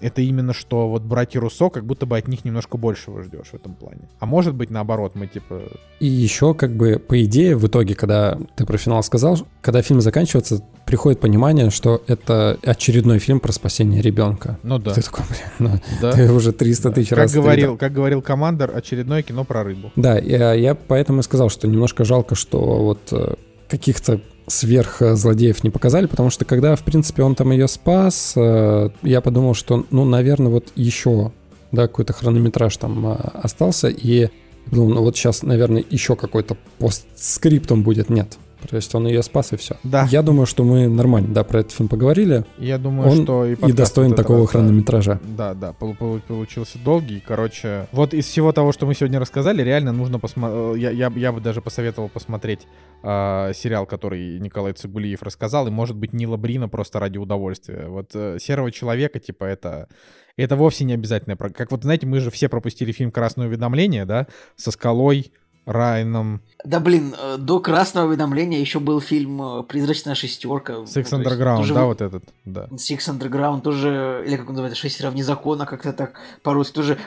это 0.00 0.22
именно 0.22 0.52
что 0.52 0.88
вот 0.88 1.02
братья 1.02 1.40
Руссо, 1.40 1.70
как 1.70 1.84
будто 1.84 2.06
бы 2.06 2.16
от 2.16 2.28
них 2.28 2.44
немножко 2.44 2.76
большего 2.76 3.22
ждешь 3.22 3.48
в 3.52 3.54
этом 3.54 3.74
плане. 3.74 4.08
А 4.18 4.26
может 4.26 4.54
быть 4.54 4.70
наоборот, 4.70 5.14
мы 5.14 5.26
типа... 5.26 5.62
И 6.00 6.06
еще 6.06 6.54
как 6.54 6.76
бы 6.76 6.98
по 6.98 7.22
идее 7.24 7.56
в 7.56 7.66
итоге, 7.66 7.94
когда 7.94 8.38
ты 8.56 8.66
про 8.66 8.76
финал 8.76 9.02
сказал, 9.02 9.38
когда 9.62 9.82
фильм 9.82 10.00
заканчивается, 10.00 10.62
приходит 10.84 11.20
понимание, 11.20 11.70
что 11.70 12.02
это 12.06 12.58
очередной 12.62 13.18
фильм 13.18 13.40
про 13.40 13.52
спасение 13.52 14.02
ребенка. 14.02 14.58
Ну 14.62 14.78
да. 14.78 14.92
Ты 14.92 15.02
такой, 15.02 15.24
блин, 15.28 15.72
ну, 15.72 15.80
да. 16.00 16.12
ты 16.12 16.30
уже 16.30 16.52
300 16.52 16.88
да. 16.88 16.94
тысяч 16.94 17.08
как 17.08 17.18
раз... 17.18 17.32
Говорил, 17.32 17.76
как 17.76 17.92
говорил 17.92 18.22
командор, 18.22 18.72
очередное 18.74 19.22
кино 19.22 19.44
про 19.44 19.64
рыбу. 19.64 19.92
Да, 19.96 20.18
я, 20.18 20.52
я 20.54 20.74
поэтому 20.74 21.20
и 21.20 21.22
сказал, 21.22 21.48
что 21.48 21.66
немножко 21.66 22.04
жалко, 22.04 22.34
что 22.34 22.58
вот 22.58 23.00
э, 23.12 23.34
каких-то 23.68 24.20
сверх 24.46 25.00
злодеев 25.00 25.64
не 25.64 25.70
показали, 25.70 26.06
потому 26.06 26.30
что 26.30 26.44
когда, 26.44 26.76
в 26.76 26.82
принципе, 26.82 27.22
он 27.22 27.34
там 27.34 27.50
ее 27.50 27.68
спас, 27.68 28.34
э, 28.36 28.90
я 29.02 29.20
подумал, 29.20 29.54
что, 29.54 29.86
ну, 29.90 30.04
наверное, 30.04 30.50
вот 30.50 30.72
еще, 30.76 31.32
да, 31.72 31.86
какой-то 31.86 32.12
хронометраж 32.12 32.76
там 32.76 33.06
э, 33.06 33.14
остался, 33.34 33.88
и 33.88 34.28
ну 34.70 35.02
вот 35.02 35.16
сейчас, 35.16 35.42
наверное, 35.42 35.84
еще 35.88 36.16
какой-то 36.16 36.56
постскриптум 36.78 37.82
будет. 37.82 38.08
Нет, 38.08 38.38
то 38.68 38.76
есть 38.76 38.94
он 38.94 39.06
ее 39.06 39.22
спас 39.22 39.52
и 39.52 39.56
все. 39.56 39.76
Да. 39.82 40.06
Я 40.10 40.22
думаю, 40.22 40.46
что 40.46 40.64
мы 40.64 40.88
нормально, 40.88 41.28
да, 41.32 41.44
про 41.44 41.60
этот 41.60 41.72
фильм 41.72 41.88
поговорили. 41.88 42.44
Я 42.58 42.78
думаю, 42.78 43.10
он 43.10 43.22
что 43.22 43.44
и, 43.44 43.54
и 43.54 43.72
достоин 43.72 44.10
вот 44.10 44.16
такого 44.16 44.40
раз, 44.40 44.50
хронометража. 44.50 45.20
Да, 45.36 45.54
да, 45.54 45.72
получился 45.72 46.78
долгий. 46.78 47.22
Короче, 47.26 47.86
вот 47.92 48.14
из 48.14 48.26
всего 48.26 48.52
того, 48.52 48.72
что 48.72 48.86
мы 48.86 48.94
сегодня 48.94 49.20
рассказали, 49.20 49.62
реально 49.62 49.92
нужно 49.92 50.18
посмотреть. 50.18 50.82
Я, 50.82 50.90
я, 50.90 51.12
я 51.14 51.32
бы 51.32 51.40
даже 51.40 51.60
посоветовал 51.60 52.08
посмотреть 52.08 52.66
э, 53.02 53.52
сериал, 53.54 53.86
который 53.86 54.38
Николай 54.38 54.72
Цигулиев 54.72 55.22
рассказал, 55.22 55.66
и, 55.66 55.70
может 55.70 55.96
быть, 55.96 56.12
Нила 56.12 56.36
Брина 56.36 56.68
просто 56.68 57.00
ради 57.00 57.18
удовольствия. 57.18 57.86
Вот 57.88 58.10
э, 58.14 58.38
«Серого 58.40 58.70
человека», 58.70 59.20
типа, 59.20 59.44
это... 59.44 59.88
Это 60.36 60.56
вовсе 60.56 60.84
не 60.84 60.94
обязательно. 60.94 61.36
Как 61.36 61.70
вот, 61.70 61.84
знаете, 61.84 62.08
мы 62.08 62.18
же 62.18 62.32
все 62.32 62.48
пропустили 62.48 62.90
фильм 62.90 63.12
«Красное 63.12 63.46
уведомление», 63.46 64.04
да, 64.04 64.26
со 64.56 64.72
скалой, 64.72 65.32
Райном. 65.66 66.40
Да 66.64 66.80
блин, 66.80 67.14
э, 67.20 67.36
до 67.38 67.60
красного 67.60 68.08
уведомления 68.08 68.58
еще 68.58 68.80
был 68.80 69.00
фильм 69.00 69.40
э, 69.42 69.62
Призрачная 69.64 70.14
шестерка. 70.14 70.74
Six 70.84 71.08
ну, 71.10 71.20
Underground, 71.20 71.60
есть, 71.60 71.74
да, 71.74 71.84
вот 71.84 72.00
этот, 72.00 72.24
да. 72.46 72.68
Six 72.70 73.00
Underground 73.08 73.60
тоже, 73.60 74.24
или 74.26 74.36
как 74.36 74.48
он 74.48 74.54
называется, 74.54 74.80
Шесть 74.80 75.02
вне 75.02 75.22
закона, 75.22 75.66
как-то 75.66 75.92
так 75.92 76.14
по-русски, 76.42 76.74
тоже, 76.74 76.98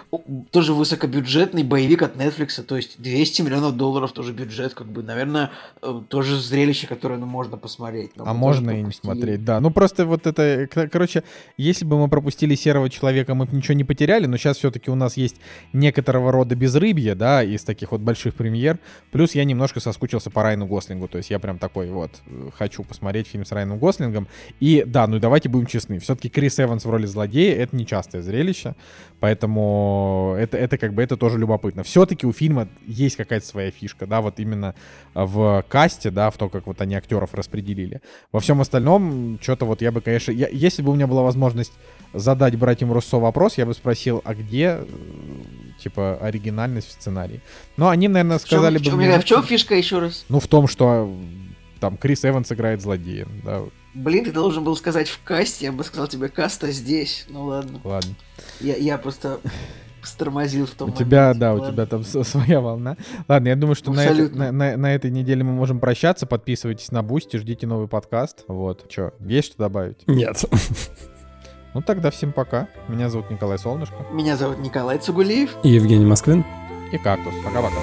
тоже 0.52 0.74
высокобюджетный 0.74 1.64
боевик 1.64 2.04
от 2.04 2.16
Netflix, 2.16 2.62
то 2.62 2.78
есть 2.78 3.02
200 3.02 3.42
миллионов 3.42 3.76
долларов 3.76 4.12
тоже 4.12 4.32
бюджет, 4.32 4.76
как 4.76 4.88
бы, 4.88 5.02
наверное, 5.02 5.50
э, 5.82 6.02
тоже 6.08 6.40
зрелище, 6.40 6.86
которое 6.86 7.18
ну, 7.18 7.26
можно 7.26 7.58
посмотреть. 7.58 8.12
А 8.18 8.34
можно 8.36 8.72
и 8.72 8.84
не 8.84 8.92
смотреть, 8.92 9.44
да. 9.44 9.60
Ну 9.60 9.72
просто 9.72 10.06
вот 10.06 10.28
это, 10.28 10.68
короче, 10.68 11.24
если 11.58 11.84
бы 11.84 11.98
мы 11.98 12.10
пропустили 12.10 12.54
Серого 12.54 12.92
Человека, 12.92 13.34
мы 13.34 13.46
бы 13.46 13.56
ничего 13.56 13.74
не 13.74 13.84
потеряли, 13.84 14.28
но 14.28 14.38
сейчас 14.38 14.58
все-таки 14.58 14.92
у 14.92 14.96
нас 14.96 15.18
есть 15.18 15.38
некоторого 15.74 16.32
рода 16.32 16.56
безрыбье, 16.56 17.16
да, 17.16 17.44
из 17.44 17.64
таких 17.64 17.92
вот 17.92 18.02
больших 18.02 18.36
премьер. 18.48 18.80
Плюс 19.12 19.36
я 19.36 19.44
немножко 19.44 19.80
соскучился 19.80 20.30
по 20.30 20.42
Райану 20.42 20.68
Гослингу. 20.68 21.08
То 21.08 21.18
есть 21.18 21.30
я 21.30 21.40
прям 21.40 21.58
такой 21.60 21.90
вот 21.90 22.12
э, 22.26 22.50
хочу 22.58 22.84
посмотреть 22.84 23.28
фильм 23.28 23.44
с 23.46 23.52
Райаном 23.52 23.78
Гослингом. 23.78 24.28
И 24.62 24.84
да, 24.88 25.06
ну 25.08 25.18
и 25.18 25.20
давайте 25.20 25.50
будем 25.50 25.66
честны. 25.66 26.00
Все-таки 26.00 26.30
Крис 26.30 26.60
Эванс 26.60 26.86
в 26.86 26.90
роли 26.90 27.06
злодея— 27.06 27.56
это 27.58 27.76
нечастое 27.76 28.22
зрелище. 28.22 28.76
Поэтому 29.20 30.36
это, 30.40 30.58
это 30.58 30.78
как 30.78 30.94
бы 30.94 31.04
это 31.04 31.18
тоже 31.18 31.38
любопытно. 31.38 31.84
Все-таки 31.84 32.26
у 32.26 32.32
фильма 32.32 32.70
есть 32.86 33.18
какая-то 33.18 33.46
своя 33.46 33.72
фишка, 33.72 34.06
да, 34.06 34.22
вот 34.22 34.40
именно 34.40 34.76
в 35.14 35.66
касте, 35.68 36.10
да, 36.10 36.30
в 36.30 36.38
то, 36.38 36.50
как 36.50 36.68
вот 36.68 36.80
они 36.82 36.96
актеров 36.96 37.34
распределили. 37.34 38.02
Во 38.32 38.40
всем 38.40 38.62
остальном, 38.62 39.40
что-то 39.42 39.66
вот 39.66 39.82
я 39.82 39.92
бы, 39.92 40.02
конечно... 40.02 40.32
Я, 40.32 40.48
если 40.48 40.84
бы 40.84 40.92
у 40.92 40.96
меня 40.96 41.08
была 41.08 41.24
возможность 41.24 41.74
задать 42.14 42.56
братьям 42.56 42.94
Руссо 42.94 43.18
вопрос, 43.18 43.58
я 43.58 43.66
бы 43.66 43.74
спросил, 43.74 44.22
а 44.24 44.36
где 44.36 44.80
типа, 45.78 46.18
оригинальность 46.18 46.90
в 46.90 46.92
сценарии. 46.92 47.42
Но 47.78 47.90
они, 47.90 48.08
наверное, 48.08 48.40
сказали 48.40 48.78
в 48.78 48.82
чем, 48.82 48.98
бы... 48.98 49.04
В 49.04 49.06
чем, 49.06 49.22
в 49.22 49.26
чем 49.26 49.44
фишка 49.44 49.76
еще 49.76 50.00
раз? 50.00 50.26
Ну, 50.30 50.40
в 50.40 50.48
том, 50.48 50.68
что 50.68 51.12
там 51.80 51.98
Крис 51.98 52.26
Эванс 52.26 52.52
играет 52.52 52.82
злодея, 52.82 53.28
да. 53.44 53.62
Блин, 53.94 54.26
ты 54.26 54.32
должен 54.32 54.64
был 54.64 54.76
сказать 54.76 55.08
в 55.08 55.24
касте, 55.24 55.66
я 55.66 55.72
бы 55.72 55.84
сказал 55.84 56.08
тебе 56.08 56.30
каста 56.30 56.72
здесь. 56.72 57.26
Ну 57.30 57.46
ладно. 57.46 57.80
Ладно. 57.84 58.16
Я, 58.60 58.76
я 58.76 58.98
просто 58.98 59.40
стормозил 60.04 60.66
в 60.66 60.72
том 60.72 60.92
У 60.92 60.94
тебя, 60.94 61.34
да, 61.34 61.54
ладно. 61.54 61.68
у 61.68 61.72
тебя 61.72 61.86
там 61.86 62.04
своя 62.04 62.62
волна. 62.62 62.98
Ладно, 63.28 63.48
я 63.48 63.56
думаю, 63.56 63.76
что 63.76 63.92
на, 63.92 64.06
это, 64.06 64.36
на, 64.36 64.52
на, 64.52 64.78
на 64.78 64.96
этой 64.96 65.12
неделе 65.12 65.44
мы 65.44 65.54
можем 65.54 65.80
прощаться. 65.80 66.26
Подписывайтесь 66.26 66.92
на 66.92 67.04
Boosty, 67.04 67.38
ждите 67.38 67.68
новый 67.68 67.88
подкаст. 67.88 68.44
Вот. 68.48 68.88
Че, 68.90 69.14
есть 69.20 69.48
что 69.48 69.58
добавить? 69.58 70.08
Нет. 70.08 70.46
Ну 71.78 71.84
тогда 71.84 72.10
всем 72.10 72.32
пока. 72.32 72.68
Меня 72.88 73.08
зовут 73.08 73.30
Николай 73.30 73.60
Солнышко. 73.60 73.98
Меня 74.12 74.36
зовут 74.36 74.58
Николай 74.58 74.98
Цугулиев. 74.98 75.58
И 75.62 75.70
Евгений 75.70 76.06
Москвин. 76.06 76.44
И 76.92 76.98
Кактус. 76.98 77.36
Пока-пока. 77.46 77.78